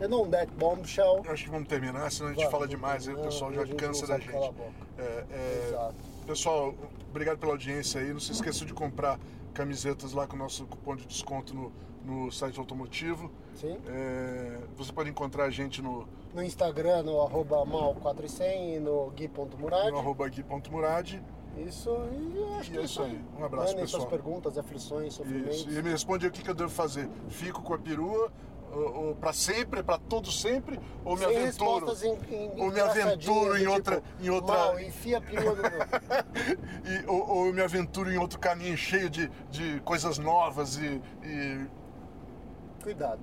And 0.01 0.15
on 0.17 0.31
that 0.31 0.51
bombshell. 0.53 1.21
Eu 1.23 1.33
acho 1.33 1.45
que 1.45 1.51
vamos 1.51 1.69
terminar, 1.69 2.11
senão 2.11 2.31
a 2.31 2.33
gente 2.33 2.51
fala 2.51 2.67
demais, 2.67 3.07
aí 3.07 3.13
o 3.13 3.19
não, 3.19 3.25
pessoal 3.25 3.53
já 3.53 3.67
cansa 3.67 4.07
não 4.07 4.09
da 4.09 4.19
gente. 4.19 4.55
É, 4.97 5.25
é, 5.31 5.65
Exato. 5.69 5.95
Pessoal, 6.27 6.75
obrigado 7.11 7.37
pela 7.37 7.53
audiência 7.53 8.01
aí. 8.01 8.11
Não 8.11 8.21
se 8.21 8.33
esqueça 8.33 8.65
de 8.65 8.73
comprar 8.73 9.21
camisetas 9.53 10.15
lá 10.15 10.27
com 10.27 10.35
o 10.37 10.39
nosso 10.39 10.65
cupom 10.67 10.97
de 10.97 11.05
desconto 11.05 11.53
no, 11.55 11.73
no 12.07 12.33
site 12.33 12.59
automotivo. 12.59 13.31
Sim. 13.55 13.77
É, 13.87 14.59
você 14.75 14.91
pode 14.91 15.11
encontrar 15.11 15.45
a 15.45 15.51
gente 15.51 15.83
no, 15.83 16.09
No 16.35 16.43
Instagram, 16.43 17.03
no 17.03 17.21
arroba 17.21 17.67
mal400 17.67 18.77
e 18.77 18.79
no 18.79 19.11
gui.murad. 19.11 19.91
no 19.91 19.99
arroba 19.99 20.27
gui.murad. 20.27 21.21
Isso, 21.67 21.91
e 22.13 22.37
eu 22.39 22.55
acho 22.57 22.71
que 22.71 22.79
é 22.79 22.83
isso 22.83 23.03
aí. 23.03 23.21
Um 23.39 23.45
abraço, 23.45 23.69
Mandem 23.69 23.85
pessoal. 23.85 24.03
suas 24.03 24.13
perguntas, 24.13 24.59
aflições, 24.59 25.15
sofrimentos. 25.15 25.57
Isso. 25.61 25.71
E 25.71 25.83
me 25.83 25.91
responde 25.91 26.27
o 26.27 26.31
que, 26.31 26.43
que 26.43 26.51
eu 26.51 26.55
devo 26.55 26.71
fazer. 26.71 27.09
Fico 27.29 27.63
com 27.63 27.75
a 27.75 27.79
perua 27.79 28.31
ou, 28.73 29.07
ou 29.09 29.15
para 29.15 29.33
sempre, 29.33 29.83
para 29.83 29.99
todo 29.99 30.31
sempre? 30.31 30.79
Ou 31.05 31.17
me 31.17 31.25
Sem 31.25 31.37
aventuro? 31.37 31.87
em, 32.03 32.35
em, 32.35 32.61
ou 32.61 32.71
me 32.71 32.81
aventuro 32.81 33.57
em 33.57 33.67
outra, 33.67 33.97
tipo, 33.97 34.25
em 34.25 34.31
outra 34.31 34.55
Mal, 34.55 34.81
enfia 34.81 35.19
a 35.19 35.21
perua 35.21 35.55
no... 35.55 35.63
e, 36.91 37.07
ou, 37.07 37.29
ou 37.29 37.47
eu 37.47 37.53
me 37.53 37.63
aventuro 37.63 38.11
em 38.11 38.19
outro 38.19 38.39
caminho 38.39 38.77
cheio 38.77 39.09
de, 39.09 39.29
de 39.51 39.81
coisas 39.81 40.19
novas 40.19 40.77
e, 40.77 41.01
e 41.25 41.67
Cuidado. 42.83 43.21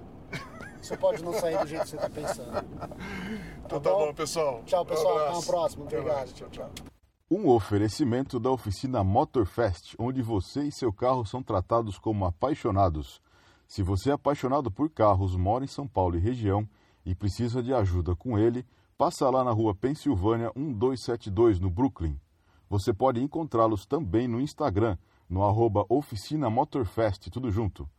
Você 0.81 0.95
pode 0.97 1.23
não 1.23 1.33
sair 1.33 1.57
do 1.57 1.65
jeito 1.65 1.83
que 1.83 1.89
você 1.89 1.95
está 1.95 2.09
pensando. 2.09 2.51
Então 3.65 3.81
tá 3.81 3.89
bom, 3.89 4.13
pessoal. 4.13 4.61
Tchau, 4.63 4.85
pessoal. 4.85 5.33
Um 5.33 5.37
Até 5.39 5.47
próxima. 5.47 5.85
Até 5.85 5.97
Obrigado. 5.97 6.33
Tchau, 6.33 6.49
tchau. 6.51 6.94
Um 7.27 7.49
oferecimento 7.49 8.39
da 8.39 8.51
oficina 8.51 9.03
Motorfest, 9.03 9.95
onde 9.97 10.21
você 10.21 10.65
e 10.65 10.71
seu 10.71 10.93
carro 10.93 11.25
são 11.25 11.41
tratados 11.41 11.97
como 11.97 12.23
apaixonados. 12.23 13.19
Se 13.67 13.81
você 13.81 14.11
é 14.11 14.13
apaixonado 14.13 14.69
por 14.69 14.91
carros, 14.91 15.35
mora 15.35 15.63
em 15.63 15.67
São 15.67 15.87
Paulo 15.87 16.15
e 16.15 16.19
região 16.19 16.69
e 17.03 17.15
precisa 17.15 17.63
de 17.63 17.73
ajuda 17.73 18.15
com 18.15 18.37
ele, 18.37 18.63
passa 18.95 19.27
lá 19.27 19.43
na 19.43 19.49
rua 19.49 19.73
Pensilvânia 19.73 20.51
1272, 20.55 21.59
no 21.59 21.71
Brooklyn. 21.71 22.15
Você 22.69 22.93
pode 22.93 23.19
encontrá-los 23.19 23.87
também 23.87 24.27
no 24.27 24.39
Instagram, 24.39 24.95
no 25.27 25.43
arroba 25.43 25.83
Oficina 25.89 26.47
Motorfest, 26.47 27.31
tudo 27.31 27.49
junto. 27.49 27.89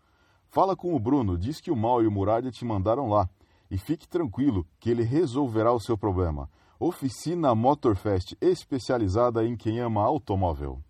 Fala 0.47 0.77
com 0.77 0.95
o 0.95 1.01
Bruno, 1.01 1.37
diz 1.37 1.61
que 1.61 1.73
o 1.73 1.77
Mal 1.77 2.01
e 2.01 2.07
o 2.07 2.13
Muralha 2.13 2.53
te 2.53 2.65
mandaram 2.65 3.09
lá. 3.09 3.29
E 3.69 3.77
fique 3.77 4.07
tranquilo 4.07 4.65
que 4.79 4.89
ele 4.89 5.03
resolverá 5.03 5.73
o 5.73 5.81
seu 5.81 5.99
problema. 5.99 6.49
Oficina 6.79 7.55
Motorfest, 7.55 8.37
especializada 8.39 9.43
em 9.43 9.57
quem 9.57 9.81
ama 9.81 10.03
automóvel. 10.03 10.86